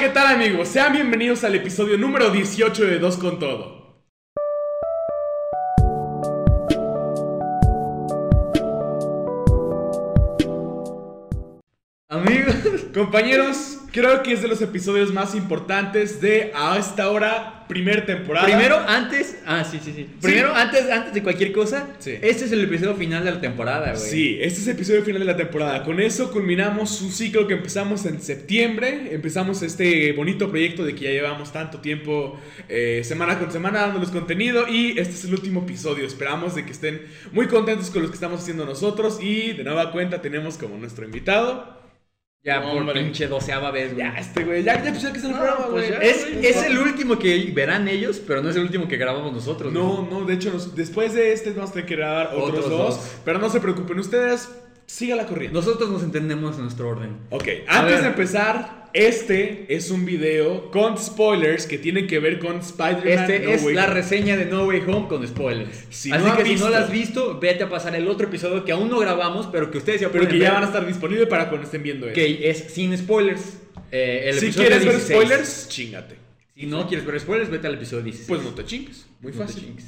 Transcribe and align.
¿qué 0.00 0.08
tal 0.08 0.28
amigos? 0.28 0.68
Sean 0.68 0.94
bienvenidos 0.94 1.44
al 1.44 1.54
episodio 1.56 1.98
número 1.98 2.30
18 2.30 2.86
de 2.86 2.98
Dos 2.98 3.18
con 3.18 3.38
Todo. 3.38 4.00
Amigos, 12.08 12.54
compañeros, 12.94 13.79
creo 13.92 14.22
que 14.22 14.32
es 14.32 14.42
de 14.42 14.48
los 14.48 14.60
episodios 14.62 15.12
más 15.12 15.34
importantes 15.34 16.20
de 16.20 16.52
a 16.54 16.78
esta 16.78 17.10
hora, 17.10 17.66
primera 17.68 18.04
temporada. 18.04 18.46
Primero, 18.46 18.78
antes. 18.86 19.36
Ah, 19.46 19.64
sí, 19.64 19.80
sí, 19.82 19.92
sí. 19.94 20.08
Primero, 20.20 20.54
antes, 20.54 20.90
antes 20.90 21.14
de 21.14 21.22
cualquier 21.22 21.52
cosa. 21.52 21.88
Sí. 21.98 22.12
Este 22.20 22.44
es 22.44 22.52
el 22.52 22.64
episodio 22.64 22.94
final 22.94 23.24
de 23.24 23.30
la 23.32 23.40
temporada, 23.40 23.92
güey. 23.92 24.10
Sí, 24.10 24.38
este 24.40 24.60
es 24.60 24.66
el 24.66 24.74
episodio 24.74 25.02
final 25.02 25.20
de 25.20 25.26
la 25.26 25.36
temporada. 25.36 25.82
Con 25.84 26.00
eso 26.00 26.30
culminamos 26.30 27.00
un 27.02 27.12
ciclo 27.12 27.46
que 27.46 27.54
empezamos 27.54 28.06
en 28.06 28.20
septiembre. 28.20 29.08
Empezamos 29.12 29.62
este 29.62 30.12
bonito 30.12 30.50
proyecto 30.50 30.84
de 30.84 30.94
que 30.94 31.04
ya 31.04 31.10
llevamos 31.10 31.52
tanto 31.52 31.78
tiempo, 31.78 32.38
eh, 32.68 33.02
semana 33.04 33.38
con 33.38 33.50
semana, 33.50 33.80
dándoles 33.80 34.10
contenido. 34.10 34.68
Y 34.68 34.98
este 34.98 35.14
es 35.14 35.24
el 35.24 35.32
último 35.32 35.62
episodio. 35.62 36.06
Esperamos 36.06 36.54
de 36.54 36.64
que 36.64 36.72
estén 36.72 37.02
muy 37.32 37.46
contentos 37.46 37.90
con 37.90 38.02
los 38.02 38.10
que 38.10 38.16
estamos 38.16 38.40
haciendo 38.40 38.64
nosotros. 38.64 39.18
Y 39.20 39.52
de 39.52 39.64
nueva 39.64 39.92
cuenta 39.92 40.22
tenemos 40.22 40.56
como 40.56 40.76
nuestro 40.76 41.04
invitado. 41.04 41.79
Ya 42.42 42.60
No, 42.60 42.70
por 42.70 42.78
hombre. 42.78 43.02
pinche 43.02 43.28
doceava 43.28 43.70
vez, 43.70 43.92
güey. 43.92 44.06
Ya, 44.06 44.14
este 44.18 44.44
güey, 44.44 44.62
ya, 44.62 44.82
ya, 44.82 44.90
pues 44.90 45.02
ya 45.02 45.12
que 45.12 45.18
es 45.18 45.24
el 45.24 45.30
No, 45.32 45.36
programa, 45.36 45.66
pues 45.68 45.88
güey. 45.88 45.90
ya, 45.90 45.98
es, 45.98 46.26
es 46.56 46.62
el 46.64 46.78
último 46.78 47.18
que 47.18 47.52
verán 47.54 47.86
ellos, 47.86 48.20
pero 48.26 48.42
no 48.42 48.48
es 48.48 48.56
el 48.56 48.62
último 48.62 48.88
que 48.88 48.96
grabamos 48.96 49.32
nosotros. 49.32 49.72
güey. 49.72 49.84
No, 49.84 50.08
no, 50.10 50.24
de 50.24 50.34
hecho, 50.34 50.50
nos- 50.50 50.74
después 50.74 51.12
de 51.12 51.32
este 51.34 51.50
vamos 51.52 51.70
a 51.70 51.72
tener 51.74 51.86
que 51.88 51.96
grabar 51.96 52.28
otros, 52.28 52.48
Otros 52.48 52.70
dos, 52.70 52.78
dos. 52.96 53.10
Pero 53.26 53.38
no 53.40 53.50
se 53.50 53.60
preocupen, 53.60 53.98
ustedes 53.98 54.48
sígala 54.90 55.26
corriendo. 55.26 55.60
Nosotros 55.60 55.90
nos 55.90 56.02
entendemos 56.02 56.56
en 56.56 56.62
nuestro 56.62 56.88
orden. 56.88 57.16
Ok, 57.30 57.48
antes 57.68 58.02
de 58.02 58.08
empezar, 58.08 58.88
este 58.92 59.66
es 59.74 59.90
un 59.90 60.04
video 60.04 60.70
con 60.70 60.98
spoilers 60.98 61.66
que 61.66 61.78
tienen 61.78 62.06
que 62.06 62.18
ver 62.18 62.38
con 62.38 62.58
Spider-Man. 62.58 63.06
Este 63.06 63.38
No 63.40 63.50
es 63.50 63.62
Way 63.62 63.74
la 63.74 63.84
Home. 63.84 63.94
reseña 63.94 64.36
de 64.36 64.46
No 64.46 64.64
Way 64.66 64.82
Home 64.88 65.06
con 65.08 65.26
spoilers. 65.26 65.84
Si 65.90 66.10
Así 66.10 66.24
no 66.24 66.36
que 66.36 66.44
si 66.44 66.56
no 66.56 66.68
la 66.70 66.78
has 66.80 66.90
visto, 66.90 67.38
vete 67.38 67.62
a 67.64 67.68
pasar 67.70 67.94
el 67.94 68.08
otro 68.08 68.26
episodio 68.26 68.64
que 68.64 68.72
aún 68.72 68.88
no 68.88 68.98
grabamos, 68.98 69.46
pero 69.46 69.70
que 69.70 69.78
ustedes 69.78 70.00
ya 70.00 70.10
Pero 70.10 70.28
ya 70.30 70.52
van 70.52 70.64
a 70.64 70.66
estar 70.66 70.86
disponibles 70.86 71.28
para 71.28 71.48
cuando 71.48 71.66
estén 71.66 71.82
viendo 71.82 72.06
esto. 72.06 72.14
que 72.16 72.50
es 72.50 72.58
sin 72.72 72.96
spoilers. 72.98 73.58
Eh, 73.92 74.30
el 74.30 74.38
si 74.40 74.50
quieres 74.52 74.84
ver 74.84 74.94
16. 74.96 75.18
spoilers, 75.20 75.68
chingate. 75.68 76.16
Si 76.56 76.66
no 76.66 76.86
quieres 76.86 77.06
ver 77.06 77.18
spoilers, 77.20 77.48
vete 77.50 77.66
al 77.68 77.74
episodio 77.74 78.02
16. 78.02 78.28
Pues 78.28 78.42
no 78.42 78.50
te 78.54 78.64
chingues. 78.64 79.06
Muy 79.20 79.32
No 79.32 79.38
te 79.38 79.46
fácil. 79.46 79.64
chingues. 79.64 79.84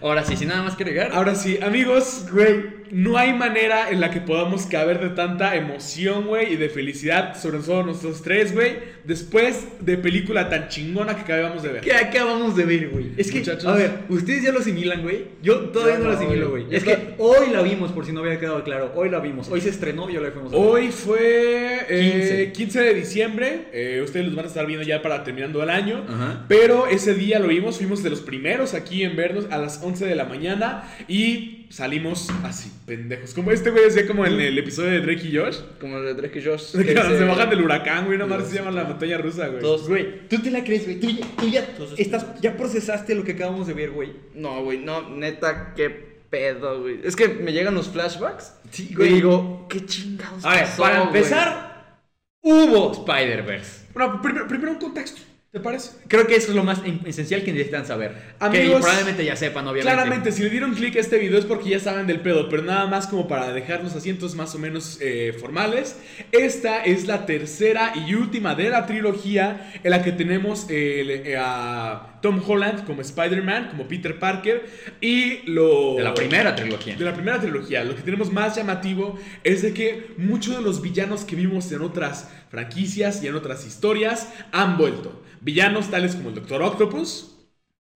Ahora 0.00 0.24
sí, 0.24 0.36
sin 0.36 0.48
nada 0.48 0.62
más 0.62 0.76
que 0.76 0.84
agregar. 0.84 1.10
Ahora 1.12 1.34
sí, 1.34 1.58
amigos, 1.60 2.26
güey, 2.32 2.78
no 2.90 3.18
hay 3.18 3.32
manera 3.32 3.90
en 3.90 4.00
la 4.00 4.10
que 4.10 4.20
podamos 4.20 4.64
caber 4.66 5.00
de 5.00 5.08
tanta 5.10 5.56
emoción, 5.56 6.26
güey, 6.26 6.52
y 6.52 6.56
de 6.56 6.68
felicidad, 6.68 7.36
sobre 7.36 7.58
todo 7.58 7.82
nosotros 7.82 8.22
tres, 8.22 8.54
güey, 8.54 8.76
después 9.04 9.66
de 9.80 9.96
película 9.98 10.48
tan 10.48 10.68
chingona 10.68 11.14
que 11.16 11.22
acabamos 11.22 11.62
de 11.64 11.70
ver. 11.70 11.80
¿Qué 11.82 11.92
acabamos 11.94 12.54
de 12.56 12.64
ver, 12.64 12.88
güey? 12.90 13.06
Es 13.16 13.30
que, 13.30 13.38
Muchachos. 13.40 13.66
a 13.66 13.74
ver, 13.74 13.90
ustedes 14.08 14.44
ya 14.44 14.52
lo 14.52 14.60
asimilan, 14.60 15.02
güey. 15.02 15.24
Yo 15.42 15.58
todavía 15.70 15.98
no, 15.98 16.04
lo 16.04 16.16
asimilo, 16.16 16.50
güey. 16.50 16.66
Es 16.70 16.84
que 16.84 17.14
hoy 17.18 17.50
la 17.52 17.62
vimos, 17.62 17.90
por 17.90 18.06
si 18.06 18.12
no 18.12 18.20
hubiera 18.20 18.38
quedado 18.38 18.62
claro. 18.62 18.92
Hoy 18.94 19.10
la 19.10 19.18
vimos. 19.18 19.48
Hoy 19.48 19.60
se 19.60 19.70
estrenó 19.70 20.08
y 20.08 20.14
ya 20.14 20.20
la 20.20 20.30
fuimos 20.30 20.52
a 20.52 20.56
ver. 20.56 20.64
Hoy 20.64 20.88
fue 20.92 21.86
eh, 21.88 22.52
15. 22.52 22.52
15. 22.52 22.80
de 22.82 22.94
diciembre. 22.94 23.64
eh, 23.72 24.00
ustedes 24.04 24.26
los 24.26 24.36
van 24.36 24.44
a 24.44 24.48
estar 24.48 24.64
viendo 24.66 24.86
ya 24.86 25.02
para 25.02 25.24
terminando 25.24 25.62
el 25.62 25.70
año. 25.70 26.04
Ajá. 26.08 26.44
Pero 26.48 26.86
ese 26.86 27.14
día 27.14 27.38
lo 27.40 27.48
vimos. 27.48 27.78
Fuimos 27.78 28.02
de 28.02 28.10
los 28.10 28.20
primeros 28.20 28.74
aquí 28.74 29.02
en 29.02 29.16
vernos 29.16 29.46
a 29.50 29.58
las 29.58 29.82
11 29.82 29.87
de 29.96 30.14
la 30.14 30.24
mañana. 30.24 30.84
Y 31.08 31.66
salimos 31.70 32.28
así, 32.44 32.72
pendejos. 32.86 33.34
Como 33.34 33.50
este 33.52 33.70
güey 33.70 33.84
decía, 33.84 34.06
como 34.06 34.24
en 34.26 34.40
el 34.40 34.56
episodio 34.58 34.90
de 34.90 35.00
Drake 35.00 35.26
y 35.28 35.36
Josh. 35.36 35.56
Como 35.80 35.98
el 35.98 36.04
de 36.04 36.14
Drake 36.14 36.38
y 36.40 36.44
Josh. 36.44 36.72
Que 36.76 36.94
se 36.94 37.18
se- 37.18 37.24
bajan 37.24 37.50
del 37.50 37.62
huracán, 37.62 38.06
güey. 38.06 38.18
Nada 38.18 38.36
más 38.36 38.44
Sí, 38.46 38.52
se 38.52 38.58
llaman 38.58 38.74
la 38.74 38.84
montaña 38.84 39.18
rusa, 39.18 39.48
güey. 39.48 39.60
Todos- 39.60 39.88
Güey, 39.88 40.28
tú 40.28 40.38
te 40.38 40.50
la 40.50 40.62
crees, 40.64 40.84
güey. 40.84 41.00
Tú 41.00 41.08
ya, 41.10 41.26
tú 41.36 41.48
ya 41.48 41.66
estás, 41.96 42.26
ya 42.40 42.56
procesaste 42.56 43.14
lo 43.14 43.24
que 43.24 43.32
acabamos 43.32 43.66
de 43.66 43.74
ver, 43.74 43.90
güey. 43.90 44.12
No, 44.34 44.62
güey, 44.64 44.78
no, 44.78 45.08
neta, 45.10 45.72
qué 45.74 45.88
pedo, 46.30 46.82
güey. 46.82 47.00
Es 47.04 47.16
que 47.16 47.28
me 47.28 47.52
llegan 47.52 47.74
los 47.74 47.88
flashbacks. 47.88 48.52
Sí, 48.70 48.88
Y 48.90 48.94
güey. 48.94 49.14
digo, 49.14 49.66
qué 49.68 49.84
chingados. 49.86 50.44
A 50.44 50.50
ver, 50.50 50.60
pasó, 50.64 50.82
para 50.82 50.96
güey? 51.00 51.06
empezar, 51.08 51.98
hubo 52.42 52.92
Spider-Verse. 52.92 53.86
Bueno, 53.94 54.20
primero, 54.22 54.46
primero 54.46 54.72
un 54.72 54.78
contexto, 54.78 55.20
¿te 55.50 55.60
parece? 55.60 55.92
Creo 56.08 56.26
que 56.26 56.36
eso 56.36 56.50
es 56.50 56.54
lo 56.56 56.62
más 56.62 56.80
en- 56.84 57.00
esencial 57.06 57.42
que 57.42 57.52
necesitan 57.52 57.86
saber. 57.86 58.12
Amigos, 58.38 58.76
que 58.76 58.82
probablemente 58.82 59.24
ya 59.24 59.34
sepan, 59.34 59.66
obviamente. 59.66 59.94
Claramente, 59.94 60.30
si 60.32 60.42
le 60.42 60.50
dieron 60.50 60.74
clic 60.74 60.94
a 60.96 61.00
este 61.00 61.16
video 61.18 61.38
es 61.38 61.46
porque 61.46 61.70
ya 61.70 61.80
saben 61.80 62.06
del 62.06 62.20
pedo, 62.20 62.50
pero 62.50 62.62
nada 62.62 62.86
más 62.86 63.06
como 63.06 63.26
para 63.28 63.50
dejar 63.52 63.82
los 63.82 63.96
asientos 63.96 64.34
más 64.34 64.54
o 64.54 64.58
menos 64.58 64.98
eh, 65.00 65.34
formales. 65.40 65.96
Esta 66.32 66.84
es 66.84 67.06
la 67.06 67.24
tercera 67.24 67.94
y 67.96 68.14
última 68.14 68.54
de 68.54 68.68
la 68.68 68.84
trilogía 68.86 69.72
en 69.82 69.90
la 69.90 70.02
que 70.02 70.12
tenemos 70.12 70.66
eh, 70.68 71.34
a 71.40 72.18
Tom 72.20 72.42
Holland 72.46 72.84
como 72.84 73.00
Spider-Man, 73.00 73.68
como 73.70 73.88
Peter 73.88 74.18
Parker, 74.18 74.66
y 75.00 75.50
lo... 75.50 75.94
De 75.96 76.02
la 76.02 76.12
primera 76.12 76.54
trilogía. 76.54 76.94
De 76.94 77.04
la 77.06 77.14
primera 77.14 77.40
trilogía, 77.40 77.84
lo 77.84 77.96
que 77.96 78.02
tenemos 78.02 78.30
más 78.30 78.54
llamativo 78.54 79.18
es 79.44 79.62
de 79.62 79.72
que 79.72 80.08
muchos 80.18 80.56
de 80.56 80.62
los 80.62 80.82
villanos 80.82 81.24
que 81.24 81.36
vimos 81.36 81.72
en 81.72 81.80
otras 81.80 82.28
franquicias 82.50 83.22
y 83.22 83.28
en 83.28 83.34
otras 83.34 83.66
historias 83.66 84.28
han 84.52 84.76
vuelto. 84.76 85.22
Villanos 85.40 85.90
tales 85.90 86.14
como 86.16 86.30
el 86.30 86.34
Doctor 86.36 86.62
Octopus, 86.62 87.34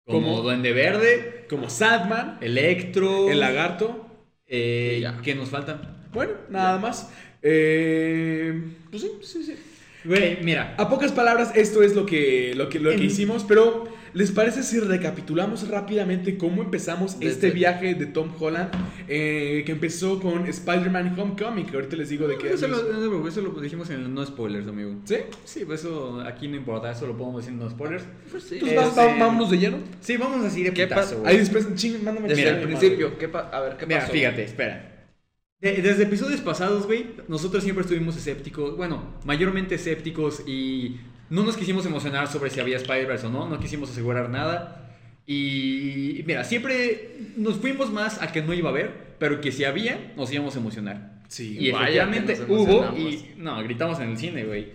Como 0.05 0.27
como- 0.31 0.41
Duende 0.41 0.73
Verde, 0.73 1.45
como 1.49 1.69
Sandman, 1.69 2.37
Electro. 2.41 3.29
el 3.29 3.39
lagarto. 3.39 4.05
Eh. 4.47 5.05
¿Qué 5.23 5.35
nos 5.35 5.49
faltan? 5.49 6.05
Bueno, 6.13 6.33
nada 6.49 6.77
más. 6.77 7.09
Eh, 7.41 8.61
pues 8.89 9.03
sí, 9.03 9.09
sí, 9.23 9.43
sí. 9.43 9.55
Güey, 10.03 10.39
mira. 10.43 10.75
A 10.77 10.89
pocas 10.89 11.11
palabras, 11.11 11.51
esto 11.55 11.83
es 11.83 11.95
lo 11.95 12.05
que, 12.05 12.53
lo 12.55 12.69
que, 12.69 12.79
lo 12.79 12.89
que 12.89 12.95
En- 12.97 13.03
hicimos, 13.03 13.45
pero 13.47 13.87
¿les 14.13 14.31
parece 14.31 14.63
si 14.63 14.79
recapitulamos 14.79 15.67
rápidamente 15.67 16.37
cómo 16.37 16.61
empezamos 16.61 17.19
Desde- 17.19 17.31
este 17.33 17.51
viaje 17.51 17.93
de 17.95 18.05
Tom 18.05 18.31
Holland? 18.39 18.69
eh, 19.07 19.63
que 19.65 19.71
empezó 19.71 20.19
con 20.19 20.45
Spider-Man 20.47 21.19
Homecoming, 21.19 21.65
que 21.65 21.75
ahorita 21.75 21.95
les 21.95 22.09
digo 22.09 22.27
de 22.27 22.37
qué 22.37 22.53
Eso 22.53 22.65
es. 22.65 22.71
lo, 22.71 23.27
eso 23.27 23.41
lo 23.41 23.59
dijimos 23.61 23.89
en 23.89 24.01
el 24.01 24.13
no 24.13 24.25
spoilers, 24.25 24.67
amigo. 24.67 24.95
¿Sí? 25.05 25.15
Sí, 25.43 25.63
pues 25.65 25.81
eso 25.81 26.21
aquí 26.21 26.47
no 26.47 26.55
importa, 26.55 26.91
eso 26.91 27.07
lo 27.07 27.17
podemos 27.17 27.41
decir 27.41 27.53
en 27.53 27.59
no 27.59 27.69
spoilers. 27.69 28.03
Pues 28.29 28.43
sí. 28.43 28.55
Entonces, 28.55 28.77
va- 28.77 28.85
Este- 28.87 28.99
va- 29.19 29.25
vámonos 29.27 29.51
de 29.51 29.57
lleno. 29.57 29.77
Sí, 29.99 30.17
vamos 30.17 30.45
así 30.45 30.63
de 30.63 30.73
¿Qué 30.73 30.87
putazo. 30.87 31.23
Ahí 31.25 31.37
después, 31.37 31.67
ching, 31.75 32.03
mándame 32.03 32.29
Desde 32.29 32.49
el 32.49 32.61
principio, 32.61 33.17
¿qué 33.17 33.27
pa- 33.27 33.49
a 33.51 33.59
ver, 33.61 33.77
¿qué 33.77 33.85
Mira, 33.85 34.01
pasó? 34.01 34.11
fíjate, 34.13 34.43
espera. 34.43 34.87
De- 35.59 35.81
desde 35.81 36.03
episodios 36.03 36.41
pasados, 36.41 36.87
güey, 36.87 37.05
nosotros 37.27 37.63
siempre 37.63 37.83
estuvimos 37.83 38.17
escépticos, 38.17 38.75
bueno, 38.77 39.03
mayormente 39.25 39.75
escépticos 39.75 40.41
y 40.47 40.97
no 41.31 41.43
nos 41.43 41.57
quisimos 41.57 41.85
emocionar 41.85 42.27
sobre 42.27 42.49
si 42.49 42.59
había 42.59 42.77
Spider-Verse 42.77 43.25
o 43.25 43.29
no, 43.29 43.49
no 43.49 43.59
quisimos 43.59 43.89
asegurar 43.89 44.29
nada. 44.29 44.89
Y 45.25 46.23
mira, 46.27 46.43
siempre 46.43 47.15
nos 47.37 47.55
fuimos 47.55 47.91
más 47.91 48.21
a 48.21 48.31
que 48.31 48.41
no 48.41 48.53
iba 48.53 48.69
a 48.69 48.71
haber, 48.71 49.15
pero 49.17 49.39
que 49.39 49.51
si 49.51 49.63
había, 49.63 50.11
nos 50.17 50.31
íbamos 50.31 50.55
a 50.55 50.59
emocionar. 50.59 51.21
Sí. 51.29 51.55
y 51.57 51.71
vaya 51.71 52.03
efectivamente 52.03 52.33
que 52.33 52.39
nos 52.41 52.49
hubo 52.49 52.97
y 52.97 53.31
no, 53.37 53.63
gritamos 53.63 53.99
en 54.01 54.09
el 54.09 54.17
cine, 54.17 54.43
güey. 54.43 54.73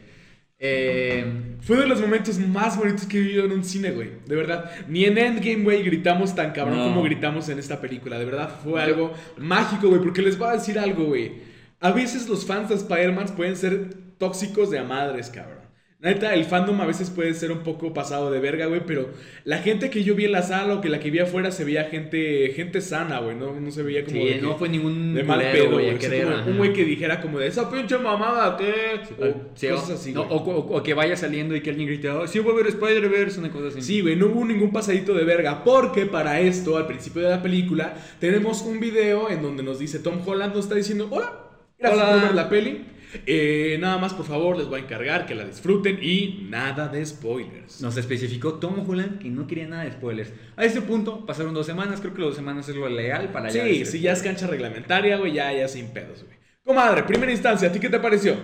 Eh, 0.58 1.56
Fue 1.60 1.76
de 1.76 1.86
los 1.86 2.00
momentos 2.00 2.38
más 2.38 2.78
bonitos 2.78 3.04
que 3.04 3.18
he 3.18 3.20
vivido 3.20 3.44
en 3.44 3.52
un 3.52 3.62
cine, 3.62 3.90
güey. 3.90 4.12
De 4.26 4.34
verdad. 4.34 4.70
Ni 4.88 5.04
en 5.04 5.18
Endgame, 5.18 5.62
güey, 5.62 5.82
gritamos 5.82 6.34
tan 6.34 6.52
cabrón 6.52 6.78
No. 6.78 6.84
como 6.84 7.02
gritamos 7.02 7.50
en 7.50 7.58
esta 7.58 7.78
película. 7.78 8.18
De 8.18 8.24
verdad, 8.24 8.58
fue 8.64 8.80
algo 8.80 9.12
mágico, 9.36 9.88
güey. 9.88 10.00
Porque 10.00 10.22
les 10.22 10.38
voy 10.38 10.48
a 10.48 10.52
decir 10.52 10.78
algo, 10.78 11.04
güey. 11.04 11.32
A 11.80 11.92
veces 11.92 12.26
los 12.30 12.46
fans 12.46 12.70
de 12.70 12.76
Spider-Man 12.76 13.26
pueden 13.36 13.56
ser 13.56 13.90
tóxicos 14.16 14.70
de 14.70 14.78
a 14.78 14.84
madres, 14.84 15.28
cabrón. 15.28 15.55
Neta, 15.98 16.34
el 16.34 16.44
fandom 16.44 16.78
a 16.82 16.86
veces 16.86 17.08
puede 17.08 17.32
ser 17.32 17.50
un 17.50 17.60
poco 17.60 17.94
pasado 17.94 18.30
de 18.30 18.38
verga, 18.38 18.66
güey, 18.66 18.82
pero 18.86 19.08
la 19.44 19.58
gente 19.58 19.88
que 19.88 20.04
yo 20.04 20.14
vi 20.14 20.26
en 20.26 20.32
la 20.32 20.42
sala 20.42 20.74
o 20.74 20.80
que 20.82 20.90
la 20.90 21.00
que 21.00 21.10
vi 21.10 21.20
afuera 21.20 21.50
se 21.50 21.64
veía 21.64 21.84
gente, 21.84 22.52
gente 22.54 22.82
sana, 22.82 23.18
güey, 23.20 23.34
no, 23.34 23.58
no 23.58 23.70
se 23.70 23.82
veía 23.82 24.04
como 24.04 24.18
sí, 24.20 24.24
de 24.26 24.34
que- 24.34 24.42
no 24.42 24.56
fue 24.58 24.68
ningún 24.68 25.14
de 25.14 25.24
mal 25.24 25.40
pedo, 25.40 25.70
güey, 25.70 25.94
O 25.94 25.98
sea, 25.98 26.44
un 26.46 26.58
güey 26.58 26.74
que 26.74 26.84
dijera 26.84 27.22
como 27.22 27.38
de 27.38 27.46
esa 27.46 27.70
pinche 27.70 27.96
mamada, 27.96 28.58
¿qué? 28.58 29.00
O 29.24 29.34
Sí, 29.54 29.68
cosas 29.68 29.90
así, 29.98 30.12
no, 30.12 30.20
o, 30.22 30.36
o- 30.36 30.76
o 30.76 30.82
que 30.82 30.92
vaya 30.92 31.16
saliendo 31.16 31.56
y 31.56 31.62
que 31.62 31.70
alguien 31.70 31.88
grite, 31.88 32.10
"Oh, 32.10 32.26
sí 32.26 32.40
voy 32.40 32.52
a 32.52 32.56
ver 32.56 32.66
Spider-Verse, 32.66 33.40
una 33.40 33.50
cosa 33.50 33.68
así. 33.68 33.80
Sí, 33.80 34.02
güey, 34.02 34.16
no 34.16 34.26
hubo 34.26 34.44
ningún 34.44 34.70
pasadito 34.72 35.14
de 35.14 35.24
verga, 35.24 35.64
porque 35.64 36.04
para 36.04 36.40
esto, 36.40 36.76
al 36.76 36.86
principio 36.86 37.22
de 37.22 37.30
la 37.30 37.42
película, 37.42 37.94
tenemos 38.20 38.60
un 38.60 38.80
video 38.80 39.30
en 39.30 39.40
donde 39.40 39.62
nos 39.62 39.78
dice 39.78 39.98
Tom 40.00 40.20
Holland, 40.26 40.54
nos 40.54 40.64
está 40.66 40.74
diciendo, 40.74 41.08
hola, 41.10 41.32
gracias 41.78 42.02
Hola. 42.02 42.12
por 42.12 42.22
ver 42.22 42.34
la 42.34 42.48
peli. 42.50 42.84
Eh, 43.26 43.76
nada 43.80 43.98
más, 43.98 44.12
por 44.14 44.26
favor, 44.26 44.56
les 44.56 44.66
voy 44.66 44.80
a 44.80 44.82
encargar 44.84 45.24
que 45.26 45.34
la 45.34 45.44
disfruten 45.44 45.98
y 46.02 46.46
nada 46.50 46.88
de 46.88 47.04
spoilers. 47.06 47.80
Nos 47.80 47.96
especificó 47.96 48.54
Tom 48.54 48.88
Holland 48.88 49.18
que 49.18 49.28
no 49.30 49.46
quería 49.46 49.66
nada 49.68 49.84
de 49.84 49.92
spoilers. 49.92 50.32
A 50.56 50.64
este 50.64 50.82
punto 50.82 51.24
pasaron 51.24 51.54
dos 51.54 51.66
semanas, 51.66 52.00
creo 52.00 52.12
que 52.12 52.20
las 52.20 52.28
dos 52.30 52.36
semanas 52.36 52.68
es 52.68 52.76
lo 52.76 52.88
legal 52.88 53.30
para 53.32 53.48
ya 53.50 53.62
sí, 53.62 53.68
decir 53.70 53.86
si 53.86 54.00
ya 54.00 54.12
es 54.12 54.22
cancha 54.22 54.46
reglamentaria, 54.46 55.16
güey, 55.16 55.32
ya, 55.32 55.52
ya 55.52 55.68
sin 55.68 55.88
pedos, 55.88 56.24
güey. 56.24 56.36
Comadre, 56.64 57.04
primera 57.04 57.30
instancia, 57.32 57.68
¿a 57.68 57.72
ti 57.72 57.78
qué 57.78 57.88
te 57.88 58.00
pareció? 58.00 58.34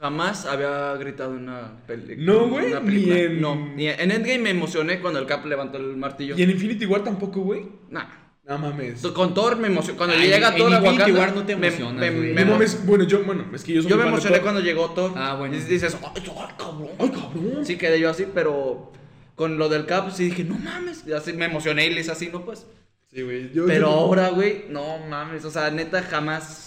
Jamás 0.00 0.46
había 0.46 0.94
gritado 0.94 1.34
en 1.36 1.42
una 1.44 1.84
película. 1.86 2.16
No, 2.32 2.48
güey, 2.48 2.72
ni 2.84 3.10
en- 3.10 3.40
No, 3.40 3.72
ni 3.74 3.88
en 3.88 4.10
Endgame 4.12 4.38
me 4.38 4.50
emocioné 4.50 5.00
cuando 5.00 5.18
el 5.18 5.26
Cap 5.26 5.44
levantó 5.44 5.78
el 5.78 5.96
martillo. 5.96 6.36
¿Y 6.36 6.42
en 6.42 6.50
Infinity 6.50 6.86
War 6.86 7.02
tampoco, 7.02 7.40
güey? 7.40 7.66
Nah. 7.90 8.06
No 8.48 8.58
mames. 8.58 9.02
Con 9.08 9.34
Thor 9.34 9.56
me 9.58 9.68
emocionó. 9.68 9.98
Cuando 9.98 10.16
Ay, 10.16 10.28
llega 10.28 10.48
en 10.48 10.56
Thor 10.56 10.72
a 10.72 10.76
Infinity 10.78 10.98
Wakanda, 11.02 11.20
War 11.20 11.34
no 11.36 11.42
te 11.44 11.54
me- 11.56 11.66
emocionas, 11.68 12.00
me- 12.00 12.10
güey. 12.10 12.32
me 12.32 12.34
No 12.34 12.40
emo- 12.46 12.52
mames, 12.54 12.86
bueno, 12.86 13.04
yo, 13.04 13.22
bueno, 13.24 13.44
es 13.52 13.62
que 13.62 13.74
yo 13.74 13.82
soy 13.82 13.90
Yo 13.90 13.96
me 13.96 14.04
fan 14.04 14.10
de 14.12 14.14
emocioné 14.16 14.36
Thor. 14.36 14.42
cuando 14.44 14.60
llegó 14.62 14.90
Thor. 14.92 15.12
Ah, 15.16 15.34
bueno. 15.34 15.54
Y 15.54 15.60
dices, 15.60 15.96
ay, 16.02 16.22
cabrón. 16.56 16.88
Ay, 16.98 17.10
cabrón. 17.10 17.64
Sí 17.66 17.76
quedé 17.76 18.00
yo 18.00 18.08
así, 18.08 18.26
pero 18.32 18.90
con 19.34 19.58
lo 19.58 19.68
del 19.68 19.84
Cap 19.84 20.10
sí 20.12 20.24
dije, 20.24 20.44
no 20.44 20.56
mames. 20.58 21.04
Y 21.06 21.12
así 21.12 21.34
me 21.34 21.44
emocioné 21.44 21.86
y 21.86 21.90
le 21.94 22.00
hice 22.00 22.10
así, 22.12 22.30
no 22.32 22.44
pues. 22.44 22.66
Sí, 23.12 23.20
güey. 23.22 23.52
yo- 23.52 23.66
Pero 23.66 23.88
yo- 23.88 23.92
ahora, 23.92 24.30
güey, 24.30 24.64
no 24.70 24.98
mames. 25.10 25.44
O 25.44 25.50
sea, 25.50 25.70
neta, 25.70 26.02
jamás. 26.02 26.64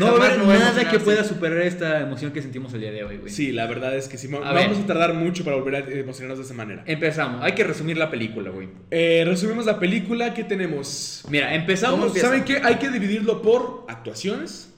No 0.00 0.18
va 0.18 0.26
a 0.26 0.32
haber 0.32 0.38
nada 0.38 0.90
que 0.90 0.98
pueda 0.98 1.22
superar 1.24 1.60
esta 1.60 2.00
emoción 2.00 2.32
que 2.32 2.42
sentimos 2.42 2.72
el 2.74 2.80
día 2.80 2.92
de 2.92 3.04
hoy, 3.04 3.18
güey. 3.18 3.30
Sí, 3.32 3.52
la 3.52 3.66
verdad 3.66 3.94
es 3.96 4.08
que 4.08 4.18
sí. 4.18 4.28
A 4.34 4.52
vamos 4.52 4.76
ver. 4.76 4.84
a 4.84 4.86
tardar 4.86 5.14
mucho 5.14 5.44
para 5.44 5.56
volver 5.56 5.74
a 5.74 5.78
emocionarnos 5.90 6.38
de 6.38 6.44
esa 6.44 6.54
manera. 6.54 6.82
Empezamos. 6.86 7.42
Hay 7.42 7.52
que 7.52 7.64
resumir 7.64 7.96
la 7.96 8.10
película, 8.10 8.50
güey. 8.50 8.68
Eh, 8.90 9.24
resumimos 9.26 9.66
la 9.66 9.78
película. 9.78 10.32
¿Qué 10.34 10.44
tenemos? 10.44 11.24
Mira, 11.28 11.46
¿Cómo 11.46 11.60
empezamos. 11.60 12.18
¿Saben 12.18 12.44
qué? 12.44 12.60
Hay 12.64 12.76
que 12.76 12.88
dividirlo 12.90 13.42
por 13.42 13.84
actuaciones, 13.88 14.74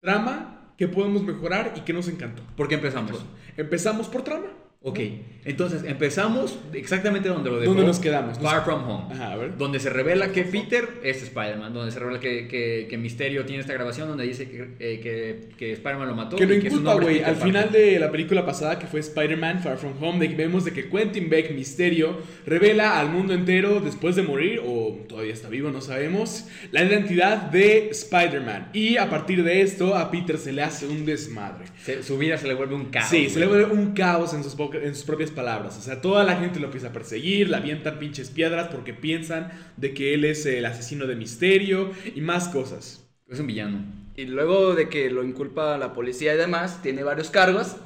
trama, 0.00 0.72
que 0.78 0.88
podemos 0.88 1.22
mejorar 1.22 1.74
y 1.76 1.80
que 1.80 1.92
nos 1.92 2.08
encantó. 2.08 2.42
¿Por 2.56 2.68
qué 2.68 2.76
empezamos? 2.76 3.24
Empezamos 3.56 4.08
por 4.08 4.22
trama. 4.22 4.46
Ok, 4.84 4.98
entonces 5.44 5.84
empezamos 5.84 6.58
exactamente 6.72 7.28
donde 7.28 7.50
lo 7.50 7.60
dejó. 7.60 7.72
¿Dónde 7.72 7.86
nos 7.86 8.00
quedamos? 8.00 8.36
Far 8.40 8.64
From 8.64 8.88
Home. 8.88 9.14
Ajá, 9.14 9.32
a 9.32 9.36
ver. 9.36 9.56
Donde 9.56 9.78
se 9.78 9.90
revela 9.90 10.32
que 10.32 10.42
Peter 10.42 10.88
es 11.04 11.22
Spider-Man. 11.22 11.72
Donde 11.72 11.92
se 11.92 12.00
revela 12.00 12.18
que, 12.18 12.48
que, 12.48 12.88
que 12.90 12.98
Misterio 12.98 13.44
tiene 13.44 13.60
esta 13.60 13.72
grabación 13.74 14.08
donde 14.08 14.24
dice 14.24 14.48
que, 14.50 14.62
eh, 14.80 15.00
que, 15.00 15.54
que 15.56 15.72
Spider-Man 15.74 16.08
lo 16.08 16.14
mató. 16.16 16.36
Que 16.36 16.46
lo 16.46 16.54
inculpa, 16.54 16.94
güey. 16.94 17.22
Al 17.22 17.36
final 17.36 17.70
de 17.70 18.00
la 18.00 18.10
película 18.10 18.44
pasada, 18.44 18.76
que 18.78 18.88
fue 18.88 18.98
Spider-Man 18.98 19.62
Far 19.62 19.78
From 19.78 19.92
Home, 20.00 20.26
de 20.26 20.34
vemos 20.34 20.64
de 20.64 20.72
que 20.72 20.88
Quentin 20.88 21.30
Beck, 21.30 21.52
Misterio, 21.52 22.18
revela 22.44 22.98
al 22.98 23.08
mundo 23.08 23.34
entero 23.34 23.78
después 23.80 24.16
de 24.16 24.22
morir, 24.22 24.60
o 24.66 24.98
todavía 25.08 25.32
está 25.32 25.48
vivo, 25.48 25.70
no 25.70 25.80
sabemos, 25.80 26.46
la 26.72 26.82
identidad 26.84 27.36
de 27.36 27.88
Spider-Man. 27.90 28.70
Y 28.72 28.96
a 28.96 29.08
partir 29.08 29.44
de 29.44 29.62
esto, 29.62 29.96
a 29.96 30.10
Peter 30.10 30.38
se 30.38 30.52
le 30.52 30.62
hace 30.62 30.86
un 30.88 31.04
desmadre. 31.06 31.66
Se- 31.84 32.02
su 32.02 32.18
vida 32.18 32.36
se 32.36 32.48
le 32.48 32.54
vuelve 32.54 32.74
un 32.74 32.86
caos. 32.86 33.08
Sí, 33.08 33.28
se 33.30 33.38
le 33.38 33.46
vuelve 33.46 33.66
un 33.72 33.92
caos 33.92 34.34
en 34.34 34.42
sus, 34.42 34.54
po- 34.56 34.71
en 34.76 34.94
sus 34.94 35.04
propias 35.04 35.30
palabras. 35.30 35.76
O 35.78 35.82
sea, 35.82 36.00
toda 36.00 36.24
la 36.24 36.36
gente 36.36 36.58
lo 36.60 36.66
empieza 36.66 36.88
a 36.88 36.92
perseguir, 36.92 37.48
le 37.50 37.56
avientan 37.56 37.98
pinches 37.98 38.30
piedras 38.30 38.68
porque 38.68 38.94
piensan 38.94 39.50
de 39.76 39.94
que 39.94 40.14
él 40.14 40.24
es 40.24 40.44
el 40.46 40.64
asesino 40.66 41.06
de 41.06 41.16
Misterio 41.16 41.90
y 42.14 42.20
más 42.20 42.48
cosas. 42.48 43.04
Es 43.30 43.40
un 43.40 43.46
villano. 43.46 43.84
Y 44.16 44.26
luego 44.26 44.74
de 44.74 44.88
que 44.88 45.08
lo 45.10 45.24
inculpa 45.24 45.78
la 45.78 45.92
policía 45.94 46.34
y 46.34 46.36
demás, 46.36 46.80
tiene 46.82 47.02
varios 47.02 47.30
cargos. 47.30 47.76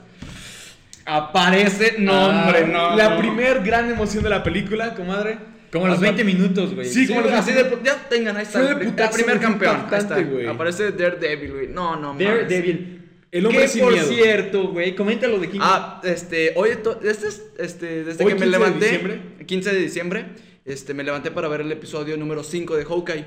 Aparece. 1.05 1.97
No, 1.99 2.13
Ah, 2.13 2.45
hombre, 2.47 2.67
no. 2.67 2.97
La 2.97 3.11
no. 3.11 3.19
primer 3.21 3.63
gran 3.63 3.89
emoción 3.91 4.25
de 4.25 4.31
la 4.31 4.43
película, 4.43 4.95
comadre. 4.95 5.39
Como 5.71 5.87
a 5.87 5.89
los 5.91 5.99
Apa- 5.99 6.07
20 6.07 6.25
minutos, 6.25 6.75
güey. 6.75 6.87
Sí, 6.89 7.07
Sí, 7.07 7.09
como 7.09 7.21
los 7.23 7.33
así 7.33 7.53
de, 7.53 7.79
ya 7.85 7.95
tengan, 8.09 8.37
ahí 8.37 8.43
está. 8.45 8.59
Fue 8.61 8.67
de 8.69 8.73
el 8.73 8.79
pri- 8.79 8.89
putazo, 8.91 9.17
el 9.19 9.25
primer 9.25 9.41
campeón. 9.41 9.77
Ahí 9.91 9.99
está. 9.99 10.51
Aparece 10.51 10.93
Daredevil, 10.93 11.53
güey. 11.53 11.69
No, 11.69 11.97
no. 11.97 12.15
Daredevil. 12.19 13.06
El 13.39 13.47
hombre 13.47 13.63
que 13.63 13.69
sin 13.69 13.83
por 13.83 13.93
miedo. 13.93 14.07
cierto, 14.09 14.69
güey, 14.69 14.95
coméntalo 14.95 15.39
de 15.39 15.49
King. 15.51 15.59
Ah, 15.63 16.01
este, 16.05 16.53
hoy, 16.57 16.71
to- 16.83 17.01
este 17.03 17.29
es, 17.29 17.43
este, 17.59 18.05
desde 18.05 18.25
Hoy, 18.25 18.33
que 18.33 18.39
15 18.39 18.39
me 18.39 18.45
de 18.47 18.51
levanté, 18.51 18.85
diciembre. 18.87 19.21
15 19.47 19.73
de 19.75 19.81
diciembre, 19.81 20.27
este, 20.65 20.95
me 20.95 21.05
levanté 21.05 21.31
para 21.31 21.49
ver 21.49 21.61
el 21.61 21.73
episodio 21.73 22.17
número 22.17 22.43
5 22.43 22.77
de 22.77 22.85
Hawkeye. 22.85 23.25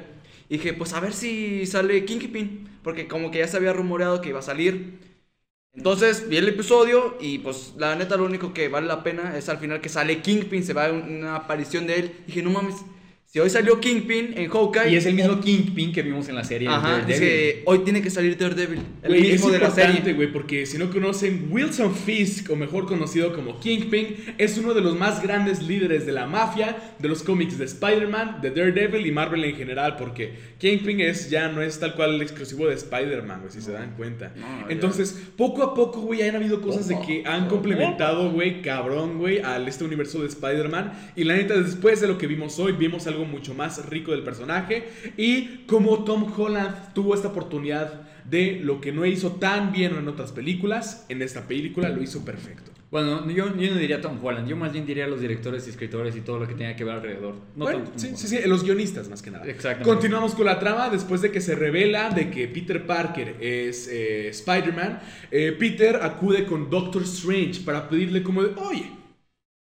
Y 0.50 0.58
dije, 0.58 0.74
pues 0.74 0.94
a 0.94 1.00
ver 1.00 1.14
si 1.14 1.66
sale 1.66 2.04
Kingpin, 2.06 2.68
porque 2.84 3.08
como 3.08 3.30
que 3.32 3.40
ya 3.40 3.48
se 3.48 3.58
había 3.58 3.72
rumoreado 3.74 4.20
que 4.22 4.30
iba 4.30 4.40
a 4.40 4.44
salir. 4.44 5.00
Entonces 5.76 6.28
vi 6.28 6.38
el 6.38 6.48
episodio 6.50 7.18
y 7.22 7.38
pues 7.40 7.74
la 7.78 7.96
neta 7.96 8.18
lo 8.18 8.26
único 8.26 8.54
que 8.54 8.68
vale 8.68 8.88
la 8.88 9.04
pena 9.04 9.38
es 9.38 9.48
al 9.50 9.60
final 9.60 9.80
que 9.80 9.90
sale 9.90 10.22
Kingpin, 10.22 10.64
se 10.64 10.74
va 10.74 10.92
una 10.92 11.36
aparición 11.36 11.86
de 11.86 12.00
él. 12.00 12.12
Dije, 12.26 12.42
no 12.42 12.50
mames, 12.50 12.76
si 13.32 13.38
hoy 13.38 13.52
salió 13.52 13.80
Kingpin 13.80 14.34
en 14.36 14.50
Hawkeye... 14.50 14.90
y 14.90 14.96
es 14.96 15.06
el 15.06 15.14
mismo 15.14 15.40
Kingpin 15.40 15.94
que 15.94 16.02
vimos 16.02 16.28
en 16.30 16.36
la 16.36 16.44
serie. 16.44 16.68
Ajá, 16.68 17.06
hoy 17.66 17.80
tiene 17.84 18.02
que 18.02 18.10
salir 18.10 18.36
Daredevil, 18.36 18.80
el 19.04 19.08
Güey, 19.08 19.28
es 19.28 19.34
mismo 19.34 19.52
de 19.52 19.60
la 19.60 19.70
serie. 19.70 20.14
güey, 20.14 20.34
porque 20.34 20.66
si 20.66 20.80
no 20.80 20.90
conocen, 20.90 21.48
Wilson 21.52 21.94
Fisk, 21.94 22.50
o 22.50 22.56
mejor 22.56 22.88
conocido 22.88 23.32
como 23.36 23.60
Kingpin, 23.60 24.34
es 24.40 24.58
uno 24.58 24.74
de 24.74 24.82
los 24.82 24.98
más 24.98 25.22
grandes 25.22 25.62
líderes 25.62 26.08
de 26.08 26.12
la 26.12 26.26
mafia, 26.26 26.76
de 26.98 27.08
los 27.08 27.22
cómics 27.22 27.60
de 27.60 27.66
Spider-Man, 27.66 28.42
de 28.42 28.50
Daredevil 28.50 29.06
y 29.06 29.12
Marvel 29.12 29.46
en 29.46 29.56
general, 29.56 29.96
porque 29.96 30.34
Kingpin 30.58 31.00
es, 31.00 31.30
ya 31.30 31.50
no 31.50 31.62
es 31.62 31.80
tal 31.80 31.94
cual 31.94 32.16
el 32.16 32.24
exclusivo 32.24 32.66
de 32.66 32.74
Spider-Man, 32.74 33.42
güey, 33.42 33.52
si 33.52 33.62
se 33.62 33.72
dan 33.72 33.94
cuenta. 33.96 34.34
No, 34.38 34.62
ya. 34.62 34.66
Entonces, 34.70 35.30
poco 35.38 35.62
a 35.62 35.76
poco, 35.76 36.02
güey, 36.02 36.24
han 36.24 36.36
habido 36.36 36.62
cosas 36.62 36.88
de 36.88 37.00
que 37.02 37.24
han 37.28 37.48
complementado, 37.48 38.32
güey, 38.32 38.64
cabrón, 38.64 39.20
güey, 39.20 39.38
al 39.38 39.68
este 39.68 39.84
universo 39.84 40.20
de 40.22 40.30
Spider-Man. 40.30 41.12
Y 41.16 41.26
la 41.26 41.36
neta, 41.36 41.54
después 41.62 42.02
de 42.02 42.08
lo 42.08 42.18
que 42.18 42.26
vimos 42.26 42.58
hoy, 42.58 42.72
vimos 42.72 43.06
algo 43.06 43.19
mucho 43.26 43.54
más 43.54 43.86
rico 43.90 44.12
del 44.12 44.24
personaje. 44.24 44.90
Y 45.18 45.66
como 45.68 46.04
Tom 46.04 46.32
Holland 46.36 46.94
tuvo 46.94 47.16
esta 47.16 47.30
oportunidad 47.30 48.02
de 48.26 48.60
lo 48.62 48.80
que 48.80 48.92
no 48.92 49.06
hizo 49.06 49.34
tan 49.34 49.72
bien 49.72 49.96
en 49.96 50.08
otras 50.08 50.32
películas, 50.32 51.06
en 51.10 51.22
esta 51.22 51.48
película 51.48 51.90
lo 51.90 52.02
hizo 52.02 52.24
perfecto. 52.24 52.72
Bueno, 52.92 53.30
yo, 53.30 53.56
yo 53.56 53.72
no 53.72 53.78
diría 53.78 54.02
Tom 54.02 54.18
Holland, 54.24 54.48
yo 54.48 54.56
más 54.56 54.74
bien 54.74 54.84
diría 54.88 55.06
los 55.06 55.22
directores 55.22 55.68
y 55.68 55.70
escritores 55.70 56.16
y 56.16 56.22
todo 56.22 56.40
lo 56.40 56.48
que 56.48 56.56
tenga 56.56 56.76
que 56.76 56.84
ver 56.84 56.96
alrededor. 56.96 57.36
No 57.56 57.66
bueno, 57.66 57.84
Tom 57.84 57.94
sí, 57.96 58.08
Holland. 58.08 58.20
sí, 58.20 58.28
sí, 58.28 58.40
los 58.48 58.64
guionistas 58.64 59.10
más 59.10 59.22
que 59.22 59.30
nada. 59.30 59.46
Exactamente. 59.46 59.88
Continuamos 59.88 60.34
con 60.34 60.46
la 60.48 60.58
trama 60.58 60.90
después 60.90 61.22
de 61.22 61.32
que 61.32 61.40
se 61.40 61.54
revela 61.54 62.10
de 62.10 62.32
que 62.32 62.48
Peter 62.48 62.84
Parker 62.88 63.36
es 63.40 63.88
eh, 63.92 64.30
Spider-Man. 64.30 65.02
eh, 65.30 65.56
Peter 65.60 65.98
acude 66.02 66.46
con 66.46 66.70
Doctor 66.72 67.04
Strange 67.04 67.62
para 67.64 67.88
pedirle 67.88 68.24
como 68.24 68.42
de, 68.42 68.56
oye, 68.60 68.90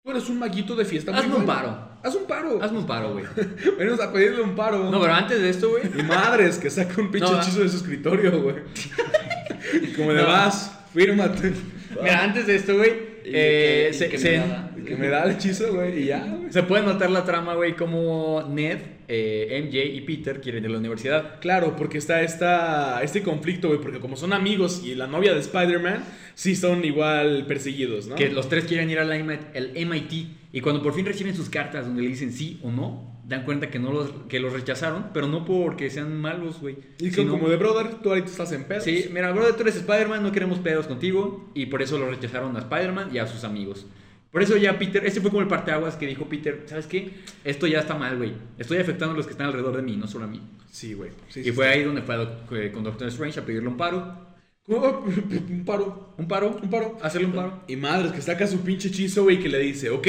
tú 0.07 0.11
eres 0.11 0.29
un 0.29 0.39
maguito 0.39 0.73
de 0.73 0.85
fiesta. 0.85 1.11
muy 1.11 1.19
Hazme 1.19 1.35
un 1.35 1.45
bueno. 1.45 1.61
paro. 1.61 1.87
Haz 2.01 2.15
un 2.15 2.25
paro. 2.25 2.63
Hazme 2.63 2.77
un 2.77 2.85
paro, 2.87 3.11
güey. 3.11 3.25
Venimos 3.77 3.99
a 3.99 4.13
pedirle 4.13 4.41
un 4.41 4.55
paro. 4.55 4.89
No, 4.89 5.01
pero 5.01 5.13
antes 5.13 5.41
de 5.41 5.49
esto, 5.49 5.69
güey. 5.69 5.83
Y 5.99 6.01
madres, 6.03 6.57
que 6.59 6.69
saca 6.69 7.01
un 7.01 7.11
pinche 7.11 7.29
No, 7.29 7.41
hechizo 7.41 7.59
de 7.59 7.67
su 7.67 7.75
escritorio, 7.77 8.41
güey. 8.41 8.55
Y 9.83 9.87
como 9.93 10.13
de 10.13 10.21
No. 10.21 10.27
vas, 10.29 10.71
fírmate. 10.93 11.51
Mira, 12.03 12.23
antes 12.23 12.47
de 12.47 12.55
esto, 12.55 12.75
güey. 12.77 13.17
Eh, 13.29 13.89
se, 13.93 14.07
que 14.09 14.17
se- 14.17 14.31
me 14.39 14.47
da- 14.47 14.71
Que 14.85 14.95
me 14.95 15.07
da 15.09 15.25
el 15.25 15.31
hechizo, 15.31 15.73
güey, 15.73 16.03
y 16.03 16.05
ya, 16.05 16.25
güey. 16.25 16.49
se 16.51 16.63
puede 16.63 16.83
notar 16.83 17.09
la 17.11 17.25
trama, 17.25 17.55
güey, 17.55 17.75
como 17.75 18.47
Ned, 18.49 18.77
eh, 19.09 19.61
MJ 19.65 19.83
y 19.83 19.99
Peter 20.01 20.39
quieren 20.39 20.63
ir 20.63 20.69
a 20.69 20.73
la 20.73 20.79
universidad. 20.79 21.39
Claro, 21.41 21.75
porque 21.75 21.97
está 21.97 22.21
esta, 22.21 23.01
este 23.03 23.21
conflicto, 23.21 23.67
güey, 23.67 23.81
porque 23.81 23.99
como 23.99 24.15
son 24.15 24.31
amigos 24.31 24.81
y 24.85 24.95
la 24.95 25.07
novia 25.07 25.33
de 25.33 25.41
Spider-Man, 25.41 26.05
sí 26.35 26.55
son 26.55 26.85
igual 26.85 27.45
perseguidos, 27.47 28.07
¿no? 28.07 28.15
Que 28.15 28.29
los 28.29 28.47
tres 28.47 28.63
quieren 28.63 28.89
ir 28.89 28.99
al 28.99 29.09
MIT. 29.13 30.27
Y 30.53 30.61
cuando 30.61 30.81
por 30.81 30.93
fin 30.93 31.05
reciben 31.05 31.35
sus 31.35 31.49
cartas 31.49 31.85
donde 31.85 32.01
le 32.03 32.07
dicen 32.07 32.31
sí 32.31 32.59
o 32.63 32.71
no, 32.71 33.16
dan 33.27 33.43
cuenta 33.43 33.69
que, 33.69 33.77
no 33.77 33.91
los, 33.91 34.09
que 34.29 34.39
los 34.39 34.53
rechazaron, 34.53 35.07
pero 35.13 35.27
no 35.27 35.43
porque 35.43 35.89
sean 35.89 36.19
malos, 36.19 36.61
güey. 36.61 36.77
Y 36.99 37.11
sino- 37.11 37.31
como 37.33 37.49
de 37.49 37.57
brother, 37.57 37.95
tú 38.01 38.09
ahorita 38.09 38.27
estás 38.29 38.51
en 38.53 38.63
pedos. 38.63 38.85
Sí, 38.85 39.09
mira, 39.11 39.31
brother, 39.33 39.53
tú 39.55 39.63
eres 39.63 39.75
Spider-Man, 39.75 40.23
no 40.23 40.31
queremos 40.31 40.59
pedos 40.59 40.87
contigo. 40.87 41.49
Y 41.53 41.65
por 41.65 41.81
eso 41.81 41.97
lo 41.97 42.09
rechazaron 42.09 42.55
a 42.55 42.59
Spider-Man 42.59 43.09
y 43.13 43.17
a 43.17 43.27
sus 43.27 43.43
amigos. 43.43 43.85
Por 44.31 44.43
eso 44.43 44.55
ya 44.57 44.77
Peter, 44.79 45.05
este 45.05 45.19
fue 45.21 45.29
como 45.29 45.41
el 45.41 45.47
parteaguas 45.47 45.95
que 45.95 46.05
dijo 46.07 46.25
Peter, 46.29 46.63
¿sabes 46.67 46.85
qué? 46.87 47.11
Esto 47.43 47.65
ya 47.67 47.79
está 47.79 47.95
mal, 47.95 48.17
güey. 48.17 48.33
Estoy 48.57 48.77
afectando 48.77 49.13
a 49.13 49.17
los 49.17 49.25
que 49.25 49.31
están 49.31 49.47
alrededor 49.47 49.75
de 49.75 49.81
mí, 49.81 49.95
no 49.97 50.07
solo 50.07 50.25
a 50.25 50.27
mí. 50.27 50.41
Sí, 50.69 50.93
güey. 50.93 51.11
Sí, 51.29 51.41
y 51.41 51.43
sí, 51.45 51.51
fue 51.51 51.65
sí. 51.65 51.71
ahí 51.79 51.83
donde 51.83 52.01
fue 52.03 52.15
a 52.15 52.71
con 52.71 52.83
Doctor 52.83 53.07
Strange 53.07 53.39
a 53.39 53.45
pedirle 53.45 53.67
un 53.67 53.77
paro. 53.77 54.25
Oh, 54.69 55.03
Un 55.49 55.63
paro. 55.65 56.13
¿Un 56.17 56.27
paro? 56.27 56.59
Un 56.61 56.69
paro. 56.69 56.97
Hacerle 57.01 57.27
un 57.27 57.33
paro. 57.33 57.63
Y 57.67 57.77
madres, 57.77 58.11
que 58.11 58.21
saca 58.21 58.45
su 58.47 58.59
pinche 58.59 58.89
hechizo, 58.89 59.23
güey, 59.23 59.39
que 59.39 59.47
le 59.49 59.59
dice, 59.59 59.89
ok, 59.89 60.07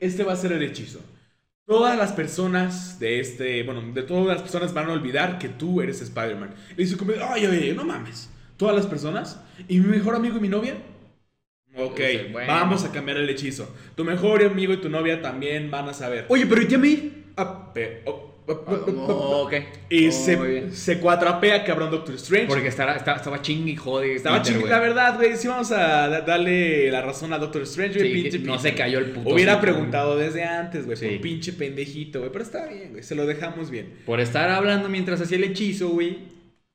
este 0.00 0.22
va 0.22 0.32
a 0.32 0.36
ser 0.36 0.52
el 0.52 0.62
hechizo. 0.62 1.00
Todas 1.66 1.98
las 1.98 2.12
personas 2.12 2.98
de 3.00 3.18
este, 3.20 3.62
bueno, 3.64 3.82
de 3.92 4.02
todas 4.04 4.26
las 4.26 4.42
personas 4.42 4.72
van 4.72 4.88
a 4.88 4.92
olvidar 4.92 5.38
que 5.38 5.48
tú 5.48 5.80
eres 5.82 6.00
Spider-Man. 6.00 6.54
Le 6.70 6.76
dice 6.84 6.96
como, 6.96 7.12
ay, 7.28 7.46
oye, 7.46 7.74
no 7.74 7.84
mames. 7.84 8.30
Todas 8.56 8.76
las 8.76 8.86
personas. 8.86 9.40
¿Y 9.68 9.80
mi 9.80 9.88
mejor 9.88 10.14
amigo 10.14 10.36
y 10.36 10.40
mi 10.40 10.48
novia? 10.48 10.76
Ok, 11.78 12.00
Dice, 12.00 12.24
bueno. 12.32 12.48
vamos 12.48 12.84
a 12.84 12.92
cambiar 12.92 13.18
el 13.18 13.28
hechizo. 13.28 13.74
Tu 13.96 14.04
mejor 14.04 14.42
amigo 14.42 14.72
y 14.72 14.78
tu 14.80 14.88
novia 14.88 15.20
también 15.20 15.70
van 15.70 15.88
a 15.88 15.94
saber. 15.94 16.24
Oye, 16.28 16.46
pero 16.46 16.62
¿y 16.62 16.74
a 16.74 16.78
mí? 16.78 17.24
Ah, 17.36 17.72
pe- 17.74 18.02
oh, 18.06 18.35
oh, 18.48 19.42
ok. 19.46 19.54
Y 19.90 20.08
Oh, 20.08 20.12
se, 20.12 20.70
se 20.72 20.98
cuatrapea, 21.00 21.64
cabrón, 21.64 21.90
Doctor 21.90 22.14
Strange. 22.16 22.46
Porque 22.46 22.68
estaba, 22.68 22.94
estaba, 22.94 23.16
estaba 23.18 23.42
ching 23.42 23.66
y 23.68 23.76
jode. 23.76 24.14
Estaba 24.14 24.38
Peter, 24.38 24.52
chido, 24.52 24.60
güey. 24.60 24.72
la 24.72 24.80
verdad, 24.80 25.16
güey. 25.16 25.36
Sí, 25.36 25.48
vamos 25.48 25.70
a 25.72 26.08
da- 26.08 26.20
darle 26.22 26.90
la 26.90 27.02
razón 27.02 27.32
a 27.32 27.38
Doctor 27.38 27.62
Strange, 27.62 27.98
güey. 27.98 28.14
Sí, 28.14 28.22
pinche 28.22 28.38
no 28.40 28.58
se 28.58 28.74
cayó 28.74 28.98
el 28.98 29.06
puto 29.06 29.30
Hubiera 29.34 29.60
preguntado 29.60 30.16
desde 30.16 30.44
antes, 30.44 30.84
güey. 30.86 30.96
Sí. 30.96 31.06
Por 31.06 31.20
pinche 31.20 31.52
pendejito, 31.52 32.20
güey. 32.20 32.30
Pero 32.32 32.44
está 32.44 32.66
bien, 32.66 32.90
güey. 32.92 33.02
Se 33.02 33.14
lo 33.14 33.26
dejamos 33.26 33.70
bien. 33.70 33.94
Por 34.06 34.20
estar 34.20 34.48
hablando 34.50 34.88
mientras 34.88 35.20
hacía 35.20 35.36
el 35.38 35.44
hechizo, 35.44 35.88
güey, 35.90 36.18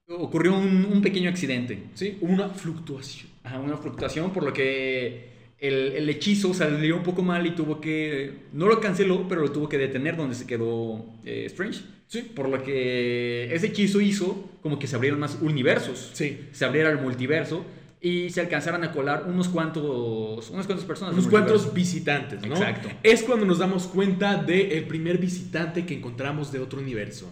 ocurrió 0.07 0.53
un, 0.57 0.85
un 0.91 1.01
pequeño 1.01 1.29
accidente. 1.29 1.83
Sí, 1.93 2.17
una 2.21 2.49
fluctuación. 2.49 3.27
Ajá, 3.43 3.59
una 3.59 3.77
fluctuación, 3.77 4.31
por 4.33 4.43
lo 4.43 4.53
que 4.53 5.30
el, 5.61 5.93
el 5.93 6.09
hechizo 6.09 6.53
salió 6.53 6.97
un 6.97 7.03
poco 7.03 7.21
mal 7.21 7.45
y 7.47 7.51
tuvo 7.51 7.79
que... 7.79 8.33
No 8.51 8.67
lo 8.67 8.81
canceló, 8.81 9.27
pero 9.29 9.41
lo 9.41 9.51
tuvo 9.51 9.69
que 9.69 9.77
detener 9.77 10.17
donde 10.17 10.35
se 10.35 10.45
quedó 10.45 11.05
eh, 11.23 11.43
Strange. 11.45 11.81
Sí. 12.07 12.23
Por 12.23 12.49
lo 12.49 12.61
que 12.63 13.53
ese 13.53 13.67
hechizo 13.67 14.01
hizo 14.01 14.49
como 14.61 14.77
que 14.79 14.87
se 14.87 14.95
abrieran 14.97 15.19
más 15.19 15.37
universos. 15.39 16.09
Sí. 16.13 16.47
Se 16.51 16.65
abriera 16.65 16.89
el 16.89 16.97
multiverso. 16.97 17.63
y 18.03 18.31
se 18.31 18.41
alcanzaron 18.41 18.83
a 18.83 18.91
colar 18.91 19.25
unos 19.27 19.47
cuantos, 19.47 20.49
unas 20.49 20.65
cuantas 20.65 20.85
personas. 20.85 21.13
Unos 21.13 21.27
cuantos 21.27 21.71
visitantes, 21.71 22.41
¿no? 22.41 22.55
Exacto. 22.55 22.89
Es 23.03 23.21
cuando 23.21 23.45
nos 23.45 23.59
damos 23.59 23.85
cuenta 23.85 24.37
del 24.37 24.85
primer 24.85 25.19
visitante 25.19 25.85
que 25.85 25.93
encontramos 25.93 26.51
de 26.51 26.57
otro 26.57 26.79
universo. 26.79 27.31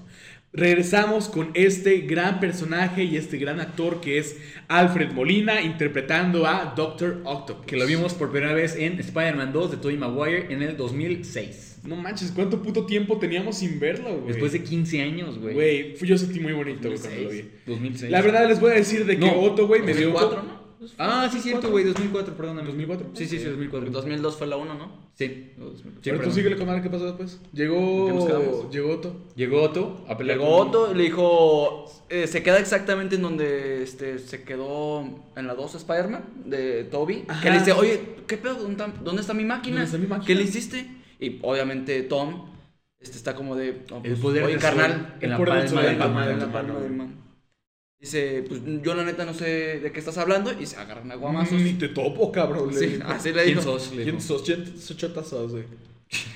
Regresamos 0.51 1.29
con 1.29 1.51
este 1.53 1.99
gran 1.99 2.39
personaje 2.39 3.03
y 3.03 3.17
este 3.17 3.37
gran 3.37 3.59
actor 3.59 4.01
que 4.01 4.17
es 4.17 4.35
Alfred 4.67 5.11
Molina 5.11 5.61
interpretando 5.61 6.47
a 6.47 6.73
Doctor 6.75 7.21
Octopus. 7.23 7.67
Que 7.67 7.77
lo 7.77 7.85
vimos 7.85 8.15
por 8.15 8.31
primera 8.31 8.53
vez 8.53 8.75
en 8.75 8.99
Spider-Man 8.99 9.53
2 9.53 9.71
de 9.71 9.77
Tobey 9.77 9.97
Maguire 9.97 10.47
en 10.51 10.63
el 10.63 10.75
2006. 10.75 11.81
No 11.85 11.95
manches, 11.95 12.31
¿cuánto 12.31 12.63
puto 12.63 12.87
tiempo 12.87 13.19
teníamos 13.19 13.59
sin 13.59 13.79
verlo, 13.79 14.15
güey? 14.15 14.27
Después 14.29 14.51
de 14.51 14.63
15 14.63 15.01
años, 15.03 15.37
güey. 15.37 15.53
Güey, 15.53 15.95
yo 16.01 16.17
sentí 16.17 16.39
muy 16.39 16.53
bonito, 16.53 16.89
cuando 16.89 17.21
lo 17.21 17.29
vi. 17.29 17.45
2006. 17.67 18.11
La 18.11 18.21
verdad 18.21 18.47
les 18.47 18.59
voy 18.59 18.71
a 18.71 18.75
decir 18.75 19.05
de 19.05 19.19
que 19.19 19.27
No, 19.27 19.39
Otto, 19.39 19.67
güey, 19.67 19.83
me 19.83 19.93
dio... 19.93 20.09
2004, 20.09 20.43
¿no? 20.43 20.58
Ah, 20.97 21.29
sí, 21.31 21.39
cierto, 21.39 21.69
güey, 21.69 21.85
2004, 21.85 22.35
perdóname. 22.35 22.67
2004. 22.67 23.09
Sí, 23.13 23.25
sí, 23.25 23.37
sí, 23.39 23.45
2004. 23.45 23.91
2002 23.91 24.37
fue 24.37 24.47
la 24.47 24.57
1, 24.57 24.73
¿no? 24.73 25.09
Sí. 25.13 25.51
O 25.59 25.65
2004. 25.65 26.03
Sí, 26.03 26.09
Pero 26.11 26.23
tú 26.23 26.31
síguele 26.31 26.57
con 26.57 26.81
que 26.81 26.89
pasó 26.89 27.05
después. 27.05 27.33
¿En 27.33 27.51
qué 27.51 27.57
Llegó... 27.57 28.69
Llegó 28.71 28.91
Otto. 28.91 29.27
Llegó 29.35 29.61
Otto 29.61 30.05
a 30.07 30.17
pelear 30.17 30.37
Llegó 30.39 30.57
con- 30.57 30.67
Otto, 30.67 30.93
le 30.93 31.03
dijo, 31.03 31.85
eh, 32.09 32.27
se 32.27 32.41
queda 32.43 32.59
exactamente 32.59 33.15
en 33.15 33.21
donde 33.21 33.83
este, 33.83 34.19
se 34.19 34.43
quedó 34.43 35.01
en 35.35 35.47
la 35.47 35.55
2 35.55 35.75
Spider-Man 35.75 36.23
de 36.45 36.85
Toby. 36.85 37.25
Ajá. 37.27 37.41
Que 37.41 37.49
le 37.51 37.59
dice, 37.59 37.71
oye, 37.73 38.01
¿qué 38.27 38.37
pedo? 38.37 38.55
¿Dónde 38.55 38.71
está, 38.83 38.93
dónde 39.03 39.21
está 39.21 39.33
mi 39.33 39.45
máquina? 39.45 39.75
¿Dónde 39.81 39.85
está 39.85 39.97
mi 39.97 40.07
máquina? 40.07 40.25
¿Qué 40.27 40.35
le 40.35 40.43
hiciste? 40.43 40.89
Y 41.19 41.39
obviamente 41.41 42.01
Tom 42.03 42.49
este, 42.99 43.17
está 43.17 43.35
como 43.35 43.55
de, 43.55 43.83
"No, 43.89 43.97
El 43.97 44.01
pues, 44.03 44.19
poder 44.19 44.43
oye, 44.43 44.53
del 44.53 44.61
carnal, 44.61 45.15
el 45.19 45.23
en 45.23 45.29
la 45.31 45.37
palma 45.37 45.81
de 45.83 45.97
la 45.97 46.07
mano. 46.07 47.28
Dice, 47.99 48.45
pues 48.47 48.61
yo 48.81 48.95
la 48.95 49.03
neta 49.03 49.25
no 49.25 49.33
sé 49.33 49.79
de 49.81 49.91
qué 49.91 49.99
estás 49.99 50.17
hablando 50.17 50.53
y 50.57 50.65
se 50.65 50.77
agarran 50.77 51.11
a 51.11 51.15
guamazos. 51.15 51.59
Ni 51.59 51.73
te 51.73 51.89
topo, 51.89 52.31
cabrón. 52.31 52.73
Sí, 52.73 52.97
así 53.05 53.33
le 53.33 53.43
¿Quién 53.43 53.57
dijo. 53.59 53.77
¿Quién 53.89 54.21
sos? 54.21 54.41
¿Quién 54.43 54.79
sos? 54.79 54.95
Chota 54.97 55.23
sos. 55.23 55.51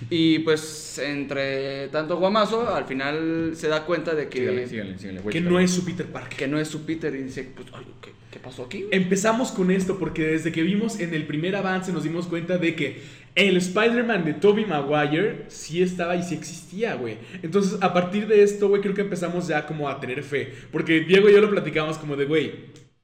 Y 0.10 0.40
pues 0.40 1.00
entre 1.00 1.88
tanto 1.88 2.18
guamazo, 2.18 2.74
al 2.76 2.86
final 2.86 3.54
se 3.56 3.68
da 3.68 3.86
cuenta 3.86 4.14
de 4.14 4.30
que, 4.30 4.40
Síganle, 4.40 4.68
síganle, 4.68 5.00
síganle. 5.00 5.22
güey, 5.22 5.34
Que 5.34 5.42
no 5.42 5.60
es 5.60 5.72
su 5.72 5.84
Peter 5.84 6.06
Parker. 6.06 6.38
que 6.38 6.48
no 6.48 6.60
es 6.60 6.68
su 6.68 6.86
Peter 6.86 7.14
y 7.16 7.24
dice, 7.24 7.50
pues, 7.56 7.68
ay, 7.74 7.86
¿qué, 8.02 8.12
qué 8.30 8.40
pasó 8.40 8.66
aquí? 8.66 8.86
Empezamos 8.92 9.52
con 9.52 9.72
esto 9.72 9.98
porque 9.98 10.24
desde 10.28 10.52
que 10.52 10.62
vimos 10.62 11.00
en 11.00 11.14
el 11.16 11.26
primer 11.26 11.56
avance 11.56 11.92
nos 11.92 12.04
dimos 12.04 12.28
cuenta 12.28 12.60
de 12.60 12.76
que 12.76 13.02
el 13.34 13.58
Spider-Man 13.58 14.26
de 14.26 14.34
Tobey 14.36 14.66
Maguire 14.66 15.46
sí 15.48 15.82
estaba 15.82 16.16
y 16.16 16.22
sí 16.22 16.36
existía, 16.36 16.94
güey. 16.94 17.18
Entonces, 17.42 17.80
a 17.82 17.92
partir 17.92 18.28
de 18.28 18.44
esto, 18.44 18.68
güey, 18.70 18.82
creo 18.82 18.94
que 18.94 19.02
empezamos 19.02 19.48
ya 19.48 19.66
como 19.66 19.90
a 19.90 20.00
tener 20.00 20.22
fe. 20.22 20.54
Porque 20.72 21.00
Diego 21.00 21.30
y 21.30 21.34
yo 21.34 21.42
lo 21.42 21.50
platicamos 21.50 21.98
como 21.98 22.16
de, 22.16 22.26
güey, 22.26 22.52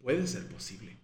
puede 0.04 0.28
ser 0.28 0.46
posible. 0.48 0.98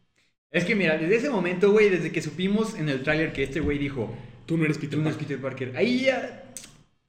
Es 0.51 0.63
que 0.63 0.75
mira, 0.75 0.95
desde 0.99 1.15
ese 1.15 1.29
momento, 1.31 1.71
güey, 1.71 1.89
desde 1.89 2.11
que 2.11 2.21
supimos 2.21 2.75
en 2.75 2.87
el 2.87 3.01
tráiler 3.01 3.33
que 3.33 3.41
este 3.43 3.59
güey 3.61 3.79
dijo, 3.79 4.15
Tú 4.45 4.57
no 4.57 4.65
eres 4.65 4.77
Peter 4.77 4.97
tú 4.97 5.01
no 5.01 5.09
eres. 5.09 5.17
Peter 5.17 5.39
Parker, 5.39 5.73
ahí 5.75 6.01
ya... 6.05 6.43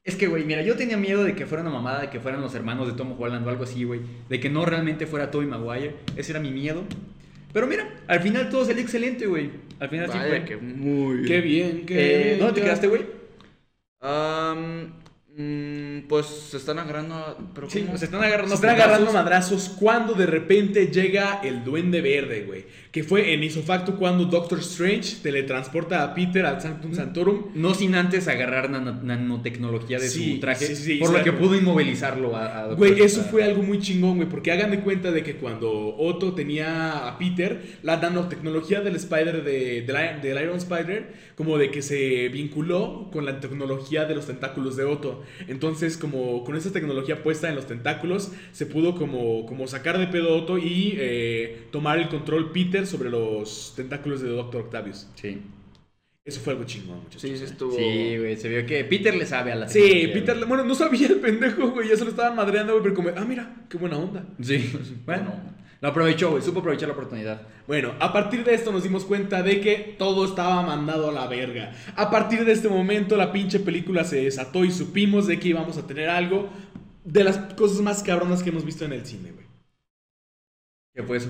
Es 0.04 0.14
que, 0.14 0.28
güey, 0.28 0.44
mira, 0.44 0.62
yo 0.62 0.76
tenía 0.76 0.96
miedo 0.96 1.24
de 1.24 1.34
que 1.34 1.46
fuera 1.46 1.62
una 1.62 1.72
mamada, 1.72 2.02
de 2.02 2.10
que 2.10 2.20
fueran 2.20 2.40
los 2.40 2.54
hermanos 2.54 2.86
de 2.86 2.92
Tom 2.94 3.20
Holland 3.20 3.44
o 3.44 3.50
algo 3.50 3.64
así, 3.64 3.82
güey. 3.82 4.00
De 4.28 4.38
que 4.38 4.48
no 4.48 4.64
realmente 4.64 5.04
fuera 5.06 5.32
Tobey 5.32 5.48
Maguire. 5.48 5.96
Ese 6.16 6.30
era 6.30 6.40
mi 6.40 6.52
miedo. 6.52 6.84
Pero 7.52 7.66
mira, 7.66 7.88
al 8.06 8.20
final 8.20 8.48
todo 8.48 8.64
salió 8.64 8.80
excelente, 8.82 9.26
güey. 9.26 9.50
Al 9.80 9.88
final 9.88 10.10
sí 10.12 10.18
fue. 10.28 10.44
que 10.44 10.56
muy 10.58 11.24
Qué 11.24 11.40
bien, 11.40 11.84
qué 11.86 11.94
Eh, 11.94 12.24
bien. 12.24 12.38
¿Dónde 12.38 12.54
te 12.54 12.62
quedaste, 12.62 12.86
güey? 12.86 13.02
Mm, 15.38 16.06
pues 16.08 16.26
se 16.26 16.56
están 16.56 16.78
agarrando. 16.78 17.14
a- 17.14 17.36
¿Pero 17.54 17.68
Sí, 17.68 17.86
se 17.96 18.04
están 18.06 18.22
agarrando 18.22 18.48
Se 18.48 18.54
están 18.54 18.70
putazos. 18.74 18.84
agarrando 18.92 19.12
madrazos 19.12 19.68
cuando 19.78 20.14
de 20.14 20.24
repente 20.26 20.86
llega 20.86 21.40
el 21.44 21.62
Duende 21.62 22.00
Verde, 22.00 22.44
güey. 22.46 22.64
Que 22.96 23.04
fue 23.04 23.34
en 23.34 23.44
isofacto 23.44 23.96
cuando 23.96 24.24
Doctor 24.24 24.60
Strange 24.60 25.16
teletransporta 25.22 26.02
a 26.02 26.14
Peter 26.14 26.46
al 26.46 26.62
Sanctum 26.62 26.94
Santorum. 26.94 27.48
No 27.54 27.74
sin 27.74 27.94
antes 27.94 28.26
agarrar 28.26 28.70
nano- 28.70 29.02
nanotecnología 29.02 29.98
de 29.98 30.08
Sí, 30.08 30.32
su 30.32 30.40
traje, 30.40 30.64
sí, 30.64 30.76
sí, 30.76 30.94
por 30.96 31.12
lo 31.12 31.22
que 31.22 31.30
pudo 31.32 31.54
inmovilizarlo 31.56 32.34
a, 32.34 32.58
a 32.58 32.62
Doctor 32.68 32.78
Güey, 32.78 33.02
eso 33.02 33.22
fue 33.24 33.44
algo 33.44 33.62
muy 33.62 33.80
chingón, 33.80 34.16
güey, 34.16 34.30
porque 34.30 34.50
hagan 34.50 34.70
de 34.70 34.80
cuenta 34.80 35.10
de 35.12 35.22
que 35.22 35.34
cuando 35.36 35.94
Otto 35.98 36.32
tenía 36.32 37.06
a 37.06 37.18
Peter, 37.18 37.60
la 37.82 37.98
nanotecnología 37.98 38.80
del 38.80 38.96
Spider, 38.96 39.44
de, 39.44 39.82
del, 39.82 39.96
Iron- 39.96 40.22
del 40.22 40.42
Iron 40.42 40.56
Spider, 40.56 41.12
como 41.34 41.58
de 41.58 41.70
que 41.70 41.82
se 41.82 42.30
vinculó 42.30 43.10
con 43.12 43.26
la 43.26 43.40
tecnología 43.40 44.06
de 44.06 44.14
los 44.14 44.26
tentáculos 44.26 44.74
de 44.74 44.84
Otto. 44.84 45.22
Entonces, 45.48 45.98
como 45.98 46.44
con 46.44 46.56
esa 46.56 46.72
tecnología 46.72 47.22
puesta 47.22 47.50
en 47.50 47.56
los 47.56 47.66
tentáculos, 47.66 48.32
se 48.52 48.64
pudo 48.64 48.94
como, 48.94 49.44
como 49.44 49.66
sacar 49.66 49.98
de 49.98 50.06
pedo 50.06 50.34
Otto 50.34 50.56
y 50.56 50.94
eh, 50.96 51.64
tomar 51.70 51.98
el 51.98 52.08
control 52.08 52.52
Peter 52.52 52.85
sobre 52.86 53.10
los 53.10 53.72
tentáculos 53.76 54.20
de 54.22 54.28
Doctor 54.28 54.62
Octavius. 54.62 55.06
Sí. 55.14 55.42
Eso 56.24 56.40
fue 56.40 56.54
algo 56.54 56.64
chingón, 56.64 56.98
muchachos. 57.04 57.22
Sí, 57.22 57.36
sí 57.36 57.44
estuvo. 57.44 57.70
Sí, 57.76 58.16
güey, 58.18 58.36
se 58.36 58.48
vio 58.48 58.66
que 58.66 58.84
Peter 58.84 59.14
le 59.14 59.26
sabe 59.26 59.52
a 59.52 59.56
la 59.56 59.68
Sí, 59.68 59.80
tecnología, 59.80 60.12
Peter, 60.14 60.46
bueno, 60.46 60.64
no 60.64 60.74
sabía 60.74 61.06
el 61.06 61.16
pendejo, 61.20 61.70
güey, 61.70 61.88
ya 61.88 61.96
se 61.96 62.04
lo 62.04 62.10
estaban 62.10 62.34
madreando, 62.34 62.72
güey, 62.72 62.82
pero 62.82 62.94
como, 62.96 63.10
ah, 63.16 63.24
mira, 63.24 63.54
qué 63.68 63.76
buena 63.78 63.96
onda. 63.96 64.24
Sí, 64.42 64.72
bueno. 65.06 65.56
Lo 65.82 65.88
aprovechó, 65.90 66.30
güey, 66.30 66.42
supo 66.42 66.60
aprovechar 66.60 66.88
la 66.88 66.94
oportunidad. 66.94 67.42
Bueno, 67.66 67.92
a 68.00 68.10
partir 68.12 68.42
de 68.44 68.54
esto 68.54 68.72
nos 68.72 68.82
dimos 68.82 69.04
cuenta 69.04 69.42
de 69.42 69.60
que 69.60 69.94
todo 69.98 70.24
estaba 70.24 70.62
mandado 70.62 71.10
a 71.10 71.12
la 71.12 71.26
verga. 71.28 71.74
A 71.96 72.10
partir 72.10 72.46
de 72.46 72.52
este 72.52 72.68
momento 72.68 73.16
la 73.18 73.30
pinche 73.30 73.60
película 73.60 74.02
se 74.04 74.16
desató 74.24 74.64
y 74.64 74.72
supimos 74.72 75.26
de 75.26 75.38
que 75.38 75.48
íbamos 75.48 75.76
a 75.76 75.86
tener 75.86 76.08
algo 76.08 76.48
de 77.04 77.22
las 77.24 77.36
cosas 77.54 77.82
más 77.82 78.02
cabronas 78.02 78.42
que 78.42 78.48
hemos 78.48 78.64
visto 78.64 78.86
en 78.86 78.94
el 78.94 79.04
cine, 79.04 79.32
güey. 79.32 79.46
¿Qué 80.94 81.02
fue 81.02 81.18
eso? 81.18 81.28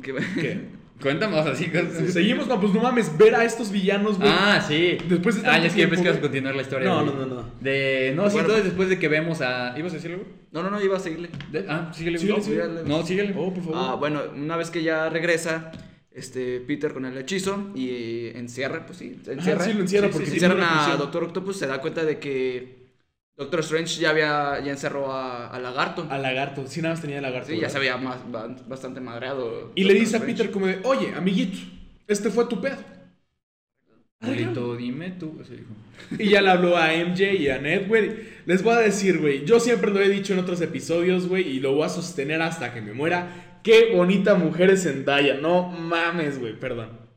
Que- 0.00 0.14
¿Qué? 0.14 0.77
Cuéntame 1.00 1.38
así. 1.38 1.70
Seguimos, 2.08 2.46
no, 2.48 2.60
pues 2.60 2.72
no 2.74 2.80
mames, 2.80 3.16
ver 3.16 3.34
a 3.34 3.44
estos 3.44 3.70
villanos, 3.70 4.18
güey. 4.18 4.30
Ah, 4.32 4.64
sí. 4.66 4.98
Después 5.08 5.40
de 5.40 5.48
Ah, 5.48 5.58
ya 5.58 5.66
es 5.66 5.74
que 5.74 5.86
pensé 5.86 6.02
que 6.02 6.08
ibas 6.08 6.18
a 6.18 6.20
continuar 6.20 6.54
la 6.56 6.62
historia. 6.62 6.88
No, 6.88 7.04
güey. 7.04 7.14
no, 7.14 7.26
no, 7.26 7.34
no. 7.36 7.50
De... 7.60 8.12
No, 8.16 8.24
sí, 8.24 8.32
Bueno. 8.32 8.40
entonces 8.40 8.64
después 8.64 8.88
de 8.88 8.98
que 8.98 9.08
vemos 9.08 9.40
a... 9.40 9.78
¿Ibas 9.78 9.92
a 9.92 9.96
decirlo, 9.96 10.18
güey? 10.18 10.28
No, 10.50 10.62
no, 10.62 10.70
no, 10.70 10.82
iba 10.82 10.96
a 10.96 11.00
seguirle. 11.00 11.28
De- 11.52 11.66
Ah, 11.68 11.92
síguele, 11.94 12.18
Síguele. 12.18 12.82
No, 12.84 13.04
síguele. 13.06 13.34
Oh, 13.36 13.52
por 13.54 13.62
favor. 13.62 13.78
Ah, 13.80 13.94
bueno, 13.94 14.22
una 14.34 14.56
vez 14.56 14.70
que 14.70 14.82
ya 14.82 15.08
regresa, 15.08 15.70
este, 16.12 16.58
Peter 16.60 16.92
con 16.92 17.04
el 17.04 17.16
hechizo 17.16 17.70
y 17.76 18.28
encierra, 18.34 18.84
pues 18.86 18.98
sí, 18.98 19.20
encierra. 19.26 19.64
sí, 19.64 19.74
lo 19.74 19.80
encierra 19.82 20.06
Sí, 20.08 20.12
porque 20.12 20.26
sí, 20.26 20.30
sí, 20.32 20.36
encierran 20.44 20.62
a. 20.62 20.96
Doctor 20.96 21.24
Octopus, 21.24 21.56
se 21.58 21.66
da 21.68 21.80
cuenta 21.80 22.04
de 22.04 22.18
que 22.18 22.77
Doctor 23.38 23.60
Strange 23.60 24.00
ya 24.00 24.10
había, 24.10 24.60
ya 24.64 24.72
encerró 24.72 25.12
a, 25.12 25.46
a 25.46 25.58
Lagarto. 25.60 26.06
A 26.10 26.18
Lagarto, 26.18 26.66
sí, 26.66 26.82
nada 26.82 26.94
más 26.94 27.00
tenía 27.00 27.20
Lagarto. 27.20 27.48
Sí, 27.48 27.58
ya 27.60 27.70
se 27.70 27.78
había 27.78 27.96
más, 27.96 28.18
ba- 28.30 28.48
bastante 28.66 29.00
madreado. 29.00 29.70
Y 29.76 29.84
le 29.84 29.94
dice 29.94 30.16
a. 30.16 30.20
Peter 30.20 30.50
como 30.50 30.66
de, 30.66 30.80
oye, 30.82 31.14
amiguito, 31.16 31.56
este 32.08 32.30
fue 32.30 32.46
tu 32.46 32.60
pedo. 32.60 32.76
Dime 34.76 35.10
tú. 35.12 35.40
Dijo. 35.48 36.20
Y 36.22 36.30
ya 36.30 36.42
le 36.42 36.50
habló 36.50 36.76
a 36.76 36.88
MJ 36.92 37.34
y 37.34 37.48
a 37.48 37.58
Ned, 37.60 37.86
güey. 37.86 38.10
Les 38.46 38.62
voy 38.64 38.74
a 38.74 38.78
decir, 38.80 39.18
güey, 39.20 39.44
yo 39.44 39.60
siempre 39.60 39.92
lo 39.92 40.00
he 40.00 40.08
dicho 40.08 40.32
en 40.32 40.40
otros 40.40 40.60
episodios, 40.60 41.28
güey, 41.28 41.46
y 41.48 41.60
lo 41.60 41.74
voy 41.74 41.84
a 41.84 41.88
sostener 41.88 42.42
hasta 42.42 42.74
que 42.74 42.80
me 42.82 42.92
muera. 42.92 43.60
Qué 43.62 43.92
bonita 43.94 44.34
mujer 44.34 44.70
es 44.70 44.82
Zendaya. 44.82 45.34
No 45.34 45.68
mames, 45.68 46.40
güey, 46.40 46.58
perdón. 46.58 47.07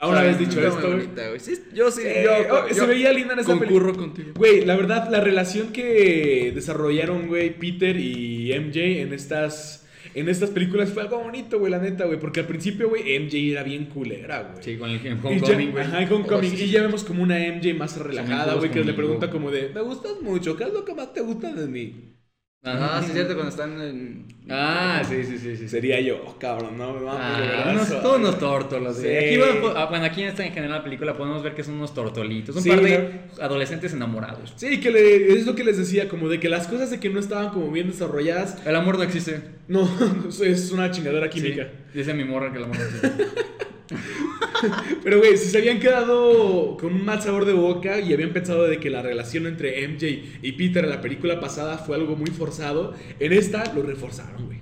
Ahora 0.00 0.20
habías 0.20 0.38
dicho 0.38 0.60
esto, 0.60 0.74
muy 0.74 0.82
güey. 0.82 0.92
bonita, 1.06 1.28
güey. 1.28 1.40
Sí, 1.40 1.54
yo 1.74 1.90
sí, 1.90 2.02
Eh, 2.04 2.22
yo, 2.24 2.54
oh, 2.54 2.68
yo 2.68 2.74
se 2.74 2.86
veía 2.86 3.12
linda 3.12 3.32
en 3.34 3.40
esa 3.40 3.58
película. 3.58 3.92
contigo. 3.94 4.30
Güey, 4.36 4.64
la 4.64 4.76
verdad, 4.76 5.08
la 5.10 5.20
relación 5.20 5.72
que 5.72 6.52
desarrollaron, 6.54 7.26
güey, 7.26 7.58
Peter 7.58 7.96
y 7.98 8.52
MJ 8.52 9.00
en 9.02 9.12
estas, 9.12 9.86
en 10.14 10.28
estas 10.28 10.50
películas 10.50 10.90
fue 10.92 11.02
algo 11.02 11.18
bonito, 11.18 11.58
güey, 11.58 11.72
la 11.72 11.78
neta, 11.80 12.04
güey. 12.04 12.18
Porque 12.20 12.40
al 12.40 12.46
principio, 12.46 12.88
güey, 12.88 13.02
MJ 13.18 13.50
era 13.52 13.64
bien 13.64 13.86
culera, 13.86 14.50
güey. 14.52 14.62
Sí, 14.62 14.76
con 14.76 14.88
el 14.90 15.04
en 15.04 15.18
Y 15.18 15.20
ya- 15.20 15.28
Homecoming, 15.28 15.70
güey. 15.72 15.84
Ajá, 15.84 16.02
en 16.02 16.12
Homecoming. 16.12 16.52
Oh, 16.52 16.56
sí. 16.56 16.64
Y 16.64 16.70
ya 16.70 16.82
vemos 16.82 17.02
como 17.02 17.22
una 17.24 17.36
MJ 17.38 17.74
más 17.74 17.96
relajada, 17.96 18.54
güey, 18.54 18.70
que 18.70 18.84
le 18.84 18.92
pregunta 18.94 19.30
como 19.30 19.50
de, 19.50 19.70
me 19.74 19.80
gustas 19.80 20.12
mucho, 20.22 20.56
¿qué 20.56 20.62
es 20.64 20.72
lo 20.72 20.84
que 20.84 20.94
más 20.94 21.12
te 21.12 21.22
gusta 21.22 21.52
de 21.52 21.66
mí? 21.66 22.14
Ah, 22.64 22.98
sí, 23.00 23.06
es 23.08 23.12
cierto, 23.12 23.34
cuando 23.34 23.50
están 23.50 23.80
en. 23.80 24.26
Ah, 24.50 25.02
sí, 25.08 25.22
sí, 25.22 25.38
sí. 25.38 25.68
Sería 25.68 26.00
yo, 26.00 26.20
oh, 26.26 26.36
cabrón, 26.38 26.76
no 26.76 26.92
me 26.92 27.08
Ah, 27.08 27.70
unos, 27.72 27.88
todos 27.88 28.18
unos 28.18 28.38
tórtolos. 28.38 28.96
Sí. 28.96 29.06
Aquí, 29.06 29.36
bueno, 29.36 29.72
ah, 29.76 29.86
bueno, 29.86 30.04
aquí 30.04 30.22
en 30.22 30.28
esta 30.28 30.44
en 30.44 30.52
general 30.52 30.82
película 30.82 31.16
podemos 31.16 31.42
ver 31.44 31.54
que 31.54 31.62
son 31.62 31.74
unos 31.74 31.94
tortolitos. 31.94 32.56
Un 32.56 32.62
Sí, 32.62 32.68
par 32.70 32.80
de 32.82 33.20
adolescentes 33.40 33.92
enamorados. 33.92 34.54
Sí, 34.56 34.80
que 34.80 34.90
le, 34.90 35.34
es 35.34 35.46
lo 35.46 35.54
que 35.54 35.62
les 35.62 35.78
decía, 35.78 36.08
como 36.08 36.28
de 36.28 36.40
que 36.40 36.48
las 36.48 36.66
cosas 36.66 36.90
de 36.90 36.98
que 36.98 37.08
no 37.10 37.20
estaban 37.20 37.50
como 37.50 37.70
bien 37.70 37.88
desarrolladas, 37.88 38.58
El 38.66 38.74
amor 38.74 38.98
no 38.98 39.04
existe. 39.04 39.40
no, 39.68 39.88
es 40.44 40.72
una 40.72 40.90
chingadera 40.90 41.30
química. 41.30 41.68
Dice 41.94 42.12
mi 42.12 42.24
morra 42.24 42.50
que 42.50 42.58
el 42.58 42.64
amor 42.64 42.76
no 42.76 42.84
existe. 42.84 43.08
Pero, 45.02 45.18
güey, 45.18 45.36
si 45.36 45.48
se 45.48 45.58
habían 45.58 45.80
quedado 45.80 46.76
con 46.76 46.92
un 46.94 47.04
mal 47.04 47.20
sabor 47.22 47.44
de 47.44 47.52
boca 47.52 48.00
y 48.00 48.12
habían 48.12 48.32
pensado 48.32 48.64
de 48.66 48.78
que 48.78 48.90
la 48.90 49.02
relación 49.02 49.46
entre 49.46 49.86
MJ 49.86 50.06
y 50.42 50.52
Peter 50.52 50.84
en 50.84 50.90
la 50.90 51.00
película 51.00 51.40
pasada 51.40 51.78
fue 51.78 51.96
algo 51.96 52.16
muy 52.16 52.30
forzado, 52.30 52.94
en 53.18 53.32
esta 53.32 53.72
lo 53.74 53.82
reforzaron, 53.82 54.46
güey. 54.46 54.58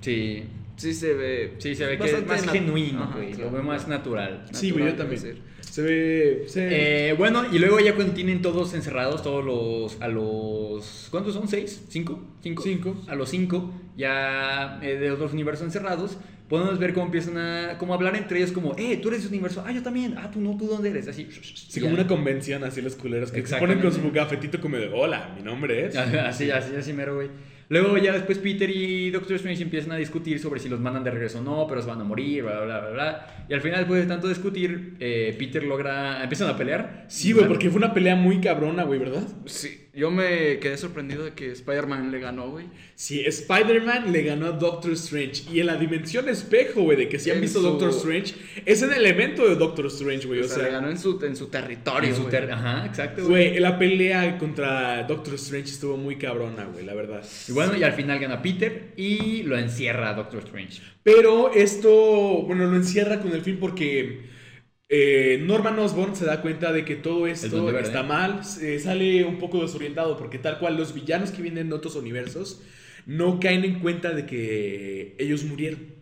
Sí. 0.00 0.44
Sí 0.76 0.94
se 0.94 1.12
ve. 1.12 1.54
Sí, 1.58 1.74
se 1.74 1.86
ve 1.86 1.98
que 1.98 2.04
es 2.04 2.26
más 2.26 2.48
genuino, 2.48 3.10
güey. 3.12 3.32
claro. 3.32 3.50
Lo 3.50 3.56
ve 3.56 3.62
más 3.62 3.88
natural. 3.88 4.44
Sí, 4.52 4.70
güey, 4.70 4.84
yo 4.84 4.90
Natural, 4.90 5.18
también. 5.18 5.38
Se 5.60 5.82
ve... 5.82 6.44
Se... 6.46 7.10
Eh, 7.10 7.12
bueno, 7.14 7.44
y 7.52 7.58
luego 7.58 7.80
ya 7.80 7.94
cuando 7.94 8.14
tienen 8.14 8.40
todos 8.42 8.74
encerrados, 8.74 9.22
todos 9.22 9.44
los. 9.44 10.00
A 10.00 10.08
los. 10.08 11.08
¿Cuántos 11.10 11.34
son? 11.34 11.48
¿Seis? 11.48 11.82
¿Cinco? 11.88 12.22
¿Cinco? 12.42 12.62
Cinco. 12.62 12.96
A 13.08 13.16
los 13.16 13.28
cinco, 13.28 13.72
ya 13.96 14.78
eh, 14.82 14.96
de 14.96 15.08
los 15.08 15.18
dos 15.18 15.32
universos 15.32 15.66
encerrados, 15.66 16.16
podemos 16.48 16.78
ver 16.78 16.94
cómo 16.94 17.06
empiezan 17.06 17.36
a 17.36 17.78
como 17.78 17.94
hablar 17.94 18.16
entre 18.16 18.38
ellos 18.38 18.52
como, 18.52 18.74
eh, 18.76 18.98
tú 19.02 19.08
eres 19.08 19.22
de 19.22 19.28
universo, 19.28 19.62
ah, 19.66 19.72
yo 19.72 19.82
también, 19.82 20.14
ah, 20.16 20.30
tú 20.30 20.40
no, 20.40 20.56
tú 20.56 20.66
dónde 20.66 20.90
eres, 20.90 21.08
así. 21.08 21.28
Sí, 21.30 21.80
como 21.80 21.94
una 21.94 22.06
convención 22.06 22.64
así 22.64 22.80
los 22.82 22.96
culeros 22.96 23.30
que 23.30 23.46
se 23.46 23.56
ponen 23.56 23.80
con 23.80 23.92
su 23.92 24.10
gafetito 24.10 24.60
como 24.60 24.76
de, 24.76 24.88
hola, 24.92 25.34
mi 25.36 25.42
nombre 25.42 25.86
es. 25.86 25.96
Así, 25.96 26.50
así, 26.50 26.74
así 26.76 26.92
mero, 26.92 27.16
güey. 27.16 27.28
Luego 27.70 27.98
ya 27.98 28.12
después 28.12 28.38
Peter 28.38 28.68
y 28.70 29.10
Doctor 29.10 29.36
Strange 29.36 29.62
empiezan 29.62 29.92
a 29.92 29.96
discutir 29.96 30.38
sobre 30.38 30.58
si 30.58 30.70
los 30.70 30.80
mandan 30.80 31.04
de 31.04 31.10
regreso 31.10 31.40
o 31.40 31.42
no, 31.42 31.66
pero 31.68 31.82
se 31.82 31.88
van 31.88 32.00
a 32.00 32.04
morir, 32.04 32.44
bla, 32.44 32.60
bla, 32.60 32.80
bla, 32.80 32.90
bla. 32.90 33.44
Y 33.46 33.52
al 33.52 33.60
final, 33.60 33.80
después 33.80 34.00
de 34.00 34.06
tanto 34.06 34.26
discutir, 34.26 34.96
eh, 35.00 35.36
Peter 35.38 35.62
logra... 35.62 36.22
Empiezan 36.22 36.48
a 36.48 36.56
pelear. 36.56 37.04
Sí, 37.08 37.32
güey, 37.32 37.46
porque 37.46 37.68
fue 37.68 37.78
una 37.78 37.92
pelea 37.92 38.16
muy 38.16 38.40
cabrona, 38.40 38.84
güey, 38.84 38.98
¿verdad? 38.98 39.22
Sí. 39.44 39.87
Yo 39.98 40.12
me 40.12 40.60
quedé 40.60 40.76
sorprendido 40.76 41.24
de 41.24 41.32
que 41.32 41.50
Spider-Man 41.50 42.12
le 42.12 42.20
ganó, 42.20 42.50
güey. 42.50 42.66
Sí, 42.94 43.24
Spider-Man 43.26 44.12
le 44.12 44.22
ganó 44.22 44.46
a 44.46 44.52
Doctor 44.52 44.92
Strange. 44.92 45.42
Y 45.52 45.58
en 45.58 45.66
la 45.66 45.74
dimensión 45.74 46.28
espejo, 46.28 46.82
güey, 46.82 46.96
de 46.96 47.08
que 47.08 47.18
si 47.18 47.32
han 47.32 47.40
visto 47.40 47.60
Doctor 47.60 47.90
Strange, 47.90 48.36
es 48.64 48.80
el 48.82 48.92
elemento 48.92 49.48
de 49.48 49.56
Doctor 49.56 49.86
Strange, 49.86 50.28
güey. 50.28 50.38
O, 50.38 50.44
sea, 50.44 50.62
le 50.62 50.70
ganó 50.70 50.88
en 50.88 51.00
su, 51.00 51.18
en 51.24 51.34
su 51.34 51.48
territorio. 51.48 52.10
En 52.10 52.14
su 52.14 52.28
Ajá, 52.28 52.86
exacto, 52.86 53.26
güey. 53.26 53.48
Güey, 53.48 53.58
la 53.58 53.76
pelea 53.76 54.38
contra 54.38 55.02
Doctor 55.02 55.34
Strange 55.34 55.70
estuvo 55.70 55.96
muy 55.96 56.14
cabrona, 56.14 56.66
güey, 56.66 56.86
la 56.86 56.94
verdad. 56.94 57.24
Y 57.48 57.50
bueno, 57.50 57.76
y 57.76 57.82
al 57.82 57.94
final 57.94 58.20
gana 58.20 58.40
Peter 58.40 58.92
y 58.96 59.42
lo 59.42 59.58
encierra 59.58 60.10
a 60.10 60.14
Doctor 60.14 60.44
Strange. 60.44 60.80
Pero 61.02 61.52
esto, 61.52 62.44
bueno, 62.46 62.66
lo 62.66 62.76
encierra 62.76 63.18
con 63.18 63.32
el 63.32 63.40
fin 63.40 63.56
porque 63.58 64.37
eh, 64.88 65.42
Norman 65.44 65.78
Osborn 65.78 66.16
se 66.16 66.24
da 66.24 66.40
cuenta 66.40 66.72
de 66.72 66.84
que 66.84 66.96
todo 66.96 67.26
esto 67.26 67.70
está 67.78 68.02
mal, 68.02 68.44
sale 68.44 69.24
un 69.24 69.38
poco 69.38 69.62
desorientado 69.62 70.16
porque 70.16 70.38
tal 70.38 70.58
cual 70.58 70.76
los 70.76 70.94
villanos 70.94 71.30
que 71.30 71.42
vienen 71.42 71.68
de 71.68 71.74
otros 71.74 71.94
universos 71.94 72.62
no 73.06 73.40
caen 73.40 73.64
en 73.64 73.80
cuenta 73.80 74.12
de 74.12 74.26
que 74.26 75.16
ellos 75.18 75.44
murieron. 75.44 75.98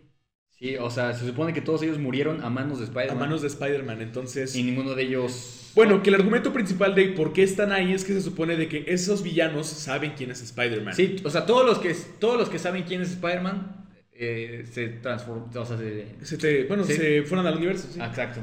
Sí, 0.59 0.75
o 0.75 0.89
sea, 0.89 1.13
se 1.13 1.25
supone 1.25 1.53
que 1.53 1.61
todos 1.61 1.83
ellos 1.83 1.99
murieron 1.99 2.43
a 2.43 2.49
manos 2.49 2.79
de 2.79 2.85
Spider-Man. 2.85 3.17
A 3.17 3.19
manos 3.19 3.41
de 3.43 3.47
Spider-Man, 3.47 4.01
entonces... 4.01 4.55
Y 4.55 4.63
ninguno 4.63 4.95
de 4.95 5.03
ellos... 5.03 5.71
Bueno, 5.75 6.01
que 6.01 6.09
el 6.09 6.15
argumento 6.15 6.51
principal 6.51 6.95
de 6.95 7.09
por 7.09 7.31
qué 7.31 7.43
están 7.43 7.71
ahí 7.71 7.93
es 7.93 8.03
que 8.03 8.13
se 8.13 8.21
supone 8.21 8.55
de 8.55 8.67
que 8.67 8.83
esos 8.87 9.21
villanos 9.21 9.67
saben 9.67 10.13
quién 10.17 10.31
es 10.31 10.41
Spider-Man. 10.41 10.95
Sí, 10.95 11.17
o 11.23 11.29
sea, 11.29 11.45
todos 11.45 11.63
los 11.63 11.77
que, 11.77 11.95
todos 12.19 12.39
los 12.39 12.49
que 12.49 12.57
saben 12.57 12.83
quién 12.83 13.03
es 13.03 13.11
Spider-Man 13.11 13.85
eh, 14.13 14.65
se 14.71 14.87
transforman, 14.87 15.55
o 15.55 15.65
sea, 15.65 15.77
se... 15.77 16.63
bueno, 16.63 16.83
se 16.83 17.21
fueron 17.21 17.45
al 17.45 17.57
universo. 17.57 17.87
Sí. 17.93 18.01
Exacto. 18.01 18.41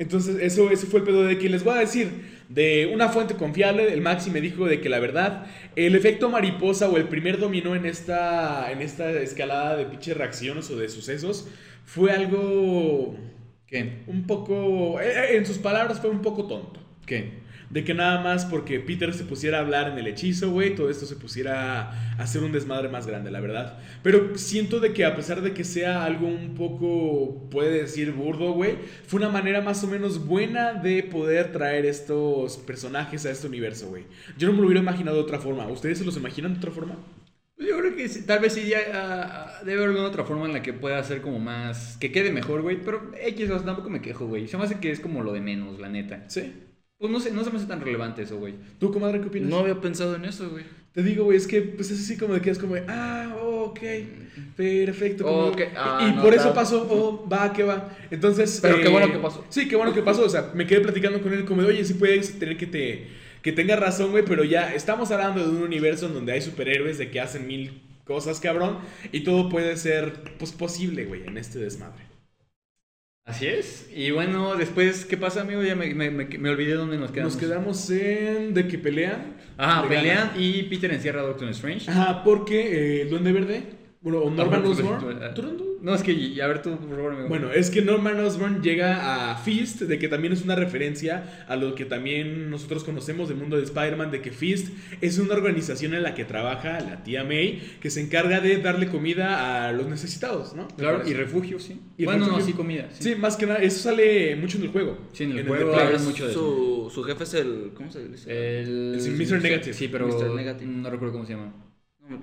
Entonces, 0.00 0.38
eso, 0.40 0.70
eso 0.70 0.86
fue 0.86 1.00
el 1.00 1.06
pedo 1.06 1.24
de 1.24 1.36
que 1.36 1.50
les 1.50 1.62
voy 1.62 1.76
a 1.76 1.80
decir, 1.80 2.08
de 2.48 2.90
una 2.92 3.10
fuente 3.10 3.34
confiable, 3.34 3.92
el 3.92 4.00
Maxi 4.00 4.30
me 4.30 4.40
dijo 4.40 4.64
de 4.64 4.80
que 4.80 4.88
la 4.88 4.98
verdad, 4.98 5.44
el 5.76 5.94
efecto 5.94 6.30
mariposa 6.30 6.88
o 6.88 6.96
el 6.96 7.06
primer 7.06 7.38
dominó 7.38 7.76
en 7.76 7.84
esta, 7.84 8.72
en 8.72 8.80
esta 8.80 9.10
escalada 9.20 9.76
de 9.76 9.84
pinches 9.84 10.16
reacciones 10.16 10.70
o 10.70 10.76
de 10.78 10.88
sucesos 10.88 11.48
fue 11.84 12.12
algo 12.12 13.14
que 13.66 14.02
un 14.06 14.26
poco, 14.26 14.98
eh, 15.02 15.12
eh, 15.12 15.36
en 15.36 15.44
sus 15.44 15.58
palabras 15.58 16.00
fue 16.00 16.08
un 16.08 16.22
poco 16.22 16.46
tonto. 16.46 16.80
¿Qué? 17.04 17.34
De 17.70 17.84
que 17.84 17.94
nada 17.94 18.20
más 18.20 18.44
porque 18.44 18.80
Peter 18.80 19.14
se 19.14 19.24
pusiera 19.24 19.58
a 19.58 19.60
hablar 19.60 19.88
en 19.88 19.98
el 19.98 20.08
hechizo, 20.08 20.50
güey, 20.50 20.74
todo 20.74 20.90
esto 20.90 21.06
se 21.06 21.14
pusiera 21.14 21.90
a 21.90 22.22
hacer 22.22 22.42
un 22.42 22.50
desmadre 22.50 22.88
más 22.88 23.06
grande, 23.06 23.30
la 23.30 23.40
verdad. 23.40 23.78
Pero 24.02 24.36
siento 24.36 24.80
de 24.80 24.92
que 24.92 25.04
a 25.04 25.14
pesar 25.14 25.40
de 25.40 25.54
que 25.54 25.62
sea 25.62 26.04
algo 26.04 26.26
un 26.26 26.54
poco, 26.54 27.48
puede 27.48 27.82
decir, 27.82 28.10
burdo, 28.12 28.52
güey, 28.52 28.76
fue 29.06 29.20
una 29.20 29.28
manera 29.28 29.60
más 29.60 29.84
o 29.84 29.86
menos 29.86 30.26
buena 30.26 30.74
de 30.74 31.04
poder 31.04 31.52
traer 31.52 31.86
estos 31.86 32.56
personajes 32.58 33.24
a 33.24 33.30
este 33.30 33.46
universo, 33.46 33.88
güey. 33.88 34.04
Yo 34.36 34.48
no 34.48 34.54
me 34.54 34.60
lo 34.60 34.66
hubiera 34.66 34.82
imaginado 34.82 35.16
de 35.18 35.22
otra 35.22 35.38
forma. 35.38 35.68
¿Ustedes 35.68 35.98
se 35.98 36.04
los 36.04 36.16
imaginan 36.16 36.52
de 36.52 36.58
otra 36.58 36.72
forma? 36.72 36.96
Yo 37.56 37.78
creo 37.78 37.94
que 37.94 38.08
tal 38.26 38.40
vez 38.40 38.54
sí 38.54 38.66
ya 38.66 38.78
uh, 39.60 39.64
debe 39.64 39.78
haber 39.78 39.90
alguna 39.90 40.08
otra 40.08 40.24
forma 40.24 40.46
en 40.46 40.54
la 40.54 40.62
que 40.62 40.72
pueda 40.72 41.02
ser 41.04 41.20
como 41.20 41.38
más. 41.38 41.98
que 41.98 42.10
quede 42.10 42.32
mejor, 42.32 42.62
güey. 42.62 42.80
Pero 42.82 43.12
X, 43.14 43.48
tampoco 43.64 43.90
me 43.90 44.00
quejo, 44.00 44.26
güey. 44.26 44.48
Se 44.48 44.56
me 44.56 44.64
hace 44.64 44.80
que 44.80 44.90
es 44.90 44.98
como 44.98 45.22
lo 45.22 45.32
de 45.32 45.40
menos, 45.40 45.78
la 45.78 45.90
neta. 45.90 46.24
Sí. 46.28 46.52
Pues 47.00 47.10
no 47.10 47.18
sé, 47.18 47.30
no 47.30 47.42
se 47.42 47.50
me 47.50 47.56
hace 47.56 47.66
tan 47.66 47.80
relevante 47.80 48.20
eso, 48.20 48.36
güey. 48.36 48.56
¿Tú, 48.78 48.92
comadre, 48.92 49.22
qué 49.22 49.28
opinas? 49.28 49.48
No 49.48 49.60
había 49.60 49.80
pensado 49.80 50.16
en 50.16 50.26
eso, 50.26 50.50
güey. 50.50 50.64
Te 50.92 51.02
digo, 51.02 51.24
güey, 51.24 51.38
es 51.38 51.46
que 51.46 51.62
pues 51.62 51.90
es 51.90 51.98
así 51.98 52.18
como 52.18 52.34
de 52.34 52.42
que 52.42 52.50
es 52.50 52.58
como 52.58 52.74
de, 52.74 52.84
ah, 52.88 53.34
ok, 53.40 53.80
perfecto. 54.54 55.54
Ah, 55.78 56.12
y 56.14 56.20
por 56.20 56.34
eso 56.34 56.52
pasó, 56.52 56.86
oh, 56.90 57.26
va, 57.26 57.54
que 57.54 57.62
va. 57.62 57.96
Entonces. 58.10 58.58
Pero 58.60 58.82
qué 58.82 58.88
bueno 58.88 59.10
que 59.10 59.16
pasó. 59.16 59.46
Sí, 59.48 59.66
qué 59.66 59.76
bueno 59.76 59.94
que 59.94 60.02
pasó. 60.02 60.26
O 60.26 60.28
sea, 60.28 60.50
me 60.54 60.66
quedé 60.66 60.82
platicando 60.82 61.22
con 61.22 61.32
él 61.32 61.46
como 61.46 61.62
de, 61.62 61.68
oye, 61.68 61.84
sí 61.86 61.94
puedes 61.94 62.38
tener 62.38 62.58
que 62.58 62.66
te. 62.66 63.06
Que 63.40 63.52
tenga 63.52 63.76
razón, 63.76 64.10
güey, 64.10 64.26
pero 64.26 64.44
ya 64.44 64.74
estamos 64.74 65.10
hablando 65.10 65.42
de 65.42 65.56
un 65.56 65.62
universo 65.62 66.04
en 66.04 66.12
donde 66.12 66.32
hay 66.32 66.42
superhéroes 66.42 66.98
de 66.98 67.10
que 67.10 67.18
hacen 67.18 67.46
mil 67.46 67.80
cosas, 68.04 68.40
cabrón. 68.40 68.76
Y 69.10 69.20
todo 69.20 69.48
puede 69.48 69.74
ser, 69.78 70.12
pues, 70.38 70.52
posible, 70.52 71.06
güey, 71.06 71.26
en 71.26 71.38
este 71.38 71.60
desmadre. 71.60 72.09
Así 73.30 73.46
es. 73.46 73.88
Y 73.94 74.10
bueno, 74.10 74.56
después, 74.56 75.04
¿qué 75.04 75.16
pasa, 75.16 75.42
amigo? 75.42 75.62
Ya 75.62 75.76
me, 75.76 75.94
me, 75.94 76.10
me, 76.10 76.50
olvidé 76.50 76.74
dónde 76.74 76.98
nos 76.98 77.12
quedamos. 77.12 77.34
Nos 77.34 77.40
quedamos 77.40 77.90
en 77.90 78.52
de 78.54 78.66
que 78.66 78.76
pelean. 78.76 79.36
Ajá, 79.56 79.88
pelean 79.88 80.32
y 80.36 80.64
Peter 80.64 80.92
encierra 80.92 81.20
a 81.20 81.24
Doctor 81.24 81.48
Strange. 81.50 81.88
Ajá, 81.88 82.24
porque 82.24 82.58
eh, 82.60 83.02
el 83.02 83.10
Duende 83.10 83.30
Verde, 83.30 83.62
bueno, 84.02 84.30
Norman 84.30 84.64
Osborn. 84.64 85.20
No, 85.82 85.94
es 85.94 86.02
que, 86.02 86.42
a 86.42 86.46
ver 86.46 86.62
tú, 86.62 86.76
por 86.78 86.88
favor. 86.88 87.28
Bueno, 87.28 87.52
es 87.52 87.70
que 87.70 87.82
Norman 87.82 88.18
Osborn 88.20 88.62
llega 88.62 89.32
a 89.32 89.36
Fist, 89.36 89.82
de 89.82 89.98
que 89.98 90.08
también 90.08 90.32
es 90.32 90.42
una 90.42 90.54
referencia 90.54 91.44
a 91.46 91.56
lo 91.56 91.74
que 91.74 91.84
también 91.84 92.48
nosotros 92.50 92.82
conocemos 92.84 93.28
del 93.28 93.36
mundo 93.36 93.56
de 93.56 93.64
Spider-Man, 93.64 94.10
de 94.10 94.22
que 94.22 94.30
Fist 94.30 94.68
es 95.02 95.18
una 95.18 95.34
organización 95.34 95.92
en 95.92 96.02
la 96.02 96.14
que 96.14 96.24
trabaja 96.24 96.80
la 96.80 97.02
tía 97.02 97.24
May, 97.24 97.60
que 97.80 97.90
se 97.90 98.00
encarga 98.00 98.40
de 98.40 98.56
darle 98.58 98.88
comida 98.88 99.68
a 99.68 99.72
los 99.72 99.86
necesitados, 99.86 100.54
¿no? 100.54 100.68
Claro, 100.68 101.06
y 101.06 101.12
refugio, 101.12 101.58
sí. 101.58 101.78
Y 101.98 102.06
bueno, 102.06 102.26
no, 102.26 102.40
sí, 102.40 102.54
comida. 102.54 102.88
Sí. 102.98 103.16
más 103.16 103.36
que 103.36 103.46
nada, 103.46 103.58
eso 103.58 103.80
sale 103.80 104.34
mucho 104.36 104.56
en 104.56 104.64
el 104.64 104.70
juego. 104.70 104.98
Sí, 105.12 105.24
en 105.24 105.32
el 105.38 105.46
juego 105.46 105.74
hablan 105.74 106.04
mucho 106.04 106.26
de 106.26 106.32
su, 106.32 106.86
eso. 106.88 106.90
Su 106.90 107.04
jefe 107.04 107.24
es 107.24 107.34
el, 107.34 107.72
¿cómo 107.74 107.90
se 107.90 108.08
dice? 108.08 108.30
El, 108.30 108.98
el 108.98 109.12
Mr. 109.12 109.42
Negative. 109.42 109.74
Sí, 109.74 109.88
pero 109.88 110.08
no 110.08 110.90
recuerdo 110.90 111.12
cómo 111.12 111.26
se 111.26 111.34
llama. 111.34 111.69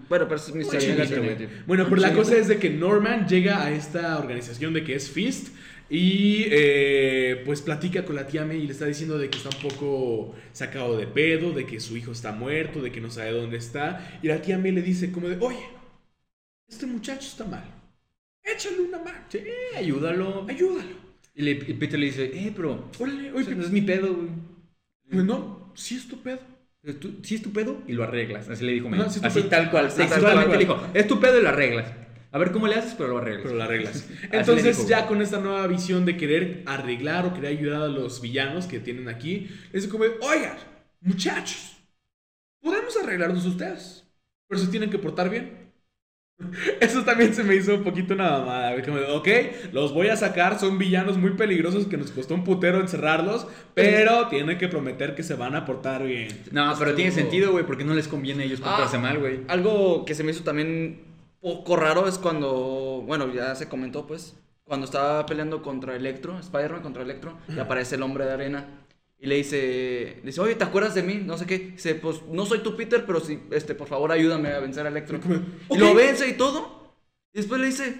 Bueno, 0.09 0.27
pero 0.27 0.35
es 0.35 0.53
Mr. 0.53 1.49
Bueno, 1.65 1.85
pero 1.89 2.01
la 2.01 2.13
cosa 2.13 2.35
es 2.35 2.47
de 2.47 2.57
que 2.57 2.69
Norman 2.69 3.27
llega 3.27 3.63
a 3.63 3.71
esta 3.71 4.17
organización 4.19 4.73
de 4.73 4.83
que 4.83 4.95
es 4.95 5.09
Fist 5.09 5.49
y 5.89 6.45
eh, 6.49 7.41
pues 7.45 7.61
platica 7.61 8.03
con 8.03 8.17
la 8.17 8.27
tía 8.27 8.43
May 8.43 8.57
y 8.57 8.65
le 8.67 8.73
está 8.73 8.85
diciendo 8.85 9.17
de 9.17 9.29
que 9.29 9.37
está 9.37 9.49
un 9.49 9.69
poco 9.69 10.35
sacado 10.51 10.97
de 10.97 11.07
pedo, 11.07 11.51
de 11.51 11.65
que 11.65 11.79
su 11.79 11.95
hijo 11.95 12.11
está 12.11 12.33
muerto, 12.33 12.81
de 12.81 12.91
que 12.91 12.99
no 12.99 13.09
sabe 13.09 13.31
dónde 13.31 13.57
está. 13.57 14.19
Y 14.21 14.27
la 14.27 14.41
tía 14.41 14.57
May 14.57 14.73
le 14.73 14.81
dice 14.81 15.11
como 15.11 15.29
de, 15.29 15.37
oye, 15.39 15.65
este 16.67 16.85
muchacho 16.85 17.27
está 17.27 17.45
mal. 17.45 17.63
Échale 18.43 18.81
una 18.81 18.99
mano. 18.99 19.19
Sí, 19.29 19.39
ayúdalo. 19.75 20.45
Ayúdalo. 20.49 21.07
Y, 21.33 21.43
le, 21.43 21.55
Peter 21.55 21.99
le 21.99 22.07
dice, 22.07 22.25
eh, 22.33 22.51
pero... 22.53 22.89
Órale, 22.99 23.31
oye, 23.31 23.55
no 23.55 23.63
es 23.63 23.71
mi 23.71 23.81
pedo, 23.81 24.13
güey. 24.13 24.29
Pues 25.09 25.23
no, 25.23 25.71
sí 25.75 25.95
es 25.95 26.07
tu 26.07 26.21
pedo. 26.21 26.56
Si 27.23 27.35
es 27.35 27.41
tu 27.41 27.51
pedo 27.51 27.81
y 27.87 27.93
lo 27.93 28.03
arreglas. 28.03 28.49
Así 28.49 28.65
le 28.65 28.73
dijo 28.73 28.89
Así 29.23 29.43
tal 29.43 29.69
cual. 29.69 29.91
Sexualmente 29.91 30.53
le 30.53 30.59
dijo, 30.59 30.81
es 30.93 31.07
tu 31.07 31.19
pedo 31.19 31.39
y 31.39 31.43
lo 31.43 31.49
arreglas. 31.49 31.87
A 32.31 32.37
ver 32.39 32.51
cómo 32.51 32.67
le 32.67 32.75
haces, 32.75 32.93
pero 32.95 33.09
lo 33.09 33.17
arreglas. 33.19 33.43
Pero 33.43 33.55
lo 33.55 33.63
arreglas. 33.63 34.09
Entonces, 34.31 34.87
ya 34.87 35.07
con 35.07 35.21
esta 35.21 35.39
nueva 35.39 35.65
visión 35.67 36.05
de 36.05 36.17
querer 36.17 36.63
arreglar 36.65 37.25
o 37.25 37.33
querer 37.33 37.57
ayudar 37.57 37.83
a 37.83 37.87
los 37.87 38.21
villanos 38.21 38.67
que 38.67 38.79
tienen 38.79 39.07
aquí, 39.07 39.49
es 39.71 39.87
como, 39.87 40.03
oigan, 40.21 40.57
muchachos, 41.01 41.77
podemos 42.61 42.95
arreglarnos 42.97 43.45
ustedes, 43.45 44.03
pero 44.47 44.59
se 44.59 44.67
tienen 44.67 44.89
que 44.89 44.99
portar 44.99 45.29
bien. 45.29 45.56
Eso 46.79 47.03
también 47.03 47.33
se 47.33 47.43
me 47.43 47.55
hizo 47.55 47.75
un 47.75 47.83
poquito 47.83 48.13
una 48.13 48.31
mamada. 48.31 48.75
ok, 49.13 49.27
los 49.71 49.93
voy 49.93 50.09
a 50.09 50.15
sacar, 50.15 50.59
son 50.59 50.77
villanos 50.77 51.17
muy 51.17 51.31
peligrosos 51.31 51.87
que 51.87 51.97
nos 51.97 52.11
costó 52.11 52.35
un 52.35 52.43
putero 52.43 52.79
encerrarlos, 52.79 53.47
pero 53.73 54.27
tienen 54.27 54.57
que 54.57 54.67
prometer 54.67 55.15
que 55.15 55.23
se 55.23 55.35
van 55.35 55.55
a 55.55 55.65
portar 55.65 56.03
bien. 56.03 56.29
No, 56.51 56.73
pero 56.77 56.93
tiene 56.93 57.11
sentido, 57.11 57.51
güey, 57.51 57.65
porque 57.65 57.83
no 57.83 57.93
les 57.93 58.07
conviene 58.07 58.43
a 58.43 58.45
ellos 58.45 58.61
portarse 58.61 58.97
ah, 58.97 58.99
mal, 58.99 59.19
güey. 59.19 59.41
Algo 59.47 60.05
que 60.05 60.13
se 60.13 60.23
me 60.23 60.31
hizo 60.31 60.43
también 60.43 61.01
poco 61.41 61.75
raro 61.75 62.07
es 62.07 62.17
cuando, 62.17 63.03
bueno, 63.05 63.33
ya 63.33 63.55
se 63.55 63.67
comentó, 63.67 64.05
pues, 64.05 64.35
cuando 64.63 64.85
estaba 64.85 65.25
peleando 65.25 65.61
contra 65.63 65.95
Electro, 65.95 66.37
Spider-Man 66.39 66.83
contra 66.83 67.01
Electro, 67.01 67.37
y 67.47 67.59
aparece 67.59 67.95
el 67.95 68.03
hombre 68.03 68.25
de 68.25 68.33
arena. 68.33 68.67
Y 69.19 69.25
le 69.25 69.35
dice, 69.35 70.21
dice, 70.23 70.41
oye, 70.41 70.55
¿te 70.55 70.63
acuerdas 70.63 70.93
de 70.93 71.01
mí? 71.01 71.15
No 71.15 71.37
sé 71.37 71.45
qué. 71.45 71.57
Dice, 71.57 71.95
pues 71.95 72.21
no 72.29 72.45
soy 72.45 72.59
tu 72.59 72.75
Peter, 72.77 73.03
pero 73.05 73.19
sí, 73.19 73.39
este, 73.51 73.73
por 73.73 73.87
favor, 73.87 74.11
ayúdame 74.11 74.49
a 74.49 74.59
vencer 74.59 74.85
a 74.85 74.89
Electro. 74.89 75.19
Y 75.69 75.77
lo 75.77 75.95
vence 75.95 76.27
y 76.27 76.33
todo. 76.33 76.93
Y 77.33 77.39
después 77.39 77.59
le 77.59 77.67
dice, 77.67 77.99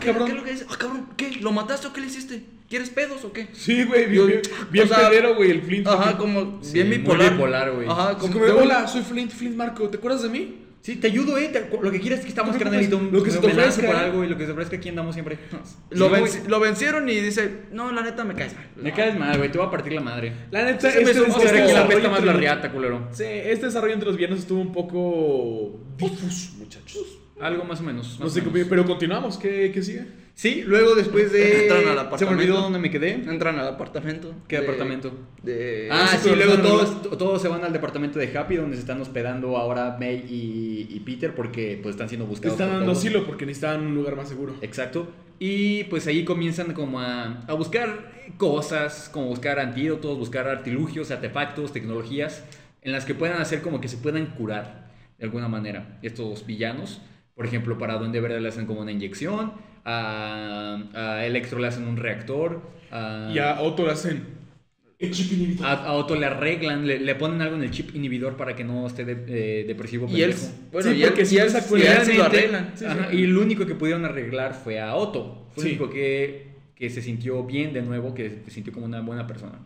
¿qué 0.00 0.10
es 0.10 0.34
lo 0.34 0.44
que 0.44 0.52
dice? 0.52 0.66
Ah, 0.70 0.76
cabrón, 0.78 1.08
¿qué? 1.16 1.32
¿Lo 1.40 1.50
mataste 1.50 1.88
o 1.88 1.92
qué 1.92 2.00
le 2.00 2.06
hiciste? 2.06 2.44
¿Quieres 2.68 2.90
pedos 2.90 3.24
o 3.24 3.32
qué? 3.32 3.48
Sí, 3.52 3.82
güey, 3.82 4.06
bien, 4.06 4.42
bien, 4.70 4.88
pedero, 4.88 5.34
güey, 5.34 5.50
el 5.50 5.62
Flint. 5.62 5.88
Ajá, 5.88 6.16
como 6.16 6.60
bien 6.60 6.88
bipolar. 6.88 7.32
bipolar, 7.32 7.72
güey. 7.72 7.88
Ajá, 7.88 8.16
como, 8.16 8.38
hola, 8.40 8.86
soy 8.86 9.02
Flint, 9.02 9.32
Flint 9.32 9.56
Marco, 9.56 9.88
¿te 9.88 9.96
acuerdas 9.96 10.22
de 10.22 10.28
mí? 10.28 10.66
Sí, 10.82 10.96
te 10.96 11.08
ayudo, 11.08 11.36
eh. 11.36 11.52
lo 11.82 11.90
que 11.90 12.00
quieres 12.00 12.20
es 12.20 12.24
que 12.24 12.30
estamos 12.30 12.56
carnalito. 12.56 12.98
Lo 13.00 13.22
que 13.22 13.30
se 13.30 13.38
te 13.38 13.48
ofrezca. 13.48 13.86
por 13.86 13.96
algo 13.96 14.24
y 14.24 14.28
lo 14.28 14.38
que 14.38 14.46
se 14.46 14.52
ofrezca 14.52 14.76
aquí 14.76 14.88
andamos 14.88 15.14
siempre. 15.14 15.38
Lo, 15.90 16.10
lo, 16.48 16.60
vencieron 16.60 17.08
y 17.08 17.16
dice, 17.16 17.64
no, 17.72 17.92
la 17.92 18.02
neta 18.02 18.24
me 18.24 18.34
caes 18.34 18.54
mal. 18.54 18.68
Me 18.76 18.92
caes 18.92 19.18
mal, 19.18 19.36
güey. 19.36 19.50
Te 19.50 19.58
voy 19.58 19.66
a 19.66 19.70
partir 19.70 19.92
la 19.92 20.00
madre. 20.00 20.32
La 20.50 20.64
neta, 20.64 20.90
sí, 20.90 20.98
este, 20.98 21.10
este, 21.10 21.44
este 21.44 21.62
aquí 21.62 21.72
la 21.72 21.86
pesta 21.86 22.08
más 22.08 22.24
la 22.24 22.32
riata, 22.32 22.70
culero. 22.70 23.08
Sí, 23.12 23.24
este 23.24 23.66
desarrollo 23.66 23.92
entre 23.92 24.08
los 24.08 24.16
viernes 24.16 24.40
estuvo 24.40 24.60
un 24.60 24.72
poco 24.72 25.80
difuso, 25.98 26.52
muchachos. 26.58 27.18
Algo 27.40 27.64
más 27.64 27.80
o 27.80 27.82
menos. 27.82 28.18
no 28.20 28.28
sé, 28.28 28.42
pero 28.42 28.84
continuamos. 28.86 29.36
¿Qué, 29.36 29.70
qué 29.72 29.82
sigue? 29.82 30.06
Sí, 30.40 30.62
luego 30.66 30.94
después 30.94 31.30
de... 31.32 31.64
Entran 31.64 31.80
al 31.80 31.84
Se 31.88 31.94
me 31.94 32.00
apartamento. 32.00 32.40
olvidó 32.42 32.60
dónde 32.62 32.78
me 32.78 32.90
quedé. 32.90 33.12
Entran 33.12 33.58
al 33.58 33.68
apartamento. 33.68 34.34
¿Qué 34.48 34.56
de- 34.56 34.62
apartamento? 34.64 35.12
De... 35.42 35.88
Ah, 35.92 36.06
sí, 36.10 36.16
sí, 36.22 36.30
luego 36.34 36.54
todos, 36.62 37.18
todos 37.18 37.42
se 37.42 37.48
van 37.48 37.62
al 37.62 37.74
departamento 37.74 38.18
de 38.18 38.34
Happy 38.38 38.56
donde 38.56 38.76
se 38.76 38.80
están 38.80 38.98
hospedando 39.02 39.58
ahora 39.58 39.98
May 40.00 40.24
y, 40.30 40.86
y 40.96 41.00
Peter 41.00 41.34
porque 41.34 41.78
pues 41.82 41.94
están 41.94 42.08
siendo 42.08 42.24
buscados. 42.26 42.54
están 42.54 42.68
por 42.68 42.76
dando 42.78 42.92
todos. 42.92 43.04
asilo 43.04 43.26
porque 43.26 43.44
necesitaban 43.44 43.82
un 43.86 43.94
lugar 43.94 44.16
más 44.16 44.30
seguro. 44.30 44.54
Exacto. 44.62 45.08
Y 45.38 45.84
pues 45.84 46.06
ahí 46.06 46.24
comienzan 46.24 46.72
como 46.72 47.00
a, 47.00 47.42
a 47.46 47.52
buscar 47.52 48.10
cosas, 48.38 49.10
como 49.12 49.26
buscar 49.26 49.58
antídotos, 49.58 50.16
buscar 50.16 50.48
artilugios, 50.48 51.10
artefactos, 51.10 51.74
tecnologías 51.74 52.44
en 52.80 52.92
las 52.92 53.04
que 53.04 53.14
puedan 53.14 53.42
hacer 53.42 53.60
como 53.60 53.82
que 53.82 53.88
se 53.88 53.98
puedan 53.98 54.24
curar 54.24 54.90
de 55.18 55.24
alguna 55.26 55.48
manera 55.48 55.98
estos 56.00 56.46
villanos. 56.46 57.02
Por 57.34 57.44
ejemplo, 57.44 57.76
para 57.76 57.98
Duende 57.98 58.20
Verde 58.22 58.40
le 58.40 58.48
hacen 58.48 58.64
como 58.64 58.80
una 58.80 58.92
inyección, 58.92 59.52
a, 59.84 60.82
a 60.94 61.26
Electro 61.26 61.58
le 61.58 61.66
hacen 61.68 61.86
un 61.86 61.96
reactor, 61.96 62.60
a, 62.90 63.30
Y 63.34 63.38
a 63.38 63.60
Otto 63.60 63.84
le 63.86 63.92
hacen 63.92 64.24
el 64.98 65.10
chip 65.12 65.32
inhibidor. 65.32 65.66
a- 65.66 65.84
a 65.86 65.92
Otto 65.94 66.14
le 66.16 66.26
arreglan, 66.26 66.86
le, 66.86 66.98
le 66.98 67.14
ponen 67.14 67.40
algo 67.40 67.56
en 67.56 67.62
el 67.62 67.70
chip 67.70 67.94
inhibidor 67.94 68.36
para 68.36 68.54
que 68.54 68.64
no 68.64 68.86
esté 68.86 69.04
de- 69.04 69.60
eh, 69.60 69.64
depresivo. 69.64 70.06
Y 70.10 70.22
él, 70.22 70.30
pendejo. 70.32 70.52
bueno, 70.72 70.90
Sí, 70.90 70.96
y 70.96 71.02
él, 71.02 71.08
porque 71.08 71.24
si 71.24 71.38
él- 71.38 71.50
se 71.50 72.14
lo 72.14 72.24
arreglan. 72.24 72.72
Sí, 72.74 72.84
ajá, 72.84 73.08
sí. 73.10 73.16
Y 73.16 73.26
lo 73.26 73.40
único 73.42 73.64
que 73.66 73.74
pudieron 73.74 74.04
arreglar 74.04 74.54
fue 74.54 74.80
a 74.80 74.94
Otto. 74.96 75.48
Fue 75.54 75.62
Sí. 75.64 75.70
el 75.70 75.76
único 75.80 75.90
que, 75.92 76.50
que 76.74 76.90
se 76.90 77.00
sintió 77.02 77.42
bien 77.44 77.72
de 77.72 77.82
nuevo, 77.82 78.12
que 78.14 78.42
se 78.44 78.50
sintió 78.50 78.72
como 78.72 78.86
una 78.86 79.00
buena 79.00 79.26
persona. 79.26 79.58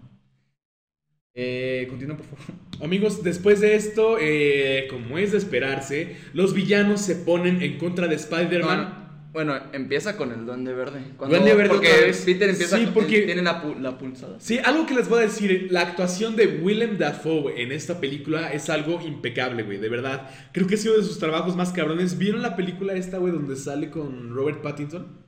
Eh, 1.36 1.86
continúa, 1.90 2.16
por 2.16 2.26
favor. 2.26 2.44
Amigos, 2.82 3.22
después 3.24 3.60
de 3.60 3.74
esto, 3.74 4.18
eh, 4.20 4.86
como 4.88 5.18
es 5.18 5.32
de 5.32 5.38
esperarse, 5.38 6.16
los 6.32 6.54
villanos 6.54 7.00
se 7.00 7.16
ponen 7.16 7.60
en 7.62 7.76
contra 7.78 8.06
de 8.06 8.14
Spider-Man. 8.14 9.03
No, 9.34 9.44
no. 9.44 9.52
Bueno, 9.52 9.66
empieza 9.72 10.16
con 10.16 10.30
el 10.30 10.46
Duende 10.46 10.72
Verde. 10.72 11.00
Duende 11.18 11.54
Verde 11.54 11.68
porque 11.68 11.88
otra 11.92 12.06
vez. 12.06 12.22
Peter 12.24 12.48
empieza 12.50 12.78
Sí, 12.78 12.84
con- 12.84 12.94
porque- 12.94 13.22
tiene 13.22 13.42
la, 13.42 13.62
pu- 13.64 13.78
la 13.80 13.98
pulsada. 13.98 14.36
Sí, 14.38 14.58
algo 14.64 14.86
que 14.86 14.94
les 14.94 15.08
voy 15.08 15.18
a 15.18 15.22
decir, 15.22 15.68
la 15.70 15.80
actuación 15.80 16.36
de 16.36 16.60
Willem 16.62 16.98
Dafoe 16.98 17.60
en 17.60 17.72
esta 17.72 18.00
película 18.00 18.52
es 18.52 18.70
algo 18.70 19.00
impecable, 19.04 19.64
güey, 19.64 19.78
de 19.78 19.88
verdad. 19.88 20.30
Creo 20.52 20.66
que 20.68 20.76
ha 20.76 20.78
sido 20.78 20.96
de 20.96 21.02
sus 21.02 21.18
trabajos 21.18 21.56
más 21.56 21.72
cabrones. 21.72 22.16
¿Vieron 22.16 22.42
la 22.42 22.54
película 22.54 22.94
esta, 22.94 23.18
güey, 23.18 23.32
donde 23.32 23.56
sale 23.56 23.90
con 23.90 24.32
Robert 24.34 24.62
Pattinson? 24.62 25.23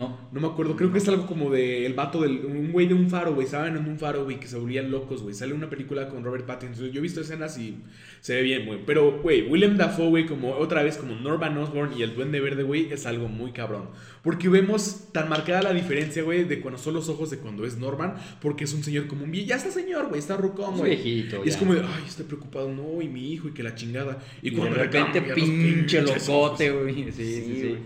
No. 0.00 0.18
No 0.32 0.40
me 0.40 0.46
acuerdo, 0.46 0.76
creo 0.76 0.90
que 0.90 0.96
es 0.98 1.06
algo 1.08 1.26
como 1.26 1.50
de 1.50 1.84
el 1.84 1.92
vato 1.92 2.22
del 2.22 2.46
un 2.46 2.72
güey 2.72 2.86
de 2.86 2.94
un 2.94 3.10
faro, 3.10 3.34
güey, 3.34 3.44
estaban 3.44 3.76
en 3.76 3.86
un 3.86 3.98
faro, 3.98 4.24
güey, 4.24 4.40
que 4.40 4.46
se 4.48 4.56
volvían 4.56 4.90
locos, 4.90 5.22
güey. 5.22 5.34
Sale 5.34 5.52
una 5.52 5.68
película 5.68 6.08
con 6.08 6.24
Robert 6.24 6.46
Pattinson. 6.46 6.90
Yo 6.90 7.00
he 7.00 7.02
visto 7.02 7.20
escenas 7.20 7.58
y 7.58 7.76
se 8.22 8.34
ve 8.36 8.42
bien, 8.42 8.64
güey. 8.64 8.78
Pero, 8.86 9.20
güey, 9.20 9.42
Willem 9.42 9.76
Dafoe, 9.76 10.08
güey, 10.08 10.26
como 10.26 10.52
otra 10.54 10.82
vez 10.82 10.96
como 10.96 11.14
Norman 11.16 11.58
Osborn 11.58 11.92
y 11.98 12.02
el 12.02 12.14
Duende 12.14 12.40
Verde, 12.40 12.62
güey, 12.62 12.90
es 12.90 13.04
algo 13.04 13.28
muy 13.28 13.52
cabrón. 13.52 13.90
Porque 14.22 14.48
vemos 14.48 15.08
tan 15.12 15.28
marcada 15.28 15.62
la 15.62 15.72
diferencia, 15.74 16.22
güey, 16.22 16.44
de 16.44 16.60
cuando 16.60 16.78
son 16.78 16.94
los 16.94 17.08
ojos 17.10 17.28
de 17.30 17.36
cuando 17.38 17.66
es 17.66 17.76
Norman, 17.76 18.14
porque 18.40 18.64
es 18.64 18.72
un 18.72 18.82
señor 18.82 19.06
como 19.06 19.24
un 19.24 19.32
vie- 19.32 19.44
ya 19.44 19.56
está 19.56 19.70
señor, 19.70 20.08
güey, 20.08 20.18
está 20.20 20.36
rucón, 20.38 20.74
Es 20.74 20.78
güey. 20.80 20.90
viejito. 20.96 21.42
Y 21.44 21.48
es 21.48 21.54
ya. 21.54 21.58
como 21.60 21.74
de, 21.74 21.80
ay, 21.80 22.04
estoy 22.06 22.24
preocupado, 22.24 22.72
no, 22.72 23.02
y 23.02 23.08
mi 23.08 23.32
hijo, 23.34 23.48
y 23.48 23.52
que 23.52 23.62
la 23.62 23.74
chingada. 23.74 24.18
Y, 24.42 24.48
Y, 24.48 24.52
cuando 24.52 24.76
de 24.76 24.82
repente 24.84 25.20
pinche 25.34 26.00
locote, 26.00 26.70
güey. 26.70 26.94
Sí, 26.94 27.12
sí, 27.12 27.42
Sí, 27.44 27.60
sí. 27.60 27.76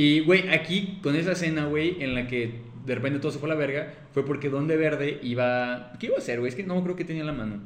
Y, 0.00 0.20
güey, 0.20 0.48
aquí, 0.48 0.98
con 1.02 1.14
esa 1.16 1.32
escena, 1.32 1.66
güey, 1.66 2.02
en 2.02 2.14
la 2.14 2.26
que 2.26 2.60
de 2.86 2.94
repente 2.94 3.18
todo 3.18 3.32
se 3.32 3.38
fue 3.38 3.48
a 3.50 3.54
la 3.54 3.58
verga, 3.58 3.92
fue 4.12 4.24
porque 4.24 4.48
Donde 4.48 4.76
Verde 4.76 5.18
iba... 5.22 5.92
¿Qué 6.00 6.06
iba 6.06 6.16
a 6.16 6.18
hacer, 6.18 6.38
güey? 6.38 6.48
Es 6.48 6.54
que 6.54 6.62
no 6.62 6.82
creo 6.82 6.96
que 6.96 7.04
tenía 7.04 7.24
la 7.24 7.32
mano. 7.32 7.56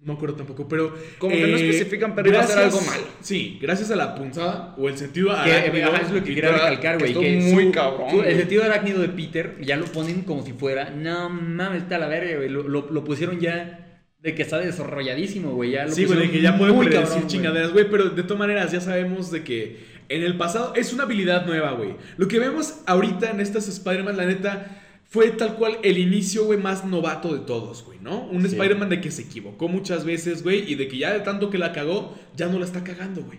No 0.00 0.12
me 0.12 0.12
acuerdo 0.12 0.36
tampoco, 0.36 0.68
pero. 0.68 0.94
Como 1.18 1.34
que 1.34 1.46
no 1.48 1.56
especifican, 1.56 2.14
pero 2.14 2.28
iba 2.28 2.38
a 2.38 2.42
hacer 2.44 2.58
algo 2.58 2.80
malo. 2.82 3.02
Sí, 3.20 3.58
gracias 3.60 3.90
a 3.90 3.96
la 3.96 4.14
punzada 4.14 4.74
o 4.78 4.88
el 4.88 4.96
sentido 4.96 5.32
arácnido, 5.32 5.92
es 5.96 6.10
lo 6.12 6.22
que 6.22 6.34
quería 6.36 6.52
recalcar, 6.52 6.98
güey. 7.00 7.14
Que 7.14 7.36
muy 7.52 7.64
su- 7.64 7.72
cabrón, 7.72 8.08
su- 8.10 8.22
el 8.22 8.36
sentido 8.36 8.62
arácnido 8.62 9.00
de 9.00 9.08
Peter 9.08 9.56
ya 9.60 9.76
lo 9.76 9.86
ponen 9.86 10.22
como 10.22 10.44
si 10.46 10.52
fuera. 10.52 10.90
No 10.90 11.28
mames, 11.30 11.82
está 11.82 11.98
la 11.98 12.06
verga, 12.06 12.36
güey. 12.36 12.48
Lo, 12.48 12.62
lo, 12.68 12.88
lo 12.88 13.02
pusieron 13.02 13.40
ya 13.40 14.04
de 14.20 14.34
que 14.36 14.42
está 14.42 14.58
desarrolladísimo, 14.58 15.50
güey. 15.54 15.72
Ya 15.72 15.86
lo 15.86 15.90
Sí, 15.92 16.04
güey, 16.04 16.20
de 16.20 16.30
que 16.30 16.42
ya 16.42 16.52
cabrón, 16.56 16.76
güey. 16.76 17.26
chingaderas, 17.26 17.72
güey. 17.72 17.90
Pero 17.90 18.10
de 18.10 18.22
todas 18.22 18.38
maneras, 18.38 18.70
ya 18.70 18.80
sabemos 18.80 19.32
de 19.32 19.42
que 19.42 19.78
en 20.08 20.22
el 20.22 20.36
pasado 20.36 20.74
es 20.74 20.92
una 20.92 21.04
habilidad 21.04 21.46
nueva, 21.46 21.72
güey. 21.72 21.96
Lo 22.16 22.28
que 22.28 22.38
vemos 22.38 22.80
ahorita 22.86 23.30
en 23.30 23.40
estas 23.40 23.68
Spider-Man, 23.68 24.16
la 24.16 24.26
neta. 24.26 24.84
Fue 25.10 25.30
tal 25.30 25.54
cual 25.54 25.78
el 25.82 25.96
inicio, 25.96 26.44
güey, 26.44 26.58
más 26.58 26.84
novato 26.84 27.32
de 27.32 27.40
todos, 27.46 27.82
güey, 27.82 27.98
¿no? 27.98 28.26
Un 28.26 28.42
Sí. 28.42 28.48
Spider-Man 28.48 28.90
de 28.90 29.00
que 29.00 29.10
se 29.10 29.22
equivocó 29.22 29.66
muchas 29.66 30.04
veces, 30.04 30.42
güey, 30.42 30.70
y 30.70 30.74
de 30.74 30.86
que 30.86 30.98
ya 30.98 31.14
de 31.14 31.20
tanto 31.20 31.48
que 31.48 31.56
la 31.56 31.72
cagó, 31.72 32.14
ya 32.36 32.48
no 32.48 32.58
la 32.58 32.66
está 32.66 32.84
cagando, 32.84 33.22
güey. 33.22 33.38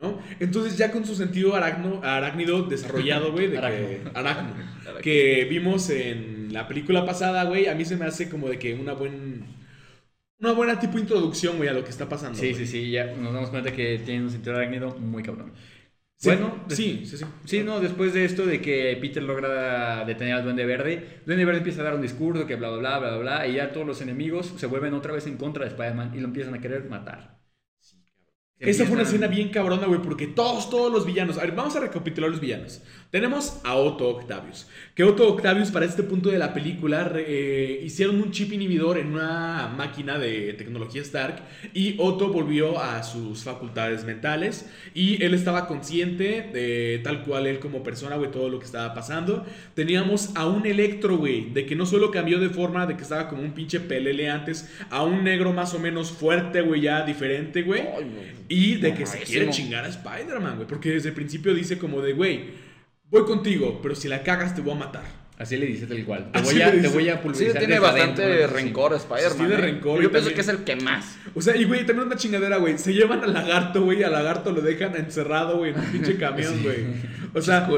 ¿No? 0.00 0.20
Entonces 0.38 0.76
ya 0.76 0.92
con 0.92 1.04
su 1.04 1.16
sentido 1.16 1.56
aracno, 1.56 2.00
arácnido 2.04 2.62
desarrollado, 2.62 3.32
güey, 3.32 3.46
de 3.48 3.52
que... 3.54 3.58
Aracno. 3.58 4.14
Aracno. 4.14 5.00
que 5.02 5.46
vimos 5.50 5.90
en 5.90 6.52
la 6.52 6.68
película 6.68 7.04
pasada, 7.04 7.42
güey, 7.44 7.66
a 7.66 7.74
mí 7.74 7.84
se 7.84 7.96
me 7.96 8.04
hace 8.04 8.28
como 8.28 8.48
de 8.48 8.58
que 8.60 8.74
una 8.74 8.92
buena... 8.92 9.16
Una 10.40 10.52
buena 10.52 10.78
tipo 10.78 10.98
introducción, 10.98 11.56
güey, 11.56 11.68
a 11.68 11.72
lo 11.72 11.82
que 11.84 11.90
está 11.90 12.08
pasando. 12.08 12.38
Sí, 12.38 12.54
sí, 12.54 12.66
sí. 12.66 12.90
Ya 12.90 13.06
nos 13.14 13.32
damos 13.32 13.50
cuenta 13.50 13.72
que 13.72 13.98
tiene 14.04 14.24
un 14.24 14.30
sentido 14.30 14.56
arácnido 14.56 14.94
muy 14.98 15.22
cabrón. 15.22 15.52
Sí, 16.16 16.28
Bueno, 16.30 16.64
sí, 16.68 17.04
sí, 17.04 17.18
sí. 17.18 17.24
Sí, 17.44 17.62
no, 17.62 17.80
después 17.80 18.14
de 18.14 18.24
esto 18.24 18.46
de 18.46 18.60
que 18.62 18.96
Peter 19.00 19.22
logra 19.22 20.04
detener 20.06 20.34
al 20.34 20.44
Duende 20.44 20.64
Verde, 20.64 21.22
Duende 21.26 21.44
Verde 21.44 21.58
empieza 21.58 21.82
a 21.82 21.84
dar 21.84 21.94
un 21.94 22.00
discurso 22.02 22.46
que 22.46 22.56
bla, 22.56 22.70
bla, 22.70 22.98
bla, 22.98 23.10
bla, 23.10 23.18
bla, 23.18 23.46
y 23.46 23.54
ya 23.56 23.72
todos 23.72 23.86
los 23.86 24.00
enemigos 24.00 24.54
se 24.56 24.66
vuelven 24.66 24.94
otra 24.94 25.12
vez 25.12 25.26
en 25.26 25.36
contra 25.36 25.64
de 25.64 25.70
Spider-Man 25.70 26.14
y 26.14 26.20
lo 26.20 26.26
empiezan 26.28 26.54
a 26.54 26.60
querer 26.60 26.88
matar. 26.88 27.42
Esa 28.58 28.86
fue 28.86 28.94
una 28.94 29.02
escena 29.02 29.26
bien 29.26 29.50
cabrona, 29.50 29.86
güey, 29.86 30.00
porque 30.00 30.26
todos, 30.26 30.70
todos 30.70 30.90
los 30.90 31.04
villanos. 31.04 31.36
A 31.36 31.42
ver, 31.42 31.52
vamos 31.52 31.76
a 31.76 31.80
recapitular 31.80 32.30
los 32.30 32.40
villanos. 32.40 32.82
Tenemos 33.14 33.60
a 33.62 33.76
Otto 33.76 34.08
Octavius. 34.08 34.66
Que 34.92 35.04
Otto 35.04 35.28
Octavius, 35.28 35.70
para 35.70 35.86
este 35.86 36.02
punto 36.02 36.30
de 36.30 36.38
la 36.40 36.52
película, 36.52 37.12
eh, 37.14 37.80
hicieron 37.84 38.20
un 38.20 38.32
chip 38.32 38.52
inhibidor 38.52 38.98
en 38.98 39.12
una 39.12 39.72
máquina 39.76 40.18
de 40.18 40.52
tecnología 40.54 41.00
Stark. 41.02 41.36
Y 41.74 41.94
Otto 41.98 42.30
volvió 42.32 42.82
a 42.82 43.04
sus 43.04 43.44
facultades 43.44 44.04
mentales. 44.04 44.68
Y 44.94 45.22
él 45.22 45.32
estaba 45.32 45.68
consciente 45.68 46.50
de 46.52 47.02
tal 47.04 47.22
cual 47.22 47.46
él 47.46 47.60
como 47.60 47.84
persona, 47.84 48.16
güey, 48.16 48.32
todo 48.32 48.48
lo 48.48 48.58
que 48.58 48.64
estaba 48.64 48.92
pasando. 48.94 49.46
Teníamos 49.74 50.30
a 50.34 50.48
un 50.48 50.66
Electro, 50.66 51.16
güey, 51.16 51.52
de 51.52 51.66
que 51.66 51.76
no 51.76 51.86
solo 51.86 52.10
cambió 52.10 52.40
de 52.40 52.48
forma, 52.48 52.84
de 52.84 52.96
que 52.96 53.04
estaba 53.04 53.28
como 53.28 53.42
un 53.44 53.52
pinche 53.52 53.78
pelele 53.78 54.28
antes, 54.28 54.68
a 54.90 55.04
un 55.04 55.22
negro 55.22 55.52
más 55.52 55.72
o 55.72 55.78
menos 55.78 56.10
fuerte, 56.10 56.62
güey, 56.62 56.80
ya 56.80 57.02
diferente, 57.06 57.62
güey. 57.62 57.84
Y 58.48 58.74
de 58.74 58.92
que 58.92 59.06
se 59.06 59.20
quiere 59.20 59.50
chingar 59.50 59.84
a 59.84 59.88
Spider-Man, 59.88 60.56
güey. 60.56 60.66
Porque 60.66 60.90
desde 60.90 61.10
el 61.10 61.14
principio 61.14 61.54
dice 61.54 61.78
como 61.78 62.02
de, 62.02 62.12
güey, 62.12 62.63
voy 63.14 63.24
contigo, 63.24 63.80
pero 63.82 63.94
si 63.94 64.08
la 64.08 64.22
cagas 64.22 64.54
te 64.54 64.60
voy 64.60 64.72
a 64.72 64.76
matar. 64.76 65.24
Así 65.38 65.56
le 65.56 65.66
dice 65.66 65.86
tal 65.86 66.04
cual. 66.04 66.30
Te 66.30 66.40
voy 66.42 66.62
a, 66.62 66.70
te 66.70 66.88
voy 66.88 67.08
a 67.08 67.16
Sí, 67.16 67.22
pulverizar. 67.22 67.58
tiene 67.58 67.74
desde 67.74 67.78
bastante 67.80 68.46
rencor 68.46 68.92
a 68.92 68.96
Spider-Man. 68.96 69.30
Sí, 69.32 69.38
tiene 69.38 69.54
¿eh? 69.54 69.56
rencor 69.72 70.02
Yo 70.02 70.10
pienso 70.10 70.32
que 70.32 70.40
es 70.40 70.48
el 70.48 70.58
que 70.58 70.76
más. 70.76 71.16
O 71.34 71.42
sea, 71.42 71.56
y 71.56 71.64
güey, 71.64 71.84
también 71.84 72.06
una 72.06 72.16
chingadera, 72.16 72.58
güey. 72.58 72.78
Se 72.78 72.92
llevan 72.92 73.22
al 73.24 73.32
lagarto, 73.32 73.82
güey. 73.82 74.02
Al 74.04 74.12
lagarto 74.12 74.52
lo 74.52 74.60
dejan 74.60 74.94
encerrado, 74.96 75.58
güey, 75.58 75.72
en 75.72 75.80
un 75.80 75.86
pinche 75.86 76.16
camión, 76.18 76.62
güey. 76.62 76.86
O 77.34 77.42
sea, 77.42 77.68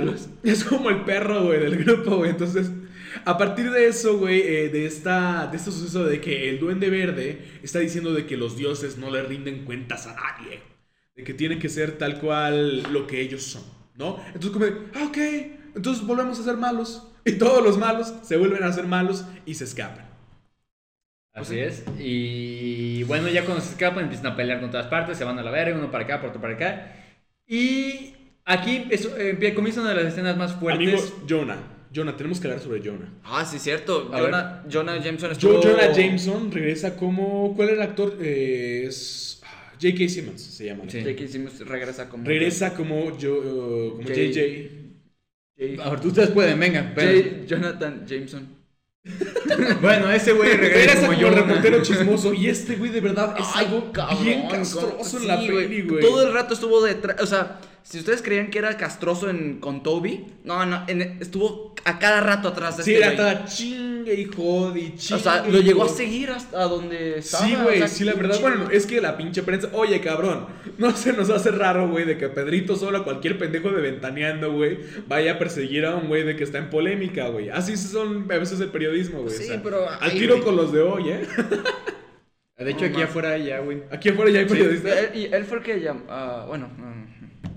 es 0.42 0.64
como 0.64 0.90
el 0.90 1.04
perro, 1.04 1.44
güey, 1.44 1.60
del 1.60 1.76
grupo, 1.82 2.16
güey. 2.16 2.30
Entonces, 2.30 2.70
a 3.24 3.38
partir 3.38 3.70
de 3.70 3.86
eso, 3.86 4.18
güey, 4.18 4.40
eh, 4.42 4.68
de, 4.68 4.84
esta, 4.84 5.46
de 5.50 5.56
este 5.56 5.70
suceso 5.70 6.04
de 6.04 6.20
que 6.20 6.50
el 6.50 6.58
duende 6.60 6.90
verde 6.90 7.38
está 7.62 7.78
diciendo 7.78 8.12
de 8.12 8.26
que 8.26 8.36
los 8.36 8.56
dioses 8.56 8.98
no 8.98 9.10
le 9.10 9.22
rinden 9.22 9.64
cuentas 9.64 10.06
a 10.06 10.14
nadie. 10.14 10.60
De 11.16 11.24
que 11.24 11.32
tienen 11.32 11.58
que 11.58 11.70
ser 11.70 11.92
tal 11.92 12.18
cual 12.20 12.82
lo 12.92 13.06
que 13.06 13.22
ellos 13.22 13.42
son, 13.42 13.62
¿no? 13.96 14.18
Entonces, 14.26 14.50
como 14.50 14.64
de, 14.64 14.74
ah, 14.94 15.04
ok, 15.08 15.18
entonces 15.76 16.06
volvemos 16.06 16.38
a 16.38 16.42
ser 16.44 16.56
malos. 16.56 17.12
Y 17.24 17.32
todos 17.32 17.62
los 17.62 17.76
malos 17.76 18.14
se 18.22 18.36
vuelven 18.36 18.62
a 18.62 18.72
ser 18.72 18.86
malos 18.86 19.24
y 19.44 19.54
se 19.54 19.64
escapan. 19.64 20.06
Así 21.34 21.58
es. 21.58 21.84
Y 21.98 23.02
bueno, 23.04 23.28
ya 23.28 23.44
cuando 23.44 23.62
se 23.62 23.70
escapan 23.72 24.04
empiezan 24.04 24.28
a 24.28 24.36
pelear 24.36 24.60
con 24.60 24.70
todas 24.70 24.86
partes, 24.86 25.18
se 25.18 25.24
van 25.24 25.38
a 25.38 25.42
la 25.42 25.50
verga, 25.50 25.76
uno 25.76 25.90
para 25.90 26.04
acá, 26.04 26.22
otro 26.26 26.40
para 26.40 26.54
acá. 26.54 26.94
Y 27.46 28.14
aquí 28.44 28.86
eso, 28.90 29.14
eh, 29.18 29.52
comienza 29.54 29.80
una 29.80 29.90
de 29.90 29.96
las 29.96 30.12
escenas 30.12 30.36
más 30.36 30.54
fuertes. 30.54 30.88
Amigos, 30.88 31.12
Jonah. 31.28 31.58
Jonah, 31.94 32.16
tenemos 32.16 32.40
que 32.40 32.48
hablar 32.48 32.62
sobre 32.62 32.80
Jonah. 32.82 33.08
Ah, 33.24 33.44
sí, 33.44 33.58
cierto. 33.58 34.10
A 34.12 34.18
Jonah, 34.18 34.64
Jonah 34.70 34.98
Jameson 34.98 35.32
estuvo... 35.32 35.54
Jo- 35.54 35.62
Jonah 35.62 35.92
Jameson 35.92 36.50
regresa 36.52 36.96
como. 36.96 37.54
¿Cuál 37.54 37.68
era 37.70 37.84
el 37.84 37.90
actor? 37.90 38.16
Eh, 38.20 38.84
es. 38.86 39.42
J.K. 39.80 40.08
Simmons 40.08 40.40
se 40.42 40.64
llama. 40.66 40.84
¿no? 40.84 40.90
Sí. 40.90 41.00
J.K. 41.00 41.28
Simmons 41.28 41.60
regresa 41.60 42.08
como... 42.08 42.24
Regresa 42.24 42.74
como, 42.74 43.16
yo, 43.18 43.34
uh, 43.38 43.90
como 43.96 44.02
J- 44.08 44.14
JJ. 44.14 44.70
J- 45.58 45.82
A 45.84 45.90
ver, 45.90 46.06
ustedes 46.06 46.30
pueden, 46.30 46.58
venga. 46.60 46.92
pero- 46.94 47.12
J- 47.18 47.46
Jonathan 47.46 48.06
Jameson. 48.06 48.48
Bueno, 49.80 50.10
ese 50.10 50.32
güey 50.32 50.56
regresa 50.56 50.94
como 50.96 51.06
como 51.08 51.20
yo. 51.20 51.30
reportero 51.30 51.80
chismoso. 51.82 52.34
Y 52.34 52.48
este 52.48 52.74
güey 52.76 52.90
de 52.90 53.00
verdad 53.00 53.36
es 53.38 53.46
Ay, 53.54 53.66
algo 53.66 53.92
cabrón, 53.92 54.24
bien 54.24 54.48
castroso 54.48 55.16
en 55.18 55.22
Sí, 55.22 55.26
la 55.28 55.38
peli, 55.38 55.82
güey. 55.82 56.00
Todo 56.00 56.26
el 56.26 56.32
rato 56.34 56.54
estuvo 56.54 56.82
detrás, 56.82 57.20
o 57.22 57.26
sea, 57.26 57.60
si 57.88 57.98
ustedes 58.00 58.20
creían 58.20 58.50
que 58.50 58.58
era 58.58 58.76
castroso 58.76 59.30
en, 59.30 59.60
con 59.60 59.82
Toby, 59.84 60.24
no, 60.42 60.66
no, 60.66 60.82
en- 60.88 61.18
estuvo 61.20 61.72
a 61.84 62.00
cada 62.00 62.20
rato 62.20 62.48
atrás 62.48 62.76
de 62.78 62.82
Sí, 62.82 62.94
este 62.94 63.10
toda 63.16 63.44
chingue 63.44 64.12
y 64.14 64.24
jode 64.24 64.80
y 64.80 64.96
chingue. 64.96 65.14
O 65.20 65.22
sea, 65.22 65.46
lo 65.46 65.60
llegó 65.60 65.84
a 65.84 65.88
seguir 65.88 66.30
hasta 66.30 66.64
donde 66.64 67.18
estaba. 67.18 67.46
Sí, 67.46 67.54
o 67.54 67.62
güey, 67.62 67.78
sea, 67.78 67.86
sí, 67.88 68.02
la 68.04 68.14
verdad. 68.14 68.40
Bueno, 68.40 68.68
es 68.72 68.86
que 68.86 69.00
la 69.00 69.16
pinche 69.16 69.44
prensa. 69.44 69.68
Oye, 69.72 70.00
cabrón, 70.00 70.46
no 70.78 70.90
se 70.96 71.12
nos 71.12 71.30
hace 71.30 71.52
raro, 71.52 71.88
güey, 71.88 72.04
de 72.04 72.18
que 72.18 72.28
Pedrito 72.28 72.74
solo 72.74 72.98
a 72.98 73.04
cualquier 73.04 73.38
pendejo 73.38 73.70
de 73.70 73.80
ventaneando, 73.82 74.52
güey, 74.52 74.78
vaya 75.06 75.34
a 75.34 75.38
perseguir 75.38 75.86
a 75.86 75.94
un 75.94 76.08
güey 76.08 76.24
de 76.24 76.34
que 76.34 76.42
está 76.42 76.58
en 76.58 76.70
polémica, 76.70 77.28
güey. 77.28 77.50
Así 77.50 77.76
son 77.76 78.26
a 78.32 78.36
veces 78.38 78.58
el 78.58 78.70
periodismo, 78.70 79.22
güey. 79.22 79.32
Sí, 79.32 79.44
o 79.44 79.46
sea, 79.46 79.62
pero 79.62 79.88
Al 79.88 80.10
ahí, 80.10 80.18
tiro 80.18 80.34
güey. 80.34 80.44
con 80.44 80.56
los 80.56 80.72
de 80.72 80.80
hoy, 80.80 81.10
¿eh? 81.10 81.24
De 82.58 82.70
hecho, 82.70 82.86
No, 82.86 82.90
aquí 82.90 83.02
afuera 83.02 83.36
ya, 83.38 83.58
güey. 83.60 83.82
Aquí 83.92 84.08
afuera 84.08 84.30
ya 84.30 84.40
hay 84.40 84.48
Sí, 84.48 84.54
periodistas. 84.54 84.96
él, 84.96 85.10
y 85.14 85.24
él 85.32 85.44
fue 85.44 85.58
el 85.58 85.62
que 85.62 85.80
llamó. 85.80 86.00
ah, 86.08 86.44
bueno, 86.48 86.68
mm, 86.68 87.15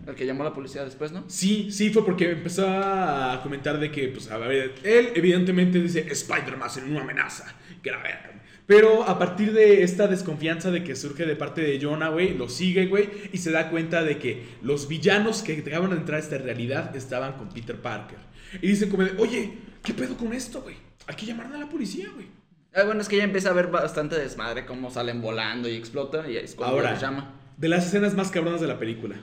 el 0.10 0.16
que 0.16 0.26
llamó 0.26 0.42
a 0.44 0.46
la 0.50 0.54
policía 0.54 0.84
después, 0.84 1.12
¿no? 1.12 1.24
Sí, 1.28 1.72
sí, 1.72 1.90
fue 1.90 2.04
porque 2.06 2.32
empezó 2.32 2.68
a 2.68 3.40
comentar 3.44 3.80
de 3.80 3.92
que, 3.92 4.08
pues, 4.10 4.30
a 4.30 4.38
ver, 4.38 4.76
él 4.84 5.10
evidentemente 5.16 5.80
dice 5.82 6.06
Spider-Man 6.10 6.68
es 6.70 6.78
una 6.78 7.02
amenaza, 7.02 7.56
que 7.82 7.92
la 7.92 7.98
verga. 7.98 8.32
Pero 8.66 9.04
a 9.04 9.18
partir 9.18 9.52
de 9.52 9.82
esta 9.82 10.08
desconfianza 10.08 10.70
de 10.70 10.84
que 10.84 10.96
surge 10.96 11.26
de 11.26 11.36
parte 11.36 11.62
de 11.62 11.80
Jonah, 11.82 12.10
güey, 12.10 12.38
lo 12.38 12.48
sigue, 12.50 12.86
güey, 12.86 13.10
y 13.34 13.40
se 13.40 13.50
da 13.52 13.72
cuenta 13.72 14.04
de 14.04 14.20
que 14.20 14.46
los 14.62 14.88
villanos 14.88 15.42
que 15.42 15.58
acaban 15.66 15.90
de 15.90 15.96
entrar 15.98 16.18
a 16.18 16.24
esta 16.24 16.38
realidad 16.38 16.96
estaban 16.96 17.34
con 17.34 17.50
Peter 17.50 17.78
Parker. 17.78 18.20
Y 18.62 18.68
dicen 18.68 18.90
como 18.92 19.04
de, 19.04 19.14
oye, 19.18 19.54
¿qué 19.84 19.94
pedo 19.94 20.16
con 20.18 20.34
esto, 20.34 20.62
güey? 20.62 20.76
Hay 21.08 21.16
que 21.16 21.26
llamar 21.26 21.48
a 21.48 21.58
la 21.58 21.68
policía, 21.68 22.10
güey. 22.14 22.28
Ah, 22.76 22.84
bueno, 22.84 23.02
es 23.02 23.10
que 23.10 23.18
ya 23.18 23.24
empieza 23.24 23.50
a 23.50 23.54
ver 23.54 23.68
bastante 23.68 24.16
desmadre, 24.20 24.68
cómo 24.68 24.92
salen 24.92 25.20
volando 25.22 25.68
y 25.68 25.76
explota, 25.76 26.30
y 26.30 26.38
es 26.38 26.54
cuando 26.54 26.76
Ahora, 26.76 26.96
llama. 27.00 27.34
de 27.58 27.70
las 27.70 27.88
escenas 27.88 28.14
más 28.14 28.30
cabronas 28.30 28.62
de 28.62 28.68
la 28.68 28.78
película. 28.78 29.16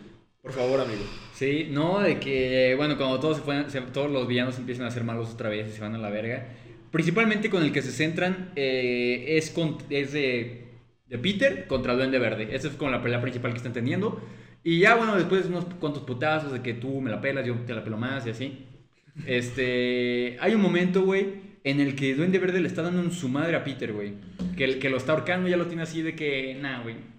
Por 0.47 0.55
favor, 0.55 0.81
amigo. 0.81 1.01
Sí, 1.35 1.67
no, 1.73 1.99
de 1.99 2.21
que, 2.21 2.75
bueno, 2.77 2.97
cuando 2.97 3.19
todos, 3.19 3.43
se 3.45 3.71
se- 3.71 3.81
todos 3.89 4.09
los 4.13 4.29
villanos 4.29 4.57
empiezan 4.59 4.87
a 4.87 4.93
ser 4.93 5.03
malos 5.03 5.31
otra 5.35 5.49
vez 5.49 5.67
y 5.69 5.73
se 5.75 5.81
van 5.81 5.97
a 5.97 5.99
la 5.99 6.09
verga. 6.09 6.47
Principalmente 6.93 7.51
con 7.51 7.65
el 7.65 7.73
que 7.73 7.83
se 7.83 7.91
centran 7.91 8.53
eh, 8.55 9.25
es, 9.37 9.51
con, 9.51 9.77
de, 9.89 10.69
Peter 11.21 11.67
contra 11.67 11.95
el 11.95 11.99
Duende 11.99 12.21
Verde. 12.21 12.55
Esa 12.55 12.69
es 12.69 12.75
como 12.75 12.93
la 12.93 13.03
pelea 13.03 13.21
principal 13.21 13.51
que 13.51 13.57
están 13.57 13.73
teniendo. 13.73 14.23
Y 14.63 14.79
ya, 14.79 14.95
bueno, 14.95 15.17
después 15.17 15.47
unos 15.47 15.65
cuantos 15.81 16.05
putazos 16.05 16.53
de 16.53 16.63
que 16.63 16.75
tú 16.75 17.01
me 17.01 17.11
la 17.11 17.21
pelas, 17.21 17.45
yo 17.45 17.55
te 17.67 17.75
la 17.75 17.83
pelo 17.83 17.97
más 17.99 18.25
y 18.25 18.31
así. 18.31 18.67
Este, 19.27 20.37
hay 20.41 20.55
un 20.55 20.61
momento, 20.61 21.03
güey, 21.03 21.27
en 21.65 21.81
el 21.81 21.97
que 21.97 22.15
Duende 22.15 22.39
Verde 22.39 22.61
le 22.61 22.69
está 22.69 22.83
dando 22.83 23.03
en 23.03 23.11
su 23.11 23.29
madre 23.29 23.57
a 23.57 23.65
Peter, 23.65 23.93
güey. 23.93 24.13
Que, 24.57 24.79
que 24.79 24.91
lo 24.91 24.97
está 24.97 25.11
ahorcando 25.11 25.49
ya 25.49 25.57
lo 25.57 25.67
tiene 25.67 25.83
así 25.83 26.03
de 26.03 26.15
que, 26.15 26.55
nah, 26.55 26.85
güey. 26.85 27.16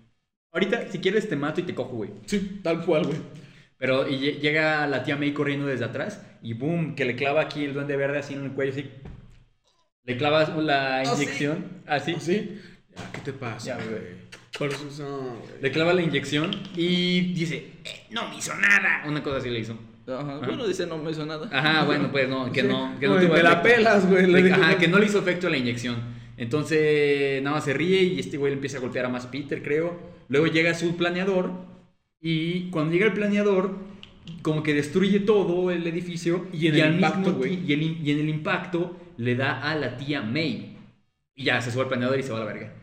Ahorita, 0.57 0.87
si 0.91 0.97
quieres, 0.99 1.29
te 1.29 1.35
mato 1.35 1.61
y 1.61 1.63
te 1.65 1.75
cojo, 1.75 1.91
güey. 1.97 2.09
Sí, 2.25 2.59
tal 2.63 2.83
cual, 2.83 3.05
güey. 3.05 3.17
Pero 3.77 4.07
y 4.09 4.13
lle- 4.19 4.39
llega 4.39 4.87
la 4.87 5.03
tía 5.03 5.15
May 5.15 5.33
corriendo 5.33 5.67
desde 5.67 5.85
atrás 5.85 6.19
y 6.41 6.53
boom, 6.53 6.95
que 6.95 7.05
le 7.05 7.15
clava 7.15 7.41
aquí 7.41 7.63
el 7.63 7.73
duende 7.75 7.95
verde 7.95 8.17
así 8.17 8.33
en 8.33 8.43
el 8.45 8.51
cuello, 8.53 8.71
así. 8.71 8.89
Le 10.03 10.17
clavas 10.17 10.55
la 10.57 11.01
¿Ah, 11.01 11.05
sí? 11.05 11.23
inyección, 11.23 11.65
así. 11.85 12.15
¿Sí? 12.19 12.59
Ya, 12.95 13.11
¿Qué 13.11 13.19
te 13.21 13.33
pasa, 13.33 13.67
Ya, 13.67 13.75
güey? 13.75 14.17
Por 14.57 14.69
güey. 14.69 15.61
Le 15.61 15.71
clava 15.71 15.93
la 15.93 16.01
inyección 16.01 16.49
y 16.75 17.33
dice, 17.33 17.57
"Eh, 17.85 18.07
no 18.09 18.27
me 18.29 18.37
hizo 18.37 18.55
nada. 18.55 19.03
Una 19.05 19.21
cosa 19.21 19.37
así 19.37 19.49
le 19.51 19.59
hizo. 19.59 19.77
Ajá. 20.07 20.37
Bueno, 20.39 20.65
dice, 20.65 20.87
no 20.87 20.97
me 20.97 21.11
hizo 21.11 21.25
nada. 21.25 21.47
Ajá, 21.51 21.83
bueno, 21.83 22.09
pues 22.11 22.27
no, 22.27 22.51
que 22.51 22.63
no. 22.63 22.97
Que 22.99 23.05
no 23.07 23.13
Güey, 23.13 23.25
tuvo 23.27 23.35
me 23.35 23.43
la 23.43 23.61
pelas, 23.61 24.07
güey, 24.09 24.51
Ajá, 24.51 24.71
no. 24.71 24.77
que 24.79 24.87
no 24.87 24.97
le 24.97 25.05
hizo 25.05 25.19
efecto 25.19 25.49
la 25.49 25.57
inyección. 25.57 25.97
Entonces, 26.37 27.41
nada 27.43 27.55
más 27.57 27.65
se 27.65 27.73
ríe 27.73 28.03
y 28.03 28.19
este 28.19 28.37
güey 28.37 28.51
le 28.51 28.55
empieza 28.55 28.77
a 28.77 28.81
golpear 28.81 29.05
a 29.05 29.09
más 29.09 29.27
Peter, 29.27 29.61
creo. 29.61 29.99
Luego 30.29 30.47
llega 30.47 30.73
su 30.73 30.95
planeador 30.95 31.51
y 32.21 32.69
cuando 32.69 32.93
llega 32.93 33.05
el 33.07 33.13
planeador, 33.13 33.75
como 34.41 34.61
que 34.63 34.73
destruye 34.73 35.19
todo 35.21 35.71
el 35.71 35.85
edificio. 35.87 36.45
Y 36.53 36.67
en 36.67 36.75
el 36.75 36.95
impacto, 36.95 37.19
mismo 37.19 37.33
güey. 37.37 37.57
ti- 37.57 37.63
Y, 37.67 37.73
el- 37.73 38.07
y 38.07 38.11
en 38.11 38.19
el 38.19 38.29
impacto 38.29 38.97
le 39.17 39.35
da 39.35 39.59
a 39.61 39.75
la 39.75 39.97
tía 39.97 40.21
May. 40.21 40.77
Y 41.35 41.43
ya 41.45 41.61
se 41.61 41.71
sube 41.71 41.83
al 41.83 41.87
planeador 41.89 42.19
y 42.19 42.23
se 42.23 42.31
va 42.31 42.37
a 42.37 42.41
la 42.41 42.45
verga. 42.53 42.73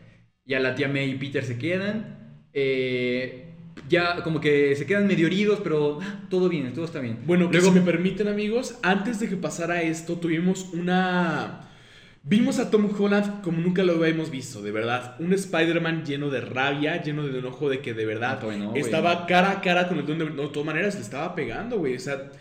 Y 0.45 0.53
a 0.53 0.59
la 0.59 0.75
tía 0.75 0.87
May 0.87 1.09
y 1.11 1.15
Peter 1.15 1.43
se 1.43 1.57
quedan. 1.57 2.13
eh, 2.57 3.41
ya 3.89 4.23
como 4.23 4.39
que 4.39 4.73
se 4.77 4.85
quedan 4.85 5.05
medio 5.07 5.27
heridos, 5.27 5.59
pero 5.61 5.99
ah, 6.01 6.21
todo 6.29 6.47
bien, 6.47 6.71
todo 6.73 6.85
está 6.85 6.99
bien. 7.01 7.19
Bueno, 7.25 7.49
que 7.51 7.57
luego 7.57 7.73
si 7.73 7.79
me 7.79 7.85
permiten, 7.85 8.29
amigos, 8.29 8.79
antes 8.81 9.19
de 9.19 9.27
que 9.27 9.35
pasara 9.35 9.81
esto, 9.81 10.15
tuvimos 10.15 10.69
una. 10.73 11.69
Vimos 12.27 12.57
a 12.57 12.71
Tom 12.71 12.89
Holland 12.97 13.41
como 13.43 13.59
nunca 13.59 13.83
lo 13.83 13.93
habíamos 13.93 14.31
visto, 14.31 14.63
de 14.63 14.71
verdad. 14.71 15.15
Un 15.19 15.31
Spider-Man 15.31 16.03
lleno 16.03 16.31
de 16.31 16.41
rabia, 16.41 16.99
lleno 17.03 17.21
de 17.27 17.37
enojo 17.37 17.69
de 17.69 17.81
que 17.81 17.93
de 17.93 18.03
verdad 18.03 18.41
No, 18.41 18.51
no, 18.57 18.75
estaba 18.75 19.27
cara 19.27 19.51
a 19.51 19.61
cara 19.61 19.87
con 19.87 19.99
el 19.99 20.07
Duende 20.07 20.23
Verde. 20.25 20.37
No, 20.37 20.47
de 20.47 20.49
todas 20.49 20.65
maneras, 20.65 20.95
le 20.95 21.01
estaba 21.01 21.35
pegando, 21.35 21.77
güey. 21.77 21.95
O 21.95 21.99
sea, 21.99 22.31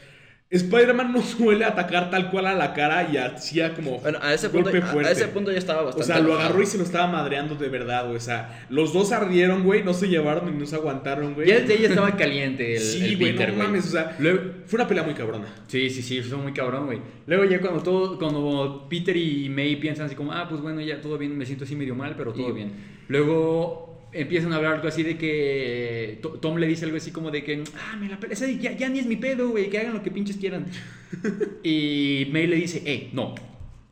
Spider-Man 0.51 1.13
no 1.13 1.21
suele 1.23 1.65
atacar 1.65 2.11
tal 2.11 2.31
cual 2.31 2.47
a 2.47 2.55
la 2.55 2.75
cara 2.75 3.09
y 3.11 3.17
hacía 3.17 3.75
como 3.75 3.99
Bueno, 3.99 4.19
a 4.23 4.33
ese, 4.35 4.49
punto, 4.51 4.71
golpe 4.71 4.87
a- 4.87 4.91
fuerte. 4.91 5.09
a 5.09 5.13
ese 5.13 5.27
punto 5.29 5.51
ya 5.51 5.59
estaba 5.59 5.83
O 5.83 5.87
bastante. 5.87 6.07
sea, 6.13 6.21
lo 6.21 6.35
agarró 6.35 6.63
y 6.63 6.67
se 6.67 6.79
lo 6.79 6.85
estaba 6.85 7.09
madreando 7.11 7.57
de 7.57 7.69
verdad, 7.69 8.05
güey. 8.05 8.17
O 8.17 8.21
sea, 8.21 8.65
los 8.69 8.93
dos 8.93 9.11
ardieron, 9.11 9.65
güey. 9.65 9.83
No 9.83 9.95
se 9.95 10.07
llevaron 10.09 10.49
y 10.49 10.57
no 10.57 10.65
se 10.67 10.77
aguantaron, 10.77 11.35
güey. 11.35 11.49
ya 11.49 11.59
desde 11.61 11.75
ahí 11.75 11.85
estaba 11.87 12.15
caliente 12.17 12.75
el, 12.75 12.81
Sí, 12.81 13.05
el 13.05 13.17
güey, 13.19 13.33
no 13.33 13.55
mames, 13.65 13.87
o 13.87 13.91
sea, 13.91 14.15
Luego- 14.21 14.41
fue 14.67 14.79
una 14.79 14.87
pelea 14.87 15.03
muy 15.03 15.15
cabrona. 15.15 15.47
Sí, 15.67 15.91
sí, 15.91 16.03
sí, 16.03 16.23
fue 16.23 16.39
muy 16.39 16.53
cabrón, 16.53 16.87
güey. 16.87 17.01
Luego 17.27 17.45
ya 17.47 17.61
cuando 17.61 17.83
todo, 17.83 18.19
cuando 18.19 18.87
Peter 18.89 19.17
y 19.17 19.49
May 19.49 19.75
piensan 19.77 20.07
así 20.07 20.15
como, 20.15 20.31
ah, 20.33 20.47
pues 20.49 20.61
bueno, 20.61 20.81
ya 20.83 21.01
todo 21.01 21.19
bien, 21.19 21.37
me 21.37 21.47
siento 21.47 21.65
así 21.65 21.75
medio 21.75 21.95
mal, 21.97 22.15
pero 22.17 22.33
todo 22.33 22.51
Y- 22.51 22.53
bien. 22.53 22.73
Luego 23.09 23.94
empiezan 24.15 24.53
a 24.53 24.57
hablar 24.57 24.75
algo 24.75 24.89
así 24.89 25.03
de 25.03 25.19
que 25.19 26.19
To- 26.23 26.39
Tom 26.41 26.57
le 26.57 26.67
dice 26.67 26.85
algo 26.85 26.97
así 26.97 27.11
como 27.11 27.31
de 27.31 27.45
que, 27.45 27.63
ah, 27.77 27.97
me 27.97 28.09
la 28.09 28.19
ese 28.31 28.59
ya, 28.59 28.73
ya 28.73 28.89
ni 28.89 28.99
es 29.01 29.07
mi 29.07 29.17
pedo, 29.17 29.49
güey, 29.51 29.69
que 29.71 29.79
hagan 29.79 29.95
lo 29.95 30.03
que 30.03 30.11
pinches 30.11 30.37
quieran. 30.37 30.67
y 31.63 32.29
May 32.33 32.47
le 32.47 32.57
dice, 32.57 32.83
eh, 32.87 33.11
no, 33.13 33.35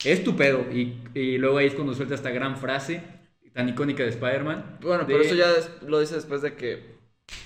es 0.04 0.24
tu 0.24 0.37
pedo. 0.37 0.64
Y, 0.72 0.94
y 1.14 1.38
luego 1.38 1.58
ahí 1.58 1.66
es 1.66 1.74
cuando 1.74 1.94
suelta 1.94 2.14
esta 2.14 2.30
gran 2.30 2.56
frase 2.56 3.02
tan 3.52 3.68
icónica 3.68 4.02
de 4.02 4.08
Spider-Man. 4.11 4.78
Bueno, 4.80 5.04
de- 5.04 5.12
pero 5.12 5.22
eso 5.24 5.35
ya 5.35 5.46
lo 5.87 6.00
dice 6.00 6.14
después 6.14 6.42
de 6.42 6.54
que. 6.54 6.92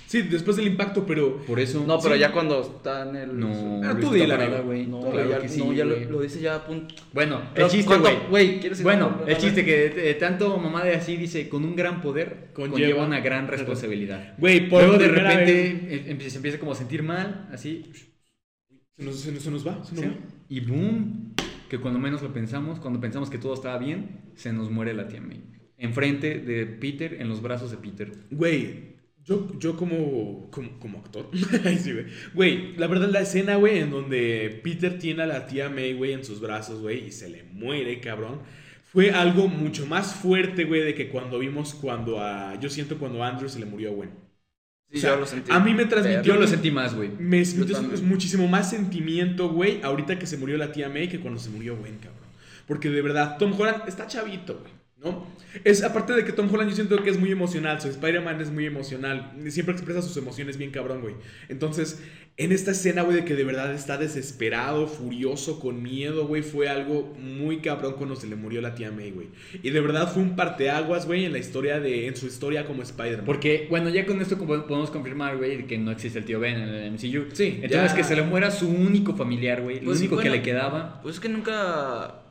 Sí, 0.07 0.21
después 0.21 0.55
del 0.55 0.67
impacto, 0.67 1.05
pero. 1.05 1.37
Por 1.45 1.59
eso... 1.59 1.83
No, 1.85 1.99
pero 1.99 2.15
Sí. 2.15 2.21
ya 2.21 2.31
cuando 2.31 2.61
está 2.61 3.09
en 3.09 3.15
el. 3.17 3.37
No, 3.39 3.81
Ah, 3.83 3.93
lo 3.93 3.99
tú 3.99 4.13
dile, 4.13 4.29
parada, 4.29 4.59
amigo. 4.59 4.63
güey. 4.65 4.87
No, 4.87 5.01
Claro 5.11 5.29
ya, 5.29 5.39
que 5.39 5.49
sí, 5.49 5.59
no, 5.59 5.73
ya 5.73 5.83
lo, 5.83 6.21
dice 6.21 6.39
ya 6.39 6.55
a 6.55 6.65
punto. 6.65 6.95
Bueno, 7.13 7.39
el 7.39 7.43
Pero, 7.53 7.67
chiste, 7.69 7.85
¿cuánto- 7.87 8.09
güey. 8.09 8.29
güey, 8.29 8.59
¿quieres 8.61 8.81
Bueno, 8.83 9.21
el 9.27 9.37
chiste 9.37 9.65
que 9.65 10.09
eh, 10.09 10.13
tanto 10.15 10.57
mamá 10.57 10.83
de 10.85 10.95
así 10.95 11.17
dice, 11.17 11.49
con 11.49 11.65
un 11.65 11.75
gran 11.75 12.01
poder 12.01 12.51
Conlleva- 12.53 12.71
conlleva, 12.71 13.05
una 13.05 13.19
gran 13.19 13.47
responsabilidad. 13.49 14.33
Güey, 14.37 14.69
por 14.69 14.81
Luego 14.81 14.97
de 14.97 15.07
repente 15.09 15.51
vez- 15.53 16.07
eh, 16.07 16.15
empie- 16.17 16.29
se 16.29 16.37
empieza 16.37 16.57
como 16.57 16.71
a 16.71 16.75
sentir 16.75 17.03
mal, 17.03 17.49
así, 17.51 17.91
Se 18.95 19.03
nos, 19.03 19.19
se 19.19 19.31
nos- 19.33 19.43
se 19.43 19.51
nos 19.51 19.67
va, 19.67 19.83
se 19.83 19.93
nos 19.93 20.03
¿sí? 20.05 20.09
va. 20.09 20.15
y 20.49 20.59
boom, 20.61 21.33
que 21.69 21.79
cuando 21.79 21.99
menos 21.99 22.21
lo 22.21 22.31
pensamos, 22.33 22.79
cuando 22.79 23.01
pensamos 23.01 23.29
que 23.29 23.37
todo 23.37 23.53
estaba 23.53 23.77
bien, 23.77 24.21
se 24.35 24.53
nos 24.53 24.71
muere 24.71 24.93
la 24.93 25.07
tía 25.09 25.19
May. 25.21 25.43
Enfrente 25.77 26.39
de 26.39 26.65
Peter, 26.65 27.17
en 27.19 27.27
los 27.27 27.41
brazos 27.41 27.71
de 27.71 27.77
Peter. 27.77 28.11
Güey, 28.31 28.95
yo, 29.27 29.51
yo 29.59 29.75
como, 29.75 30.49
como, 30.51 30.79
como 30.79 30.99
actor. 30.99 31.29
Ay, 31.65 31.77
sí, 31.77 31.91
güey. 31.93 32.05
Güey, 32.33 32.77
la 32.77 32.87
verdad, 32.87 33.09
la 33.09 33.19
escena, 33.21 33.55
güey, 33.57 33.79
en 33.79 33.91
donde 33.91 34.61
Peter 34.63 34.97
tiene 34.97 35.23
a 35.23 35.25
la 35.27 35.45
tía 35.47 35.69
May, 35.69 35.93
güey, 35.93 36.13
en 36.13 36.23
sus 36.25 36.39
brazos, 36.39 36.81
güey, 36.81 37.07
y 37.07 37.11
se 37.11 37.29
le 37.29 37.43
muere, 37.43 37.99
cabrón. 37.99 38.39
Fue 38.85 39.11
algo 39.11 39.47
mucho 39.49 39.85
más 39.85 40.15
fuerte, 40.15 40.63
güey, 40.63 40.81
de 40.81 40.95
que 40.95 41.09
cuando 41.09 41.37
vimos 41.39 41.73
cuando 41.75 42.21
a. 42.21 42.57
Yo 42.59 42.69
siento 42.69 42.97
cuando 42.97 43.21
a 43.23 43.27
Andrew 43.27 43.49
se 43.49 43.59
le 43.59 43.65
murió 43.65 43.89
a 43.91 43.93
Gwen. 43.93 44.09
Sí, 44.89 44.97
O 44.99 45.01
sea, 45.01 45.09
yo 45.15 45.19
lo 45.19 45.25
sentí. 45.25 45.51
a 45.51 45.59
mí 45.59 45.73
me 45.73 45.85
transmitió- 45.85 46.21
Yo 46.23 46.39
lo 46.39 46.47
sentí 46.47 46.71
más, 46.71 46.95
güey. 46.95 47.09
Me 47.19 47.43
transmitió 47.43 48.01
muchísimo 48.03 48.47
más 48.47 48.69
sentimiento, 48.69 49.49
güey, 49.49 49.81
ahorita 49.83 50.17
que 50.17 50.25
se 50.25 50.37
murió 50.37 50.57
la 50.57 50.71
tía 50.71 50.87
May 50.87 51.09
que 51.09 51.19
cuando 51.19 51.41
se 51.41 51.49
murió 51.49 51.75
Gwen, 51.75 51.97
cabrón. 51.97 52.23
Porque 52.65 52.89
de 52.89 53.01
verdad, 53.01 53.37
Tom 53.37 53.51
Holland 53.59 53.83
está 53.87 54.07
chavito, 54.07 54.59
güey, 54.61 54.71
¿no? 54.99 55.25
Es 55.63 55.83
aparte 55.83 56.13
de 56.13 56.25
que 56.25 56.31
Tom 56.31 56.51
Holland 56.51 56.69
yo 56.69 56.75
siento 56.75 57.01
que 57.03 57.09
es 57.09 57.19
muy 57.19 57.31
emocional, 57.31 57.79
su 57.81 57.87
Spider-Man 57.87 58.41
es 58.41 58.51
muy 58.51 58.65
emocional, 58.65 59.31
siempre 59.47 59.73
expresa 59.73 60.01
sus 60.01 60.17
emociones 60.17 60.57
bien 60.57 60.71
cabrón, 60.71 61.01
güey. 61.01 61.15
Entonces, 61.49 62.01
en 62.39 62.51
esta 62.51 62.69
escena, 62.69 63.01
güey, 63.01 63.15
de 63.15 63.25
que 63.25 63.33
de 63.33 63.43
verdad 63.43 63.73
está 63.73 63.97
desesperado, 63.97 64.87
furioso, 64.87 65.59
con 65.59 65.81
miedo, 65.81 66.27
güey, 66.27 66.43
fue 66.43 66.69
algo 66.69 67.15
muy 67.17 67.61
cabrón 67.61 67.95
cuando 67.97 68.15
se 68.15 68.27
le 68.27 68.35
murió 68.35 68.61
la 68.61 68.75
tía 68.75 68.91
May, 68.91 69.11
güey. 69.11 69.29
Y 69.63 69.71
de 69.71 69.81
verdad 69.81 70.11
fue 70.11 70.21
un 70.21 70.35
parteaguas, 70.35 71.07
güey, 71.07 71.25
en 71.25 71.31
la 71.31 71.39
historia 71.39 71.79
de, 71.79 72.05
en 72.05 72.15
su 72.15 72.27
historia 72.27 72.65
como 72.65 72.83
Spider-Man. 72.83 73.25
Porque, 73.25 73.65
bueno, 73.71 73.89
ya 73.89 74.05
con 74.05 74.21
esto 74.21 74.37
podemos 74.37 74.91
confirmar, 74.91 75.37
güey, 75.37 75.65
que 75.65 75.79
no 75.79 75.89
existe 75.89 76.19
el 76.19 76.25
tío 76.25 76.39
Ben 76.39 76.57
en 76.57 76.69
el 76.69 76.91
MCU. 76.91 77.33
Sí, 77.33 77.59
Entonces 77.61 77.91
ya. 77.91 77.95
que 77.95 78.03
se 78.03 78.15
le 78.15 78.21
muera 78.21 78.51
su 78.51 78.69
único 78.69 79.15
familiar, 79.15 79.63
güey. 79.63 79.77
Pues, 79.77 79.85
lo 79.85 79.91
único 79.93 80.17
que 80.17 80.29
bueno. 80.29 80.35
le 80.35 80.41
quedaba. 80.43 81.01
Pues 81.01 81.15
es 81.15 81.21
que 81.21 81.29
nunca. 81.29 82.26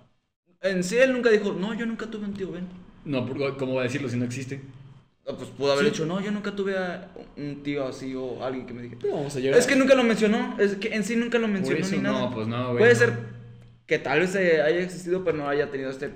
En 0.62 0.82
sí, 0.82 0.96
él 0.98 1.12
nunca 1.12 1.30
dijo, 1.30 1.52
no, 1.52 1.74
yo 1.74 1.86
nunca 1.86 2.06
tuve 2.06 2.24
un 2.26 2.34
tío 2.34 2.50
Ben. 2.52 2.66
No, 3.04 3.26
¿cómo 3.56 3.72
voy 3.72 3.80
a 3.80 3.82
decirlo 3.84 4.08
si 4.08 4.16
no 4.16 4.24
existe? 4.24 4.60
No, 5.26 5.36
pues 5.36 5.50
pudo 5.50 5.72
haber 5.72 5.84
Sí. 5.86 5.90
dicho, 5.90 6.06
no, 6.06 6.20
yo 6.20 6.30
nunca 6.30 6.54
tuve 6.54 6.76
a 6.76 7.08
un 7.36 7.62
tío 7.62 7.86
así 7.86 8.14
o 8.14 8.44
alguien 8.44 8.66
que 8.66 8.74
me 8.74 8.82
dijera. 8.82 9.00
No 9.08 9.14
vamos 9.16 9.36
a 9.36 9.40
llegar 9.40 9.58
Es 9.58 9.66
que 9.66 9.76
nunca 9.76 9.94
lo 9.94 10.04
mencionó, 10.04 10.56
es 10.58 10.76
que 10.76 10.94
en 10.94 11.04
sí 11.04 11.16
nunca 11.16 11.38
lo 11.38 11.44
Por 11.46 11.52
mencionó 11.54 11.80
eso 11.80 11.96
ni 11.96 12.02
nada. 12.02 12.20
no, 12.20 12.34
pues 12.34 12.46
no, 12.46 12.64
güey. 12.68 12.78
Puede 12.78 12.92
no. 12.94 12.98
ser 12.98 13.12
que 13.86 13.98
tal 13.98 14.20
vez 14.20 14.34
eh, 14.36 14.62
haya 14.62 14.80
existido, 14.80 15.24
pero 15.24 15.36
no 15.36 15.48
haya 15.48 15.70
tenido 15.70 15.90
este 15.90 16.10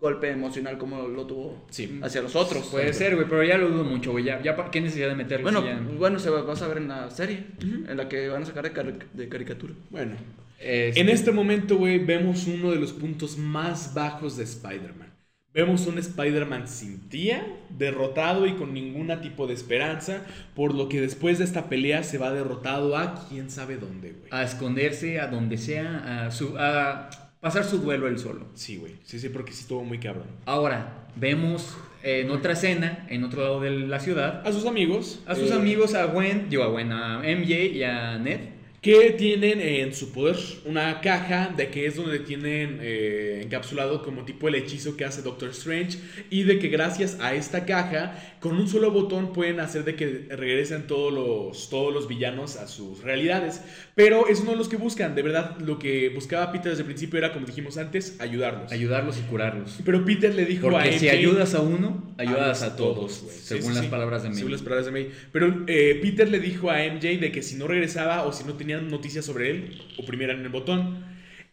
golpe 0.00 0.30
emocional 0.30 0.78
como 0.78 1.06
lo 1.08 1.26
tuvo 1.26 1.66
Sí. 1.70 2.00
hacia 2.02 2.22
los 2.22 2.34
otros. 2.34 2.66
Puede 2.68 2.92
ser, 2.92 3.14
güey, 3.16 3.28
pero 3.28 3.44
ya 3.44 3.58
lo 3.58 3.68
dudo 3.68 3.84
mucho, 3.84 4.12
güey. 4.12 4.24
Ya, 4.24 4.42
ya, 4.42 4.56
¿para 4.56 4.70
¿qué 4.70 4.80
necesidad 4.80 5.08
de 5.08 5.14
meterlo? 5.14 5.44
Bueno, 5.44 5.60
si 5.60 5.66
ya- 5.68 5.80
bueno, 5.98 6.18
se 6.18 6.30
va, 6.30 6.42
vas 6.42 6.62
a 6.62 6.68
ver 6.68 6.78
en 6.78 6.88
la 6.88 7.10
serie, 7.10 7.44
en 7.62 7.96
la 7.96 8.08
que 8.08 8.28
van 8.28 8.42
a 8.42 8.46
sacar 8.46 8.64
de, 8.64 8.72
cari- 8.72 8.98
de 9.12 9.28
caricatura. 9.28 9.74
Bueno. 9.90 10.12
Este- 10.58 11.00
En 11.00 11.08
este 11.08 11.32
momento, 11.32 11.76
güey, 11.76 11.98
vemos 12.04 12.46
uno 12.46 12.70
de 12.70 12.78
los 12.78 12.92
puntos 12.92 13.38
más 13.38 13.94
bajos 13.94 14.36
de 14.36 14.44
Spider-Man. 14.44 15.08
Vemos 15.52 15.86
un 15.86 15.98
Spider-Man 15.98 16.68
sin 16.68 17.08
tía, 17.08 17.44
derrotado 17.70 18.46
y 18.46 18.52
con 18.54 18.72
ningún 18.72 19.10
tipo 19.20 19.46
de 19.48 19.54
esperanza, 19.54 20.24
por 20.54 20.74
lo 20.74 20.88
que 20.88 21.00
después 21.00 21.38
de 21.38 21.44
esta 21.44 21.68
pelea 21.68 22.04
se 22.04 22.18
va 22.18 22.30
derrotado 22.32 22.96
a 22.96 23.26
quién 23.28 23.50
sabe 23.50 23.76
dónde, 23.76 24.12
güey. 24.12 24.28
A 24.30 24.44
esconderse 24.44 25.18
a 25.18 25.26
donde 25.26 25.58
sea, 25.58 26.26
a, 26.26 26.30
su, 26.30 26.54
a 26.56 27.10
pasar 27.40 27.64
su 27.64 27.78
duelo 27.78 28.06
él 28.08 28.18
solo. 28.18 28.46
Sí, 28.54 28.76
güey. 28.76 28.94
Sí, 29.04 29.18
sí, 29.18 29.28
porque 29.28 29.52
sí 29.52 29.62
estuvo 29.62 29.84
muy 29.84 29.98
cabrón. 29.98 30.26
Ahora, 30.46 31.06
vemos 31.16 31.76
en 32.02 32.30
otra 32.30 32.52
escena, 32.54 33.06
en 33.08 33.24
otro 33.24 33.42
lado 33.42 33.60
de 33.60 33.70
la 33.70 34.00
ciudad, 34.00 34.46
A 34.46 34.52
sus 34.52 34.66
amigos. 34.66 35.20
a 35.26 35.34
sus 35.34 35.50
eh, 35.50 35.54
amigos, 35.54 35.94
a 35.94 36.04
Gwen, 36.06 36.48
digo 36.48 36.62
a 36.62 36.68
Gwen, 36.68 36.92
a 36.92 37.18
MJ 37.20 37.66
y 37.74 37.82
a 37.82 38.18
Ned. 38.18 38.40
Que 38.80 39.10
tienen 39.10 39.60
en 39.60 39.94
su 39.94 40.10
poder 40.10 40.36
una 40.64 41.02
caja 41.02 41.52
de 41.54 41.68
que 41.68 41.84
es 41.84 41.96
donde 41.96 42.18
tienen 42.20 42.78
eh, 42.80 43.42
encapsulado 43.44 44.02
como 44.02 44.24
tipo 44.24 44.48
el 44.48 44.54
hechizo 44.54 44.96
que 44.96 45.04
hace 45.04 45.20
Doctor 45.20 45.50
Strange. 45.50 45.98
Y 46.30 46.44
de 46.44 46.58
que 46.58 46.68
gracias 46.68 47.18
a 47.20 47.34
esta 47.34 47.66
caja, 47.66 48.16
con 48.40 48.56
un 48.56 48.68
solo 48.68 48.90
botón 48.90 49.34
pueden 49.34 49.60
hacer 49.60 49.84
de 49.84 49.96
que 49.96 50.26
regresen 50.30 50.86
todos 50.86 51.12
los, 51.12 51.68
todos 51.68 51.92
los 51.92 52.08
villanos 52.08 52.56
a 52.56 52.66
sus 52.68 53.02
realidades. 53.02 53.60
Pero 53.94 54.28
eso 54.28 54.44
no 54.44 54.52
es 54.52 54.58
lo 54.58 54.68
que 54.68 54.76
buscan. 54.76 55.14
De 55.14 55.22
verdad, 55.22 55.58
lo 55.60 55.78
que 55.78 56.08
buscaba 56.08 56.50
Peter 56.50 56.70
desde 56.70 56.82
el 56.82 56.86
principio 56.86 57.18
era, 57.18 57.34
como 57.34 57.44
dijimos 57.44 57.76
antes, 57.76 58.16
ayudarlos. 58.18 58.72
Ayudarlos 58.72 59.18
y 59.18 59.22
curarlos. 59.22 59.78
Pero 59.84 60.04
Peter 60.06 60.34
le 60.34 60.46
dijo 60.46 60.68
a 60.68 60.70
Porque 60.70 60.98
si 60.98 61.06
MJ, 61.06 61.12
ayudas 61.12 61.54
a 61.54 61.60
uno, 61.60 62.14
ayudas 62.16 62.62
a 62.62 62.76
todos, 62.76 63.12
según 63.12 63.70
sí, 63.70 63.74
las 63.74 63.84
sí. 63.84 63.90
palabras 63.90 64.22
de 64.22 64.30
May. 64.30 64.38
Según 64.38 64.52
las 64.52 64.62
palabras 64.62 64.86
de 64.86 64.92
May. 64.92 65.10
Pero 65.32 65.64
eh, 65.66 65.98
Peter 66.00 66.28
le 66.28 66.40
dijo 66.40 66.70
a 66.70 66.78
MJ 66.78 67.18
de 67.18 67.30
que 67.30 67.42
si 67.42 67.56
no 67.56 67.66
regresaba 67.66 68.24
o 68.24 68.32
si 68.32 68.44
no 68.44 68.54
tenían 68.70 68.90
noticias 68.90 69.24
sobre 69.24 69.50
él, 69.50 69.82
oprimieran 69.98 70.40
el 70.40 70.48
botón. 70.48 71.04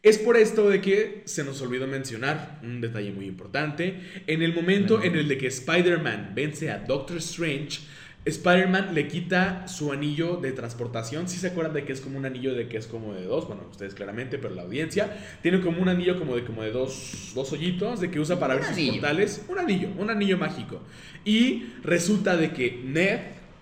Es 0.03 0.19
por 0.19 0.37
esto 0.37 0.69
de 0.69 0.81
que 0.81 1.23
se 1.25 1.43
nos 1.43 1.59
olvidó 1.61 1.87
mencionar 1.87 2.59
un 2.61 2.79
detalle 2.79 3.11
muy 3.11 3.25
importante. 3.25 3.99
En 4.27 4.43
el 4.43 4.53
momento 4.53 5.01
en 5.01 5.15
el 5.15 5.27
de 5.27 5.39
que 5.39 5.47
Spider-Man 5.47 6.33
vence 6.35 6.69
a 6.69 6.77
Doctor 6.77 7.17
Strange, 7.17 7.79
Spider-Man 8.23 8.93
le 8.93 9.07
quita 9.07 9.67
su 9.67 9.91
anillo 9.91 10.37
de 10.37 10.51
transportación. 10.51 11.27
Si 11.27 11.37
se 11.39 11.47
acuerdan 11.47 11.73
de 11.73 11.85
que 11.85 11.93
es 11.93 12.01
como 12.01 12.19
un 12.19 12.25
anillo 12.25 12.53
de 12.53 12.67
que 12.67 12.77
es 12.77 12.85
como 12.85 13.15
de 13.15 13.23
dos, 13.23 13.47
bueno, 13.47 13.63
ustedes 13.71 13.95
claramente, 13.95 14.37
pero 14.37 14.53
la 14.53 14.61
audiencia 14.61 15.17
tiene 15.41 15.59
como 15.59 15.81
un 15.81 15.89
anillo 15.89 16.19
como 16.19 16.35
de 16.35 16.43
como 16.43 16.61
de 16.61 16.71
dos, 16.71 17.31
dos 17.33 17.51
hoyitos 17.51 17.99
de 17.99 18.11
que 18.11 18.19
usa 18.19 18.39
para 18.39 18.53
ver 18.53 18.63
sus 18.63 18.79
portales. 18.89 19.43
Un 19.47 19.57
anillo, 19.57 19.89
un 19.97 20.11
anillo 20.11 20.37
mágico. 20.37 20.81
Y 21.25 21.65
resulta 21.81 22.37
de 22.37 22.51
que 22.51 22.79
Ned 22.85 23.19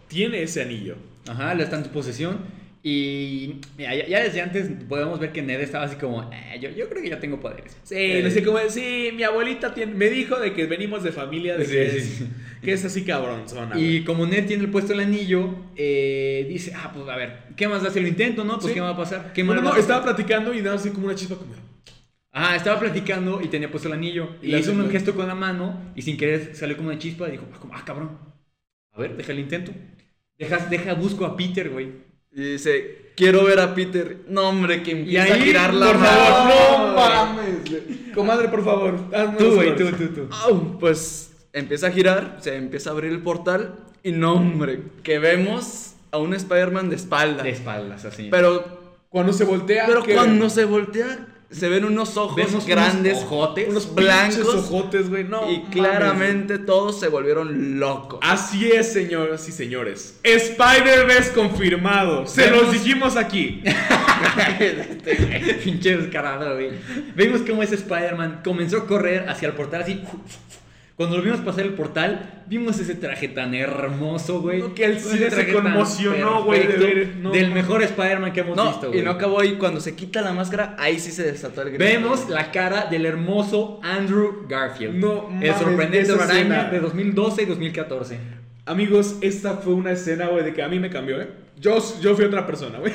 tiene 0.10 0.44
ese 0.44 0.62
anillo. 0.62 0.98
Ajá, 1.28 1.54
él 1.54 1.62
está 1.62 1.78
en 1.78 1.84
tu 1.84 1.90
posesión. 1.92 2.65
Y 2.88 3.62
mira, 3.80 3.96
ya, 3.96 4.06
ya 4.06 4.24
desde 4.24 4.42
antes 4.42 4.70
podemos 4.88 5.20
ver 5.20 5.32
que 5.32 5.42
Ned 5.42 5.60
estaba 5.60 5.86
así 5.86 5.96
como, 5.96 6.22
"Eh, 6.32 6.60
yo, 6.62 6.70
yo 6.70 6.88
creo 6.88 7.02
que 7.02 7.10
ya 7.10 7.20
tengo 7.20 7.40
poderes. 7.40 7.76
Sí, 7.82 7.96
Eh, 7.98 8.22
no 8.24 8.30
sé 8.30 8.44
cómo 8.44 8.60
sí, 8.70 9.10
mi 9.16 9.24
abuelita 9.24 9.74
tiene- 9.74 9.96
me 9.96 10.08
dijo 10.08 10.40
de 10.40 10.54
que 10.54 10.68
venimos 10.68 11.02
de 11.02 11.12
familia 11.12 11.58
de 11.58 11.66
Sí, 11.66 11.72
que, 11.72 11.86
es, 11.88 12.04
sí. 12.06 12.28
que 12.62 12.74
es 12.74 12.86
así 12.86 13.04
cabronzona. 13.04 13.76
Y 13.80 14.04
como 14.04 14.28
Ned 14.28 14.46
tiene 14.46 14.66
el 14.66 14.70
puesto 14.70 14.94
el 14.94 15.00
anillo, 15.00 15.50
eh, 15.76 16.46
dice, 16.48 16.74
ah, 16.76 16.92
pues 16.94 17.10
a 17.10 17.16
ver, 17.16 17.40
¿qué 17.56 17.68
más 17.68 17.82
da 17.82 17.90
si 17.90 18.00
lo 18.02 18.08
intento, 18.08 18.44
no? 18.44 18.54
Pues 18.60 18.68
Sí. 18.68 18.74
¿qué 18.76 18.82
va 18.82 18.90
a 18.92 18.98
pasar? 18.98 19.34
¿Qué 19.34 19.44
no, 19.44 19.56
no, 19.56 19.76
estaba 19.76 20.04
platicando 20.04 20.54
y 20.54 20.62
nada 20.62 20.76
así 20.76 20.92
como 20.92 21.08
una 21.08 21.16
chispa 21.16 21.38
como... 21.38 21.56
Ajá, 22.34 22.56
estaba 22.56 22.80
platicando 22.80 23.42
y 23.42 23.48
tenía 23.48 23.72
puesto 23.72 23.88
el 23.88 23.96
anillo. 23.96 24.30
Y 24.44 24.52
Y 24.52 24.56
hizo 24.58 24.74
hace- 24.74 24.80
un 24.80 24.92
gesto 24.92 25.16
con 25.16 25.28
la 25.28 25.34
mano 25.34 25.92
y 25.96 26.04
sin 26.04 26.18
querer 26.18 26.56
salió 26.56 26.78
como 26.78 26.90
una 26.90 27.00
chispa 27.00 27.28
y 27.30 27.32
dijo, 27.32 27.46
ah, 27.52 27.68
ah, 27.74 27.84
cabrón. 27.84 28.12
A 28.92 29.00
ver, 29.00 29.18
deja 29.18 29.32
el 29.32 29.40
intento. 29.40 29.72
Deja, 30.38 30.58
deja, 30.70 30.94
busco 30.94 31.26
a 31.26 31.36
Peter, 31.36 31.70
güey. 31.72 32.05
Y 32.36 32.42
dice, 32.42 33.12
quiero 33.16 33.46
ver 33.46 33.60
a 33.62 33.74
Peter. 33.74 34.18
No, 34.28 34.50
hombre, 34.50 34.84
que 34.84 34.92
empieza 34.92 35.24
ahí, 35.24 35.32
a 35.32 35.36
girar 35.44 35.74
la 35.74 35.88
Por 35.88 35.98
mano. 35.98 36.12
favor, 36.12 36.88
no 36.88 36.96
mames. 36.96 37.56
Comadre, 38.14 38.50
por 38.50 38.64
favor, 38.64 39.00
Tú, 39.38 39.56
güey, 39.56 39.76
tú, 39.76 39.90
tú, 39.92 40.08
tú. 40.10 40.78
Pues 40.80 41.32
empieza 41.54 41.88
a 41.88 41.92
girar, 41.92 42.38
se 42.42 42.58
empieza 42.58 42.90
a 42.90 42.94
abrir 42.94 43.12
el 43.12 43.22
portal. 43.22 43.76
Y 44.04 44.12
no, 44.12 44.34
hombre, 44.34 44.82
que 45.02 45.18
vemos 45.18 45.94
a 46.12 46.18
un 46.18 46.34
Spider-Man 46.34 46.90
de 46.90 46.98
espalda. 46.98 47.44
De 47.44 47.50
espaldas, 47.52 48.04
así. 48.06 48.28
Pero, 48.30 48.98
Cuando 49.10 49.32
se 49.32 49.46
voltea... 49.46 49.86
pero 49.88 50.04
¿qué 50.04 50.14
cuando 50.14 50.50
se 50.50 50.66
voltea, 50.66 51.28
se 51.52 51.70
ven 51.70 51.86
unos 51.86 52.18
ojos 52.18 52.36
Vemos 52.36 52.54
unos 52.54 52.66
grandes, 52.68 53.18
ojotes, 53.20 53.70
Unos 53.70 53.94
blancos. 53.94 54.48
ojotes, 54.56 55.10
güey, 55.10 55.24
no 55.24 55.50
y 55.52 55.58
mames. 55.60 55.70
claramente 55.72 56.58
todos 56.58 57.00
se 57.00 57.08
volvieron 57.08 57.80
locos. 57.80 58.20
Así 58.24 58.70
es, 58.72 58.92
señoras 58.92 59.48
y 59.48 59.52
señores. 59.52 60.20
Spider-Verse 60.24 61.32
confirmado. 61.34 62.26
Se 62.28 62.42
Vemos- 62.50 62.64
los 62.64 62.72
dijimos 62.74 63.16
aquí. 63.16 63.64
Pinche 65.64 65.98
descarado, 65.98 66.54
güey. 66.56 66.72
Vimos 67.16 67.42
cómo 67.42 67.64
ese 67.64 67.76
Spider-Man 67.76 68.42
comenzó 68.44 68.78
a 68.78 68.88
correr 68.88 69.30
hacia 69.30 69.48
el 69.50 69.54
portal 69.54 69.82
así. 69.84 70.02
Cuando 70.96 71.18
lo 71.18 71.24
vimos 71.24 71.42
pasar 71.42 71.66
el 71.66 71.74
portal, 71.74 72.44
vimos 72.48 72.80
ese 72.80 72.96
traje 72.96 73.28
tan 73.28 73.54
hermoso, 73.54 74.40
güey. 74.40 74.60
No, 74.62 74.74
que 74.74 74.86
el 74.86 75.00
cine 75.00 75.30
se 75.30 75.36
traje 75.36 75.52
tan 75.52 75.64
conmocionó, 75.64 76.44
güey, 76.46 76.66
de 76.68 77.14
no, 77.20 77.32
del 77.32 77.52
mejor 77.52 77.84
Spider-Man 77.84 78.32
que 78.32 78.40
hemos 78.40 78.56
No, 78.56 78.68
visto, 78.70 78.88
güey. 78.88 79.02
y 79.02 79.04
no 79.04 79.12
acabó 79.12 79.42
ahí. 79.42 79.56
Cuando 79.58 79.82
se 79.82 79.94
quita 79.94 80.22
la 80.22 80.32
máscara, 80.32 80.74
ahí 80.80 80.98
sí 80.98 81.12
se 81.12 81.24
desató 81.24 81.64
el 81.64 81.70
grito. 81.72 81.84
Vemos 81.84 82.30
la 82.30 82.50
cara 82.52 82.86
del 82.86 83.06
hermoso 83.06 83.82
Andrew 83.84 84.46
Garfield. 84.48 84.96
No 84.96 85.28
el 85.28 85.34
mames, 85.34 85.58
sorprendente 85.58 86.12
araña 86.14 86.34
escena. 86.34 86.64
de 86.70 86.80
2012 86.80 87.42
y 87.44 87.46
2014. 87.46 88.18
Amigos, 88.66 89.18
esta 89.20 89.56
fue 89.58 89.74
una 89.74 89.92
escena, 89.92 90.28
güey, 90.28 90.46
de 90.46 90.54
que 90.54 90.64
a 90.64 90.70
mí 90.70 90.80
me 90.80 90.90
cambió, 90.90 91.20
¿eh? 91.22 91.28
Yo, 91.60 91.78
yo 92.02 92.16
fui 92.16 92.24
otra 92.26 92.48
persona, 92.48 92.80
güey. 92.80 92.94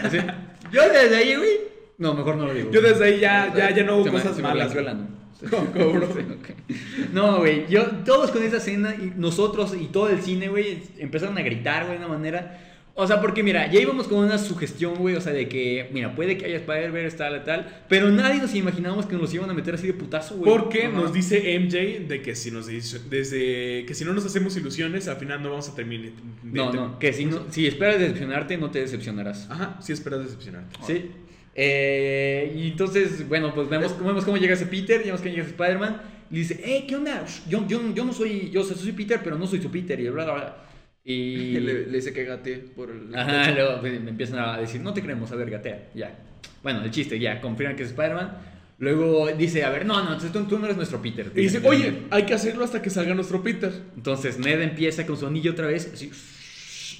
Yo 0.72 0.88
desde 0.88 1.16
ahí, 1.16 1.36
güey. 1.36 1.50
No, 1.98 2.14
mejor 2.14 2.36
no 2.36 2.46
lo 2.46 2.54
digo. 2.54 2.70
Yo 2.70 2.80
desde 2.80 3.04
ahí 3.04 3.20
ya, 3.20 3.52
ya, 3.54 3.70
ya 3.72 3.84
no 3.84 3.96
hubo 3.96 4.04
Se 4.04 4.10
me- 4.10 4.16
cosas 4.16 4.36
se 4.36 4.42
me 4.42 4.48
malas. 4.48 4.72
blanqueó 4.72 4.96
No, 7.12 7.38
güey, 7.38 7.66
yo, 7.68 7.86
todos 8.04 8.30
con 8.30 8.42
esa 8.42 8.58
escena, 8.58 8.94
y 8.94 9.12
nosotros 9.16 9.74
y 9.80 9.86
todo 9.86 10.08
el 10.10 10.20
cine, 10.20 10.48
güey, 10.48 10.82
empezaron 10.98 11.36
a 11.38 11.42
gritar, 11.42 11.86
güey, 11.86 11.98
de 11.98 12.04
una 12.04 12.14
manera. 12.14 12.66
O 12.94 13.06
sea, 13.06 13.20
porque 13.20 13.42
mira, 13.42 13.70
ya 13.70 13.80
íbamos 13.80 14.08
con 14.08 14.18
una 14.18 14.36
sugestión, 14.36 14.96
güey, 14.96 15.14
o 15.14 15.20
sea, 15.20 15.32
de 15.32 15.48
que, 15.48 15.88
mira, 15.92 16.14
puede 16.14 16.36
que 16.36 16.44
haya 16.44 16.56
Spider-Verse, 16.56 17.16
tal, 17.16 17.44
tal, 17.44 17.82
pero 17.88 18.10
nadie 18.10 18.42
nos 18.42 18.54
imaginábamos 18.54 19.06
que 19.06 19.16
nos 19.16 19.32
iban 19.32 19.48
a 19.48 19.54
meter 19.54 19.74
así 19.74 19.86
de 19.86 19.94
putazo, 19.94 20.36
güey. 20.36 20.50
Porque 20.50 20.86
Ajá. 20.86 20.96
nos 20.98 21.12
dice 21.12 21.58
MJ 21.58 22.06
de 22.08 22.20
que 22.20 22.34
si 22.34 22.50
nos 22.50 22.66
dice- 22.66 23.00
desde 23.08 23.86
que 23.86 23.94
si 23.94 24.04
no 24.04 24.12
nos 24.12 24.26
hacemos 24.26 24.54
ilusiones, 24.56 25.08
al 25.08 25.16
final 25.16 25.42
no 25.42 25.50
vamos 25.50 25.68
a 25.68 25.74
terminar. 25.74 26.10
No, 26.42 26.72
no, 26.72 26.98
que 26.98 27.12
si, 27.14 27.24
no, 27.24 27.44
si 27.50 27.66
esperas 27.66 27.98
decepcionarte, 28.00 28.58
no 28.58 28.70
te 28.70 28.80
decepcionarás. 28.80 29.48
Ajá, 29.48 29.78
sí 29.80 29.92
esperas 29.92 30.20
decepcionarte. 30.24 30.76
Sí. 30.86 31.10
Eh, 31.54 32.52
y 32.56 32.68
entonces, 32.68 33.28
bueno, 33.28 33.54
pues 33.54 33.68
vemos, 33.68 33.98
vemos 33.98 34.24
cómo 34.24 34.36
llega 34.36 34.54
ese 34.54 34.66
Peter, 34.66 35.02
vemos 35.04 35.20
que 35.20 35.30
llega 35.30 35.42
ese 35.42 35.50
Spider-Man. 35.50 36.00
Y 36.30 36.36
dice, 36.36 36.60
hey, 36.64 36.84
¿qué 36.88 36.96
onda? 36.96 37.24
Yo, 37.48 37.66
yo, 37.66 37.80
yo 37.94 38.04
no 38.04 38.12
soy, 38.12 38.50
yo 38.50 38.62
soy 38.62 38.92
Peter, 38.92 39.20
pero 39.22 39.36
no 39.36 39.46
soy 39.46 39.60
su 39.60 39.70
Peter. 39.70 39.98
Y 39.98 40.08
bla, 40.08 40.24
bla, 40.24 40.34
bla. 40.34 40.56
Y... 41.04 41.52
Le, 41.60 41.86
le 41.86 41.92
dice 41.92 42.12
que 42.12 42.24
gatee 42.24 42.56
por 42.58 42.90
el. 42.90 43.14
Ajá, 43.14 43.50
luego 43.50 43.80
pues, 43.80 44.00
me 44.00 44.10
empiezan 44.10 44.38
a 44.38 44.58
decir, 44.58 44.80
no 44.80 44.94
te 44.94 45.02
creemos, 45.02 45.30
a 45.32 45.36
ver, 45.36 45.50
gatea, 45.50 45.90
ya. 45.94 46.18
Bueno, 46.62 46.84
el 46.84 46.90
chiste, 46.90 47.18
ya, 47.18 47.40
confirman 47.40 47.76
que 47.76 47.82
es 47.82 47.90
Spider-Man. 47.90 48.50
Luego 48.78 49.26
dice, 49.32 49.62
a 49.62 49.70
ver, 49.70 49.84
no, 49.84 50.02
no, 50.02 50.16
tú, 50.16 50.44
tú 50.44 50.58
no 50.58 50.64
eres 50.64 50.76
nuestro 50.76 51.02
Peter. 51.02 51.30
Y 51.34 51.42
dice, 51.42 51.60
oye, 51.64 52.04
hay 52.10 52.24
que 52.24 52.32
hacerlo 52.32 52.64
hasta 52.64 52.80
que 52.80 52.88
salga 52.88 53.14
nuestro 53.14 53.42
Peter. 53.42 53.70
Entonces 53.94 54.38
Ned 54.38 54.62
empieza 54.62 55.04
con 55.04 55.18
su 55.18 55.26
anillo 55.26 55.52
otra 55.52 55.66
vez, 55.66 55.90
así, 55.92 56.10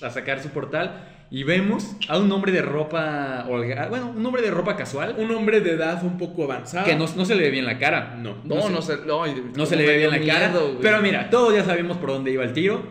a 0.02 0.10
sacar 0.10 0.42
su 0.42 0.50
portal. 0.50 1.19
Y 1.32 1.44
vemos 1.44 1.94
a 2.08 2.18
un 2.18 2.30
hombre 2.32 2.50
de 2.50 2.60
ropa, 2.60 3.44
bueno, 3.46 4.12
un 4.16 4.26
hombre 4.26 4.42
de 4.42 4.50
ropa 4.50 4.74
casual, 4.76 5.14
Un 5.16 5.30
hombre 5.30 5.60
de 5.60 5.72
edad 5.72 6.02
un 6.02 6.18
poco 6.18 6.44
avanzada. 6.44 6.84
que 6.84 6.96
no, 6.96 7.06
no 7.14 7.24
se 7.24 7.34
le 7.36 7.42
ve 7.44 7.50
bien 7.50 7.66
la 7.66 7.78
cara. 7.78 8.16
No. 8.18 8.36
No, 8.44 8.68
no 8.68 8.82
se, 8.82 8.96
no, 9.06 9.24
No 9.56 9.66
se 9.66 9.76
le 9.76 9.86
ve 9.86 9.98
bien 9.98 10.10
la 10.10 10.20
cara. 10.20 10.48
güey. 10.52 10.78
pero 10.82 11.00
mira, 11.00 11.30
todos 11.30 11.54
ya 11.54 11.64
sabemos 11.64 11.98
por 11.98 12.10
dónde 12.10 12.32
iba 12.32 12.42
el 12.44 12.52
tiro. 12.52 12.82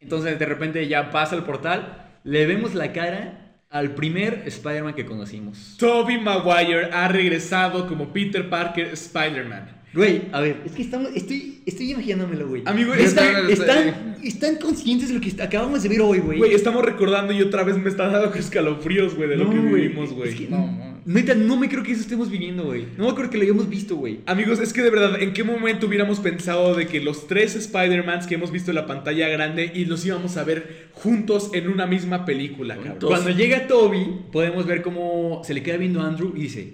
Entonces 0.00 0.38
de 0.38 0.46
repente 0.46 0.86
ya 0.86 1.10
pasa 1.10 1.34
el 1.36 1.42
portal. 1.42 2.10
Le 2.22 2.46
vemos 2.46 2.74
la 2.74 2.92
cara 2.92 3.56
al 3.70 3.92
primer 3.94 4.42
Spider-Man 4.46 4.94
que 4.94 5.06
conocimos. 5.06 5.76
Toby 5.78 6.18
Maguire 6.18 6.90
ha 6.92 7.08
regresado 7.08 7.86
como 7.88 8.12
Peter 8.12 8.48
Parker 8.48 8.88
Spider-Man. 8.88 9.75
Güey, 9.96 10.22
a 10.32 10.40
ver, 10.40 10.60
es 10.66 10.72
que 10.72 10.82
estamos, 10.82 11.08
estoy, 11.14 11.58
estoy 11.66 11.92
imaginándomelo, 11.92 12.48
güey. 12.48 12.62
Amigo, 12.66 12.92
están, 12.94 13.48
es- 13.50 13.58
están, 13.60 14.16
están 14.22 14.56
conscientes 14.56 15.08
de 15.08 15.14
lo 15.14 15.20
que 15.20 15.42
acabamos 15.42 15.82
de 15.82 15.88
ver 15.88 16.00
hoy, 16.02 16.18
güey. 16.18 16.38
Güey, 16.38 16.54
estamos 16.54 16.84
recordando 16.84 17.32
y 17.32 17.40
otra 17.42 17.64
vez 17.64 17.76
me 17.78 17.88
está 17.88 18.08
dando 18.08 18.32
escalofríos, 18.34 19.14
güey, 19.14 19.28
de 19.30 19.36
lo 19.36 19.50
que 19.50 19.58
güey, 19.58 19.82
vivimos, 19.82 20.12
güey. 20.12 20.28
es 20.30 20.34
que- 20.36 20.48
No, 20.48 20.58
no. 20.70 20.96
Neta, 21.06 21.34
no 21.36 21.56
me 21.56 21.68
creo 21.68 21.84
que 21.84 21.92
eso 21.92 22.00
estemos 22.00 22.28
viviendo, 22.30 22.64
güey. 22.64 22.84
No 22.98 23.06
me 23.08 23.14
creo 23.14 23.30
que 23.30 23.36
lo 23.38 23.44
hayamos 23.44 23.68
visto, 23.68 23.94
güey. 23.94 24.18
Amigos, 24.26 24.58
es 24.58 24.72
que 24.72 24.82
de 24.82 24.90
verdad, 24.90 25.22
¿en 25.22 25.32
qué 25.32 25.44
momento 25.44 25.86
hubiéramos 25.86 26.18
pensado 26.18 26.74
de 26.74 26.88
que 26.88 27.00
los 27.00 27.28
tres 27.28 27.54
Spider-Mans 27.54 28.26
que 28.26 28.34
hemos 28.34 28.50
visto 28.50 28.72
en 28.72 28.74
la 28.74 28.86
pantalla 28.86 29.28
grande 29.28 29.70
y 29.72 29.84
los 29.84 30.04
íbamos 30.04 30.36
a 30.36 30.42
ver 30.42 30.88
juntos 30.92 31.50
en 31.54 31.68
una 31.68 31.86
misma 31.86 32.24
película, 32.24 32.74
cabrón? 32.76 32.96
Cuando 33.00 33.30
llega 33.30 33.68
Toby, 33.68 34.04
podemos 34.32 34.66
ver 34.66 34.82
cómo 34.82 35.42
se 35.44 35.54
le 35.54 35.62
queda 35.62 35.76
viendo 35.76 36.00
a 36.00 36.08
Andrew 36.08 36.32
y 36.36 36.40
dice: 36.40 36.72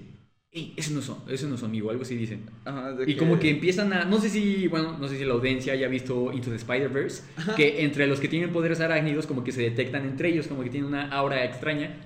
Ey, 0.54 0.74
ese 0.76 0.92
no 0.92 1.00
es, 1.00 1.10
ese 1.28 1.46
no 1.46 1.54
es 1.54 1.62
amigo, 1.62 1.88
algo 1.90 2.02
así 2.02 2.14
dicen. 2.14 2.42
Ajá, 2.66 2.94
Y 3.06 3.14
como 3.16 3.38
que 3.38 3.48
empiezan 3.48 3.90
a, 3.94 4.04
no 4.04 4.20
sé 4.20 4.28
si, 4.28 4.68
bueno, 4.68 4.98
no 5.00 5.08
sé 5.08 5.16
si 5.16 5.24
la 5.24 5.32
audiencia 5.32 5.72
haya 5.72 5.88
visto 5.88 6.30
Into 6.30 6.50
the 6.50 6.56
Spider-Verse, 6.56 7.22
que 7.56 7.82
entre 7.82 8.06
los 8.06 8.20
que 8.20 8.28
tienen 8.28 8.52
poderes 8.52 8.80
arácnidos 8.80 9.26
como 9.26 9.42
que 9.44 9.50
se 9.50 9.62
detectan 9.62 10.04
entre 10.04 10.28
ellos, 10.28 10.46
como 10.48 10.62
que 10.62 10.68
tienen 10.68 10.88
una 10.90 11.08
aura 11.08 11.42
extraña. 11.46 11.96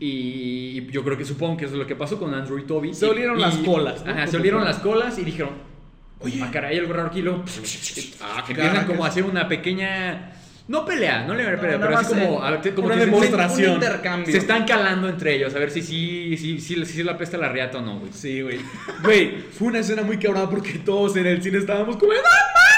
Y 0.00 0.84
yo 0.90 1.04
creo 1.04 1.16
que 1.16 1.24
supongo 1.24 1.56
que 1.56 1.66
eso 1.66 1.74
es 1.74 1.78
lo 1.78 1.86
que 1.86 1.94
pasó 1.94 2.18
con 2.18 2.34
Andrew 2.34 2.58
y 2.58 2.64
Toby. 2.64 2.92
Se 2.92 3.06
olieron 3.06 3.38
y- 3.38 3.42
las 3.42 3.56
colas, 3.58 4.04
¿no? 4.04 4.10
Ajá, 4.10 4.26
se 4.26 4.36
olieron 4.36 4.64
las 4.64 4.80
colas 4.80 5.16
y 5.20 5.24
dijeron, 5.24 5.50
oye, 6.18 6.40
ah, 6.42 6.50
caray, 6.52 6.72
hay 6.74 6.78
algo 6.80 6.92
raro 6.94 7.06
aquí. 7.08 7.22
Ah, 8.20 8.44
empiezan 8.48 8.86
como 8.86 9.04
a 9.04 9.08
hacer 9.08 9.22
una 9.22 9.46
pequeña, 9.46 10.32
no 10.72 10.86
pelea, 10.86 11.26
no 11.26 11.34
le 11.34 11.42
llamaré 11.42 11.58
pelea, 11.58 11.76
nada 11.76 11.86
pero 11.86 12.00
así 12.00 12.14
como, 12.14 12.42
a 12.42 12.50
ver, 12.50 12.74
como 12.74 12.86
una 12.86 12.94
que 12.94 13.04
demostración. 13.04 13.68
Un 13.72 13.74
intercambio. 13.74 14.32
Se 14.32 14.38
están 14.38 14.64
calando 14.64 15.06
entre 15.06 15.34
ellos, 15.34 15.54
a 15.54 15.58
ver 15.58 15.70
si 15.70 15.82
sí, 15.82 16.34
si, 16.38 16.60
si, 16.60 16.86
si, 16.86 17.02
la 17.02 17.18
pesta 17.18 17.36
la 17.36 17.50
riata 17.50 17.76
o 17.76 17.82
no, 17.82 17.98
güey. 17.98 18.10
Sí, 18.14 18.40
güey. 18.40 18.58
Güey, 19.02 19.42
fue 19.52 19.68
una 19.68 19.80
escena 19.80 20.00
muy 20.02 20.18
cabrona 20.18 20.48
porque 20.48 20.78
todos 20.78 21.14
en 21.16 21.26
el 21.26 21.42
cine 21.42 21.58
estábamos 21.58 21.98
como... 21.98 22.12
¡Ah! 22.12 22.71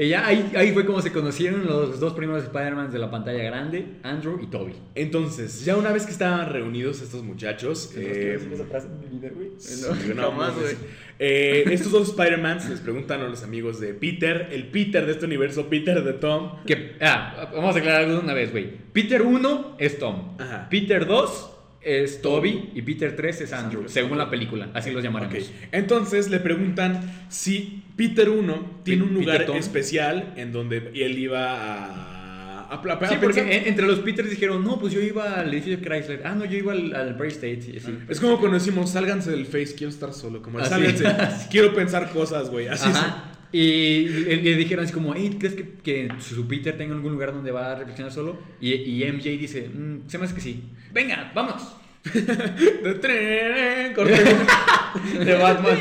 Y 0.00 0.10
ya 0.10 0.24
ahí, 0.24 0.52
ahí 0.54 0.70
fue 0.72 0.86
como 0.86 1.02
se 1.02 1.10
conocieron 1.10 1.66
los 1.66 1.98
dos 1.98 2.12
primeros 2.12 2.44
Spider-Man 2.44 2.92
de 2.92 3.00
la 3.00 3.10
pantalla 3.10 3.42
grande, 3.42 3.96
Andrew 4.04 4.38
y 4.40 4.46
Toby. 4.46 4.74
Entonces, 4.94 5.64
ya 5.64 5.76
una 5.76 5.90
vez 5.90 6.06
que 6.06 6.12
estaban 6.12 6.52
reunidos 6.52 7.02
estos 7.02 7.24
muchachos... 7.24 7.92
eh, 7.96 8.38
Sí, 9.58 9.82
no, 10.14 10.32
güey. 10.32 10.76
Eh, 11.18 11.64
estos 11.72 11.90
dos 11.90 12.08
Spider-Mans 12.10 12.70
les 12.70 12.78
preguntan 12.80 13.22
a 13.22 13.28
los 13.28 13.42
amigos 13.42 13.80
de 13.80 13.92
Peter, 13.92 14.48
el 14.52 14.68
Peter 14.68 15.04
de 15.04 15.10
este 15.10 15.24
universo, 15.26 15.68
Peter 15.68 16.04
de 16.04 16.12
Tom. 16.12 16.64
Que, 16.64 16.92
ah, 17.00 17.50
vamos 17.52 17.74
a 17.74 17.80
aclarar 17.80 18.02
algo 18.02 18.14
de 18.14 18.20
una 18.20 18.34
vez, 18.34 18.52
güey. 18.52 18.70
Peter 18.92 19.22
1 19.22 19.76
es 19.80 19.98
Tom. 19.98 20.36
Ajá. 20.38 20.68
Peter 20.70 21.06
2 21.06 21.57
es 21.82 22.20
Toby. 22.22 22.70
Y 22.74 22.82
Peter 22.82 23.14
3 23.16 23.40
es 23.42 23.52
Andrew, 23.52 23.84
según 23.88 24.18
la 24.18 24.28
película. 24.30 24.70
Así 24.74 24.90
los 24.90 25.02
llamaremos. 25.02 25.50
Entonces 25.72 26.28
le 26.30 26.40
preguntan 26.40 27.00
si 27.28 27.82
Peter 27.96 28.28
1 28.28 28.80
tiene 28.84 29.02
un 29.04 29.14
lugar 29.14 29.46
especial 29.56 30.32
en 30.36 30.52
donde 30.52 30.90
él 30.94 31.18
iba 31.18 31.52
a... 31.52 31.84
a, 31.86 32.74
a- 32.74 32.74
a 32.74 33.08
Sí, 33.08 33.14
porque 33.20 33.40
en- 33.40 33.66
entre 33.68 33.86
los 33.86 34.00
Peters 34.00 34.28
dijeron, 34.28 34.62
no, 34.62 34.78
pues 34.78 34.92
yo 34.92 35.00
iba 35.00 35.40
al 35.40 35.52
edificio 35.54 35.80
Chrysler. 35.80 36.22
Ah, 36.24 36.34
no, 36.34 36.44
yo 36.44 36.58
iba 36.58 36.72
al, 36.72 36.94
al 36.94 37.14
Bray 37.14 37.30
State. 37.30 37.80
Es 38.08 38.20
como 38.20 38.38
cuando 38.38 38.58
decimos, 38.58 38.90
sálganse 38.90 39.30
del 39.30 39.46
face, 39.46 39.74
quiero 39.74 39.88
estar 39.90 40.12
solo. 40.12 40.42
Como, 40.42 40.58
Así. 40.58 40.68
sálganse, 40.68 41.04
quiero 41.50 41.72
pensar 41.74 42.10
cosas, 42.10 42.50
güey. 42.50 42.68
Así 42.68 42.88
Ajá. 42.88 43.32
Y 43.50 44.06
le, 44.10 44.36
le 44.42 44.56
dijeron 44.56 44.84
así 44.84 44.92
como, 44.92 45.14
hey, 45.14 45.36
¿crees 45.40 45.54
que, 45.54 45.66
que 45.82 46.10
su 46.20 46.46
Peter 46.46 46.76
tenga 46.76 46.94
algún 46.94 47.12
lugar 47.12 47.32
donde 47.32 47.50
va 47.50 47.72
a 47.72 47.74
reflexionar 47.76 48.12
solo? 48.12 48.38
Y, 48.60 48.74
y 48.74 49.02
MJ 49.10 49.30
dice, 49.38 49.70
"Mm, 49.70 50.00
se 50.06 50.18
me 50.18 50.26
hace 50.26 50.34
que 50.34 50.42
sí. 50.42 50.64
Venga, 50.92 51.30
vamos. 51.34 51.74
De 52.14 52.94
tren, 53.00 53.94
de 55.24 55.34
Batman. 55.34 55.78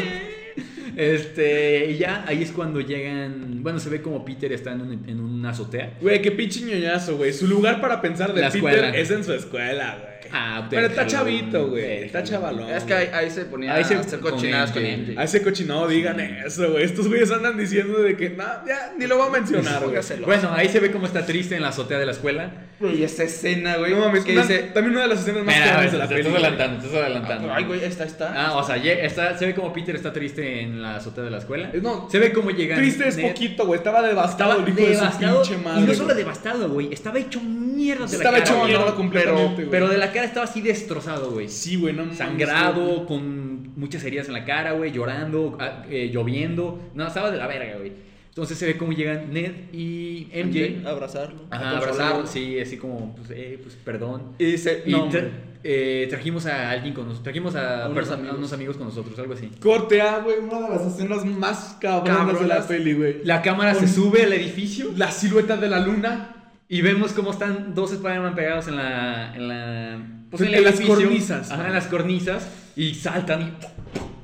Este, 0.95 1.91
y 1.91 1.97
ya 1.97 2.25
ahí 2.27 2.41
es 2.41 2.51
cuando 2.51 2.81
llegan. 2.81 3.61
Bueno, 3.61 3.79
se 3.79 3.89
ve 3.89 4.01
como 4.01 4.25
Peter 4.25 4.51
está 4.51 4.71
en, 4.71 4.81
un- 4.81 5.05
en 5.07 5.19
una 5.19 5.51
azotea. 5.51 5.93
Güey, 6.01 6.21
qué 6.21 6.31
pinche 6.31 6.61
ñoñazo, 6.61 7.17
güey. 7.17 7.31
Su 7.33 7.47
lugar 7.47 7.79
para 7.79 8.01
pensar 8.01 8.33
de 8.33 8.41
La 8.41 8.47
Peter 8.49 8.69
escuela. 8.73 8.97
es 8.97 9.11
en 9.11 9.23
su 9.23 9.33
escuela, 9.33 9.97
güey. 10.01 10.16
Ah, 10.31 10.67
Pero 10.69 10.87
está 10.87 11.05
chavito, 11.07 11.67
güey. 11.69 12.03
Está 12.05 12.23
chavalón. 12.23 12.69
Es 12.69 12.83
que 12.83 12.93
ahí, 12.93 13.09
ahí 13.13 13.29
se 13.31 13.45
ponía 13.45 13.73
Ahí 13.73 13.83
se- 13.83 13.95
a 13.95 13.99
hacer 13.99 14.19
cochinadas 14.19 14.71
con 14.71 14.83
MJ. 14.83 14.97
MJ. 15.13 15.19
A 15.21 15.23
ese 15.23 15.41
cochinado 15.41 15.87
digan 15.87 16.19
eso, 16.19 16.71
güey. 16.71 16.83
Estos 16.83 17.07
güeyes 17.07 17.31
andan 17.31 17.57
diciendo 17.57 17.99
de 18.01 18.15
que, 18.17 18.29
no, 18.31 18.43
ya, 18.67 18.93
ni 18.97 19.05
lo 19.07 19.17
voy 19.17 19.27
a 19.27 19.31
mencionar, 19.31 19.83
güey. 19.83 19.97
Bueno, 20.25 20.51
ahí 20.53 20.69
se 20.69 20.79
ve 20.79 20.91
cómo 20.91 21.05
está 21.07 21.25
triste 21.25 21.55
en 21.55 21.61
la 21.61 21.69
azotea 21.69 21.99
de 21.99 22.05
la 22.05 22.11
escuela. 22.11 22.51
Y 22.79 23.01
esa 23.03 23.23
escena, 23.23 23.77
güey. 23.77 23.91
No 23.93 24.01
mames, 24.01 24.23
que 24.23 24.33
una- 24.33 24.43
dice. 24.43 24.59
también 24.73 24.91
una 24.93 25.01
de 25.03 25.07
las 25.07 25.19
escenas 25.21 25.43
más 25.43 25.55
cabronas 25.55 25.91
de 25.91 25.97
la 25.97 26.07
te 26.07 26.13
estás 26.15 26.27
película. 26.31 26.47
adelantando, 26.47 26.85
estás 26.85 27.01
adelantando. 27.01 27.53
Ay, 27.53 27.63
güey, 27.63 27.83
esta 27.83 28.03
está. 28.03 28.33
Ah, 28.47 28.53
o 28.57 28.63
sea, 28.63 28.75
está- 28.77 29.35
se 29.37 29.45
ve 29.47 29.55
como 29.55 29.73
Peter 29.73 29.95
está 29.95 30.13
triste 30.13 30.61
en 30.61 30.81
la 30.83 30.97
azotea 30.97 31.23
de 31.23 31.31
la 31.31 31.39
escuela. 31.39 31.71
Eh, 31.73 31.79
no, 31.81 32.07
se 32.09 32.19
ve 32.19 32.31
como 32.31 32.51
llega. 32.51 32.75
Triste 32.75 33.07
es 33.07 33.17
Ned- 33.17 33.29
poquito, 33.29 33.65
güey. 33.65 33.77
Estaba 33.79 34.01
devastado 34.03 34.51
Estaba 34.51 34.63
el 34.67 34.69
hijo 34.69 34.87
de 34.87 34.93
su 34.95 34.99
devastado. 35.01 35.41
pinche 35.41 35.57
madre. 35.63 35.81
y 35.81 35.85
no 35.87 35.93
solo 35.95 36.13
devastado, 36.13 36.69
güey. 36.69 36.93
Estaba 36.93 37.17
hecho 37.17 37.39
mierda 37.87 38.05
de 38.05 38.15
Estaba 38.17 38.37
la 38.37 38.43
cara. 38.43 38.43
hecho 38.45 38.59
güey. 38.59 38.67
mierda 38.71 38.85
no, 38.91 38.95
completamente, 38.95 39.55
güey. 39.55 39.69
Pero 39.69 39.87
de 39.87 39.97
la 39.97 40.11
cara 40.11 40.25
estaba 40.25 40.45
así 40.45 40.61
destrozado, 40.61 41.31
güey. 41.31 41.49
Sí, 41.49 41.75
güey, 41.77 41.93
no 41.93 42.13
Sangrado, 42.13 42.85
güey. 42.85 43.05
con 43.05 43.79
muchas 43.79 44.03
heridas 44.03 44.27
en 44.27 44.33
la 44.33 44.45
cara, 44.45 44.73
güey, 44.73 44.91
llorando, 44.91 45.57
ah, 45.59 45.83
eh, 45.89 46.09
lloviendo. 46.13 46.79
No, 46.93 47.07
estaba 47.07 47.31
de 47.31 47.37
la 47.37 47.47
verga, 47.47 47.77
güey. 47.77 47.91
Entonces 48.29 48.57
se 48.57 48.67
ve 48.67 48.77
cómo 48.77 48.91
llegan 48.93 49.33
Ned 49.33 49.51
y 49.73 50.27
MJ. 50.31 50.85
a 50.87 50.91
abrazarlo. 50.91 51.41
Ajá, 51.49 51.69
a 51.71 51.77
abrazarlo, 51.77 52.27
sí, 52.27 52.59
así 52.59 52.77
como, 52.77 53.15
pues, 53.15 53.31
eh, 53.31 53.59
pues, 53.63 53.75
perdón. 53.83 54.33
Y 54.37 54.45
dice. 54.45 54.83
Y 54.85 54.91
No, 54.91 54.97
tra- 54.99 55.03
hombre. 55.05 55.31
eh, 55.63 56.05
trajimos 56.07 56.45
a 56.45 56.69
alguien 56.69 56.93
con 56.93 57.05
nosotros, 57.05 57.23
trajimos 57.23 57.55
a, 57.55 57.85
A 57.85 57.89
unos 57.89 57.97
perso- 58.07 58.11
a 58.11 58.13
amigos. 58.19 58.37
unos 58.37 58.53
amigos 58.53 58.77
con 58.77 58.87
nosotros, 58.89 59.17
algo 59.17 59.33
así. 59.33 59.49
Corte 59.59 60.01
A, 60.01 60.19
güey, 60.19 60.37
una 60.37 60.61
de 60.61 60.69
las 60.69 60.85
escenas 60.85 61.25
más 61.25 61.77
cabronas 61.81 62.27
de 62.27 62.33
la 62.33 62.35
Cabronas. 62.57 62.65
peli, 62.67 62.93
güey. 62.93 63.15
La 63.23 63.41
cámara 63.41 63.73
se 63.73 63.79
Con- 63.85 63.89
sube 63.89 64.23
al 64.23 64.33
edificio 64.33 64.91
La 64.95 65.09
silueta 65.11 65.57
de 65.57 65.69
la 65.69 65.79
luna. 65.79 66.36
Y 66.69 66.81
vemos 66.81 67.13
cómo 67.13 67.31
están 67.31 67.73
dos 67.73 67.91
Spider-Man 67.93 68.35
pegados 68.35 68.67
en 68.67 68.75
la. 68.75 69.35
En, 69.35 69.47
la, 69.47 69.99
pues, 70.29 70.41
En 70.41 70.63
las 70.63 70.81
cornisas. 70.81 71.51
Ajá, 71.51 71.67
en 71.67 71.73
las 71.73 71.87
cornisas. 71.87 72.49
Y 72.75 72.93
saltan 72.95 73.41
y. 73.41 73.53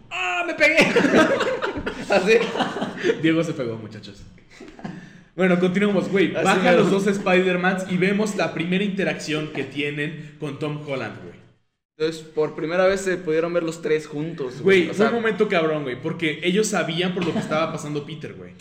¡Ah! 0.09 0.43
¡Me 0.45 0.53
pegué! 0.53 0.77
Así. 2.09 2.33
Diego 3.21 3.43
se 3.43 3.53
pegó, 3.53 3.77
muchachos. 3.77 4.21
Bueno, 5.35 5.59
continuamos, 5.59 6.09
güey. 6.09 6.31
Bajan 6.31 6.75
los 6.75 6.91
dos 6.91 7.07
Spider-Mans 7.07 7.85
y 7.89 7.97
vemos 7.97 8.35
la 8.35 8.53
primera 8.53 8.83
interacción 8.83 9.47
que 9.47 9.63
tienen 9.63 10.35
con 10.39 10.59
Tom 10.59 10.81
Holland, 10.87 11.15
güey. 11.23 11.33
Entonces, 11.97 12.23
por 12.23 12.55
primera 12.55 12.85
vez 12.85 13.01
se 13.01 13.17
pudieron 13.17 13.53
ver 13.53 13.63
los 13.63 13.81
tres 13.81 14.07
juntos. 14.07 14.61
Güey, 14.61 14.83
O 14.83 14.85
fue 14.87 14.95
sea, 14.95 15.07
un 15.07 15.15
momento 15.15 15.47
cabrón, 15.47 15.83
güey, 15.83 15.99
porque 15.99 16.39
ellos 16.43 16.67
sabían 16.67 17.13
por 17.13 17.25
lo 17.25 17.33
que 17.33 17.39
estaba 17.39 17.71
pasando 17.71 18.05
Peter, 18.05 18.33
güey. 18.33 18.53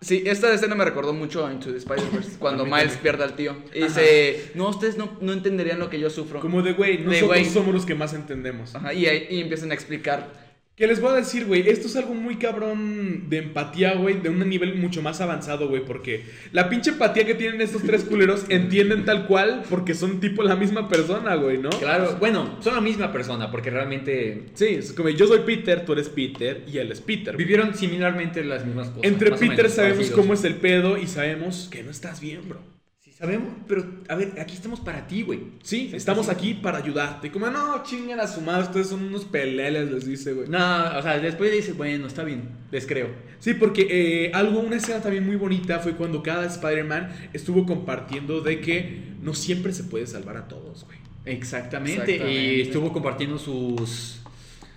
Sí, 0.00 0.22
esta 0.26 0.52
escena 0.54 0.74
me 0.76 0.84
recordó 0.84 1.12
mucho 1.12 1.44
a 1.46 1.52
Into 1.52 1.70
the 1.72 1.78
Spider-Verse, 1.78 2.32
cuando 2.38 2.64
Miles 2.64 2.96
pierde 2.98 3.24
al 3.24 3.34
tío. 3.34 3.56
Y 3.74 3.82
dice, 3.84 4.52
no, 4.54 4.68
ustedes 4.68 4.96
no, 4.96 5.18
no 5.20 5.32
entenderían 5.32 5.78
lo 5.80 5.90
que 5.90 5.98
yo 5.98 6.08
sufro. 6.08 6.40
Como 6.40 6.62
de, 6.62 6.72
güey, 6.74 6.98
nosotros 6.98 7.28
güey. 7.28 7.44
somos 7.44 7.74
los 7.74 7.84
que 7.86 7.94
más 7.96 8.14
entendemos. 8.14 8.74
Ajá, 8.76 8.92
y, 8.92 9.06
ahí- 9.06 9.26
y 9.30 9.40
empiezan 9.40 9.70
a 9.72 9.74
explicar. 9.74 10.47
Que 10.78 10.86
les 10.86 11.00
voy 11.00 11.10
a 11.10 11.16
decir, 11.16 11.44
güey, 11.44 11.68
esto 11.68 11.88
es 11.88 11.96
algo 11.96 12.14
muy 12.14 12.36
cabrón 12.36 13.28
de 13.28 13.38
empatía, 13.38 13.94
güey, 13.94 14.20
de 14.20 14.28
un 14.28 14.48
nivel 14.48 14.76
mucho 14.76 15.02
más 15.02 15.20
avanzado, 15.20 15.68
güey, 15.68 15.84
porque 15.84 16.24
la 16.52 16.68
pinche 16.68 16.90
empatía 16.90 17.26
que 17.26 17.34
tienen 17.34 17.60
estos 17.60 17.82
tres 17.82 18.04
culeros 18.04 18.44
entienden 18.48 19.04
tal 19.04 19.26
cual 19.26 19.64
porque 19.68 19.94
son 19.94 20.20
tipo 20.20 20.44
la 20.44 20.54
misma 20.54 20.88
persona, 20.88 21.34
güey, 21.34 21.58
¿no? 21.58 21.70
Claro, 21.70 22.16
bueno, 22.20 22.58
son 22.60 22.76
la 22.76 22.80
misma 22.80 23.12
persona 23.12 23.50
porque 23.50 23.70
realmente 23.70 24.44
Sí, 24.54 24.66
es 24.66 24.92
como 24.92 25.08
yo 25.08 25.26
soy 25.26 25.40
Peter, 25.40 25.84
tú 25.84 25.94
eres 25.94 26.08
Peter 26.08 26.62
y 26.72 26.78
él 26.78 26.92
es 26.92 27.00
Peter. 27.00 27.34
güey. 27.34 27.44
vivieron 27.44 27.74
similarmente 27.74 28.44
las 28.44 28.64
mismas 28.64 28.90
cosas. 28.90 29.02
Entre 29.02 29.32
Peter 29.32 29.48
menos, 29.48 29.72
sabemos 29.72 29.96
parecidos. 29.96 30.20
cómo 30.20 30.34
es 30.34 30.44
el 30.44 30.54
pedo 30.54 30.96
y 30.96 31.08
sabemos 31.08 31.68
que 31.72 31.82
no 31.82 31.90
estás 31.90 32.20
bien, 32.20 32.48
bro. 32.48 32.77
Sabemos, 33.18 33.48
pero 33.66 33.84
a 34.08 34.14
ver, 34.14 34.34
aquí 34.40 34.54
estamos 34.54 34.78
para 34.78 35.08
ti, 35.08 35.22
güey. 35.22 35.40
Sí, 35.64 35.90
estamos 35.92 36.28
aquí 36.28 36.54
para 36.54 36.78
ayudarte. 36.78 37.32
Como, 37.32 37.48
no, 37.50 37.82
chingan 37.82 38.20
a 38.20 38.28
su 38.28 38.40
madre, 38.40 38.62
ustedes 38.66 38.86
son 38.86 39.02
unos 39.02 39.24
peleles, 39.24 39.90
les 39.90 40.06
dice, 40.06 40.34
güey. 40.34 40.48
No, 40.48 40.96
o 40.96 41.02
sea, 41.02 41.18
después 41.18 41.50
dice, 41.50 41.72
bueno, 41.72 42.06
está 42.06 42.22
bien, 42.22 42.48
les 42.70 42.86
creo. 42.86 43.08
Sí, 43.40 43.54
porque 43.54 43.88
eh, 43.90 44.30
algo, 44.34 44.60
una 44.60 44.76
escena 44.76 45.00
también 45.02 45.26
muy 45.26 45.34
bonita 45.34 45.80
fue 45.80 45.96
cuando 45.96 46.22
cada 46.22 46.46
Spider-Man 46.46 47.30
estuvo 47.32 47.66
compartiendo 47.66 48.40
de 48.40 48.60
que 48.60 49.00
no 49.20 49.34
siempre 49.34 49.72
se 49.72 49.82
puede 49.82 50.06
salvar 50.06 50.36
a 50.36 50.46
todos, 50.46 50.84
güey. 50.84 50.98
Exactamente. 51.24 52.14
Exactamente. 52.14 52.54
Y 52.56 52.60
estuvo 52.60 52.92
compartiendo 52.92 53.36
sus. 53.36 54.20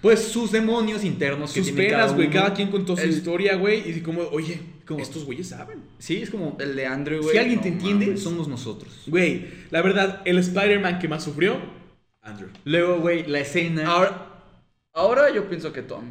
Pues 0.02 0.20
sus 0.20 0.52
demonios 0.52 1.04
internos 1.04 1.54
que 1.54 1.60
Sus 1.60 1.76
tiene 1.76 1.92
penas, 1.92 2.16
güey, 2.16 2.28
cada 2.32 2.56
quien 2.56 2.72
contó 2.72 2.98
su 2.98 3.04
El- 3.04 3.12
historia, 3.12 3.56
güey, 3.56 3.88
y 3.88 4.02
como, 4.02 4.22
oye, 4.24 4.60
Como- 4.96 5.04
estos 5.04 5.26
güeyes 5.26 5.48
saben. 5.50 5.80
Sí, 6.00 6.22
es 6.22 6.30
como. 6.30 6.58
El 6.60 6.76
de 6.76 6.86
Andrew, 6.86 7.22
güey. 7.22 7.32
Si 7.34 7.38
alguien 7.38 7.58
no 7.58 7.64
te 7.64 7.70
entiende, 7.70 8.06
mames. 8.08 8.24
somos 8.24 8.48
nosotros. 8.48 9.04
Güey, 9.08 9.48
la 9.70 9.82
verdad, 9.82 10.22
el 10.26 10.38
Spider-Man 10.38 11.00
que 11.00 11.08
más 11.08 11.24
sufrió, 11.24 11.58
Andrew. 12.22 12.50
Luego, 12.66 13.00
güey, 13.00 13.26
la 13.28 13.40
escena. 13.40 13.88
Ahora, 13.88 14.28
ahora 14.94 15.30
yo 15.34 15.48
pienso 15.50 15.72
que 15.74 15.82
Tom. 15.82 16.06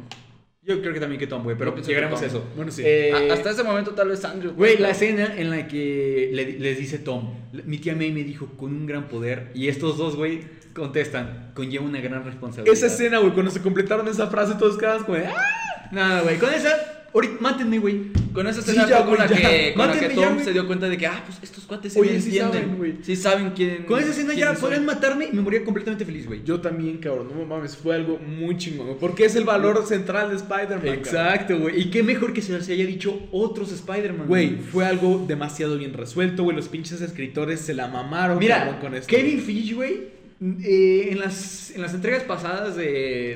Yo 0.63 0.79
creo 0.81 0.93
que 0.93 0.99
también 0.99 1.19
que 1.19 1.25
Tom, 1.25 1.43
güey, 1.43 1.57
pero 1.57 1.75
llegaremos 1.75 2.21
a 2.21 2.25
eso. 2.27 2.43
Bueno, 2.55 2.71
sí. 2.71 2.83
Eh, 2.85 3.31
hasta 3.31 3.49
ese 3.49 3.63
momento 3.63 3.91
tal 3.91 4.09
vez 4.09 4.23
Andrew. 4.23 4.53
Güey, 4.53 4.77
la 4.77 4.91
escena 4.91 5.33
en 5.35 5.49
la 5.49 5.67
que 5.67 6.29
le- 6.33 6.59
les 6.59 6.77
dice 6.77 6.99
Tom, 6.99 7.33
mi 7.65 7.79
tía 7.79 7.95
May 7.95 8.11
me 8.11 8.23
dijo 8.23 8.45
con 8.57 8.71
un 8.71 8.85
gran 8.85 9.07
poder, 9.07 9.49
y 9.55 9.69
estos 9.69 9.97
dos, 9.97 10.15
güey, 10.15 10.41
contestan, 10.75 11.51
conlleva 11.55 11.83
una 11.85 11.99
gran 11.99 12.23
responsabilidad. 12.25 12.71
Esa 12.75 12.85
escena, 12.85 13.17
güey, 13.17 13.33
cuando 13.33 13.49
se 13.49 13.59
completaron 13.61 14.07
esa 14.07 14.27
frase, 14.27 14.53
todos 14.59 14.77
quedaban 14.77 15.03
como, 15.03 15.17
¡ah! 15.17 15.89
Nada, 15.91 16.21
güey, 16.21 16.37
con 16.37 16.53
esa, 16.53 16.69
ahorita, 17.11 17.37
mátenme, 17.39 17.79
güey. 17.79 18.11
Con 18.33 18.47
esa 18.47 18.61
Sí, 18.61 18.69
escena 18.71 18.87
ya, 18.87 18.97
fue 19.03 19.05
con 19.09 19.17
la 19.19 19.27
güey, 19.27 19.41
que, 19.41 19.73
con 19.73 19.87
la 19.87 19.93
que 19.93 19.99
Mátenme 20.01 20.15
ya, 20.15 20.21
Tom 20.21 20.33
güey. 20.35 20.45
se 20.45 20.53
dio 20.53 20.67
cuenta 20.67 20.89
de 20.89 20.97
que, 20.97 21.07
ah, 21.07 21.23
pues 21.25 21.39
estos 21.43 21.65
cuates 21.65 21.93
sí 21.93 21.99
Oye, 21.99 22.13
me 22.13 22.21
sí 22.21 22.27
entienden. 22.29 22.61
saben, 22.61 22.77
güey. 22.77 22.95
Sí 23.01 23.15
saben 23.15 23.51
quién. 23.55 23.83
Con 23.83 23.99
esa 23.99 24.11
escena 24.11 24.33
ya 24.33 24.53
podrían 24.53 24.85
matarme 24.85 25.25
y 25.31 25.35
me 25.35 25.41
moría 25.41 25.63
completamente 25.63 26.05
feliz, 26.05 26.27
güey. 26.27 26.41
Yo 26.43 26.61
también, 26.61 26.97
cabrón, 26.99 27.29
no 27.37 27.45
mames, 27.45 27.75
fue 27.75 27.95
algo 27.95 28.17
muy 28.19 28.57
chingón, 28.57 28.87
güey, 28.87 28.99
porque 28.99 29.25
es 29.25 29.35
el 29.35 29.43
valor 29.43 29.85
central 29.85 30.29
de 30.29 30.35
Spider-Man. 30.37 30.87
Exacto, 30.87 31.57
güey. 31.59 31.81
Y 31.81 31.89
qué 31.91 32.03
mejor 32.03 32.33
que 32.33 32.41
se 32.41 32.61
se 32.61 32.73
haya 32.73 32.85
dicho 32.85 33.19
otros 33.31 33.71
Spider-Man. 33.71 34.27
Güey, 34.27 34.57
fue 34.57 34.85
algo 34.85 35.25
demasiado 35.27 35.77
bien 35.77 35.93
resuelto, 35.93 36.43
güey. 36.43 36.55
Los 36.55 36.67
pinches 36.67 37.01
escritores 37.01 37.61
se 37.61 37.73
la 37.73 37.87
mamaron 37.87 38.39
cabrón, 38.39 38.39
Mira, 38.39 38.79
con 38.79 38.95
esto. 38.95 39.07
Kevin 39.07 39.41
Feige, 39.41 39.73
güey, 39.73 40.20
Eh, 40.63 41.09
en, 41.11 41.19
las, 41.19 41.69
en 41.71 41.81
las 41.81 41.93
entregas 41.93 42.23
pasadas 42.23 42.75
de... 42.75 42.83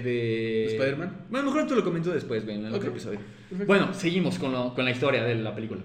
de... 0.04 0.66
¿Spider-Man? 0.66 1.28
Bueno, 1.30 1.46
mejor 1.52 1.68
te 1.68 1.76
lo 1.76 1.84
comento 1.84 2.12
después, 2.12 2.44
güey, 2.44 2.58
en 2.58 2.66
el 2.66 2.74
otro 2.74 2.90
Ok. 2.90 2.96
episodio. 2.96 3.20
Perfecto. 3.48 3.66
Bueno, 3.68 3.94
seguimos 3.94 4.40
con, 4.40 4.52
lo- 4.52 4.74
con 4.74 4.86
la 4.86 4.92
historia 4.92 5.24
de 5.24 5.36
la 5.36 5.54
película. 5.54 5.82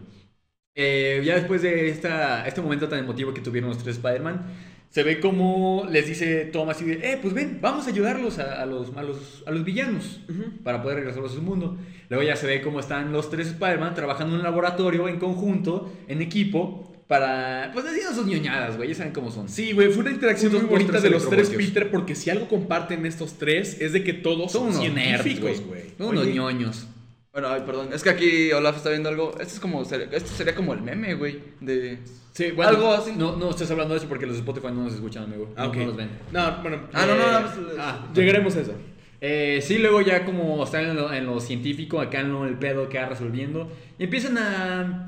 Eh, 0.75 1.21
ya 1.25 1.35
después 1.35 1.61
de 1.63 1.91
esta, 1.91 2.47
este 2.47 2.63
momento 2.63 2.89
tan 2.89 3.01
emotivo 3.01 3.35
que 3.35 3.43
tuvieron 3.43 3.69
los 3.71 3.79
tres 3.83 3.97
Spider-Man, 3.97 4.47
se 4.89 5.03
ve 5.03 5.21
como 5.21 5.87
les 5.91 6.07
dice 6.07 6.47
Tom 6.47 6.69
así 6.71 6.85
de, 6.85 6.95
eh, 7.13 7.19
pues 7.21 7.35
ven, 7.35 7.59
vamos 7.61 7.87
a 7.87 7.91
ayudarlos 7.91 8.39
a, 8.39 8.63
a 8.63 8.67
los, 8.67 8.97
a, 8.97 9.03
los, 9.03 9.45
a 9.47 9.51
los 9.51 9.65
villanos 9.65 10.21
para 10.65 10.83
poder 10.83 10.97
regresarlos 10.99 11.33
a 11.33 11.35
su 11.37 11.43
mundo. 11.43 11.77
Luego 12.09 12.25
ya 12.25 12.35
se 12.35 12.47
ve 12.47 12.61
cómo 12.63 12.81
están 12.81 13.13
los 13.13 13.31
tres 13.31 13.49
Spider-Man 13.49 13.95
trabajando 13.95 14.35
en 14.35 14.41
un 14.41 14.45
laboratorio 14.45 15.07
en 15.09 15.19
conjunto, 15.19 15.93
en 16.09 16.23
equipo, 16.23 16.90
para, 17.11 17.73
pues 17.73 17.85
haciendo 17.85 18.15
sus 18.15 18.25
ñoñadas, 18.25 18.77
güey, 18.77 18.91
ya 18.91 18.95
saben 18.95 19.13
cómo 19.13 19.33
son. 19.33 19.49
Sí, 19.49 19.73
güey, 19.73 19.89
fue 19.89 20.03
una 20.03 20.13
interacción 20.13 20.53
muy 20.53 20.61
bonita 20.61 21.01
de 21.01 21.11
los 21.11 21.29
tres. 21.29 21.51
Peter, 21.51 21.91
porque 21.91 22.15
si 22.15 22.31
algo 22.31 22.47
comparten 22.47 23.05
estos 23.05 23.37
tres 23.37 23.81
es 23.81 23.93
de 23.93 24.05
que 24.05 24.13
todos 24.13 24.53
Son 24.53 24.73
científicos, 24.73 25.61
güey. 25.67 25.87
Son 25.99 26.07
unos 26.11 26.29
ñoños. 26.29 26.87
Bueno, 27.33 27.49
ay, 27.49 27.63
perdón. 27.67 27.89
Es 27.93 28.05
que 28.05 28.11
aquí 28.11 28.53
Olaf 28.53 28.77
está 28.77 28.91
viendo 28.91 29.09
algo. 29.09 29.33
Esto 29.41 29.55
es 29.55 29.59
como. 29.59 29.83
Esto 29.83 30.31
sería 30.37 30.55
como 30.55 30.73
el 30.73 30.83
meme, 30.83 31.15
güey. 31.15 31.41
De. 31.61 31.99
Sí, 32.33 32.53
bueno, 32.53 32.71
Algo 32.71 32.93
así. 32.93 33.11
No, 33.17 33.35
no 33.37 33.51
estás 33.51 33.69
hablando 33.73 33.95
de 33.95 33.99
eso 33.99 34.09
porque 34.09 34.27
los 34.27 34.37
de 34.37 34.43
Spotify 34.43 34.69
no 34.69 34.85
nos 34.85 34.95
escuchan, 34.95 35.25
amigo. 35.25 35.53
Ah, 35.57 35.65
No, 35.65 35.71
ok. 35.71 35.77
no 35.79 35.87
los 35.87 35.97
ven. 35.97 36.11
No, 36.31 36.63
bueno. 36.63 36.81
Ah, 36.93 37.07
no, 37.07 37.17
no, 37.17 37.23
eh, 37.25 37.33
no. 37.33 37.41
pues, 37.41 37.77
ah, 37.77 38.09
Llegaremos 38.15 38.55
a 38.55 38.61
eso. 38.61 38.75
Eh, 39.21 39.59
sí, 39.65 39.79
luego 39.79 40.01
ya 40.01 40.25
como 40.25 40.63
están 40.63 40.85
en 40.91 40.95
lo, 40.95 41.13
en 41.13 41.27
lo 41.27 41.41
científico, 41.41 42.01
acá 42.01 42.21
en 42.21 42.31
lo, 42.31 42.47
el 42.47 42.55
pedo 42.55 42.89
que 42.89 42.99
va 42.99 43.07
resolviendo, 43.07 43.69
y 43.99 44.05
empiezan 44.05 44.39
a... 44.39 45.05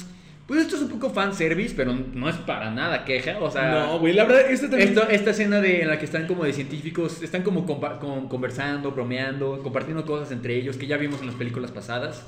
Pues 0.47 0.61
esto 0.62 0.76
es 0.76 0.82
un 0.82 0.88
poco 0.88 1.11
fanservice, 1.11 1.74
pero 1.76 1.93
no 1.95 2.28
es 2.28 2.36
para 2.36 2.70
nada 2.70 3.05
queja, 3.05 3.38
o 3.40 3.51
sea... 3.51 3.70
no, 3.86 3.99
güey, 4.01 4.12
la 4.12 4.24
verdad, 4.24 4.51
este 4.51 4.68
también. 4.68 4.88
Esto, 4.90 5.09
esta 5.09 5.30
escena 5.30 5.61
de, 5.61 5.82
en 5.82 5.88
la 5.88 5.99
que 5.99 6.05
están 6.05 6.26
como 6.26 6.45
de 6.45 6.53
científicos, 6.53 7.22
están 7.22 7.43
como 7.43 7.64
con- 7.64 8.28
conversando, 8.28 8.90
bromeando, 8.90 9.61
compartiendo 9.62 10.05
cosas 10.05 10.32
entre 10.32 10.57
ellos 10.57 10.76
que 10.76 10.86
ya 10.86 10.97
vimos 10.97 11.20
en 11.20 11.26
las 11.28 11.36
películas 11.36 11.70
pasadas. 11.70 12.24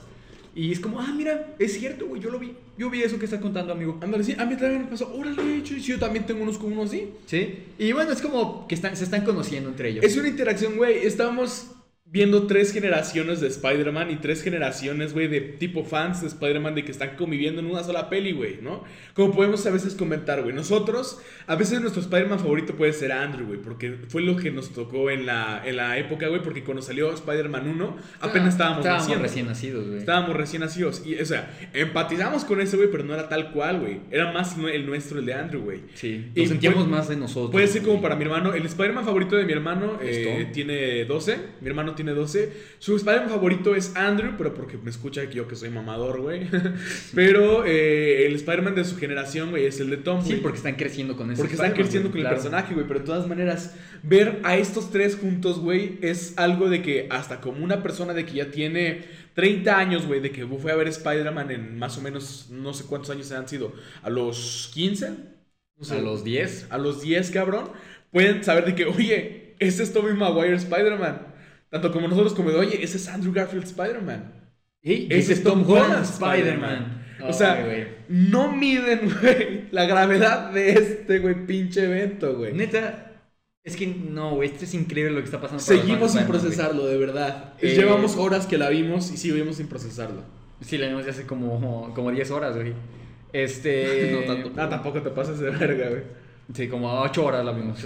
Y 0.57 0.71
es 0.71 0.79
como, 0.79 1.01
ah, 1.01 1.13
mira, 1.17 1.55
es 1.59 1.73
cierto, 1.77 2.07
güey, 2.07 2.23
yo 2.23 2.31
lo 2.31 2.39
vi. 2.39 2.53
Yo 2.79 2.89
vi 2.89 3.03
eso 3.03 3.19
que 3.19 3.25
estás 3.25 3.41
contando, 3.41 3.73
amigo. 3.73 3.99
Ándale, 4.01 4.23
sí, 4.23 4.37
a 4.39 4.45
mí 4.47 4.57
también 4.57 4.83
me 4.83 4.89
pasó. 4.89 5.13
Órale, 5.13 5.63
yo, 5.65 5.77
yo 5.77 5.99
también 5.99 6.25
tengo 6.27 6.45
unos 6.45 6.59
como 6.59 6.75
unos 6.81 6.91
así. 6.91 7.11
¿Sí? 7.27 7.65
Y 7.77 7.91
bueno, 7.91 8.13
es 8.13 8.23
como 8.23 8.69
que 8.69 8.77
están, 8.77 8.97
se 8.97 9.03
están 9.03 9.25
conociendo 9.25 9.69
entre 9.69 9.89
ellos. 9.89 10.05
Es 10.05 10.17
una 10.17 10.29
interacción, 10.29 10.77
güey. 10.77 11.05
Estamos 11.05 11.73
viendo 12.07 12.47
tres 12.47 12.73
generaciones 12.73 13.41
de 13.41 13.49
Spider-Man 13.49 14.11
y 14.11 14.17
tres 14.17 14.43
generaciones, 14.43 15.13
güey, 15.15 15.27
de 15.27 15.41
tipo 15.41 15.85
fans 15.85 16.21
de 16.21 16.29
Spider-Man 16.29 16.75
de 16.77 16.85
que 16.85 16.93
están 16.93 17.17
conviviendo 17.17 17.61
en 17.61 17.67
una 17.67 17.83
sola 17.83 18.09
peli, 18.09 18.31
güey, 18.33 18.59
¿no? 18.63 18.85
Como 19.15 19.33
podemos 19.35 19.67
a 19.67 19.71
veces 19.71 19.95
comentar, 19.95 20.43
güey. 20.43 20.55
Nosotros, 20.55 21.21
a 21.49 21.57
veces 21.57 21.81
nuestro 21.81 22.01
Spider-Man 22.03 22.39
favorito 22.39 22.77
puede 22.77 22.93
ser 22.93 23.11
Andrew, 23.11 23.47
güey, 23.47 23.59
porque 23.61 23.97
fue 24.09 24.23
lo 24.23 24.37
que 24.37 24.53
nos 24.53 24.73
tocó 24.73 25.11
en 25.11 25.27
la, 25.27 25.63
en 25.65 25.77
la 25.77 25.99
época, 25.99 26.29
güey, 26.29 26.41
porque 26.43 26.63
cuando 26.63 26.83
salió 26.83 27.13
Spider-Man 27.13 27.67
1, 27.69 27.97
apenas 28.21 28.51
estábamos, 28.55 28.79
Estábamos 28.81 29.03
naciendo. 29.09 29.23
recién 29.25 29.47
nacidos, 29.47 29.87
güey. 29.87 29.99
Estábamos 29.99 30.37
recién 30.37 30.61
nacidos. 30.63 31.03
Y, 31.05 31.17
o 31.17 31.25
sea, 31.25 31.53
empatizamos 31.73 32.45
con 32.45 32.61
ese, 32.61 32.77
güey, 32.77 32.91
pero 32.93 33.03
no 33.03 33.15
era 33.15 33.29
tal 33.29 33.51
cual, 33.51 33.81
güey. 33.81 34.01
Era 34.13 34.31
más 34.31 34.57
el 34.73 34.87
nuestro, 34.87 35.19
el 35.19 35.27
de 35.27 35.35
Andrew, 35.35 35.63
güey. 35.63 35.81
Sí, 35.95 36.31
Y 36.35 36.41
nos 36.41 36.49
sentíamos 36.51 36.81
puede- 36.85 36.91
más 36.97 37.09
de 37.09 37.17
nosotros. 37.17 37.51
Puede 37.51 37.67
ser 37.67 37.83
como 37.83 38.01
para 38.01 38.15
mi 38.15 38.23
hermano. 38.25 38.55
El 38.55 38.67
Spider-Man 38.67 39.05
favorito 39.05 39.35
de 39.37 39.45
mi 39.45 39.53
hermano 39.53 39.99
eh, 40.01 40.49
tiene 40.53 41.05
12. 41.07 41.39
Mi 41.61 41.69
hermano 41.69 41.94
tiene 41.95 42.13
12. 42.13 42.53
Su 42.79 42.97
Spider-Man 42.97 43.31
favorito 43.31 43.75
es 43.75 43.95
Andrew, 43.97 44.35
pero 44.37 44.55
porque 44.55 44.79
me 44.79 44.91
escucha 44.91 45.27
que 45.29 45.35
yo 45.35 45.49
que 45.49 45.57
soy 45.57 45.71
mamador, 45.71 46.21
güey. 46.21 46.49
pero 47.15 47.65
eh, 47.65 48.27
el 48.27 48.35
Spider-Man 48.35 48.75
de 48.75 48.85
su 48.85 48.97
generación, 48.97 49.51
güey, 49.51 49.67
es 49.67 49.81
el 49.81 49.91
de 49.91 49.97
Tom, 49.99 50.25
Sí, 50.25 50.37
porque 50.43 50.59
están 50.59 50.77
creciendo 50.77 51.17
con 51.17 51.31
ese 51.31 51.41
Porque 51.41 51.55
están 51.55 51.73
creciendo 51.73 52.11
con 52.11 52.21
claro. 52.21 52.37
el 52.37 52.43
personaje, 52.43 52.75
güey. 52.75 52.87
Pero 52.87 53.01
de 53.01 53.07
todas 53.07 53.27
maneras, 53.27 53.75
ver 54.03 54.41
a 54.45 54.57
estos 54.57 54.91
tres 54.91 55.17
juntos, 55.17 55.59
güey, 55.61 55.99
es 56.03 56.35
algo 56.37 56.69
de 56.69 56.83
que 56.83 57.07
hasta 57.11 57.41
como 57.41 57.65
una 57.65 57.83
persona 57.83 58.15
de 58.15 58.25
que 58.27 58.35
ya 58.35 58.51
tiene 58.51 59.05
30 59.35 59.77
años, 59.79 60.07
güey, 60.07 60.21
de 60.21 60.31
que 60.31 60.47
fue 60.47 60.73
a 60.73 60.77
ver 60.77 60.89
Spider-Man 60.89 61.51
en 61.51 61.79
más 61.79 61.99
o 61.99 62.01
menos, 62.01 62.49
no 62.51 62.73
sé 62.73 62.85
cuántos 62.85 63.11
años 63.11 63.31
han 63.33 63.49
sido, 63.49 63.73
a 64.03 64.11
los 64.11 64.71
15, 64.75 65.11
no 65.77 65.85
sé, 65.85 65.97
A 65.97 66.01
los 66.01 66.25
10. 66.25 66.69
a 66.71 66.79
los 66.79 67.03
10, 67.03 67.31
cabrón, 67.31 67.71
pueden 68.13 68.45
saber 68.45 68.65
de 68.65 68.75
que, 68.75 68.85
oye, 68.85 69.55
ese 69.59 69.83
es 69.83 69.93
Tobey 69.93 70.15
Maguire 70.15 70.55
Spider-Man. 70.55 71.34
Tanto 71.75 71.91
como 71.91 72.07
nosotros 72.07 72.35
como 72.35 72.51
de, 72.51 72.57
oye, 72.57 72.85
ese 72.85 72.99
es 72.99 73.09
Andrew 73.09 73.33
Garfield 73.33 73.65
Spider-Man. 73.65 74.33
Ey, 74.81 75.09
Ese 75.11 75.33
es 75.33 75.43
Tom 75.43 75.69
Holland 75.69 76.05
Spider-Man. 76.05 77.05
O 77.29 77.33
sea, 77.33 77.55
Ay, 77.55 77.65
güey. 77.65 77.87
no 78.09 78.53
miden, 78.53 79.11
güey, 79.21 79.65
la 79.73 79.85
gravedad 79.85 80.53
de 80.53 80.71
este, 80.71 81.19
güey, 81.19 81.47
pinche 81.47 81.87
evento, 81.87 82.37
güey. 82.37 82.53
Neta, 82.53 83.11
es 83.65 83.75
que 83.75 83.89
no, 83.89 84.37
güey, 84.37 84.51
esto 84.51 84.67
es 84.67 84.75
increíble 84.75 85.11
lo 85.11 85.19
que 85.19 85.25
está 85.25 85.41
pasando. 85.41 85.61
Seguimos 85.61 86.13
sin 86.13 86.27
procesarlo, 86.29 86.87
de 86.87 86.97
verdad. 86.97 87.55
Eh, 87.61 87.75
Llevamos 87.75 88.15
horas 88.19 88.47
que 88.47 88.57
la 88.57 88.69
vimos 88.69 89.11
y 89.11 89.17
seguimos 89.17 89.57
sin 89.57 89.67
procesarlo. 89.67 90.23
Sí, 90.61 90.79
la 90.79 90.87
vimos 90.87 91.05
ya 91.05 91.11
hace 91.11 91.27
como, 91.27 91.93
como 91.93 92.13
10 92.13 92.31
horas, 92.31 92.55
güey. 92.55 92.73
Este. 93.33 94.13
No 94.13 94.33
tanto. 94.33 94.53
Ah, 94.63 94.69
tampoco 94.69 95.03
te 95.03 95.11
pases 95.11 95.41
de 95.41 95.51
verga, 95.51 95.89
güey. 95.89 96.03
Sí, 96.55 96.69
como 96.69 97.01
8 97.01 97.25
horas 97.25 97.45
la 97.45 97.51
vimos. 97.51 97.85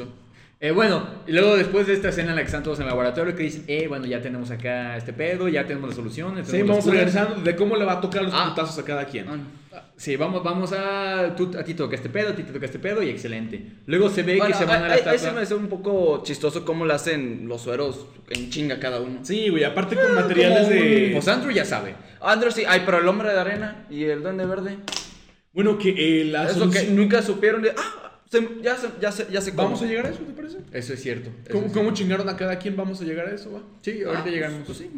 Eh, 0.61 0.73
bueno, 0.73 1.07
y 1.27 1.31
luego 1.33 1.57
después 1.57 1.87
de 1.87 1.93
esta 1.95 2.09
escena 2.09 2.31
en 2.31 2.35
la 2.37 2.43
que 2.43 2.47
están 2.47 2.65
todos 2.65 2.79
en 2.79 2.83
el 2.85 2.89
laboratorio, 2.89 3.37
que 3.37 3.45
dicen, 3.45 3.63
eh, 3.69 3.87
bueno, 3.87 4.07
ya 4.07 4.21
tenemos 4.21 4.51
acá 4.51 4.97
este 4.97 5.13
pedo, 5.13 5.47
ya 5.49 5.65
tenemos 5.65 5.89
las 5.91 5.97
soluciones. 5.97 6.47
Sí, 6.47 6.53
tenemos 6.53 6.79
vamos 6.79 6.87
las 6.87 6.95
curas". 6.95 7.15
organizando 7.15 7.45
de 7.49 7.57
cómo 7.57 7.77
le 7.77 7.85
va 7.85 7.93
a 7.93 8.01
tocar 8.01 8.23
los 8.25 8.33
Ah. 8.35 8.47
putazos 8.49 8.77
a 8.77 8.85
cada 8.85 9.05
quien. 9.07 9.27
Ah. 9.29 9.83
Sí, 9.97 10.17
vamos, 10.17 10.43
vamos 10.43 10.73
a. 10.73 11.35
Tú, 11.37 11.53
a 11.57 11.63
ti 11.63 11.75
te 11.75 11.79
toca 11.79 11.95
este 11.95 12.09
pedo, 12.09 12.31
a 12.31 12.35
ti 12.35 12.43
te 12.43 12.53
toca 12.53 12.65
este 12.67 12.81
pedo 12.81 13.03
y 13.05 13.09
excelente. 13.09 13.63
Luego 13.87 14.11
se 14.11 14.25
ve 14.25 14.37
Bueno, 14.39 14.53
que 14.53 14.59
se 14.59 14.65
van 14.65 14.83
a 14.83 14.89
la 14.89 14.95
ahí, 14.95 15.01
ahí 15.07 15.15
estatua. 15.15 15.19
se 15.19 15.33
me 15.37 15.41
hace 15.43 15.55
un 15.55 15.69
poco 15.69 16.23
chistoso 16.25 16.65
cómo 16.65 16.85
le 16.87 16.95
hacen 16.95 17.47
los 17.47 17.61
sueros 17.63 18.07
en 18.31 18.51
chinga 18.51 18.81
cada 18.81 19.01
uno. 19.01 19.21
Sí, 19.23 19.51
güey, 19.51 19.63
aparte 19.63 19.95
con 19.95 20.13
materiales 20.15 20.63
como 20.67 20.71
de... 20.75 21.11
Pues 21.13 21.29
Andrew 21.29 21.53
ya 21.53 21.65
sabe. 21.65 21.95
Andrew 22.21 22.51
sí, 22.51 22.65
ay, 22.67 22.83
pero 22.85 22.99
el 22.99 23.07
hombre 23.07 23.31
de 23.33 23.39
arena 23.39 23.87
y 23.91 24.03
el 24.05 24.23
duende 24.25 24.45
verde. 24.45 24.79
Bueno, 25.53 25.79
que 25.79 25.91
eh, 26.23 26.25
la 26.25 26.45
Eso 26.45 26.55
que 26.55 26.79
solución- 26.79 26.97
nunca 26.97 27.23
supieron 27.23 27.63
de. 27.63 27.71
Ah, 27.77 28.08
se- 28.31 28.49
ya, 28.63 28.77
se, 28.77 28.89
ya, 29.01 29.11
se, 29.13 29.27
ya 29.31 29.41
se 29.41 29.51
¿Vamos 29.53 29.83
a 29.83 29.87
llegar 29.87 30.07
a 30.07 30.11
eso, 30.11 30.21
te 30.21 30.33
parece? 30.33 30.59
Eso 30.73 30.93
es 30.95 31.03
cierto. 31.03 31.31
eso 31.45 31.53
¿Cómo, 31.53 31.67
es 31.67 31.73
cómo 31.73 31.91
chingaron 31.93 32.29
a 32.29 32.37
cada 32.37 32.59
quien? 32.59 32.77
¿Vamos 32.77 33.01
a 33.01 33.05
llegar 33.05 33.27
a 33.29 33.35
eso, 33.35 33.53
va? 33.53 33.61
Sí, 33.83 34.03
ahorita 34.03 34.25
Ah, 34.27 34.31
llegamos. 34.31 34.61
Pues 34.67 34.79
sí. 34.79 34.91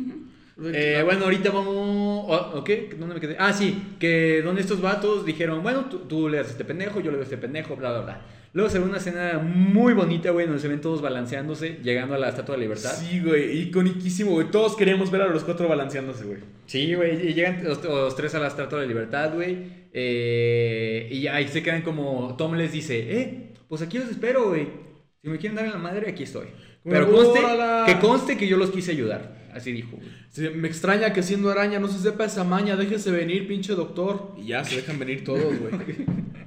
Eh, 0.63 1.01
bueno, 1.05 1.25
ahorita 1.25 1.51
vamos. 1.51 1.75
oh, 1.77 2.53
¿Ok? 2.57 2.71
¿Dónde 2.99 3.15
me 3.15 3.21
quedé? 3.21 3.37
Ah, 3.39 3.53
sí, 3.53 3.95
que 3.99 4.43
donde 4.43 4.61
estos 4.61 4.81
vatos 4.83 5.25
dijeron, 5.25 5.63
bueno, 5.63 5.87
tú, 5.87 6.01
tú 6.01 6.29
le 6.29 6.37
das 6.39 6.49
a 6.49 6.51
este 6.51 6.65
pendejo, 6.67 7.01
yo 7.01 7.07
le 7.11 7.17
doy 7.17 7.21
a 7.21 7.25
este 7.25 7.39
pendejo, 7.39 7.77
bla, 7.77 7.91
bla, 7.93 8.01
bla. 8.03 8.21
Luego 8.53 8.69
se 8.69 8.79
ve 8.81 8.85
una 8.85 8.97
escena 8.99 9.39
muy 9.39 9.95
bonita, 9.95 10.33
güey, 10.33 10.45
donde 10.47 10.61
se 10.61 10.67
ven 10.69 10.81
todos 10.81 11.01
balanceándose, 11.01 11.79
llegando 11.85 12.17
a 12.17 12.19
la 12.19 12.29
Estatua 12.31 12.57
de 12.57 12.59
la 12.59 12.63
Libertad. 12.65 12.91
Sí, 12.95 13.21
güey, 13.21 13.59
iconiquísimo, 13.69 14.33
güey. 14.33 14.51
Todos 14.51 14.77
queríamos 14.77 15.11
ver 15.13 15.23
a 15.23 15.29
los 15.29 15.45
cuatro 15.45 15.69
balanceándose, 15.69 16.25
güey. 16.25 16.39
Sí, 16.67 16.95
güey, 16.95 17.29
y 17.29 17.33
llegan 17.33 17.63
los, 17.65 17.83
los 17.85 18.15
tres 18.17 18.35
a 18.35 18.41
la 18.41 18.49
Estatua 18.49 18.81
de 18.81 18.87
la 18.87 18.89
Libertad, 18.93 19.33
güey. 19.33 19.80
Eh, 19.93 21.09
y 21.11 21.27
ahí 21.27 21.49
se 21.49 21.63
quedan 21.63 21.83
como. 21.83 22.37
Tom 22.37 22.55
les 22.55 22.73
dice, 22.73 23.21
eh, 23.21 23.53
pues 23.69 23.83
aquí 23.83 23.99
los 23.99 24.09
espero, 24.09 24.49
güey. 24.49 24.69
Si 25.23 25.29
me 25.29 25.39
quieren 25.39 25.57
dar 25.57 25.67
en 25.67 25.73
la 25.73 25.79
madre, 25.79 26.11
aquí 26.11 26.23
estoy. 26.23 26.47
Pero 26.83 27.13
conste, 27.13 27.41
que 27.87 27.99
conste 27.99 28.37
que 28.37 28.49
yo 28.49 28.57
los 28.57 28.71
quise 28.71 28.93
ayudar. 28.93 29.39
Así 29.53 29.73
dijo. 29.73 29.99
Sí, 30.31 30.49
me 30.55 30.69
extraña 30.69 31.13
que 31.13 31.23
siendo 31.23 31.51
araña 31.51 31.79
no 31.79 31.89
se 31.89 31.99
sepa 31.99 32.25
esa 32.25 32.45
maña. 32.45 32.77
Déjese 32.77 33.11
venir, 33.11 33.47
pinche 33.47 33.75
doctor. 33.75 34.35
Y 34.39 34.49
ya 34.49 34.65
se 34.65 34.77
dejan 34.77 34.99
venir 34.99 35.25
todos, 35.25 35.59
güey. 35.59 35.73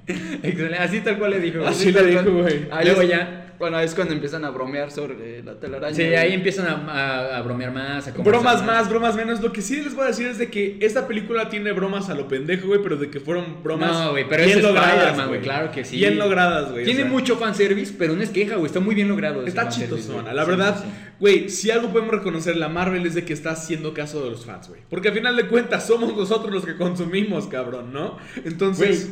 Así 0.79 1.01
tal 1.01 1.19
cual 1.19 1.31
le 1.31 1.39
dijo. 1.39 1.65
Así 1.65 1.91
le 1.91 2.05
dijo, 2.05 2.31
güey. 2.31 2.67
Ahí 2.71 2.85
Luego 2.85 3.03
ya. 3.03 3.42
Bueno, 3.59 3.79
es 3.79 3.93
cuando 3.95 4.13
empiezan 4.13 4.43
a 4.45 4.49
bromear 4.49 4.91
sobre 4.91 5.41
la 5.43 5.55
telaraña. 5.59 5.95
Sí, 5.95 6.01
ahí 6.03 6.33
empiezan 6.33 6.67
a, 6.67 6.91
a- 6.91 7.37
a 7.37 7.41
bromear 7.41 7.71
más, 7.71 8.07
a 8.07 8.13
conversar 8.13 8.23
Bromas 8.43 8.65
más, 8.65 8.89
bromas 8.89 9.15
menos. 9.15 9.41
Lo 9.41 9.51
que 9.51 9.61
sí 9.61 9.77
les 9.81 9.93
voy 9.95 10.03
a 10.05 10.07
decir 10.07 10.27
es 10.27 10.37
de 10.37 10.49
que 10.49 10.77
esta 10.81 11.07
película 11.07 11.49
tiene 11.49 11.71
bromas 11.71 12.09
a 12.09 12.13
lo 12.15 12.27
pendejo, 12.27 12.67
güey, 12.67 12.81
pero 12.81 12.97
de 12.97 13.09
que 13.09 13.19
fueron 13.19 13.63
bromas 13.63 13.91
No, 13.91 14.11
güey, 14.11 14.27
pero 14.27 14.43
bien 14.45 14.57
es 14.57 14.63
logradas, 14.63 15.27
güey, 15.27 15.41
claro 15.41 15.71
que 15.71 15.85
sí. 15.85 15.97
Bien 15.97 16.17
logradas, 16.17 16.71
güey. 16.71 16.83
o 16.83 16.85
Tiene 16.85 17.01
sea, 17.01 17.09
mucho 17.11 17.37
fanservice, 17.37 17.93
pero 17.97 18.15
no 18.15 18.21
es 18.23 18.29
queja, 18.29 18.55
güey. 18.55 18.65
Está 18.67 18.79
muy 18.79 18.95
bien 18.95 19.07
logrado. 19.07 19.45
Está 19.45 19.69
chitosona. 19.69 20.33
La 20.33 20.45
verdad, 20.45 20.77
sí, 20.77 20.83
sí. 20.85 21.13
güey, 21.19 21.49
si 21.49 21.71
algo 21.71 21.89
podemos 21.89 22.13
reconocer 22.13 22.57
la 22.57 22.69
Marvel 22.69 23.05
es 23.05 23.13
de 23.13 23.23
que 23.23 23.33
está 23.33 23.51
haciendo 23.51 23.93
caso 23.93 24.23
de 24.23 24.31
los 24.31 24.45
fans, 24.45 24.67
güey. 24.69 24.81
Porque 24.89 25.07
al 25.09 25.13
final 25.13 25.35
de 25.35 25.47
cuentas 25.47 25.85
somos 25.87 26.15
nosotros 26.15 26.51
los 26.53 26.65
que 26.65 26.75
consumimos, 26.75 27.47
cabrón, 27.47 27.93
¿no? 27.93 28.17
Entonces, 28.43 29.11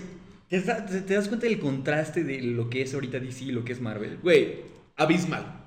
¿te, 0.59 1.13
das- 1.15 1.27
cuenta 1.27 1.47
del 1.47 1.59
contraste 1.59 2.23
de 2.23 2.41
lo 2.41 2.69
que 2.69 2.81
es 2.83 2.93
ahorita 2.93 3.19
DC 3.19 3.45
y 3.45 3.51
lo 3.51 3.63
que 3.65 3.73
es 3.73 3.81
Marvel? 3.81 4.17
güey, 4.21 4.57
abismal. 4.97 5.60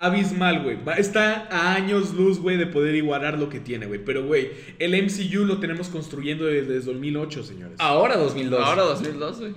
Abismal, 0.00 0.62
güey. 0.62 0.78
Está 0.96 1.48
a 1.50 1.74
años 1.74 2.14
luz, 2.14 2.38
güey, 2.38 2.56
de 2.56 2.66
poder 2.66 2.94
igualar 2.94 3.36
lo 3.36 3.48
que 3.48 3.58
tiene, 3.58 3.86
güey. 3.86 4.04
Pero, 4.04 4.24
güey, 4.24 4.50
el 4.78 4.92
MCU 5.02 5.44
lo 5.44 5.58
tenemos 5.58 5.88
construyendo 5.88 6.44
desde, 6.44 6.74
desde 6.74 6.86
2008, 6.92 7.42
señores. 7.42 7.74
Ahora 7.78 8.16
2002. 8.16 8.60
Ahora 8.64 8.82
2002, 8.82 9.40
güey. 9.40 9.54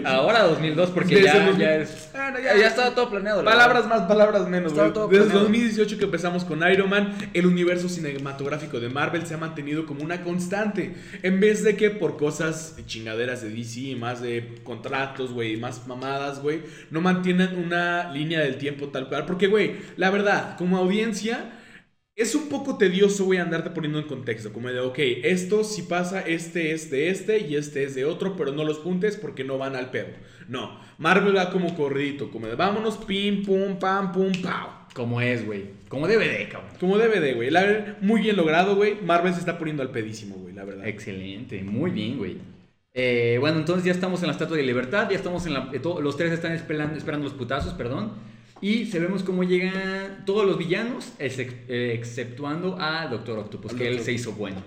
Ahora 0.06 0.44
2002 0.44 0.90
porque 0.90 1.16
Desde 1.16 1.26
ya, 1.26 1.46
2000. 1.46 1.58
ya 1.60 1.74
es... 1.76 2.08
Bueno, 2.12 2.38
Ya, 2.40 2.56
ya 2.56 2.68
estaba 2.68 2.94
todo 2.94 3.10
planeado. 3.10 3.42
la 3.42 3.50
Palabras 3.50 3.82
verdad. 3.84 3.98
más, 3.98 4.08
palabras 4.08 4.48
menos, 4.48 4.72
güey. 4.72 4.86
Desde 4.86 5.08
planeado. 5.08 5.40
2018 5.40 5.98
que 5.98 6.04
empezamos 6.04 6.44
con 6.44 6.60
Iron 6.72 6.88
Man, 6.88 7.14
el 7.34 7.44
universo 7.46 7.90
cinematográfico 7.90 8.80
de 8.80 8.88
Marvel 8.88 9.26
se 9.26 9.34
ha 9.34 9.38
mantenido 9.38 9.84
como 9.84 10.02
una 10.02 10.22
constante. 10.22 10.94
En 11.22 11.40
vez 11.40 11.62
de 11.62 11.76
que 11.76 11.90
por 11.90 12.16
cosas 12.16 12.76
chingaderas 12.86 13.42
de 13.42 13.50
DC, 13.50 13.96
más 13.96 14.22
de 14.22 14.54
contratos, 14.64 15.32
güey, 15.32 15.58
más 15.58 15.86
mamadas, 15.86 16.40
güey, 16.40 16.62
no 16.90 17.02
mantienen 17.02 17.58
una 17.58 18.10
línea 18.12 18.40
del 18.40 18.56
tiempo 18.56 18.88
tal 18.88 19.09
Porque, 19.26 19.46
güey, 19.48 19.76
la 19.96 20.10
verdad, 20.10 20.56
como 20.58 20.76
audiencia... 20.78 21.56
Es 22.16 22.34
un 22.34 22.48
poco 22.50 22.76
tedioso, 22.76 23.24
güey, 23.24 23.38
andarte 23.38 23.70
poniendo 23.70 23.98
en 23.98 24.06
contexto. 24.06 24.52
Como 24.52 24.68
de, 24.68 24.80
ok, 24.80 24.98
esto 25.24 25.64
si 25.64 25.82
pasa, 25.82 26.20
este 26.20 26.72
es 26.72 26.90
de 26.90 27.08
este 27.08 27.38
y 27.38 27.56
este 27.56 27.84
es 27.84 27.94
de 27.94 28.04
otro, 28.04 28.36
pero 28.36 28.52
no 28.52 28.64
los 28.64 28.78
juntes 28.78 29.16
porque 29.16 29.42
no 29.44 29.56
van 29.56 29.74
al 29.74 29.90
pedo. 29.90 30.08
No, 30.48 30.78
Marvel 30.98 31.34
va 31.36 31.50
como 31.50 31.74
corridito, 31.74 32.30
como 32.30 32.46
de 32.46 32.56
vámonos, 32.56 32.98
pim, 32.98 33.42
pum, 33.42 33.78
pam, 33.78 34.12
pum, 34.12 34.32
pau. 34.42 34.68
Como 34.92 35.20
es, 35.20 35.46
güey. 35.46 35.70
Como 35.88 36.06
DVD, 36.08 36.48
cabrón. 36.48 36.72
Como 36.78 36.98
DVD, 36.98 37.34
güey. 37.34 37.50
La 37.50 37.62
verdad, 37.62 37.98
Muy 38.00 38.20
bien 38.20 38.36
logrado, 38.36 38.76
güey. 38.76 39.00
Marvel 39.00 39.32
se 39.32 39.40
está 39.40 39.56
poniendo 39.58 39.82
al 39.82 39.90
pedísimo, 39.90 40.36
güey, 40.36 40.54
la 40.54 40.64
verdad. 40.64 40.86
Excelente, 40.86 41.62
muy 41.62 41.90
bien, 41.90 42.18
güey. 42.18 42.38
Eh, 42.92 43.36
bueno, 43.40 43.58
entonces 43.58 43.84
ya 43.84 43.92
estamos 43.92 44.20
en 44.22 44.26
la 44.26 44.32
Estatua 44.32 44.56
de 44.56 44.64
Libertad, 44.64 45.08
ya 45.08 45.16
estamos 45.16 45.46
en 45.46 45.54
la... 45.54 45.70
eh, 45.72 45.80
los 46.02 46.16
tres 46.16 46.32
están 46.32 46.52
esperando, 46.52 46.96
esperando 46.96 47.24
los 47.24 47.34
putazos, 47.34 47.72
perdón. 47.74 48.12
Y 48.60 48.86
se 48.86 48.98
vemos 48.98 49.22
cómo 49.22 49.42
llegan 49.44 50.24
todos 50.26 50.46
los 50.46 50.58
villanos, 50.58 51.12
eh, 51.18 51.92
exceptuando 51.94 52.76
a 52.80 53.06
Doctor 53.06 53.38
Octopus, 53.38 53.74
que 53.74 53.88
él 53.88 54.00
se 54.00 54.12
hizo 54.12 54.32
bueno. 54.32 54.62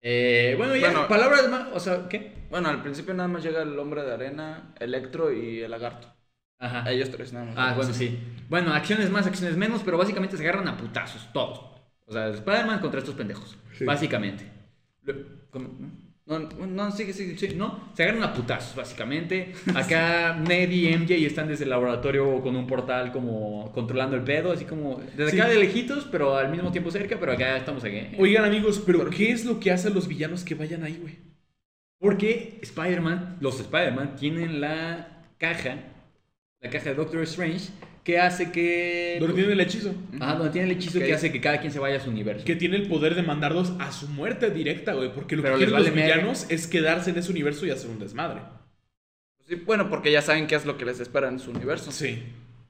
Eh, 0.00 0.54
bueno, 0.58 0.74
ya, 0.74 0.90
Bueno. 0.90 1.08
palabras 1.08 1.48
más, 1.48 1.68
o 1.72 1.78
sea, 1.78 2.08
¿qué? 2.08 2.32
Bueno, 2.50 2.68
al 2.68 2.82
principio 2.82 3.14
nada 3.14 3.28
más 3.28 3.44
llega 3.44 3.62
el 3.62 3.78
hombre 3.78 4.02
de 4.02 4.12
arena, 4.12 4.74
Electro 4.80 5.32
y 5.32 5.60
el 5.60 5.70
lagarto. 5.70 6.08
Ajá. 6.58 6.90
Ellos 6.90 7.10
tres 7.10 7.32
nada 7.32 7.46
más. 7.46 7.54
Ah, 7.56 7.74
bueno, 7.76 7.92
sí. 7.92 8.18
Bueno, 8.48 8.72
acciones 8.74 9.10
más, 9.10 9.26
acciones 9.26 9.56
menos, 9.56 9.82
pero 9.84 9.98
básicamente 9.98 10.36
se 10.36 10.42
agarran 10.42 10.66
a 10.68 10.76
putazos, 10.76 11.28
todos. 11.32 11.60
O 12.06 12.12
sea, 12.12 12.28
Spider-Man 12.28 12.80
contra 12.80 12.98
estos 12.98 13.14
pendejos, 13.14 13.56
Sí. 13.78 13.84
básicamente. 13.84 14.44
¿cómo? 15.50 15.68
No, 16.38 16.66
no, 16.66 16.90
sigue, 16.92 17.12
sigue. 17.12 17.36
Sí, 17.38 17.54
¿no? 17.56 17.90
Se 17.94 18.02
agarran 18.02 18.22
a 18.22 18.32
putazos, 18.34 18.74
básicamente. 18.76 19.52
Acá 19.74 20.34
Ned 20.48 20.70
y 20.70 20.88
MJ 20.96 21.14
están 21.26 21.48
desde 21.48 21.64
el 21.64 21.70
laboratorio 21.70 22.40
con 22.42 22.54
un 22.56 22.66
portal 22.66 23.12
como 23.12 23.70
controlando 23.72 24.16
el 24.16 24.22
pedo, 24.22 24.52
así 24.52 24.64
como 24.64 25.00
desde 25.16 25.32
Sí. 25.32 25.40
acá 25.40 25.48
de 25.48 25.56
lejitos, 25.58 26.08
pero 26.10 26.36
al 26.36 26.50
mismo 26.50 26.70
tiempo 26.72 26.90
cerca, 26.90 27.16
pero 27.20 27.32
acá 27.32 27.56
estamos 27.56 27.84
aquí. 27.84 28.00
Oigan, 28.18 28.44
amigos, 28.44 28.82
pero 28.84 29.08
¿qué 29.10 29.30
es 29.30 29.44
lo 29.44 29.58
que 29.60 29.70
hace 29.70 29.88
a 29.88 29.90
los 29.90 30.08
villanos 30.08 30.44
que 30.44 30.54
vayan 30.54 30.82
ahí, 30.84 30.98
güey? 31.00 31.16
Porque 31.98 32.58
Spider-Man, 32.62 33.36
los 33.40 33.60
Spider-Man 33.60 34.16
tienen 34.16 34.60
la 34.60 35.24
caja, 35.38 35.76
la 36.60 36.70
caja 36.70 36.90
de 36.90 36.94
Doctor 36.96 37.22
Strange, 37.22 37.70
que 38.04 38.18
hace 38.18 38.50
que... 38.50 39.16
Donde 39.20 39.34
tiene 39.36 39.52
el 39.52 39.60
hechizo. 39.60 39.94
Ajá, 40.20 40.34
donde 40.34 40.50
tiene 40.50 40.70
el 40.70 40.76
hechizo 40.76 40.98
Ok. 40.98 41.04
que 41.04 41.14
hace 41.14 41.30
que 41.32 41.40
cada 41.40 41.60
quien 41.60 41.72
se 41.72 41.78
vaya 41.78 41.98
a 41.98 42.00
su 42.00 42.10
universo. 42.10 42.44
Que 42.44 42.56
tiene 42.56 42.76
el 42.76 42.88
poder 42.88 43.14
de 43.14 43.22
mandarlos 43.22 43.72
a 43.78 43.92
su 43.92 44.08
muerte 44.08 44.50
directa, 44.50 44.92
güey. 44.94 45.12
Porque 45.12 45.36
lo 45.36 45.42
Pero 45.42 45.54
que 45.54 45.60
les 45.66 45.68
quieren 45.70 45.84
vale 45.92 45.96
los 45.96 46.06
villanos 46.16 46.46
es 46.50 46.66
quedarse 46.66 47.10
en 47.10 47.18
ese 47.18 47.30
universo 47.30 47.64
y 47.66 47.70
hacer 47.70 47.90
un 47.90 47.98
desmadre. 48.00 48.40
Sí, 49.46 49.54
bueno, 49.56 49.88
porque 49.88 50.10
ya 50.10 50.22
saben 50.22 50.46
qué 50.46 50.54
es 50.54 50.64
lo 50.66 50.76
que 50.76 50.84
les 50.84 50.98
espera 51.00 51.28
en 51.28 51.38
su 51.38 51.50
universo. 51.50 51.92
Sí. 51.92 52.22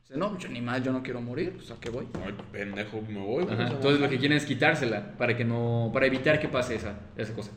Dice, 0.02 0.16
no, 0.18 0.38
yo 0.38 0.48
ni 0.48 0.60
más, 0.60 0.82
yo 0.82 0.92
no 0.92 1.02
quiero 1.02 1.20
morir, 1.20 1.52
pues 1.52 1.70
a 1.70 1.76
qué 1.80 1.88
voy. 1.90 2.06
Ay, 2.24 2.34
pendejo, 2.50 3.00
me 3.08 3.20
voy. 3.20 3.44
güey. 3.44 3.54
Ajá, 3.54 3.68
Entonces 3.72 4.00
lo 4.00 4.08
que 4.08 4.18
quieren 4.18 4.36
es 4.36 4.44
quitársela 4.44 5.16
para 5.16 5.36
que 5.36 5.44
no, 5.44 5.90
para 5.94 6.06
evitar 6.06 6.40
que 6.40 6.48
pase 6.48 6.74
esa, 6.74 6.98
esa 7.16 7.32
cosa. 7.34 7.52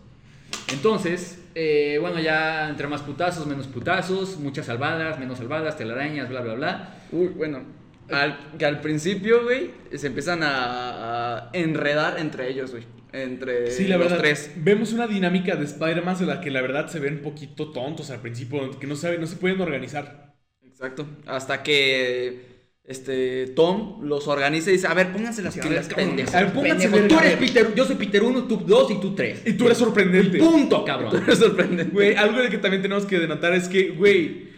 Entonces, 0.67 1.39
eh, 1.53 1.97
bueno, 2.01 2.19
ya 2.19 2.69
entre 2.69 2.87
más 2.87 3.01
putazos, 3.01 3.45
menos 3.47 3.67
putazos, 3.67 4.37
muchas 4.37 4.65
salvadas, 4.65 5.19
menos 5.19 5.37
salvadas, 5.37 5.77
telarañas, 5.77 6.29
bla, 6.29 6.41
bla, 6.41 6.53
bla. 6.55 6.95
Uy, 7.11 7.27
bueno. 7.29 7.63
Al, 8.09 8.37
que 8.57 8.65
al 8.65 8.81
principio, 8.81 9.43
güey, 9.43 9.71
se 9.95 10.07
empiezan 10.07 10.43
a, 10.43 11.37
a 11.47 11.49
enredar 11.53 12.19
entre 12.19 12.49
ellos, 12.49 12.71
güey. 12.71 12.83
Entre 13.13 13.71
Sí, 13.71 13.87
la 13.87 13.97
los 13.97 14.05
verdad. 14.07 14.17
tres. 14.19 14.51
Vemos 14.57 14.91
una 14.93 15.07
dinámica 15.07 15.55
de 15.55 15.65
Spider-Man 15.65 16.17
en 16.19 16.27
la 16.27 16.41
que 16.41 16.51
la 16.51 16.61
verdad 16.61 16.87
se 16.87 16.99
ven 16.99 17.15
un 17.15 17.21
poquito 17.21 17.71
tontos 17.71 18.09
al 18.11 18.19
principio, 18.21 18.77
que 18.79 18.87
no 18.87 18.95
saben, 18.95 19.21
no 19.21 19.27
se 19.27 19.37
pueden 19.37 19.61
organizar. 19.61 20.35
Exacto. 20.61 21.07
Hasta 21.25 21.63
que 21.63 22.54
este 22.87 23.47
Tom 23.47 24.03
los 24.03 24.27
organiza 24.27 24.69
y 24.69 24.73
dice, 24.73 24.87
a 24.87 24.93
ver, 24.93 25.11
pónganse 25.11 25.41
las 25.41 25.57
pilas, 25.57 25.87
pendejos. 25.87 26.33
A 26.35 26.41
ver, 26.43 26.53
pónganse 26.53 26.87
Pendejo, 26.89 27.07
tú 27.07 27.19
eres. 27.25 27.37
Peter, 27.37 27.73
yo 27.75 27.85
soy 27.85 27.95
Peter 27.95 28.21
1, 28.23 28.43
tú 28.43 28.57
2 28.65 28.91
y 28.91 28.99
tú 28.99 29.15
3. 29.15 29.41
Y 29.45 29.53
tú 29.53 29.65
eres 29.65 29.77
sorprendente. 29.77 30.37
Punto, 30.37 30.85
cabrón. 30.85 31.23
Es 31.27 31.39
sorprendente. 31.39 31.91
Güey, 31.91 32.15
algo 32.15 32.39
de 32.41 32.49
que 32.49 32.57
también 32.59 32.81
tenemos 32.81 33.05
que 33.05 33.19
denotar 33.19 33.53
es 33.53 33.67
que, 33.67 33.89
güey, 33.89 34.49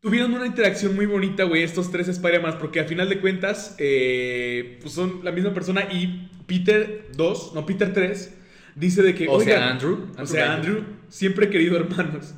tuvieron 0.00 0.32
una 0.34 0.46
interacción 0.46 0.94
muy 0.94 1.06
bonita, 1.06 1.44
güey, 1.44 1.62
estos 1.62 1.90
tres 1.90 2.08
Spider-Man, 2.08 2.58
porque 2.60 2.80
a 2.80 2.84
final 2.84 3.08
de 3.08 3.20
cuentas, 3.20 3.74
eh, 3.78 4.78
pues 4.80 4.94
son 4.94 5.20
la 5.24 5.32
misma 5.32 5.52
persona 5.54 5.82
y 5.90 6.28
Peter 6.46 7.06
2, 7.16 7.52
no, 7.54 7.66
Peter 7.66 7.92
3, 7.92 8.34
dice 8.76 9.02
de 9.02 9.14
que, 9.14 9.26
O 9.28 9.40
sea, 9.40 9.70
Andrew. 9.70 10.10
o 10.16 10.26
sea, 10.26 10.54
Andrew. 10.54 10.84
Siempre 11.08 11.46
he 11.46 11.50
querido 11.50 11.76
hermanos. 11.76 12.34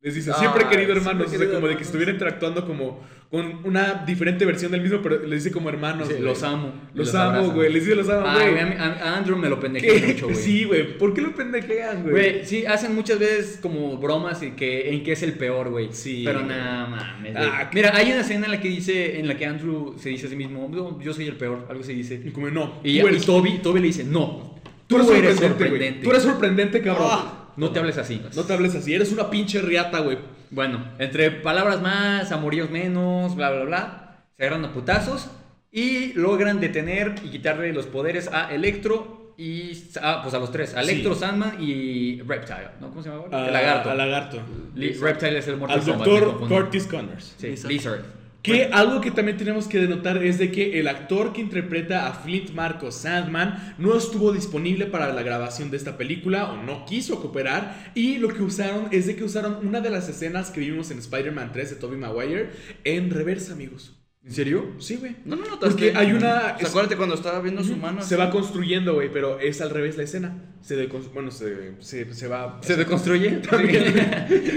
Les 0.00 0.14
dice, 0.14 0.32
siempre 0.32 0.62
he 0.62 0.66
Ah, 0.66 0.70
querido 0.70 0.92
hermanos, 0.92 1.32
he 1.32 1.36
o 1.36 1.38
sea, 1.38 1.48
como 1.48 1.52
de 1.52 1.60
que 1.60 1.64
hermanos. 1.66 1.82
estuviera 1.82 2.12
interactuando 2.12 2.64
como 2.66 3.04
con 3.30 3.60
una 3.64 4.04
diferente 4.06 4.46
versión 4.46 4.72
del 4.72 4.80
mismo, 4.80 5.00
pero 5.02 5.18
les 5.26 5.44
dice 5.44 5.52
como 5.52 5.68
hermanos. 5.68 6.08
Sí, 6.08 6.14
los 6.18 6.42
amo. 6.42 6.72
y 6.94 6.98
Los 6.98 7.14
amo, 7.14 7.50
güey, 7.50 7.70
les 7.70 7.84
dice 7.84 7.94
los 7.94 8.08
amo, 8.08 8.26
güey. 8.32 8.58
a, 8.58 9.16
Andrew 9.18 9.36
me 9.36 9.50
lo 9.50 9.60
pendejé 9.60 9.86
¿Qué? 9.86 10.06
mucho, 10.06 10.24
güey. 10.26 10.36
Sí, 10.36 10.64
güey, 10.64 10.96
¿por 10.96 11.12
qué 11.12 11.20
lo 11.20 11.34
pendejean, 11.34 12.02
güey? 12.04 12.12
Güey, 12.12 12.46
sí, 12.46 12.64
hacen 12.64 12.94
muchas 12.94 13.18
veces 13.18 13.58
como 13.60 13.98
bromas 13.98 14.40
en 14.42 14.56
que, 14.56 14.90
en 14.94 15.02
que 15.02 15.12
es 15.12 15.22
el 15.22 15.34
peor, 15.34 15.68
güey. 15.70 15.88
Sí. 15.92 16.22
Pero 16.24 16.42
nada 16.42 16.86
mames. 16.86 17.34
Ah, 17.36 17.68
Mira, 17.74 17.92
hay 17.94 18.12
una 18.12 18.22
escena 18.22 18.46
en 18.46 18.52
la 18.52 18.60
que 18.60 18.68
dice, 18.68 19.18
en 19.20 19.28
la 19.28 19.36
que 19.36 19.44
Andrew 19.44 19.94
se 19.98 20.08
dice 20.08 20.26
a 20.26 20.30
sí 20.30 20.36
mismo, 20.36 20.66
"No, 20.72 20.98
yo 21.00 21.12
soy 21.12 21.26
el 21.26 21.36
peor, 21.36 21.66
algo 21.68 21.82
se 21.82 21.92
dice. 21.92 22.22
Y 22.24 22.30
como, 22.30 22.48
no, 22.48 22.80
Y, 22.82 22.98
y 23.00 23.20
Toby, 23.20 23.58
Toby 23.58 23.80
le 23.80 23.86
dice, 23.88 24.04
no, 24.04 24.56
Tú 24.86 24.96
eres 25.12 25.36
sorprendente. 25.36 26.00
Tú 26.02 26.10
eres 26.10 26.22
sorprendente, 26.22 26.80
cabrón. 26.80 27.08
Ah. 27.10 27.47
No 27.58 27.70
te 27.70 27.78
hables 27.78 27.98
así. 27.98 28.22
No 28.36 28.44
te 28.44 28.52
hables 28.52 28.74
así, 28.74 28.94
eres 28.94 29.12
una 29.12 29.28
pinche 29.30 29.60
riata, 29.60 30.00
güey. 30.00 30.18
Bueno, 30.50 30.82
entre 30.98 31.30
palabras 31.30 31.82
más, 31.82 32.32
amoríos 32.32 32.70
menos, 32.70 33.34
bla, 33.36 33.50
bla, 33.50 33.64
bla, 33.64 34.16
se 34.36 34.44
agarran 34.46 34.64
a 34.64 34.72
putazos 34.72 35.28
y 35.70 36.12
logran 36.14 36.60
detener 36.60 37.14
y 37.24 37.28
quitarle 37.28 37.72
los 37.72 37.86
poderes 37.86 38.28
a 38.32 38.52
Electro 38.54 39.34
y... 39.36 39.72
Ah, 40.02 40.20
pues 40.22 40.34
a 40.34 40.38
los 40.38 40.50
tres, 40.50 40.74
a 40.74 40.80
Electro, 40.80 41.14
Sí. 41.14 41.20
Sandman 41.20 41.56
y 41.62 42.22
Reptile, 42.22 42.70
¿no? 42.80 42.88
¿Cómo 42.88 43.02
se 43.02 43.10
llama? 43.10 43.24
A- 43.30 43.46
el 43.46 43.52
lagarto. 43.52 43.90
Al 43.90 43.98
lagarto. 43.98 44.40
Reptile 44.74 45.38
es 45.38 45.48
el 45.48 45.56
Mortal 45.58 45.78
Al 45.80 45.84
doctor. 45.84 46.48
Curtis 46.48 46.86
Connors. 46.86 47.34
Sí, 47.36 47.48
Lizard. 47.48 47.70
Lizard. 47.70 48.00
Que 48.48 48.70
algo 48.72 49.00
que 49.00 49.10
también 49.10 49.36
tenemos 49.36 49.66
que 49.66 49.78
denotar 49.78 50.22
es 50.24 50.38
de 50.38 50.50
que 50.50 50.80
el 50.80 50.88
actor 50.88 51.32
que 51.32 51.40
interpreta 51.40 52.06
a 52.06 52.14
Flint 52.14 52.50
Marcos 52.52 52.94
Sandman 52.94 53.74
no 53.78 53.96
estuvo 53.96 54.32
disponible 54.32 54.86
para 54.86 55.12
la 55.12 55.22
grabación 55.22 55.70
de 55.70 55.76
esta 55.76 55.98
película 55.98 56.50
o 56.50 56.56
no 56.62 56.86
quiso 56.86 57.20
cooperar 57.20 57.92
y 57.94 58.16
lo 58.16 58.28
que 58.28 58.42
usaron 58.42 58.88
es 58.90 59.06
de 59.06 59.16
que 59.16 59.24
usaron 59.24 59.66
una 59.66 59.80
de 59.80 59.90
las 59.90 60.08
escenas 60.08 60.50
que 60.50 60.60
vimos 60.60 60.90
en 60.90 60.98
Spider-Man 60.98 61.52
3 61.52 61.70
de 61.70 61.76
Tobey 61.76 61.98
Maguire 61.98 62.50
en 62.84 63.10
reversa, 63.10 63.52
amigos. 63.52 63.97
¿En 64.28 64.34
serio? 64.34 64.66
Sí, 64.78 64.96
güey. 64.96 65.16
No, 65.24 65.36
no, 65.36 65.44
no. 65.46 65.58
Porque 65.58 65.86
es 65.88 65.92
que- 65.92 65.98
hay 65.98 66.12
una- 66.12 66.56
¿Se 66.58 66.66
acuérdate 66.66 66.96
cuando 66.96 67.14
estaba 67.14 67.40
viendo 67.40 67.64
su 67.64 67.76
mano? 67.76 68.02
Se 68.02 68.14
así? 68.14 68.22
va 68.22 68.30
construyendo, 68.30 68.92
güey, 68.94 69.10
pero 69.10 69.40
es 69.40 69.60
al 69.62 69.70
revés 69.70 69.96
la 69.96 70.02
escena. 70.02 70.44
Se 70.60 70.76
decon- 70.76 71.10
bueno, 71.14 71.30
se, 71.30 71.72
se, 71.80 72.12
se 72.12 72.28
va... 72.28 72.58
¿Se 72.62 72.76
deconstruye? 72.76 73.30
También. 73.50 73.94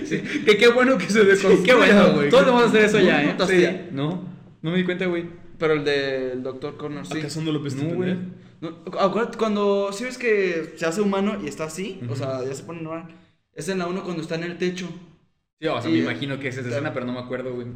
sí. 0.06 0.22
Que 0.46 0.58
qué 0.58 0.68
bueno 0.68 0.98
que 0.98 1.06
se 1.06 1.24
deconstruya, 1.24 1.64
Qué 1.64 1.74
bueno, 1.74 2.14
güey. 2.14 2.30
Todos 2.30 2.46
vamos 2.48 2.64
a 2.64 2.66
hacer 2.68 2.84
eso 2.84 3.00
No, 3.00 3.04
ya, 3.06 3.24
¿eh? 3.24 3.36
no, 3.40 3.48
Sí. 3.48 3.68
No, 3.92 4.30
no 4.62 4.72
me 4.72 4.78
di 4.78 4.84
cuenta, 4.84 5.06
güey. 5.06 5.26
Pero 5.58 5.74
el 5.74 5.86
del 5.86 6.44
Doctor 6.44 6.76
Connor, 6.76 7.06
sí. 7.08 7.20
¿Acaso 7.20 7.42
no 7.42 7.52
lo 7.54 7.60
No, 7.60 7.96
güey. 7.96 8.18
No, 8.60 8.78
acuérdate 9.00 9.38
cuando. 9.38 9.90
¿Sí 9.94 10.04
ves 10.04 10.18
que 10.18 10.74
se 10.76 10.86
hace 10.86 11.00
humano 11.02 11.38
y 11.44 11.48
está 11.48 11.64
así? 11.64 12.00
O 12.10 12.16
sea, 12.16 12.44
ya 12.46 12.54
se 12.54 12.64
pone 12.64 12.82
normal. 12.82 13.08
Es 13.54 13.70
en 13.70 13.80
la 13.80 13.88
1 13.88 14.04
cuando 14.04 14.22
está 14.22 14.36
en 14.36 14.44
el 14.44 14.58
techo. 14.58 14.88
Sí, 15.62 15.68
o 15.68 15.82
sea, 15.82 15.90
Y- 15.90 15.94
me 15.94 16.00
imagino 16.00 16.40
que 16.40 16.50
es 16.50 16.58
esa 16.58 16.68
escena, 16.70 16.94
pero 16.94 17.06
no 17.06 17.14
me 17.14 17.20
acuerdo, 17.20 17.54
güey. 17.54 17.68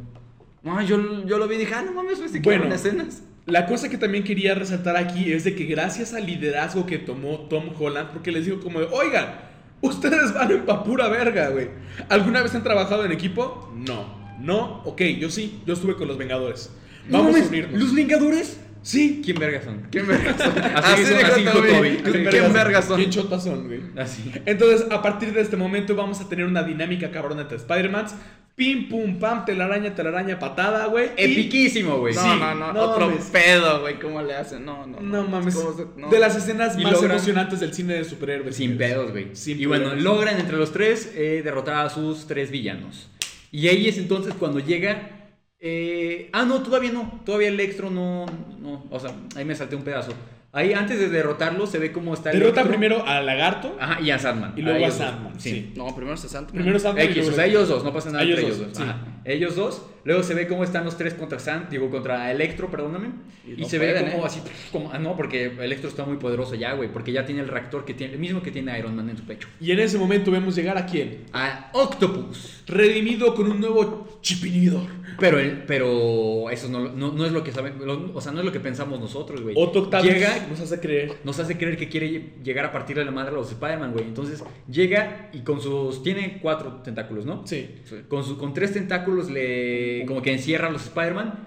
No, 0.66 0.82
yo, 0.82 1.24
yo 1.24 1.38
lo 1.38 1.46
vi 1.46 1.54
y 1.54 1.58
dije, 1.58 1.74
ah, 1.74 1.82
no 1.82 1.92
mames, 1.92 2.18
sí 2.30 2.40
Bueno. 2.40 2.74
escenas. 2.74 3.22
La 3.46 3.66
cosa 3.66 3.88
que 3.88 3.96
también 3.96 4.24
quería 4.24 4.56
resaltar 4.56 4.96
aquí 4.96 5.32
es 5.32 5.44
de 5.44 5.54
que 5.54 5.64
gracias 5.64 6.12
al 6.12 6.26
liderazgo 6.26 6.84
que 6.86 6.98
tomó 6.98 7.46
Tom 7.48 7.70
Holland, 7.78 8.10
porque 8.10 8.32
les 8.32 8.46
digo 8.46 8.58
como 8.58 8.80
de, 8.80 8.86
oigan, 8.90 9.36
ustedes 9.80 10.34
van 10.34 10.66
pa' 10.66 10.82
pura 10.82 11.08
verga, 11.08 11.50
güey. 11.50 11.68
¿Alguna 12.08 12.42
vez 12.42 12.52
han 12.56 12.64
trabajado 12.64 13.04
en 13.04 13.12
equipo? 13.12 13.72
No. 13.76 14.26
No, 14.40 14.82
ok, 14.84 15.02
yo 15.20 15.30
sí, 15.30 15.62
yo 15.64 15.74
estuve 15.74 15.94
con 15.94 16.08
los 16.08 16.18
Vengadores. 16.18 16.72
Vamos 17.08 17.36
a 17.36 17.44
unirnos. 17.46 17.80
¿Los 17.80 17.94
Vengadores? 17.94 18.58
Sí. 18.86 19.20
¿Quién 19.24 19.36
vergas 19.38 19.64
son? 19.64 19.82
¿Quién 19.90 20.06
vergas 20.06 20.36
son? 20.40 20.52
Así 20.62 21.02
así 21.02 21.40
dijo 21.40 21.58
Toby. 21.58 21.68
Toby. 21.72 22.24
¿Quién 22.30 22.52
vergas- 22.52 22.84
son? 22.86 22.96
Bien 22.98 23.10
chotas 23.10 23.42
son, 23.42 23.66
güey. 23.66 23.80
Así. 23.96 24.30
Entonces, 24.44 24.86
a 24.92 25.02
partir 25.02 25.32
de 25.32 25.40
este 25.40 25.56
momento 25.56 25.96
vamos 25.96 26.20
a 26.20 26.28
tener 26.28 26.46
una 26.46 26.62
dinámica 26.62 27.10
cabrona 27.10 27.42
entre 27.42 27.56
Spider-Mans. 27.56 28.14
Pim, 28.54 28.88
pum, 28.88 29.18
pam, 29.18 29.44
telaraña, 29.44 29.94
telaraña, 29.94 30.38
patada, 30.38 30.86
güey. 30.86 31.10
Epiquísimo, 31.16 31.98
güey. 31.98 32.14
No, 32.14 32.22
Sí, 32.22 32.28
no, 32.40 32.54
no, 32.54 32.72
no 32.72 32.80
otro 32.80 33.08
mames. 33.08 33.24
pedo, 33.24 33.80
güey, 33.82 33.98
¿cómo 33.98 34.22
le 34.22 34.34
hacen? 34.34 34.64
No, 34.64 34.86
no. 34.86 35.00
No 35.00 35.24
mames. 35.24 35.54
¿Cómo 35.56 35.76
se- 35.76 35.86
no. 36.00 36.08
De 36.08 36.18
las 36.20 36.36
escenas 36.36 36.78
Y 36.78 36.82
más 36.84 36.92
logran- 36.94 37.10
emocionantes 37.10 37.58
del 37.60 37.74
cine 37.74 37.94
de 37.94 38.04
superhéroes. 38.04 38.54
Sin 38.56 38.78
pedos, 38.78 39.10
güey. 39.10 39.34
Sin 39.34 39.60
Y 39.60 39.66
bueno, 39.66 39.90
pedos. 39.90 40.02
logran 40.02 40.38
entre 40.40 40.56
los 40.56 40.72
tres 40.72 41.12
eh, 41.16 41.42
derrotar 41.44 41.84
a 41.84 41.90
sus 41.90 42.26
tres 42.28 42.50
villanos. 42.52 43.10
Y 43.50 43.66
ahí 43.68 43.88
es 43.88 43.98
entonces 43.98 44.32
cuando 44.38 44.60
llega. 44.60 45.15
Eh, 45.60 46.28
ah, 46.32 46.44
no, 46.44 46.62
todavía 46.62 46.92
no. 46.92 47.20
Todavía 47.24 47.48
Electro 47.48 47.90
no, 47.90 48.26
no. 48.60 48.84
O 48.90 49.00
sea, 49.00 49.10
ahí 49.36 49.44
me 49.44 49.54
salté 49.54 49.76
un 49.76 49.82
pedazo. 49.82 50.12
Ahí 50.52 50.72
antes 50.72 50.98
de 50.98 51.10
derrotarlo 51.10 51.66
se 51.66 51.78
ve 51.78 51.92
cómo 51.92 52.14
está 52.14 52.30
Derrota 52.30 52.62
Electro. 52.62 52.68
primero 52.68 53.06
al 53.06 53.26
lagarto 53.26 53.76
Ajá, 53.78 54.00
y 54.00 54.10
a 54.10 54.18
Sandman. 54.18 54.54
y 54.56 54.62
luego 54.62 54.84
a 54.84 54.88
dos. 54.88 54.96
Sandman. 54.96 55.38
Sí. 55.40 55.72
No, 55.76 55.94
primero 55.94 56.14
está 56.14 56.28
Sandman. 56.28 56.54
Primero 56.54 56.78
Sandman 56.78 57.04
y 57.04 57.08
X, 57.08 57.16
luego 57.18 57.32
o 57.32 57.34
sea, 57.34 57.46
ellos 57.46 57.68
dos, 57.68 57.84
no 57.84 57.92
pasa 57.92 58.10
nada 58.10 58.24
Ellos 58.24 58.38
entre 58.38 58.50
dos, 58.52 58.60
ellos 58.60 58.68
dos. 58.72 58.78
sí. 58.78 58.90
Ajá. 58.90 58.98
Ellos 59.24 59.56
dos. 59.56 59.82
Luego 60.06 60.22
se 60.22 60.32
ve 60.32 60.46
cómo 60.48 60.64
están 60.64 60.84
los 60.86 60.96
tres 60.96 61.12
contra 61.12 61.38
Sand, 61.38 61.68
digo, 61.68 61.90
contra 61.90 62.30
Electro, 62.32 62.70
perdóname. 62.70 63.08
Y 63.46 63.52
Y, 63.52 63.56
no 63.58 63.68
se 63.68 63.76
pueden, 63.78 64.04
ve 64.06 64.10
como 64.12 64.22
¿eh? 64.22 64.26
así, 64.26 64.40
como, 64.72 64.90
ah, 64.92 64.98
no, 64.98 65.16
porque 65.16 65.46
Electro 65.60 65.88
está 65.90 66.04
muy 66.06 66.16
poderoso 66.16 66.54
ya, 66.54 66.72
güey, 66.72 66.90
porque 66.90 67.12
ya 67.12 67.26
tiene 67.26 67.42
el 67.42 67.48
reactor 67.48 67.84
que 67.84 67.92
tiene, 67.92 68.14
el 68.14 68.18
mismo 68.18 68.40
que 68.42 68.50
tiene 68.50 68.78
Iron 68.78 68.96
Man 68.96 69.10
en 69.10 69.18
su 69.18 69.24
pecho. 69.24 69.48
Y 69.60 69.72
en 69.72 69.80
ese 69.80 69.98
momento 69.98 70.30
vemos 70.30 70.56
llegar 70.56 70.78
a 70.78 70.86
quién? 70.86 71.24
A 71.32 71.70
Octopus. 71.74 72.62
Redimido 72.66 73.34
con 73.34 73.50
un 73.50 73.60
nuevo 73.60 74.18
chipinidor. 74.22 74.86
Pero, 75.18 75.38
el, 75.38 75.62
pero 75.62 76.50
eso 76.50 76.68
no, 76.68 76.90
no, 76.92 77.10
no 77.12 77.24
es 77.24 77.32
lo 77.32 77.42
que 77.42 77.50
saben, 77.50 77.74
lo- 77.84 78.12
o 78.14 78.20
sea, 78.20 78.32
no 78.32 78.40
es 78.40 78.44
lo 78.44 78.52
que 78.52 78.60
pensamos 78.60 79.00
nosotros, 79.00 79.40
güey. 79.40 79.54
Otto 79.58 79.80
Octavius 79.84 80.12
Llega, 80.14 80.46
nos 80.50 80.60
hace 80.60 80.78
creer. 80.78 81.12
nos 81.24 81.38
hace 81.38 81.56
creer 81.56 81.76
que 81.78 81.88
quiere 81.88 82.34
llegar 82.44 82.66
a 82.66 82.72
partir 82.72 82.96
de 82.96 83.04
la 83.04 83.10
madre 83.12 83.30
a 83.30 83.34
los 83.34 83.50
Spider-Man, 83.50 83.92
güey. 83.92 84.04
Entonces 84.04 84.42
llega 84.70 85.30
y 85.32 85.40
con 85.40 85.60
sus. 85.60 86.02
Tiene 86.02 86.38
cuatro 86.42 86.80
tentáculos, 86.84 87.24
¿no? 87.24 87.46
Sí. 87.46 87.66
Con, 88.08 88.24
su, 88.24 88.36
con 88.36 88.52
tres 88.52 88.72
tentáculos 88.74 89.30
le. 89.30 89.95
Como 90.04 90.22
que 90.22 90.32
encierra 90.32 90.68
a 90.68 90.70
los 90.70 90.84
Spider-Man. 90.84 91.46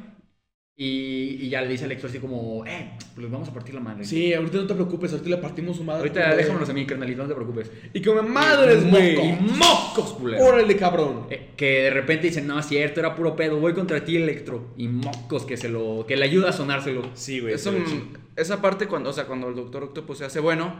Y, 0.81 1.37
y 1.41 1.49
ya 1.49 1.61
le 1.61 1.67
dice 1.67 1.83
a 1.83 1.87
Electro 1.87 2.07
así 2.07 2.19
como, 2.19 2.65
eh, 2.65 2.93
pues 3.13 3.29
vamos 3.29 3.49
a 3.49 3.53
partir 3.53 3.75
la 3.75 3.81
madre. 3.81 4.05
Sí, 4.05 4.33
ahorita 4.33 4.59
no 4.59 4.65
te 4.65 4.75
preocupes, 4.75 5.11
ahorita 5.11 5.29
le 5.29 5.37
partimos 5.37 5.75
su 5.75 5.83
madre. 5.83 5.99
Ahorita 5.99 6.33
déjamelos 6.37 6.69
a 6.69 6.73
mí, 6.73 6.85
carnalito, 6.85 7.21
no 7.21 7.27
te 7.27 7.35
preocupes. 7.35 7.69
Y 7.91 8.01
como 8.01 8.23
madres, 8.23 8.89
güey. 8.89 9.19
Y 9.19 9.33
mocos, 9.41 10.13
culero. 10.13 10.41
Órale, 10.41 10.77
cabrón. 10.77 11.27
Eh, 11.29 11.49
que 11.57 11.81
de 11.81 11.89
repente 11.89 12.27
dicen, 12.27 12.47
no, 12.47 12.57
es 12.57 12.65
cierto, 12.65 13.01
era 13.01 13.13
puro 13.13 13.35
pedo, 13.35 13.59
voy 13.59 13.73
contra 13.73 14.05
ti, 14.05 14.15
Electro. 14.15 14.73
Y 14.77 14.87
mocos 14.87 15.43
que 15.43 15.57
se 15.57 15.67
lo. 15.67 16.05
que 16.07 16.15
le 16.15 16.23
ayuda 16.23 16.51
a 16.51 16.53
sonárselo. 16.53 17.01
Sí, 17.13 17.41
güey. 17.41 17.55
Esa 18.37 18.61
parte, 18.61 18.87
cuando, 18.87 19.09
o 19.09 19.13
sea, 19.13 19.25
cuando 19.25 19.49
el 19.49 19.55
Doctor 19.55 19.83
Octopus 19.83 20.19
se 20.19 20.23
hace 20.23 20.39
bueno, 20.39 20.73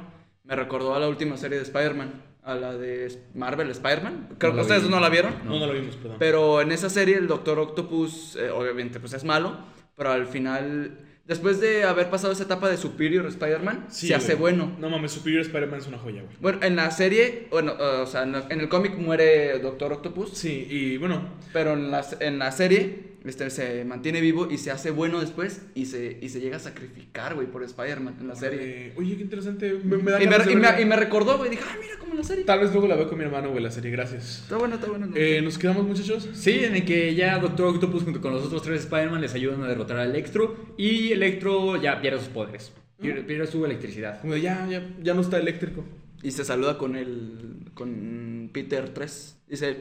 me 0.46 0.56
recordó 0.56 0.96
a 0.96 1.00
la 1.02 1.10
última 1.10 1.36
serie 1.36 1.58
de 1.58 1.66
Spider-Man. 1.66 2.24
A 2.50 2.56
la 2.56 2.76
de 2.78 3.12
Marvel 3.36 3.70
Spider-Man. 3.70 4.30
Creo 4.38 4.52
No 4.52 4.56
que 4.56 4.58
la 4.58 4.62
ustedes 4.64 4.84
vi. 4.84 4.90
no 4.90 5.00
la 5.00 5.10
vieron. 5.10 5.34
No, 5.46 5.60
no 5.60 5.68
lo 5.68 5.74
vimos, 5.74 5.96
perdón. 5.98 6.18
Pero 6.20 6.62
en 6.62 6.72
esa 6.72 6.90
serie 6.90 7.16
el 7.18 7.28
Doctor 7.28 7.60
Octopus, 7.60 8.36
eh, 8.38 8.50
obviamente, 8.50 9.00
pues 9.00 9.14
es 9.14 9.24
malo. 9.24 9.58
Pero 9.96 10.12
al 10.12 10.28
final, 10.28 10.98
después 11.26 11.60
de 11.60 11.84
haber 11.84 12.10
pasado 12.10 12.32
esa 12.34 12.44
etapa 12.44 12.70
de 12.70 12.78
Superior 12.78 13.26
Spider-Man, 13.28 13.86
Sí, 13.90 14.08
se 14.08 14.16
hace 14.16 14.36
güey. 14.36 14.56
bueno. 14.56 14.76
No 14.80 14.90
mames, 14.90 15.12
Superior 15.12 15.42
Spider-Man 15.42 15.80
es 15.80 15.88
una 15.88 15.98
joya, 16.00 16.22
güey. 16.24 16.36
Bueno, 16.40 16.60
en 16.64 16.76
la 16.78 16.90
serie, 16.92 17.48
bueno, 17.52 17.74
uh, 17.74 18.02
o 18.04 18.06
sea, 18.06 18.24
en, 18.24 18.32
la- 18.32 18.48
en 18.50 18.62
el 18.62 18.70
cómic 18.70 18.98
muere 18.98 19.60
Doctor 19.60 19.92
Octopus. 19.94 20.32
Sí, 20.32 20.66
y 20.70 20.98
bueno, 20.98 21.22
Pero 21.54 21.74
en 21.74 21.92
la, 21.92 22.06
en 22.22 22.40
la 22.40 22.52
serie 22.52 23.19
este, 23.26 23.50
se 23.50 23.84
mantiene 23.86 24.22
vivo 24.22 24.48
y 24.50 24.58
se 24.58 24.72
hace 24.72 24.92
bueno 24.92 25.20
después 25.20 25.62
y 25.76 25.86
se, 25.86 26.18
y 26.22 26.30
se 26.30 26.40
llega 26.40 26.58
a 26.58 26.60
sacrificar, 26.60 27.36
güey, 27.36 27.48
por 27.48 27.64
Spider-Man 27.64 28.18
en 28.22 28.28
la 28.28 28.36
serie. 28.36 28.60
eh, 28.62 28.94
oye, 28.98 29.16
qué 29.18 29.24
interesante. 29.24 29.74
Me, 29.84 29.98
me 29.98 30.12
da 30.12 30.24
Y 30.24 30.28
me, 30.28 30.36
y 30.52 30.56
me- 30.56 30.82
y 30.82 30.86
me 30.86 30.96
recordó, 30.96 31.38
güey, 31.38 31.50
dije, 31.50 31.64
ah, 31.68 31.76
mira 31.82 31.98
como 32.00 32.12
en 32.14 32.18
la 32.20 32.24
serie. 32.24 32.44
Tal 32.46 32.60
vez 32.60 32.72
luego 32.72 32.88
la 32.88 32.96
veo 32.96 33.08
con 33.10 33.18
mi 33.18 33.24
hermano, 33.26 33.50
güey, 33.52 33.64
la 33.64 33.72
serie, 33.72 33.92
gracias. 33.92 34.42
Está 34.44 34.58
bueno, 34.58 34.76
está 34.76 34.88
bueno. 34.88 35.08
no 35.08 35.16
Eh. 35.16 35.42
¿Nos 35.42 35.58
quedamos, 35.58 35.86
muchachos? 35.86 36.30
Sí, 36.34 36.64
en 36.64 36.76
el 36.76 36.86
que 36.86 37.14
ya 37.16 37.38
Doctor 37.40 37.68
Octopus 37.68 38.04
junto 38.04 38.22
con 38.22 38.34
los 38.34 38.46
otros 38.46 38.62
tres 38.62 38.82
Spider-Man 38.82 39.22
les 39.22 39.34
ayudan 39.34 39.64
a 39.64 39.68
derrotar 39.68 39.98
a 39.98 40.06
Electro. 40.06 40.56
Y 40.78 41.12
Electro 41.12 41.82
ya 41.82 42.02
pierde 42.02 42.20
sus 42.20 42.30
poderes. 42.30 42.72
Pierde, 43.02 43.24
pierde 43.24 43.48
su 43.48 43.64
electricidad. 43.66 44.20
Como 44.22 44.36
ya, 44.36 44.68
ya, 44.70 44.86
ya 45.02 45.14
no 45.14 45.22
está 45.22 45.38
eléctrico. 45.40 45.86
Y 46.22 46.32
se 46.32 46.44
saluda 46.44 46.78
con 46.78 46.96
el. 46.98 47.70
con 47.74 48.50
Peter 48.52 48.90
3. 48.94 49.38
Dice, 49.48 49.78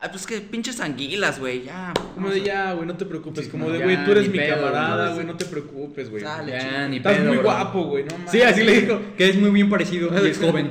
ay, 0.00 0.08
pues 0.10 0.26
que 0.26 0.40
pinches 0.40 0.80
anguilas, 0.80 1.38
güey, 1.40 1.64
ya. 1.64 1.92
Como 2.14 2.30
de 2.30 2.42
ya, 2.42 2.72
güey, 2.74 2.86
no 2.86 2.96
te 2.96 3.04
preocupes. 3.04 3.44
Sí, 3.46 3.50
como 3.50 3.66
no, 3.66 3.72
de, 3.72 3.82
güey, 3.82 4.04
tú 4.04 4.12
eres 4.12 4.28
mi 4.28 4.38
pedo, 4.38 4.56
camarada, 4.56 5.14
güey, 5.14 5.26
no 5.26 5.36
te 5.36 5.44
preocupes, 5.44 6.10
güey. 6.10 6.22
Dale, 6.22 6.52
Ya, 6.52 6.60
chico. 6.60 6.88
ni 6.90 6.96
Estás 6.98 7.16
pedo, 7.16 7.24
muy 7.26 7.36
bro. 7.36 7.44
guapo, 7.44 7.82
güey, 7.84 8.04
no 8.04 8.10
mames. 8.18 8.30
Sí, 8.30 8.42
así 8.42 8.62
le 8.64 8.80
dijo. 8.80 9.00
Que 9.16 9.28
es 9.28 9.36
muy 9.36 9.50
bien 9.50 9.68
parecido 9.68 10.10
y 10.24 10.28
es 10.28 10.38
joven. 10.38 10.70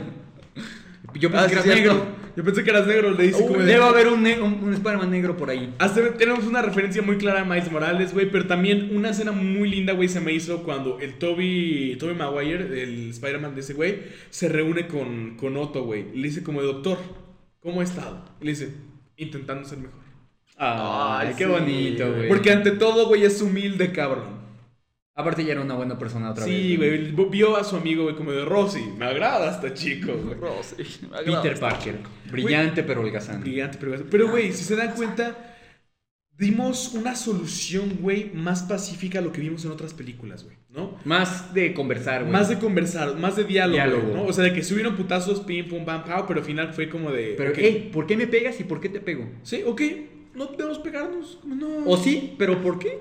Yo 1.16 1.32
pensé 1.32 1.46
Ah, 1.46 1.48
que 1.48 1.50
sí, 1.50 1.54
era 1.56 1.64
cierto. 1.64 1.94
negro. 1.94 2.18
Yo 2.36 2.44
pensé 2.44 2.64
que 2.64 2.70
eras 2.70 2.86
negro, 2.86 3.10
le 3.16 3.24
dice 3.24 3.42
como 3.48 3.58
de... 3.58 3.66
Debe 3.66 3.84
haber 3.84 4.10
un, 4.10 4.22
ne- 4.22 4.40
un, 4.40 4.54
un 4.64 4.72
Spider-Man 4.72 5.10
negro 5.10 5.36
por 5.36 5.50
ahí. 5.50 5.74
Hasta 5.80 6.14
tenemos 6.14 6.46
una 6.46 6.62
referencia 6.62 7.02
muy 7.02 7.18
clara 7.18 7.42
a 7.42 7.46
Miles 7.46 7.72
Morales, 7.72 8.14
güey, 8.14 8.30
pero 8.30 8.46
también 8.46 8.96
una 8.96 9.10
escena 9.10 9.32
muy 9.32 9.68
linda, 9.68 9.94
güey, 9.94 10.08
se 10.08 10.20
me 10.20 10.32
hizo 10.34 10.62
cuando 10.62 11.00
el 11.00 11.16
Toby, 11.18 11.96
Toby 12.00 12.14
Maguire, 12.14 12.84
el 12.84 13.10
Spider-Man 13.10 13.56
de 13.56 13.62
ese 13.62 13.74
güey, 13.74 14.04
se 14.30 14.50
reúne 14.50 14.86
con, 14.86 15.36
con 15.36 15.58
Otto, 15.58 15.84
güey. 15.84 16.16
Le 16.16 16.28
dice 16.28 16.44
como, 16.44 16.62
doctor, 16.62 17.00
¿cómo 17.60 17.82
ha 17.82 17.84
estado? 17.84 18.24
Le 18.40 18.52
dice, 18.52 18.70
intentando 19.18 19.68
ser 19.68 19.80
mejor. 19.80 20.00
Ay, 20.58 21.28
Ay, 21.28 21.36
qué 21.38 21.46
sí, 21.46 21.50
bonito, 21.50 22.14
güey. 22.14 22.28
Porque 22.28 22.52
ante 22.52 22.72
todo, 22.72 23.08
güey, 23.08 23.24
es 23.24 23.42
humilde, 23.42 23.92
cabrón. 23.92 24.38
Aparte 25.14 25.44
ya 25.44 25.54
era 25.54 25.62
una 25.62 25.74
buena 25.74 25.98
persona 25.98 26.30
otra 26.30 26.46
vez. 26.46 26.54
Sí, 26.54 26.76
güey, 26.78 27.12
vio 27.30 27.58
a 27.58 27.64
su 27.64 27.76
amigo, 27.76 28.04
güey, 28.04 28.16
como 28.16 28.32
de 28.32 28.46
Rosy, 28.46 28.84
me 28.98 29.06
agrada 29.06 29.52
este 29.52 29.74
chico, 29.74 30.14
güey. 30.14 30.38
Me 31.10 31.18
agrada. 31.18 31.42
Peter 31.42 31.60
Parker. 31.60 32.00
Brillante 32.32 32.84
pero 32.84 33.02
holgazán. 33.02 33.42
Brillante, 33.42 33.80
pero, 33.80 34.06
pero, 34.10 34.30
güey, 34.30 34.54
si 34.54 34.64
se 34.64 34.76
dan 34.76 34.94
cuenta, 34.94 35.57
dimos 36.38 36.94
una 36.94 37.16
solución, 37.16 37.98
güey, 38.00 38.32
más 38.34 38.64
pacífica 38.64 39.20
a 39.20 39.22
lo 39.22 39.32
que 39.32 39.42
vimos 39.42 39.66
en 39.66 39.72
otras 39.72 39.94
películas, 39.94 40.44
güey, 40.44 40.56
¿no? 40.70 40.98
Más 41.04 41.54
de 41.54 41.74
conversar, 41.74 42.22
güey. 42.22 42.32
Más 42.32 42.50
de 42.50 42.60
conversar, 42.60 43.16
más 43.18 43.36
de 43.36 43.44
diálogo, 43.44 43.76
Diálogo. 43.76 44.14
¿no? 44.14 44.24
O 44.26 44.34
sea, 44.34 44.44
de 44.44 44.54
que 44.54 44.64
subieron 44.64 44.96
putazos, 44.96 45.40
pim, 45.42 45.68
pum, 45.68 45.84
pam, 45.84 46.04
pam, 46.04 46.26
pero 46.28 46.40
al 46.40 46.46
final 46.46 46.74
fue 46.74 46.90
como 46.90 47.12
de... 47.12 47.34
Pero, 47.38 47.52
ok, 47.52 47.58
hey, 47.60 47.90
¿por 47.92 48.06
qué 48.06 48.16
me 48.16 48.28
pegas 48.28 48.60
y 48.60 48.64
por 48.66 48.80
qué 48.80 48.90
te 48.90 49.00
pego? 49.00 49.28
Sí, 49.44 49.64
ok, 49.66 49.82
no 50.36 50.46
debemos 50.48 50.78
pegarnos, 50.80 51.40
como 51.42 51.56
no... 51.56 51.86
O 51.86 51.98
sí, 51.98 52.36
pero 52.38 52.62
¿por 52.62 52.78
qué? 52.78 53.00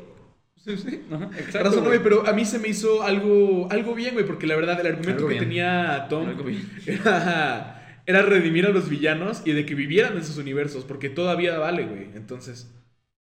Sí, 0.57 0.76
sí. 0.78 1.03
Ajá, 1.12 1.30
Razón, 1.62 1.84
güey. 1.84 2.03
pero 2.03 2.26
a 2.26 2.32
mí 2.32 2.45
se 2.45 2.59
me 2.59 2.68
hizo 2.68 3.03
algo, 3.03 3.68
algo 3.70 3.95
bien, 3.95 4.14
güey, 4.14 4.26
porque 4.26 4.47
la 4.47 4.57
verdad 4.57 4.80
el 4.80 4.87
argumento 4.87 5.18
Algo 5.18 5.28
que 5.28 5.34
bien. 5.34 5.45
tenía 5.45 6.07
Tom 6.09 6.26
era, 6.87 8.01
era 8.07 8.22
redimir 8.22 8.66
a 8.66 8.70
los 8.70 8.89
villanos 8.89 9.43
y 9.45 9.53
de 9.53 9.64
que 9.66 9.74
vivieran 9.74 10.14
en 10.14 10.18
esos 10.20 10.39
universos, 10.39 10.84
porque 10.84 11.11
todavía 11.11 11.59
vale, 11.59 11.84
güey, 11.84 12.09
entonces... 12.14 12.72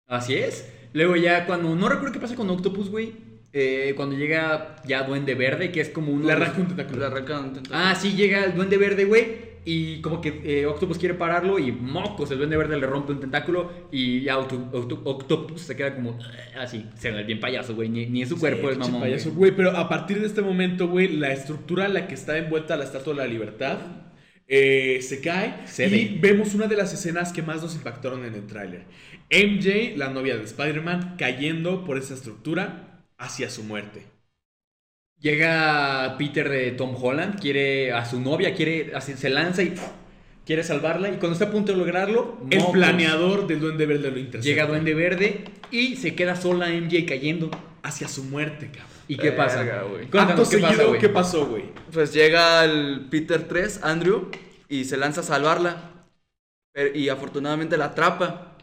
Así 0.09 0.35
es. 0.35 0.69
Luego 0.93 1.17
ya 1.17 1.47
cuando... 1.47 1.75
No 1.77 1.89
recuerdo 1.89 2.13
qué 2.15 2.21
pasa 2.21 2.35
con 2.35 2.49
Octopus, 2.51 2.91
güey. 2.91 3.13
Eh, 3.53 3.93
cuando 3.97 4.17
llega 4.17 4.77
ya 4.87 5.03
Duende 5.05 5.35
Verde, 5.35 5.71
que 5.71 5.81
es 5.81 5.89
como 5.91 6.13
un... 6.13 6.27
Le 6.27 6.33
arranca 6.33 6.61
un 6.61 6.67
tentáculo. 6.69 6.99
Le 7.01 7.07
arrancan 7.07 7.45
un 7.45 7.53
tentáculo. 7.55 7.79
Ah, 7.81 7.95
sí, 7.95 8.13
llega 8.15 8.45
el 8.45 8.55
Duende 8.55 8.77
Verde, 8.79 9.05
güey. 9.05 9.49
Y 9.65 10.01
como 10.01 10.23
que 10.23 10.41
eh, 10.45 10.65
Octopus 10.67 10.97
quiere 10.97 11.15
pararlo 11.15 11.59
y 11.59 11.73
mocos, 11.73 12.31
el 12.31 12.39
Duende 12.39 12.57
Verde 12.57 12.79
le 12.79 12.87
rompe 12.87 13.13
un 13.13 13.21
tentáculo 13.21 13.71
y 13.93 14.23
ya 14.23 14.39
Octo- 14.39 14.71
Octo- 14.73 15.03
Octopus 15.05 15.61
se 15.61 15.77
queda 15.77 15.95
como 15.95 16.19
"Ah", 16.57 16.63
así, 16.63 16.87
se 16.97 17.11
ve 17.11 17.23
bien 17.25 17.39
payaso, 17.39 17.75
güey, 17.75 17.91
ni, 17.91 18.07
ni 18.07 18.23
en 18.23 18.29
su 18.29 18.39
cuerpo 18.39 18.69
Sí, 18.69 18.73
es 18.73 18.79
mamón. 18.79 19.01
payaso, 19.03 19.29
güey. 19.31 19.51
güey. 19.51 19.57
Pero 19.57 19.77
a 19.77 19.87
partir 19.91 20.21
de 20.21 20.27
este 20.27 20.41
momento, 20.41 20.89
güey, 20.89 21.09
la 21.19 21.33
estructura 21.35 21.85
en 21.85 21.93
la 21.95 22.07
que 22.09 22.15
está 22.15 22.39
envuelta 22.39 22.77
la 22.79 22.85
Estatua 22.85 23.13
de 23.13 23.19
la 23.19 23.27
Libertad 23.27 23.77
eh, 24.49 25.01
se 25.03 25.21
cae. 25.21 25.67
Se 25.67 25.87
y 25.87 26.19
ve. 26.19 26.19
vemos 26.21 26.55
una 26.55 26.67
de 26.67 26.77
las 26.77 26.93
escenas 26.93 27.33
que 27.33 27.43
más 27.43 27.63
nos 27.63 27.75
impactaron 27.75 28.25
en 28.25 28.35
el 28.35 28.47
tráiler. 28.47 28.85
MJ, 29.31 29.97
la 29.97 30.09
novia 30.09 30.37
de 30.37 30.45
Spider-Man, 30.45 31.17
cayendo 31.19 31.85
por 31.85 31.99
esa 31.99 32.15
estructura 32.15 33.05
hacia 33.19 33.51
su 33.51 33.63
muerte. 33.63 34.07
Llega 35.21 36.17
Peter 36.17 36.49
de 36.49 36.71
Tom 36.73 36.95
Holland, 37.01 37.39
quiere 37.41 37.93
a 37.93 38.05
su 38.07 38.21
novia, 38.21 38.55
quiere, 38.55 38.93
así, 38.95 39.15
se 39.15 39.29
lanza 39.29 39.63
y 39.65 39.75
quiere 40.47 40.63
salvarla 40.63 41.09
y 41.09 41.17
cuando 41.19 41.33
está 41.33 41.47
a 41.47 41.51
punto 41.51 41.73
de 41.73 41.79
lograrlo, 41.79 42.39
El 42.51 42.61
mocos, 42.61 42.73
planeador 42.73 43.47
del 43.49 43.61
Duende 43.61 43.85
Verde 43.85 44.11
lo 44.11 44.19
intercepta. 44.19 44.45
llega 44.49 44.67
Duende 44.67 44.95
Verde 44.95 45.45
y 45.71 45.97
se 45.97 46.15
queda 46.15 46.37
sola 46.37 46.69
MJ 46.71 47.05
cayendo. 47.07 47.51
hacia 47.83 48.09
su 48.09 48.25
muerte, 48.25 48.71
cabrón. 48.71 48.98
¿Y 49.09 49.17
qué 49.17 49.33
pasa? 49.33 49.63
Verga, 49.63 49.83
güey. 49.83 50.07
Cuéntanos, 50.07 50.31
Acto 50.47 50.51
¿qué 50.51 50.59
pasa, 50.59 50.69
seguido, 50.73 50.89
güey? 50.91 51.01
¿qué 51.01 51.09
pasó, 51.09 51.47
güey? 51.47 51.65
Pues 51.93 52.13
llega 52.13 52.65
el 52.65 53.07
Peter 53.11 53.49
3, 53.49 53.81
Andrew, 53.83 54.31
y 54.69 54.85
se 54.85 54.97
lanza 54.97 55.23
a 55.23 55.25
salvarla. 55.25 55.93
Pero- 56.73 56.95
y 56.97 57.09
afortunadamente 57.09 57.77
la 57.77 57.87
atrapa. 57.87 58.57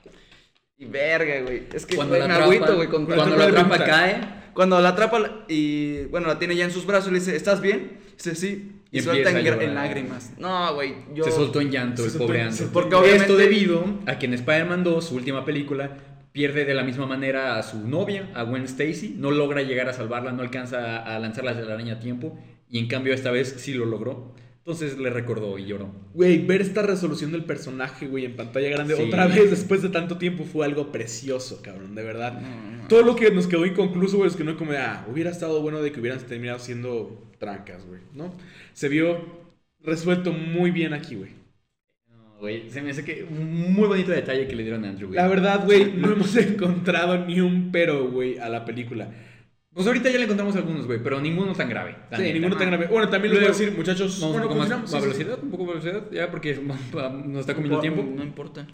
Y 0.78 0.86
verga, 0.86 1.42
güey. 1.42 1.64
Es 1.74 1.86
que 1.86 1.96
Cuando 1.96 2.12
güey, 2.16 2.22
la 2.22 2.28
me 2.28 2.34
atrapa, 2.34 2.52
agüito, 2.54 2.76
güey. 2.76 2.88
con- 2.90 3.06
cuando 3.06 3.24
atrapa 3.24 3.52
la 3.52 3.64
punta. 3.70 3.86
cae, 3.86 4.36
Cuando 4.54 4.80
la 4.80 4.90
atrapa 4.90 5.20
la- 5.20 5.32
y 5.50 6.06
bueno, 6.06 6.28
la 6.28 6.40
tiene 6.40 6.56
ya 6.56 6.64
en 6.64 6.72
sus 6.72 6.86
brazos, 6.86 7.12
le 7.12 7.20
dice, 7.20 7.36
¿estás 7.36 7.60
bien? 7.60 8.00
Dice, 8.16 8.36
sí. 8.36 8.72
Y, 8.92 9.00
Y 9.00 9.02
suelta 9.02 9.30
en, 9.32 9.36
empieza 9.38 9.56
a 9.56 9.60
gra- 9.60 9.64
en 9.64 9.70
llorar. 9.72 9.84
lágrimas. 9.86 10.32
No, 10.38 10.74
güey. 10.76 10.96
Yo... 11.14 11.26
se 11.26 11.32
soltó 11.32 11.60
en 11.60 11.72
llanto 11.72 11.98
Se 12.04 12.06
el 12.06 12.12
soltó 12.12 12.28
pobre 12.28 12.42
Andrew. 12.42 12.58
se- 12.68 12.72
Porque 12.72 12.96
Esto 12.96 13.00
obviamente- 13.00 13.34
debido 13.36 13.84
a 14.06 14.18
que 14.18 14.26
en 14.28 14.34
Spider-Man 14.36 14.84
2, 14.86 15.06
su 15.08 15.16
última 15.16 15.44
película, 15.44 15.98
pierde 16.36 16.66
de 16.66 16.74
la 16.74 16.84
misma 16.84 17.06
manera 17.06 17.58
a 17.58 17.64
su 17.64 17.88
novia, 17.88 18.30
a 18.34 18.44
Gwen 18.44 18.64
Stacy, 18.66 19.16
no 19.18 19.32
logra 19.32 19.62
llegar 19.62 19.88
a 19.88 19.94
salvarla, 19.94 20.34
no 20.34 20.42
alcanza 20.42 20.98
a 20.98 21.18
lanzarla 21.18 21.54
de 21.54 21.64
la 21.64 21.76
araña 21.76 21.94
a 21.94 22.00
tiempo, 22.02 22.38
y 22.70 22.78
en 22.78 22.90
cambio 22.90 23.14
esta 23.14 23.32
vez 23.32 23.56
sí 23.58 23.74
lo 23.74 23.86
logró. 23.86 24.36
Entonces 24.58 24.98
le 24.98 25.10
recordó 25.12 25.58
y 25.58 25.66
lloró. 25.66 25.94
Güey, 26.14 26.46
ver 26.46 26.60
esta 26.60 26.82
resolución 26.82 27.32
del 27.32 27.46
personaje, 27.46 28.08
güey, 28.08 28.26
en 28.26 28.36
pantalla 28.36 28.68
grande 28.68 28.98
Sí. 28.98 29.04
otra 29.04 29.28
vez 29.28 29.50
después 29.50 29.82
de 29.82 29.88
tanto 29.88 30.18
tiempo 30.18 30.44
fue 30.44 30.66
algo 30.66 30.92
precioso, 30.92 31.62
cabrón, 31.62 31.96
de 31.96 32.04
verdad. 32.04 32.42
No, 32.42 32.80
no. 32.82 32.88
Todo 32.90 33.04
lo 33.04 33.16
que 33.16 33.32
nos 33.32 33.48
quedó 33.48 33.66
inconcluso, 33.66 34.18
güey, 34.18 34.30
es 34.30 34.36
que 34.36 34.44
no 34.44 34.58
como, 34.58 34.74
de, 34.74 34.80
ah, 34.80 35.06
hubiera 35.10 35.30
estado 35.30 35.62
bueno 35.62 35.82
de 35.82 35.94
que 35.94 36.02
hubieran 36.02 36.20
terminado 36.20 36.60
siendo 36.60 37.32
trancas, 37.40 37.86
güey, 37.86 38.02
¿no? 38.14 38.34
Se 38.74 38.90
vio 38.90 39.46
resuelto 39.84 40.34
muy 40.34 40.72
bien 40.72 40.94
aquí, 40.94 41.16
güey. 41.16 41.45
Güey, 42.40 42.70
se 42.70 42.82
me 42.82 42.92
hace 42.92 43.04
que 43.04 43.24
un 43.24 43.74
muy 43.74 43.88
bonito 43.88 44.12
detalle 44.12 44.48
que 44.48 44.56
le 44.56 44.64
dieron 44.64 44.84
a 44.86 44.90
Andrew, 44.90 45.08
güey. 45.08 45.18
La 45.18 45.28
verdad, 45.28 45.64
güey, 45.66 45.94
no 45.94 46.12
hemos 46.12 46.36
encontrado 46.38 47.26
ni 47.26 47.40
un 47.40 47.72
pero, 47.72 48.10
güey, 48.10 48.38
a 48.38 48.50
la 48.50 48.66
película. 48.66 49.10
Pues 49.74 49.88
ahorita 49.88 50.10
ya 50.10 50.18
le 50.18 50.24
encontramos 50.24 50.56
algunos, 50.56 50.86
güey, 50.86 51.02
pero 51.04 51.20
ninguno 51.20 51.54
tan 51.54 51.68
grave. 51.70 51.96
Sí, 52.12 52.22
neta. 52.22 52.34
ninguno 52.34 52.58
tan 52.58 52.68
grave. 52.68 52.88
Bueno, 52.88 53.10
también 53.10 53.34
les 53.34 53.42
voy 53.42 53.50
a 53.50 53.52
decir, 53.52 53.74
muchachos, 53.76 54.20
Vamos 54.22 54.38
bueno, 54.38 54.48
un 54.52 54.54
poco 54.58 54.76
más 54.78 54.94
a 54.94 55.00
velocidad, 55.02 55.40
un 55.42 55.50
poco 55.52 55.64
de 55.64 55.70
velocidad, 55.70 56.12
ya 56.12 56.32
porque 56.32 56.56
nos 56.56 57.40
está 57.42 57.54
comiendo 57.56 57.78
No, 57.78 57.82
tiempo. 57.82 58.04
No 58.04 58.24
importa. 58.24 58.66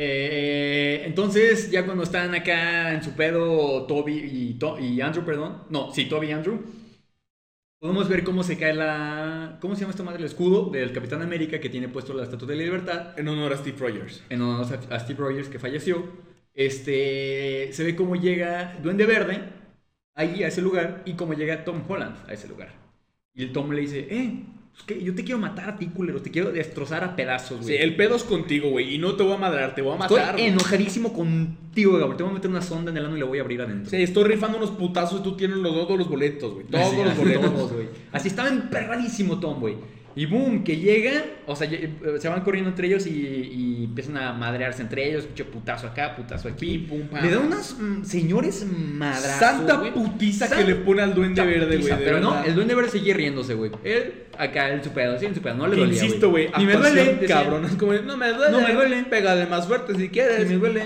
Eh, 0.00 1.02
entonces, 1.06 1.70
ya 1.70 1.84
cuando 1.84 2.04
están 2.04 2.34
acá 2.34 2.94
en 2.94 3.02
su 3.02 3.12
pedo, 3.12 3.84
Toby 3.86 4.16
y, 4.18 4.54
To- 4.54 4.78
y 4.78 5.00
Andrew, 5.00 5.24
perdón. 5.24 5.62
No, 5.70 5.92
sí, 5.92 6.04
Toby 6.04 6.28
y 6.28 6.32
Andrew. 6.32 6.60
Podemos 7.80 8.08
ver 8.08 8.24
cómo 8.24 8.42
se 8.42 8.58
cae 8.58 8.74
la. 8.74 9.58
¿Cómo 9.60 9.74
se 9.74 9.82
llama 9.82 9.92
esta 9.92 10.02
madre? 10.02 10.18
El 10.18 10.24
escudo 10.24 10.68
del 10.70 10.92
Capitán 10.92 11.22
América 11.22 11.60
que 11.60 11.68
tiene 11.68 11.88
puesto 11.88 12.12
la 12.12 12.24
Estatua 12.24 12.48
de 12.48 12.56
la 12.56 12.64
Libertad. 12.64 13.16
En 13.16 13.28
honor 13.28 13.52
a 13.52 13.56
Steve 13.56 13.78
Rogers. 13.78 14.24
En 14.30 14.42
honor 14.42 14.66
a 14.90 14.98
Steve 14.98 15.18
Rogers 15.20 15.48
que 15.48 15.60
falleció. 15.60 16.04
Este. 16.54 17.72
Se 17.72 17.84
ve 17.84 17.94
cómo 17.94 18.16
llega 18.16 18.76
Duende 18.82 19.06
Verde 19.06 19.52
ahí 20.16 20.42
a 20.42 20.48
ese 20.48 20.60
lugar 20.60 21.02
y 21.04 21.12
cómo 21.14 21.34
llega 21.34 21.64
Tom 21.64 21.84
Holland 21.88 22.16
a 22.28 22.32
ese 22.32 22.48
lugar. 22.48 22.72
Y 23.32 23.44
el 23.44 23.52
Tom 23.52 23.70
le 23.70 23.82
dice: 23.82 24.08
Eh, 24.10 24.44
pues 24.86 24.98
que 24.98 25.04
yo 25.04 25.14
te 25.14 25.24
quiero 25.24 25.38
matar 25.40 25.70
a 25.70 25.76
ti, 25.76 25.86
culero. 25.86 26.20
Te 26.22 26.30
quiero 26.30 26.50
destrozar 26.52 27.04
a 27.04 27.16
pedazos, 27.16 27.58
Sí, 27.60 27.72
güey. 27.72 27.82
el 27.82 27.96
pedo 27.96 28.16
es 28.16 28.24
contigo, 28.24 28.70
güey, 28.70 28.94
y 28.94 28.98
no 28.98 29.14
te 29.16 29.22
voy 29.22 29.32
a 29.34 29.36
madrar, 29.36 29.74
te 29.74 29.82
voy 29.82 29.94
a 29.94 29.96
matar. 29.98 30.18
Estoy 30.18 30.32
güey. 30.34 30.46
enojadísimo 30.46 31.12
contigo, 31.12 31.92
Gabriel. 31.98 32.16
Te 32.16 32.22
voy 32.22 32.32
a 32.32 32.34
meter 32.34 32.50
una 32.50 32.62
sonda 32.62 32.90
en 32.90 32.96
el 32.96 33.04
ano 33.04 33.16
y 33.16 33.18
le 33.20 33.24
voy 33.24 33.38
a 33.38 33.42
abrir 33.42 33.60
adentro. 33.60 33.90
Sí, 33.90 33.96
estoy 34.02 34.24
rifando 34.24 34.58
unos 34.58 34.70
putazos 34.70 35.20
y 35.20 35.22
tú 35.22 35.36
tienes 35.36 35.58
los, 35.58 35.72
todos 35.74 35.98
los 35.98 36.08
boletos, 36.08 36.54
güey. 36.54 36.66
Todos 36.66 36.94
los 37.04 37.16
boletos. 37.16 37.52
todos, 37.54 37.72
güey. 37.72 37.86
Así 38.12 38.28
estaba 38.28 38.48
emperradísimo 38.48 39.38
Tom, 39.40 39.60
güey. 39.60 39.74
Y 40.16 40.26
boom, 40.26 40.64
que 40.64 40.76
llega, 40.76 41.24
o 41.46 41.54
sea, 41.54 41.68
eh, 41.70 41.90
se 42.18 42.28
van 42.28 42.40
corriendo 42.40 42.70
entre 42.70 42.88
ellos 42.88 43.06
y, 43.06 43.10
y 43.10 43.84
empiezan 43.84 44.16
a 44.16 44.32
madrearse 44.32 44.82
entre 44.82 45.08
ellos. 45.08 45.26
Pinche 45.26 45.44
putazo 45.44 45.86
acá, 45.86 46.16
putazo 46.16 46.48
aquí. 46.48 46.78
Pim, 46.78 46.88
pum, 46.88 47.08
pam. 47.08 47.24
Le 47.24 47.30
da 47.30 47.38
unos 47.38 47.76
mm, 47.78 48.04
señores 48.04 48.66
madrazos. 48.66 49.38
Santa 49.38 49.76
güey. 49.76 49.92
putiza 49.92 50.48
que 50.48 50.64
le 50.64 50.74
pone 50.76 51.02
al 51.02 51.14
duende 51.14 51.44
verde, 51.44 51.66
güey. 51.66 51.78
putiza, 51.78 51.98
Pero 51.98 52.20
no, 52.20 52.42
el 52.42 52.54
duende 52.54 52.74
verde 52.74 52.90
seguía 52.90 53.14
riéndose, 53.14 53.54
güey. 53.54 53.70
Él, 53.84 54.24
acá, 54.36 54.72
en 54.72 54.82
su 54.82 54.90
pedo, 54.90 55.18
sí, 55.18 55.26
en 55.26 55.34
su 55.34 55.40
pedo. 55.40 55.54
No 55.54 55.68
le 55.68 55.76
Que 55.76 55.80
dolía, 55.82 56.02
insisto, 56.02 56.30
güey, 56.30 56.50
Ni 56.58 56.66
me 56.66 56.74
duele, 56.74 57.26
cabrón. 57.28 57.64
Es 57.66 57.74
como, 57.74 57.92
no 57.92 58.16
me 58.16 58.32
duele. 58.32 58.52
No 58.52 58.60
me 58.60 58.74
duele. 58.74 59.04
Pégale 59.04 59.46
más 59.46 59.68
fuerte 59.68 59.94
si 59.94 60.00
Ni 60.00 60.08
quieres. 60.08 60.48
me 60.48 60.56
duele. 60.56 60.82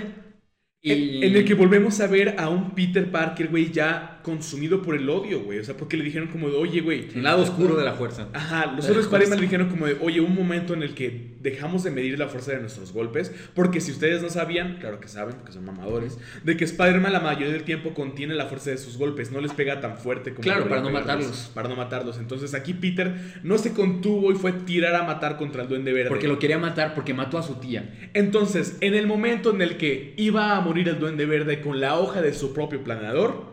Y... 0.83 1.25
En 1.25 1.37
el 1.37 1.45
que 1.45 1.55
volvemos 1.55 2.01
a 2.01 2.07
ver 2.07 2.35
a 2.39 2.49
un 2.49 2.75
Peter 2.75 3.11
Parker, 3.11 3.49
güey, 3.49 3.71
ya 3.71 4.12
consumido 4.23 4.83
por 4.83 4.95
el 4.95 5.09
odio, 5.09 5.41
güey. 5.43 5.59
O 5.59 5.65
sea, 5.65 5.77
porque 5.77 5.97
le 5.97 6.05
dijeron 6.05 6.29
como 6.29 6.49
de, 6.49 6.57
oye, 6.57 6.81
güey. 6.81 7.09
El 7.15 7.23
lado 7.23 7.43
oscuro 7.43 7.77
de 7.77 7.85
la 7.85 7.95
fuerza. 7.95 8.29
Ajá, 8.33 8.73
los 8.75 8.89
otros 8.89 9.05
Spider-Man 9.07 9.39
le 9.39 9.45
dijeron 9.45 9.69
como 9.69 9.87
de, 9.87 9.97
oye, 10.01 10.21
un 10.21 10.35
momento 10.35 10.75
en 10.75 10.83
el 10.83 10.95
que 10.95 11.33
dejamos 11.41 11.83
de 11.83 11.91
medir 11.91 12.19
la 12.19 12.29
fuerza 12.29 12.53
de 12.53 12.61
nuestros 12.61 12.93
golpes, 12.93 13.33
porque 13.55 13.81
si 13.81 13.91
ustedes 13.91 14.23
no 14.23 14.31
sabían, 14.31 14.79
claro 14.79 15.01
que 15.01 15.09
saben, 15.09 15.35
porque 15.35 15.53
son 15.53 15.65
mamadores, 15.65 16.19
de 16.45 16.57
que 16.57 16.65
Spider-Man 16.65 17.13
la 17.13 17.21
mayoría 17.21 17.53
del 17.53 17.65
tiempo 17.65 17.95
contiene 17.95 18.35
la 18.35 18.47
fuerza 18.47 18.71
de 18.71 18.79
sus 18.79 18.97
golpes, 18.97 19.33
no 19.33 19.41
les 19.41 19.53
pega 19.53 19.81
tan 19.81 19.99
fuerte 19.99 20.31
como... 20.31 20.43
Claro, 20.43 20.69
para 20.69 20.81
no 20.81 20.91
matarlos. 20.91 21.51
Para 21.55 21.69
no 21.69 21.77
matarlos. 21.77 22.19
Entonces 22.19 22.55
aquí 22.55 22.75
Peter 22.75 23.13
no 23.43 23.59
se 23.59 23.73
contuvo 23.73 24.31
y 24.31 24.35
fue 24.35 24.53
tirar 24.53 24.95
a 24.95 25.03
matar 25.03 25.37
contra 25.37 25.63
el 25.63 25.69
Duende 25.69 25.93
Verde. 25.93 26.09
Porque 26.09 26.29
lo 26.29 26.39
quería 26.39 26.59
matar 26.59 26.95
porque 26.95 27.15
mató 27.15 27.39
a 27.39 27.43
su 27.43 27.55
tía. 27.55 27.93
Entonces, 28.15 28.77
en 28.81 28.95
el 28.95 29.07
momento 29.07 29.51
en 29.51 29.63
el 29.63 29.77
que 29.77 30.15
iba 30.17 30.57
a 30.57 30.61
morir 30.61 30.89
el 30.89 30.99
Duende 30.99 31.27
Verde 31.27 31.61
con 31.61 31.81
la 31.81 31.99
hoja 31.99 32.23
de 32.23 32.35
su 32.35 32.53
propio 32.53 32.85
planeador, 32.85 33.52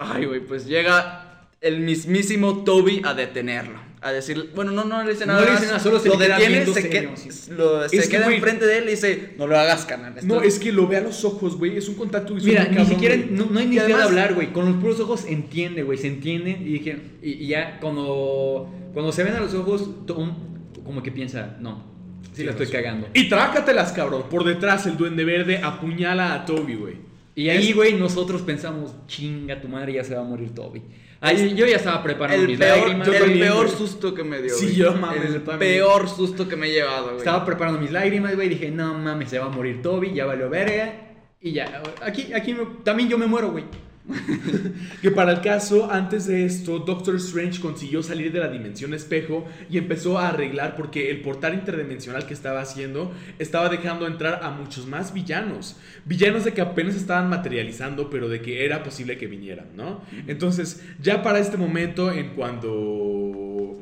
Ay, 0.00 0.24
güey, 0.24 0.40
pues 0.40 0.66
llega 0.66 1.46
el 1.60 1.80
mismísimo 1.80 2.64
Toby 2.64 3.02
a 3.04 3.14
detenerlo. 3.14 3.78
A 4.02 4.12
decir, 4.12 4.50
bueno, 4.54 4.72
no, 4.72 4.84
no 4.86 5.04
le 5.04 5.10
dice 5.12 5.26
No 5.26 5.34
nada. 5.34 5.44
le 5.44 5.50
más, 5.52 5.60
dice 5.60 5.72
nada, 5.72 5.82
solo 5.84 5.98
se 6.00 6.08
lo 6.08 6.18
le 6.18 6.26
detiene, 6.26 6.64
se, 6.64 6.72
serio, 6.72 7.10
que- 7.14 7.16
sí. 7.20 7.50
lo- 7.50 7.86
se 7.86 7.98
que, 8.00 8.08
queda 8.08 8.32
enfrente 8.34 8.64
de 8.64 8.78
él 8.78 8.84
y 8.88 8.92
dice, 8.92 9.34
no 9.36 9.46
lo 9.46 9.58
hagas, 9.58 9.84
canal. 9.84 10.16
esto- 10.16 10.26
no, 10.26 10.40
es 10.40 10.58
que 10.58 10.72
lo 10.72 10.86
ve 10.88 10.96
a 10.96 11.02
los 11.02 11.22
ojos, 11.26 11.56
güey, 11.58 11.76
es 11.76 11.86
un 11.86 11.96
contacto 11.96 12.32
visual. 12.32 12.50
Mira, 12.52 12.62
ni 12.64 12.76
cabrón, 12.76 12.86
siquiera, 12.86 13.16
no, 13.30 13.44
no 13.50 13.58
hay 13.60 13.66
Y 13.66 13.68
necesidad 13.68 13.98
de 13.98 14.02
hablar, 14.02 14.32
güey. 14.34 14.54
Con 14.54 14.64
los 14.72 14.76
puros 14.80 14.98
ojos 15.00 15.26
entiende, 15.26 15.82
güey. 15.82 15.98
Se 15.98 16.06
entiende 16.06 16.50
y, 16.52 16.64
dije, 16.72 16.96
y, 17.22 17.32
y 17.32 17.46
ya 17.48 17.78
cuando, 17.78 18.72
cuando 18.94 19.12
se 19.12 19.22
ven 19.22 19.34
a 19.34 19.40
los 19.40 19.52
ojos, 19.52 20.06
Tom 20.06 20.34
como 20.82 21.02
que 21.02 21.12
piensa, 21.12 21.58
no, 21.60 21.84
sí 22.32 22.42
la 22.44 22.52
estoy 22.52 22.66
razón. 22.66 22.80
cagando. 22.82 23.08
Y 23.12 23.28
trácatelas, 23.28 23.92
cabrón. 23.92 24.24
Por 24.30 24.44
detrás 24.44 24.86
el 24.86 24.96
duende 24.96 25.24
verde 25.26 25.58
apuñala 25.62 26.32
a 26.32 26.46
Toby, 26.46 26.74
güey. 26.76 27.09
Y 27.40 27.48
ahí, 27.48 27.72
güey, 27.72 27.94
nosotros 27.94 28.42
pensamos, 28.42 28.94
chinga, 29.06 29.60
tu 29.60 29.68
madre 29.68 29.94
ya 29.94 30.04
se 30.04 30.14
va 30.14 30.20
a 30.20 30.24
morir 30.24 30.54
Toby. 30.54 30.82
Ahí, 31.22 31.54
yo 31.54 31.66
ya 31.66 31.76
estaba 31.76 32.02
preparando 32.02 32.42
el 32.42 32.48
mis 32.48 32.58
peor, 32.58 32.78
lágrimas. 32.78 33.08
el 33.08 33.14
yo 33.14 33.18
también, 33.20 33.40
peor 33.40 33.68
susto 33.70 34.14
que 34.14 34.24
me 34.24 34.42
dio. 34.42 34.54
Sí, 34.54 34.74
yo 34.74 34.92
mames, 34.94 35.24
El 35.34 35.44
yo 35.44 35.58
peor 35.58 36.08
susto 36.08 36.48
que 36.48 36.56
me 36.56 36.68
he 36.68 36.72
llevado, 36.72 37.06
güey. 37.06 37.18
Estaba 37.18 37.44
preparando 37.44 37.80
mis 37.80 37.90
lágrimas, 37.92 38.34
güey. 38.34 38.48
Dije, 38.48 38.70
no 38.70 38.92
mames, 38.94 39.28
se 39.30 39.38
va 39.38 39.46
a 39.46 39.48
morir 39.48 39.80
Toby, 39.82 40.12
ya 40.14 40.26
valió 40.26 40.48
verga. 40.50 40.94
Y 41.40 41.52
ya, 41.52 41.82
aquí, 42.02 42.32
aquí 42.34 42.52
me- 42.52 42.66
también 42.84 43.08
yo 43.08 43.16
me 43.16 43.26
muero, 43.26 43.50
güey. 43.52 43.64
Que 45.02 45.10
para 45.10 45.32
el 45.32 45.40
caso, 45.40 45.90
antes 45.90 46.26
de 46.26 46.44
esto, 46.44 46.80
Doctor 46.80 47.16
Strange 47.16 47.60
consiguió 47.60 48.02
salir 48.02 48.32
de 48.32 48.40
la 48.40 48.48
dimensión 48.48 48.94
espejo 48.94 49.46
y 49.70 49.78
empezó 49.78 50.18
a 50.18 50.28
arreglar 50.28 50.76
porque 50.76 51.10
el 51.10 51.20
portal 51.22 51.54
interdimensional 51.54 52.26
que 52.26 52.34
estaba 52.34 52.60
haciendo 52.60 53.12
estaba 53.38 53.68
dejando 53.68 54.06
entrar 54.06 54.40
a 54.42 54.50
muchos 54.50 54.86
más 54.86 55.14
villanos. 55.14 55.76
Villanos 56.04 56.44
de 56.44 56.52
que 56.52 56.60
apenas 56.60 56.96
estaban 56.96 57.28
materializando, 57.28 58.10
pero 58.10 58.28
de 58.28 58.40
que 58.40 58.64
era 58.64 58.82
posible 58.82 59.18
que 59.18 59.26
vinieran, 59.26 59.68
¿no? 59.76 60.02
Entonces, 60.26 60.84
ya 61.00 61.22
para 61.22 61.38
este 61.38 61.56
momento, 61.56 62.12
en 62.12 62.30
cuando. 62.30 62.70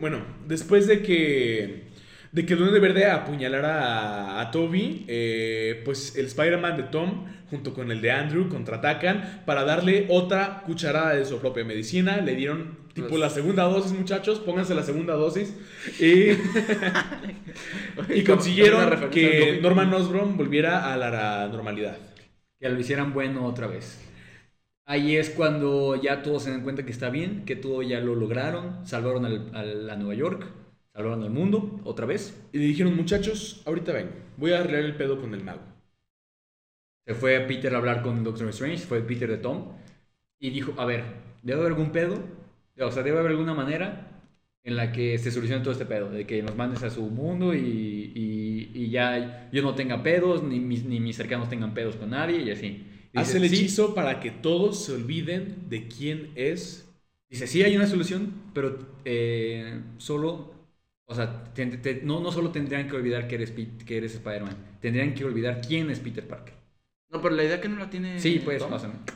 Bueno, 0.01 0.19
después 0.47 0.87
de 0.87 1.03
que. 1.03 1.89
De 2.31 2.45
que 2.45 2.57
Duende 2.57 2.79
Verde 2.79 3.07
apuñalara 3.07 4.37
a, 4.37 4.41
a 4.43 4.51
Toby, 4.51 5.07
eh, 5.09 5.81
pues 5.83 6.15
el 6.15 6.27
Spider-Man 6.27 6.77
de 6.77 6.83
Tom 6.85 7.25
junto 7.51 7.73
con 7.75 7.91
el 7.91 8.01
de 8.01 8.11
Andrew 8.11 8.49
contraatacan 8.49 9.43
para 9.47 9.65
darle 9.65 10.07
otra 10.09 10.63
cucharada 10.67 11.15
de 11.15 11.25
su 11.25 11.39
propia 11.39 11.65
medicina. 11.65 12.19
Le 12.19 12.35
dieron 12.35 12.79
tipo 12.95 13.09
Pues- 13.09 13.21
la 13.21 13.31
segunda 13.31 13.65
dosis, 13.65 13.93
muchachos, 13.93 14.41
pónganse 14.41 14.75
la 14.75 14.83
segunda 14.83 15.15
dosis. 15.15 15.55
Y, 16.01 16.33
y 18.15 18.25
consiguieron 18.25 19.11
que. 19.11 19.59
Norman 19.63 19.93
Osborn 19.95 20.37
volviera 20.37 20.93
a 20.93 20.97
la 20.97 21.49
normalidad. 21.49 21.97
Que 22.61 22.69
lo 22.69 22.79
hicieran 22.79 23.13
bueno 23.15 23.47
otra 23.47 23.67
vez. 23.67 24.05
Ahí 24.87 25.17
es 25.17 25.31
cuando 25.31 26.01
ya 26.01 26.23
todos 26.23 26.45
se 26.45 26.51
dan 26.51 26.63
cuenta 26.63 26.85
que 26.85 26.91
está 26.93 27.11
bien, 27.11 27.45
que 27.45 27.57
todo 27.57 27.83
ya 27.83 28.01
lo 28.01 28.15
lograron, 28.15 28.87
salvaron 28.87 29.27
al- 29.27 29.51
al- 29.55 29.91
a 29.91 29.97
Nueva 29.97 30.15
York, 30.15 30.47
salvaron 30.95 31.23
al 31.23 31.31
mundo 31.31 31.81
otra 31.85 32.07
vez. 32.07 32.35
Y 32.53 32.59
le 32.59 32.65
dijeron, 32.65 32.97
muchachos, 32.97 33.63
ahorita 33.67 33.93
vengo, 33.93 34.13
voy 34.39 34.53
a 34.53 34.61
arreglar 34.61 34.85
el 34.85 34.97
pedo 34.97 35.21
con 35.21 35.35
el 35.35 35.45
mago. 35.45 35.61
Se 37.09 37.15
fue 37.15 37.41
Peter 37.43 37.75
a 37.75 37.79
hablar 37.79 38.03
con 38.03 38.25
Doctor 38.25 38.49
Strange, 38.51 38.87
fue 38.87 39.03
Peter 39.03 39.31
de 39.31 39.39
Tom, 39.39 39.73
y 40.39 40.51
dijo, 40.51 40.75
a 40.79 40.85
ver, 40.87 41.05
debe 41.43 41.61
haber 41.61 41.73
algún 41.73 41.93
pedo, 41.93 42.23
o 42.81 42.91
sea, 42.93 43.03
debe 43.03 43.19
haber 43.19 43.33
alguna 43.33 43.55
manera 43.55 44.23
en 44.65 44.77
la 44.77 44.93
que 44.93 45.19
se 45.19 45.31
solucione 45.31 45.63
todo 45.63 45.73
este 45.73 45.87
pedo, 45.87 46.11
de 46.11 46.27
que 46.27 46.43
nos 46.43 46.57
mandes 46.57 46.83
a 46.83 46.91
su 46.91 47.03
mundo 47.03 47.55
y, 47.55 47.61
y- 48.15 48.71
y 48.75 48.91
ya 48.91 49.49
yo 49.53 49.63
no 49.63 49.75
tenga 49.75 50.03
pedos, 50.03 50.43
ni 50.43 50.61
mis, 50.61 50.85
ni 50.85 51.01
mis 51.01 51.17
cercanos 51.17 51.49
tengan 51.49 51.75
pedos 51.75 51.97
con 51.97 52.11
nadie, 52.11 52.43
y 52.43 52.51
así. 52.51 52.87
Y 53.13 53.21
Hace 53.21 53.39
el 53.39 53.45
hechizo 53.45 53.95
para 53.95 54.21
que 54.21 54.31
todos 54.31 54.85
se 54.85 54.93
olviden 54.93 55.69
de 55.71 55.89
quién 55.89 56.33
es. 56.37 56.89
Dice, 57.31 57.47
sí 57.47 57.63
hay 57.63 57.77
una 57.77 57.87
solución, 57.87 58.35
pero 58.55 58.79
eh, 59.05 59.81
solo, 59.99 60.53
o 61.07 61.15
sea, 61.15 61.45
te- 61.55 61.67
te- 61.79 62.03
no, 62.05 62.21
no 62.21 62.31
solo 62.33 62.51
tendrían 62.53 62.89
que 62.89 62.97
olvidar 62.97 63.29
que 63.29 63.37
eres, 63.37 63.53
que 63.53 63.97
eres 63.97 64.15
Spider-Man, 64.15 64.79
tendrían 64.81 65.15
que 65.15 65.25
olvidar 65.25 65.61
quién 65.67 65.91
es 65.91 66.01
Peter 66.01 66.27
Parker. 66.27 66.58
No, 67.11 67.23
pero 67.23 67.35
la 67.35 67.45
idea 67.45 67.61
que 67.61 67.69
no 67.69 67.79
la 67.79 67.89
tiene. 67.91 68.19
Sí, 68.21 68.41
pues, 68.45 68.63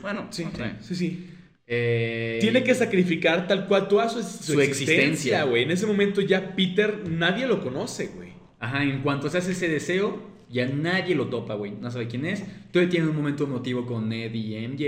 Bueno, 0.01 0.27
Sí, 0.31 0.45
no 0.45 0.51
sé. 0.51 0.71
sí, 0.81 0.95
sí. 0.95 1.29
eh, 1.67 2.39
Tiene 2.41 2.63
que 2.63 2.73
sacrificar 2.73 3.47
tal 3.47 3.67
cual 3.67 3.87
toda 3.87 4.09
su, 4.09 4.21
su 4.23 4.53
Su 4.53 4.61
existencia, 4.61 5.43
güey. 5.43 5.63
En 5.63 5.71
ese 5.71 5.85
momento 5.85 6.21
ya 6.21 6.55
Peter, 6.55 7.07
nadie 7.09 7.45
lo 7.47 7.61
conoce, 7.61 8.07
güey. 8.15 8.29
Ajá, 8.59 8.83
en 8.83 9.01
cuanto 9.01 9.29
se 9.29 9.37
hace 9.37 9.51
ese 9.51 9.67
deseo, 9.67 10.21
ya 10.49 10.65
nadie 10.67 11.15
lo 11.15 11.27
topa, 11.27 11.53
güey. 11.55 11.71
No 11.79 11.91
sabe 11.91 12.07
quién 12.07 12.25
es. 12.25 12.43
Todavía 12.71 12.89
tiene 12.89 13.07
un 13.09 13.15
momento 13.15 13.43
emotivo 13.43 13.85
con 13.85 14.09
Ned 14.09 14.33
y 14.33 14.55
MJ. 14.67 14.83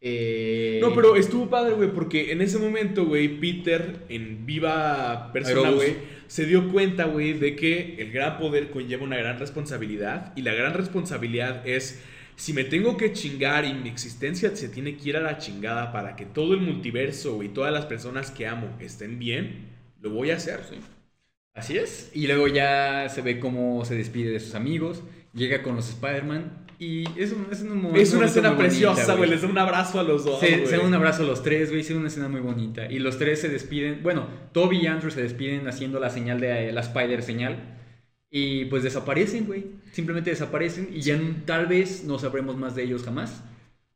eh, 0.00 0.78
No, 0.80 0.94
pero 0.94 1.16
estuvo 1.16 1.50
padre, 1.50 1.74
güey, 1.74 1.90
porque 1.92 2.32
en 2.32 2.40
ese 2.40 2.58
momento, 2.58 3.04
güey, 3.04 3.38
Peter, 3.40 4.06
en 4.08 4.46
viva 4.46 5.30
persona, 5.32 5.70
güey, 5.70 5.94
se 6.26 6.46
dio 6.46 6.70
cuenta, 6.72 7.04
güey, 7.04 7.34
de 7.34 7.54
que 7.56 7.96
el 7.98 8.12
gran 8.12 8.38
poder 8.38 8.70
conlleva 8.70 9.04
una 9.04 9.16
gran 9.18 9.38
responsabilidad. 9.38 10.32
Y 10.36 10.42
la 10.42 10.54
gran 10.54 10.72
responsabilidad 10.74 11.66
es, 11.68 12.02
si 12.40 12.54
me 12.54 12.64
tengo 12.64 12.96
que 12.96 13.12
chingar 13.12 13.66
y 13.66 13.74
mi 13.74 13.90
existencia 13.90 14.56
se 14.56 14.70
tiene 14.70 14.96
que 14.96 15.10
ir 15.10 15.16
a 15.18 15.20
la 15.20 15.36
chingada 15.36 15.92
para 15.92 16.16
que 16.16 16.24
todo 16.24 16.54
el 16.54 16.62
multiverso 16.62 17.42
y 17.42 17.50
todas 17.50 17.70
las 17.70 17.84
personas 17.84 18.30
que 18.30 18.46
amo 18.46 18.74
estén 18.80 19.18
bien, 19.18 19.68
lo 20.00 20.08
voy 20.08 20.30
a 20.30 20.36
hacer. 20.36 20.60
Así 21.52 21.76
es. 21.76 22.10
Y 22.14 22.26
luego 22.28 22.48
ya 22.48 23.10
se 23.10 23.20
ve 23.20 23.38
cómo 23.40 23.84
se 23.84 23.94
despide 23.94 24.30
de 24.30 24.40
sus 24.40 24.54
amigos, 24.54 25.02
llega 25.34 25.62
con 25.62 25.76
los 25.76 25.90
Spider-Man 25.90 26.66
y 26.78 27.04
es, 27.20 27.32
un, 27.32 27.46
es, 27.52 27.60
un 27.60 27.94
Es 27.94 28.14
una 28.14 28.24
escena 28.24 28.56
preciosa, 28.56 29.16
güey. 29.16 29.28
Les 29.28 29.42
da 29.42 29.48
un 29.48 29.58
abrazo 29.58 30.00
a 30.00 30.02
los 30.02 30.24
dos. 30.24 30.40
Se, 30.40 30.64
dan 30.64 30.86
un 30.86 30.94
abrazo 30.94 31.24
a 31.24 31.26
los 31.26 31.42
tres, 31.42 31.68
güey. 31.68 31.82
Es 31.82 31.90
una 31.90 32.08
escena 32.08 32.30
muy 32.30 32.40
bonita. 32.40 32.90
Y 32.90 33.00
los 33.00 33.18
tres 33.18 33.42
se 33.42 33.50
despiden. 33.50 34.02
Bueno, 34.02 34.28
Toby 34.52 34.78
y 34.78 34.86
Andrew 34.86 35.10
se 35.10 35.20
despiden 35.20 35.68
haciendo 35.68 36.00
la 36.00 36.08
señal 36.08 36.40
de 36.40 36.72
la 36.72 36.80
Spider 36.80 37.22
señal. 37.22 37.79
Y 38.30 38.66
pues 38.66 38.82
desaparecen, 38.82 39.46
güey. 39.46 39.66
Simplemente 39.92 40.30
desaparecen. 40.30 40.88
Y 40.94 41.00
ya 41.00 41.18
tal 41.46 41.66
vez 41.66 42.04
no 42.04 42.18
sabremos 42.18 42.56
más 42.56 42.74
de 42.76 42.84
ellos 42.84 43.02
jamás. 43.02 43.42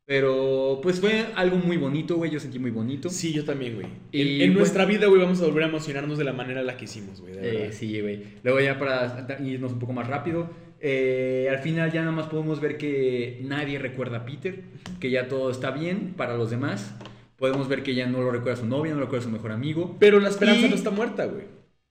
Pero 0.07 0.81
pues 0.83 1.01
fue 1.01 1.27
algo 1.35 1.57
muy 1.57 1.79
bonito, 1.79 2.17
güey. 2.17 2.31
Yo 2.31 2.39
sentí 2.39 2.59
muy 2.59 2.71
bonito. 2.71 3.09
Sí, 3.09 3.33
yo 3.33 3.45
también, 3.45 3.75
güey. 3.77 3.87
Y, 4.13 4.21
En, 4.21 4.29
en 4.29 4.39
bueno- 4.49 4.59
nuestra 4.59 4.85
vida, 4.85 5.07
güey, 5.07 5.21
vamos 5.23 5.41
a 5.41 5.47
volver 5.47 5.65
a 5.65 5.69
emocionarnos 5.69 6.19
de 6.19 6.25
la 6.25 6.33
manera 6.35 6.61
en 6.61 6.67
la 6.67 6.77
que 6.77 6.85
hicimos, 6.85 7.21
güey. 7.23 7.33
Eh, 7.39 7.71
sí, 7.73 8.01
güey. 8.03 8.23
Luego 8.43 8.61
ya 8.61 8.79
para 8.79 9.27
irnos 9.43 9.73
un 9.73 9.79
poco 9.79 9.95
más 9.95 10.07
rápido, 10.07 10.51
eh, 10.81 11.49
al 11.51 11.61
final 11.61 11.91
ya 11.91 12.01
nada 12.01 12.13
más 12.13 12.27
podemos 12.27 12.61
ver 12.61 12.77
que 12.77 13.39
nadie 13.45 13.79
recuerda 13.79 14.19
a 14.19 14.25
Peter, 14.27 14.65
que 15.01 15.11
ya 15.11 15.29
todo 15.29 15.51
está 15.51 15.71
bien 15.71 16.13
para 16.19 16.37
los 16.37 16.51
demás. 16.51 16.95
Podemos 17.39 17.69
ver 17.69 17.83
que 17.83 17.95
ya 17.95 18.07
no 18.07 18.21
lo 18.21 18.31
recuerda 18.31 18.57
su 18.61 18.67
novia, 18.67 18.93
no 18.93 18.99
lo 18.99 19.05
recuerda 19.07 19.25
su 19.25 19.31
mejor 19.33 19.53
amigo. 19.53 19.97
Pero 20.01 20.21
la 20.21 20.29
esperanza 20.29 20.67
Y- 20.67 20.69
no 20.69 20.75
está 20.77 20.91
muerta, 20.91 21.25
güey. 21.25 21.45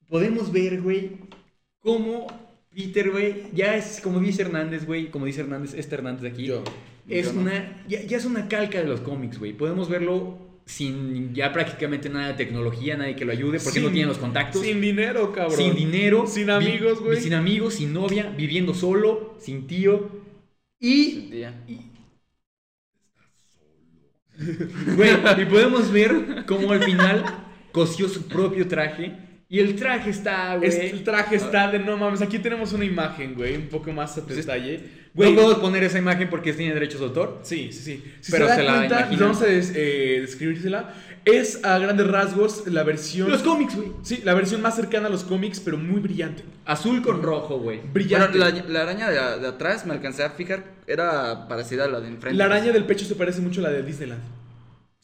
Podemos 0.07 0.51
ver, 0.51 0.81
güey, 0.81 1.13
cómo 1.83 2.27
Peter, 2.73 3.11
güey, 3.11 3.43
ya 3.53 3.75
es, 3.75 3.99
como 4.01 4.19
dice 4.19 4.41
Hernández, 4.41 4.85
güey, 4.85 5.11
como 5.11 5.25
dice 5.27 5.41
Hernández, 5.41 5.75
este 5.75 5.93
Hernández 5.95 6.21
de 6.23 6.29
aquí, 6.29 6.45
Yo. 6.45 6.63
es 7.07 7.27
yo 7.27 7.33
no. 7.33 7.41
una, 7.41 7.83
ya, 7.87 8.01
ya 8.01 8.17
es 8.17 8.25
una 8.25 8.47
calca 8.47 8.79
de 8.79 8.85
los 8.87 9.01
cómics, 9.01 9.37
güey. 9.37 9.53
Podemos 9.53 9.89
verlo 9.89 10.39
sin 10.65 11.35
ya 11.35 11.51
prácticamente 11.51 12.09
nada 12.09 12.29
de 12.29 12.33
tecnología, 12.35 12.95
nadie 12.97 13.15
que 13.15 13.25
lo 13.25 13.31
ayude, 13.33 13.59
porque 13.59 13.79
Sin- 13.79 13.83
no 13.83 13.91
tiene 13.91 14.07
los 14.07 14.17
contactos. 14.17 14.61
Sin 14.61 14.81
dinero, 14.81 15.31
cabrón. 15.33 15.57
Sin 15.57 15.75
dinero. 15.75 16.25
Sin 16.25 16.49
amigos, 16.49 16.99
güey. 17.01 17.19
Sin 17.21 17.33
amigos, 17.33 17.75
sin 17.75 17.93
novia, 17.93 18.33
viviendo 18.35 18.73
solo, 18.73 19.35
sin 19.39 19.67
tío. 19.67 20.09
Y, 20.79 21.29
Día. 21.31 21.53
güey, 24.95 25.11
y 25.41 25.45
podemos 25.45 25.91
ver 25.91 26.43
cómo 26.47 26.71
al 26.71 26.81
final 26.83 27.23
cosió 27.71 28.09
su 28.09 28.27
propio 28.27 28.67
traje. 28.67 29.15
Y 29.53 29.59
el 29.59 29.75
traje 29.75 30.09
está, 30.09 30.55
güey. 30.55 30.67
Este, 30.67 30.89
el 30.89 31.03
traje 31.03 31.35
está 31.35 31.69
de 31.69 31.77
no 31.77 31.95
mames. 31.95 32.23
Aquí 32.23 32.39
tenemos 32.39 32.73
una 32.73 32.85
imagen, 32.85 33.35
güey, 33.35 33.55
un 33.55 33.67
poco 33.67 33.91
más 33.91 34.17
a 34.17 34.21
detalle. 34.21 34.79
No 34.79 35.03
Güey, 35.13 35.35
puedo 35.35 35.61
poner 35.61 35.83
esa 35.83 35.99
imagen 35.99 36.27
porque 36.27 36.53
tiene 36.53 36.73
derechos 36.73 36.99
de 37.01 37.05
autor. 37.05 37.39
Sí, 37.43 37.69
sí, 37.71 37.79
sí. 37.83 38.03
Si 38.19 38.31
Pero 38.31 38.47
se, 38.47 38.55
se 38.55 38.63
la 38.63 38.77
cuenta, 38.77 39.09
vamos 39.19 39.41
a 39.43 39.45
des- 39.45 39.71
eh, 39.75 40.17
describírsela. 40.21 40.95
Es 41.23 41.63
a 41.63 41.77
grandes 41.77 42.07
rasgos 42.07 42.63
la 42.65 42.81
versión. 42.81 43.29
Los 43.29 43.43
cómics, 43.43 43.75
güey. 43.75 43.89
Sí, 44.01 44.21
la 44.25 44.33
versión 44.33 44.59
más 44.63 44.75
cercana 44.75 45.05
a 45.05 45.11
los 45.11 45.23
cómics, 45.23 45.59
pero 45.59 45.77
muy 45.77 46.01
brillante. 46.01 46.43
Azul 46.65 47.03
con 47.03 47.21
rojo, 47.21 47.59
güey. 47.59 47.79
Brillante. 47.93 48.39
la, 48.39 48.49
la, 48.49 48.63
la 48.67 48.81
araña 48.81 49.09
de, 49.11 49.39
de 49.41 49.47
atrás, 49.47 49.85
me 49.85 49.93
alcancé 49.93 50.23
a 50.23 50.31
fijar, 50.31 50.63
era 50.87 51.47
parecida 51.47 51.85
a 51.85 51.87
la 51.89 51.99
de 52.01 52.07
enfrente. 52.07 52.41
araña 52.41 52.71
del 52.71 52.85
pecho 52.85 53.05
se 53.05 53.13
parece 53.13 53.39
mucho 53.39 53.59
a 53.61 53.65
la 53.65 53.69
de 53.69 53.83
Disneyland. 53.83 54.21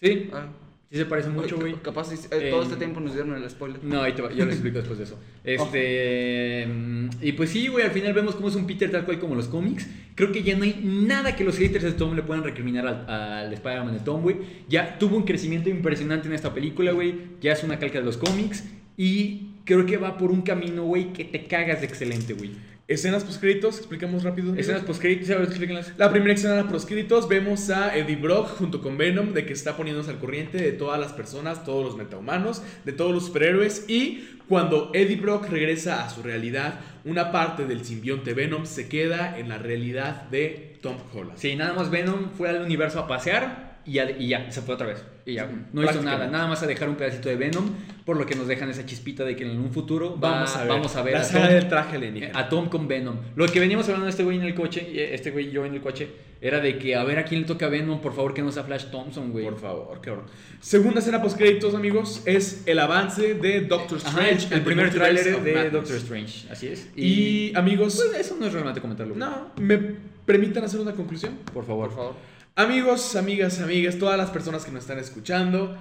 Sí, 0.02 0.30
Ah, 0.34 0.48
sí 0.92 0.98
se 0.98 1.06
parece 1.06 1.30
mucho, 1.30 1.58
güey. 1.58 1.74
ca- 1.76 1.82
Capaz 1.84 2.12
eh, 2.14 2.50
todo 2.50 2.64
este 2.64 2.76
tiempo 2.78 3.00
nos 3.00 3.14
dieron 3.14 3.34
el 3.36 3.50
spoiler. 3.50 3.84
No, 3.84 4.02
ahí 4.02 4.14
te 4.14 4.22
va, 4.22 4.30
yo 4.32 4.46
les 4.46 4.56
explico 4.56 4.78
después 4.80 4.98
de 4.98 5.06
eso. 5.06 5.18
Este. 5.44 6.68
mm, 6.68 7.10
Y 7.22 7.32
pues 7.34 7.50
sí, 7.50 7.68
güey, 7.68 7.86
al 7.86 7.92
final 7.92 8.14
vemos 8.14 8.36
cómo 8.36 8.48
es 8.50 8.56
un 8.56 8.66
Peter 8.68 8.92
tal 8.92 9.06
cual 9.06 9.20
como 9.20 9.36
los 9.36 9.48
cómics. 9.48 9.88
Creo 10.16 10.32
que 10.32 10.44
ya 10.44 10.58
no 10.58 10.64
hay 10.64 10.80
nada 10.84 11.36
que 11.36 11.44
los 11.44 11.58
haters 11.58 11.84
de 11.84 11.92
Tom 11.94 12.16
le 12.16 12.24
puedan 12.24 12.44
recriminar 12.44 12.86
al, 12.88 13.10
al 13.10 13.54
Spider-Man 13.54 13.94
de 13.94 14.00
Tom, 14.02 14.22
güey. 14.22 14.38
Ya 14.68 14.98
tuvo 15.00 15.16
un 15.18 15.24
crecimiento 15.24 15.70
impresionante 15.70 16.28
en 16.28 16.34
esta 16.34 16.54
película, 16.54 16.92
güey. 16.92 17.16
Ya 17.42 17.54
es 17.54 17.64
una 17.64 17.80
calca 17.80 18.00
de 18.00 18.06
los 18.06 18.18
cómics. 18.18 18.66
Y 18.98 19.52
creo 19.64 19.86
que 19.86 19.96
va 19.98 20.18
por 20.18 20.30
un 20.32 20.42
camino, 20.42 20.84
güey, 20.84 21.14
que 21.14 21.24
te 21.24 21.46
cagas 21.46 21.80
de 21.80 21.88
excelente, 21.88 22.34
güey. 22.34 22.52
Escenas 22.90 23.24
postcréditos, 23.24 23.78
explicamos 23.78 24.24
rápido. 24.24 24.56
Escenas 24.56 24.82
post-créditos, 24.82 25.28
¿sabes? 25.28 25.50
Explíquenlas. 25.50 25.94
La 25.96 26.10
primera 26.10 26.34
escena 26.34 26.68
postcréditos 26.68 27.30
vemos 27.30 27.70
a 27.70 27.96
Eddie 27.96 28.16
Brock 28.16 28.48
junto 28.58 28.82
con 28.82 28.98
Venom 28.98 29.32
de 29.34 29.46
que 29.46 29.54
está 29.54 29.78
poniéndose 29.78 30.10
al 30.10 30.18
corriente 30.18 30.58
de 30.58 30.72
todas 30.72 31.00
las 31.00 31.14
personas, 31.14 31.64
todos 31.64 31.86
los 31.86 31.96
metahumanos, 31.96 32.64
de 32.86 32.92
todos 32.92 33.14
los 33.14 33.28
superhéroes 33.28 33.86
y 33.88 34.28
cuando 34.48 34.90
Eddie 34.96 35.18
Brock 35.18 35.50
regresa 35.50 36.04
a 36.04 36.10
su 36.10 36.24
realidad, 36.24 36.80
una 37.06 37.32
parte 37.32 37.68
del 37.68 37.86
simbionte 37.86 38.34
Venom 38.34 38.66
se 38.66 38.90
queda 38.90 39.38
en 39.38 39.50
la 39.50 39.60
realidad 39.60 40.24
de 40.24 40.80
Tom 40.82 40.96
Holland. 41.14 41.38
Sí, 41.38 41.56
nada 41.56 41.74
más 41.74 41.92
Venom 41.92 42.32
fue 42.36 42.50
al 42.50 42.64
universo 42.64 43.02
a 43.02 43.08
pasear 43.08 43.69
y 43.86 43.94
ya, 43.94 44.10
y 44.12 44.28
ya 44.28 44.52
se 44.52 44.62
fue 44.62 44.76
otra 44.76 44.88
vez. 44.88 45.04
Y 45.26 45.34
ya, 45.34 45.50
no 45.74 45.84
hizo 45.84 46.02
nada, 46.02 46.28
nada 46.28 46.48
más 46.48 46.64
a 46.64 46.68
dejar 46.68 46.90
un 46.90 46.96
pedacito 46.96 47.30
de 47.30 47.36
Venom, 47.36 47.70
por 48.06 48.18
lo 48.18 48.26
que 48.26 48.36
nos 48.36 48.48
dejan 48.48 48.70
esa 48.70 48.86
chispita 48.86 49.24
de 49.24 49.36
que 49.36 49.44
en 49.50 49.60
un 49.60 49.72
futuro 49.72 50.20
va- 50.20 50.32
Vamos 50.32 50.56
a 50.56 50.60
ver, 50.62 50.68
vamos 50.70 50.96
a 50.96 51.02
ver 51.04 51.14
la 51.14 51.22
a 51.22 51.28
Tom- 51.30 51.48
del 51.48 51.68
traje 51.68 52.32
a 52.34 52.50
Tom 52.50 52.70
con 52.70 52.88
Venom. 52.88 53.16
Lo 53.36 53.46
que 53.48 53.60
veníamos 53.60 53.86
hablando 53.86 54.06
de 54.06 54.12
este 54.12 54.24
güey 54.24 54.38
en 54.38 54.44
el 54.44 54.56
coche, 54.56 54.90
y 54.92 55.00
este 55.00 55.30
güey 55.32 55.50
y 55.50 55.52
yo 55.52 55.66
en 55.66 55.76
el 55.76 55.82
coche, 55.82 56.08
era 56.42 56.60
de 56.62 56.78
que 56.80 56.96
a 56.96 57.04
ver 57.04 57.20
a 57.20 57.26
quién 57.26 57.42
le 57.42 57.48
toca 57.48 57.68
a 57.68 57.70
Venom, 57.70 58.02
por 58.02 58.16
favor 58.16 58.34
que 58.34 58.42
no 58.42 58.52
sea 58.52 58.64
Flash 58.64 58.86
Thompson, 58.92 59.32
güey. 59.32 59.46
Por 59.46 59.60
favor, 59.60 60.00
cabrón. 60.02 60.26
Segunda 60.62 61.00
escena 61.00 61.22
postcréditos, 61.22 61.76
amigos, 61.76 62.24
es 62.26 62.64
el 62.66 62.80
avance 62.80 63.36
de 63.36 63.62
Doctor 63.62 64.00
Ajá, 64.04 64.28
Strange. 64.30 64.56
el, 64.56 64.62
primer 64.62 64.90
tráiler 64.90 65.42
de 65.44 65.54
Madness. 65.54 65.74
Doctor 65.74 65.96
Strange, 65.98 66.48
así 66.52 66.68
es. 66.68 66.90
Y, 66.96 67.52
amigos, 67.56 68.02
pues 68.12 68.26
eso 68.26 68.36
no 68.40 68.48
es 68.48 68.54
relevante 68.54 68.82
comentarlo. 68.82 69.14
güey. 69.14 69.28
no, 69.30 69.52
¿me 69.58 69.78
permitan 70.26 70.64
hacer 70.64 70.80
una 70.80 70.94
conclusión? 70.94 71.38
por 71.54 71.66
favor. 71.66 71.88
Por 71.90 71.96
favor. 71.98 72.14
Amigos, 72.56 73.16
amigas, 73.16 73.62
amigas, 73.62 73.98
todas 73.98 74.18
las 74.18 74.32
personas 74.32 74.66
que 74.66 74.72
nos 74.72 74.82
están 74.82 75.00
escuchando, 75.00 75.78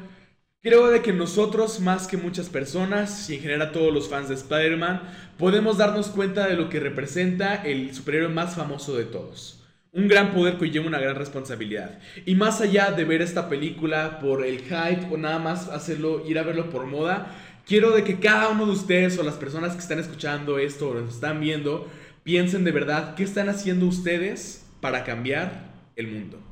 creo 0.62 0.86
de 0.88 1.02
que 1.02 1.12
nosotros, 1.12 1.80
más 1.80 2.06
que 2.06 2.16
muchas 2.16 2.48
personas, 2.48 3.28
y 3.28 3.34
en 3.34 3.40
general 3.40 3.72
todos 3.72 3.92
los 3.92 4.08
fans 4.08 4.28
de 4.28 4.36
Spider-Man, 4.36 5.02
podemos 5.38 5.78
darnos 5.78 6.08
cuenta 6.08 6.46
de 6.46 6.54
lo 6.54 6.68
que 6.68 6.78
representa 6.78 7.56
el 7.64 7.92
superhéroe 7.92 8.28
más 8.28 8.54
famoso 8.54 8.96
de 8.96 9.06
todos. 9.06 9.64
Un 9.90 10.06
gran 10.06 10.32
poder 10.32 10.56
conlleva 10.56 10.86
una 10.86 11.00
gran 11.00 11.16
responsabilidad. 11.16 11.98
Y 12.26 12.36
más 12.36 12.60
allá 12.60 12.92
de 12.92 13.04
ver 13.04 13.22
esta 13.22 13.48
película 13.48 14.20
por 14.20 14.46
el 14.46 14.60
hype 14.60 15.08
o 15.10 15.16
nada 15.16 15.40
más 15.40 15.68
hacerlo, 15.68 16.24
ir 16.28 16.38
a 16.38 16.44
verlo 16.44 16.70
por 16.70 16.86
moda, 16.86 17.34
quiero 17.66 17.90
de 17.90 18.04
que 18.04 18.20
cada 18.20 18.50
uno 18.50 18.66
de 18.66 18.72
ustedes 18.72 19.18
o 19.18 19.24
las 19.24 19.34
personas 19.34 19.72
que 19.72 19.80
están 19.80 19.98
escuchando 19.98 20.58
esto 20.60 20.90
o 20.90 20.94
lo 20.94 21.08
están 21.08 21.40
viendo, 21.40 21.90
piensen 22.22 22.62
de 22.62 22.70
verdad 22.70 23.16
qué 23.16 23.24
están 23.24 23.48
haciendo 23.48 23.86
ustedes 23.86 24.64
para 24.80 25.02
cambiar 25.02 25.72
el 25.96 26.06
mundo. 26.06 26.47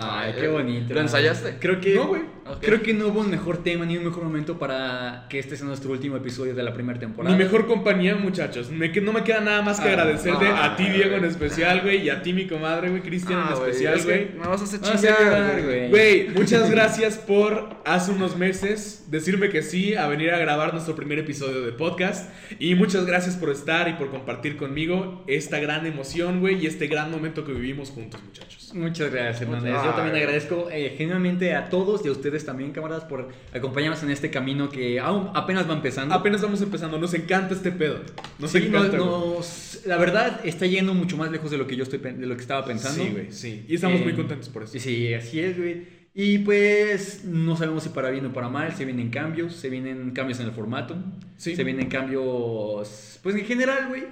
Ay, 0.00 0.32
qué 0.38 0.46
bonito. 0.46 0.94
¿Lo 0.94 1.00
ensayaste? 1.00 1.56
Creo 1.58 1.80
que, 1.80 1.96
No, 1.96 2.06
güey. 2.06 2.22
Creo 2.60 2.82
que 2.82 2.94
no 2.94 3.08
hubo 3.08 3.20
un 3.20 3.30
mejor 3.30 3.62
tema 3.64 3.84
ni 3.84 3.96
un 3.96 4.04
mejor 4.04 4.22
momento 4.22 4.58
para 4.58 5.26
que 5.28 5.38
este 5.40 5.56
sea 5.56 5.66
nuestro 5.66 5.90
último 5.90 6.16
episodio 6.16 6.54
de 6.54 6.62
la 6.62 6.72
primera 6.72 6.98
temporada. 6.98 7.36
Mi 7.36 7.42
mejor 7.42 7.66
compañía, 7.66 8.14
muchachos. 8.14 8.70
Me, 8.70 8.88
no 8.88 9.12
me 9.12 9.24
queda 9.24 9.40
nada 9.40 9.60
más 9.60 9.80
que 9.80 9.88
Ah, 9.88 9.92
agradecerte 9.92 10.46
ah, 10.46 10.64
a 10.66 10.76
ti, 10.76 10.84
Diego, 10.88 11.16
en 11.16 11.24
especial, 11.24 11.82
güey, 11.82 12.02
y 12.02 12.10
a 12.10 12.22
ti, 12.22 12.32
mi 12.32 12.46
comadre, 12.46 12.90
güey, 12.90 13.02
Cristian, 13.02 13.40
Ah, 13.40 13.48
en 13.50 13.56
güey, 13.58 13.70
especial, 13.70 13.94
es 13.94 14.06
que 14.06 14.12
güey. 14.12 14.38
Me 14.40 14.46
vas 14.46 14.60
a 14.60 14.64
hacer 14.64 14.80
chingar, 14.80 15.62
güey. 15.64 15.90
Güey, 15.90 16.28
muchas 16.34 16.70
gracias 16.70 17.18
por 17.18 17.68
hace 17.84 18.12
unos 18.12 18.36
meses 18.36 19.06
decirme 19.10 19.50
que 19.50 19.62
sí 19.62 19.94
a 19.96 20.06
venir 20.06 20.30
a 20.30 20.38
grabar 20.38 20.72
nuestro 20.72 20.94
primer 20.94 21.18
episodio 21.18 21.60
de 21.62 21.72
podcast. 21.72 22.30
Y 22.58 22.76
muchas 22.76 23.04
gracias 23.04 23.36
por 23.36 23.50
estar 23.50 23.88
y 23.88 23.94
por 23.94 24.10
compartir 24.10 24.56
conmigo 24.56 25.24
esta 25.26 25.58
gran 25.58 25.84
emoción, 25.86 26.40
güey, 26.40 26.62
y 26.62 26.66
este 26.66 26.86
gran 26.86 27.10
momento 27.10 27.44
que 27.44 27.52
vivimos 27.52 27.90
juntos, 27.90 28.22
muchachos. 28.24 28.57
Muchas 28.74 29.10
gracias, 29.10 29.42
Hernández. 29.42 29.74
Yo 29.84 29.90
también 29.94 30.16
agradezco 30.16 30.68
eh, 30.70 30.94
genuinamente 30.96 31.54
a 31.54 31.68
todos 31.68 32.04
y 32.04 32.08
a 32.08 32.12
ustedes 32.12 32.44
también, 32.44 32.72
camaradas, 32.72 33.04
por 33.04 33.28
acompañarnos 33.54 34.02
en 34.02 34.10
este 34.10 34.30
camino 34.30 34.68
que 34.68 35.00
aún 35.00 35.30
apenas 35.34 35.68
va 35.68 35.74
empezando. 35.74 36.14
Apenas 36.14 36.42
vamos 36.42 36.60
empezando, 36.62 36.98
nos 36.98 37.14
encanta 37.14 37.54
este 37.54 37.72
pedo. 37.72 38.00
Nos 38.38 38.50
Sí, 38.50 38.58
encanta. 38.58 38.96
nos- 38.96 39.80
la 39.86 39.96
verdad 39.96 40.40
está 40.44 40.66
yendo 40.66 40.94
mucho 40.94 41.16
más 41.16 41.30
lejos 41.30 41.50
de 41.50 41.58
lo 41.58 41.66
que 41.66 41.76
yo 41.76 41.82
estoy 41.84 41.98
de 41.98 42.26
lo 42.26 42.34
que 42.36 42.42
estaba 42.42 42.64
pensando. 42.64 43.02
Sí, 43.02 43.10
güey, 43.10 43.32
sí. 43.32 43.64
Y 43.68 43.74
estamos 43.76 44.00
Eh, 44.00 44.04
muy 44.04 44.14
contentos 44.14 44.48
por 44.48 44.62
eso. 44.64 44.78
Sí, 44.78 45.12
así 45.14 45.40
es, 45.40 45.56
güey. 45.56 45.98
Y 46.14 46.38
pues 46.38 47.24
no 47.24 47.56
sabemos 47.56 47.84
si 47.84 47.90
para 47.90 48.10
bien 48.10 48.26
o 48.26 48.32
para 48.32 48.48
mal, 48.48 48.74
se 48.74 48.84
vienen 48.84 49.08
cambios, 49.10 49.54
se 49.54 49.70
vienen 49.70 50.10
cambios 50.10 50.40
en 50.40 50.46
el 50.46 50.52
formato, 50.52 50.96
Sí. 51.36 51.54
se 51.54 51.62
vienen 51.62 51.88
cambios, 51.88 53.20
pues 53.22 53.36
en 53.36 53.44
general, 53.44 53.86
güey, 53.88 54.02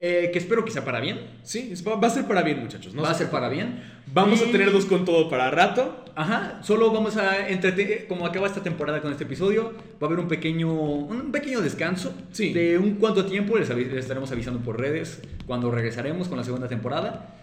eh, 0.00 0.30
que 0.32 0.38
espero 0.38 0.64
que 0.64 0.70
sea 0.70 0.84
para 0.84 0.98
bien, 1.00 1.20
Sí, 1.42 1.72
va 1.86 2.06
a 2.06 2.10
ser 2.10 2.24
para 2.26 2.42
bien, 2.42 2.60
muchachos. 2.60 2.94
no 2.94 3.02
va 3.02 3.10
a 3.10 3.14
se 3.14 3.20
ser 3.24 3.30
para 3.30 3.48
bien. 3.50 3.82
Vamos 4.12 4.40
Y- 4.40 4.48
a 4.48 4.50
tener 4.52 4.72
dos 4.72 4.86
con 4.86 5.04
todo 5.04 5.28
para 5.28 5.50
rato. 5.50 6.04
Ajá, 6.16 6.60
solo 6.62 6.90
vamos 6.90 7.16
a 7.16 7.48
entretener, 7.48 8.06
como 8.08 8.26
acaba 8.26 8.46
esta 8.46 8.62
temporada 8.62 9.00
con 9.02 9.12
este 9.12 9.24
episodio, 9.24 9.72
va 10.02 10.02
a 10.02 10.04
haber 10.06 10.18
un 10.18 10.26
pequeño, 10.28 10.72
un 10.72 11.30
pequeño 11.30 11.60
descanso 11.60 12.14
Sí. 12.32 12.52
de 12.52 12.78
un 12.78 12.94
cuánto 12.94 13.26
tiempo, 13.26 13.56
les, 13.58 13.70
avi- 13.70 13.86
les 13.88 13.98
estaremos 13.98 14.32
avisando 14.32 14.60
por 14.60 14.80
redes 14.80 15.20
cuando 15.46 15.70
regresaremos 15.70 16.28
con 16.28 16.38
la 16.38 16.44
segunda 16.44 16.66
temporada. 16.66 17.36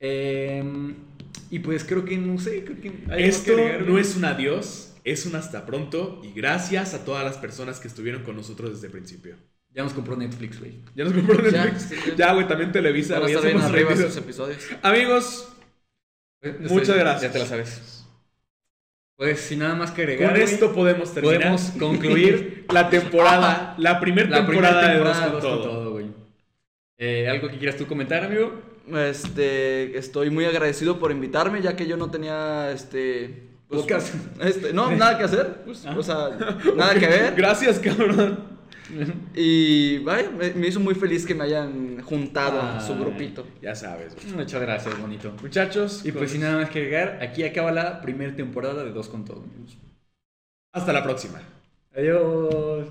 Em, 0.00 0.94
y 1.50 1.58
pues 1.58 1.84
creo 1.84 2.04
que, 2.04 2.16
no 2.16 2.38
sé, 2.38 2.64
creo 2.64 2.80
que... 2.80 2.92
Esto 3.18 3.52
no 3.86 3.98
es 3.98 4.16
un 4.16 4.24
adiós, 4.24 4.94
es 5.04 5.26
un 5.26 5.34
hasta 5.34 5.66
pronto. 5.66 6.20
Y 6.24 6.32
gracias 6.32 6.94
a 6.94 7.04
todas 7.04 7.24
las 7.24 7.38
personas 7.38 7.80
que 7.80 7.88
estuvieron 7.88 8.22
con 8.22 8.36
nosotros 8.36 8.70
desde 8.72 8.86
el 8.86 8.92
principio. 8.92 9.36
Ya 9.74 9.82
nos 9.82 9.92
compró 9.92 10.16
Netflix, 10.16 10.60
güey. 10.60 10.74
Ya 10.94 11.04
nos 11.04 11.12
compró 11.12 11.42
Ya, 11.50 11.64
Netflix. 11.64 11.82
sí, 11.82 11.96
ya. 12.10 12.14
Ya, 12.28 12.32
güey, 12.34 12.46
también 12.46 12.70
Televisa, 12.72 13.18
güey. 13.18 13.34
Ya 13.34 13.66
arriba 13.66 13.96
sus 13.96 14.16
episodios. 14.16 14.58
Amigos, 14.82 15.48
Muchas 16.42 16.70
Muchas 16.70 16.96
gracias. 16.96 17.22
Ya 17.22 17.32
te 17.32 17.38
la 17.38 17.46
sabes. 17.46 18.04
Pues 19.16 19.40
sin 19.40 19.60
nada 19.60 19.74
más 19.74 19.90
que 19.92 20.02
agregar. 20.02 20.30
con 20.30 20.40
güey, 20.40 20.52
esto 20.52 20.72
podemos 20.72 21.14
terminar. 21.14 21.38
podemos 21.38 21.62
concluir 21.78 22.66
la 22.70 22.90
temporada, 22.90 23.74
la 23.78 24.00
primera 24.00 24.28
temporada, 24.28 24.80
primera 24.80 24.80
de 24.80 24.92
temporada 24.94 25.28
Dos 25.28 25.42
de 25.42 25.48
con 25.48 25.50
Dos 25.58 25.62
Todo. 25.62 25.92
güey. 25.92 26.06
Eh, 26.98 27.28
¿Algo 27.28 27.48
que 27.48 27.58
quieras 27.58 27.76
tú 27.76 27.86
comentar, 27.86 28.24
amigo? 28.24 28.60
Este, 28.94 29.96
estoy 29.96 30.30
muy 30.30 30.44
agradecido 30.44 30.98
por 30.98 31.10
invitarme, 31.12 31.62
ya 31.62 31.74
que 31.74 31.86
yo 31.86 31.96
no 31.96 32.10
tenía, 32.10 32.70
este... 32.72 33.48
pues, 33.68 33.82
Podcast. 33.82 34.14
este, 34.40 34.72
no, 34.72 34.90
nada 34.96 35.16
que 35.16 35.24
hacer, 35.24 35.62
pues, 35.64 35.86
o 35.86 36.02
sea, 36.02 36.30
nada 36.76 36.94
que 36.94 37.06
ver. 37.06 37.34
Gracias, 37.36 37.78
cabrón. 37.78 38.38
Y, 39.34 39.98
vaya, 39.98 40.30
me, 40.30 40.50
me 40.52 40.68
hizo 40.68 40.80
muy 40.80 40.94
feliz 40.94 41.24
que 41.26 41.34
me 41.34 41.44
hayan 41.44 42.00
juntado 42.02 42.60
a 42.60 42.80
su 42.80 42.94
grupito. 42.96 43.46
Ya 43.62 43.74
sabes, 43.74 44.14
güey. 44.14 44.34
Muchas 44.34 44.60
gracias, 44.60 45.00
bonito. 45.00 45.32
Muchachos, 45.42 46.04
Y 46.04 46.12
pues 46.12 46.30
sin 46.30 46.42
nada 46.42 46.58
más 46.60 46.70
que 46.70 46.80
agregar, 46.80 47.18
aquí 47.22 47.42
acaba 47.44 47.72
la 47.72 48.00
primera 48.00 48.34
temporada 48.36 48.84
de 48.84 48.92
Dos 48.92 49.08
con 49.08 49.24
Todo. 49.24 49.42
amigos. 49.42 49.76
hasta 50.72 50.92
la 50.92 51.02
próxima. 51.02 51.40
Adiós. 51.96 52.88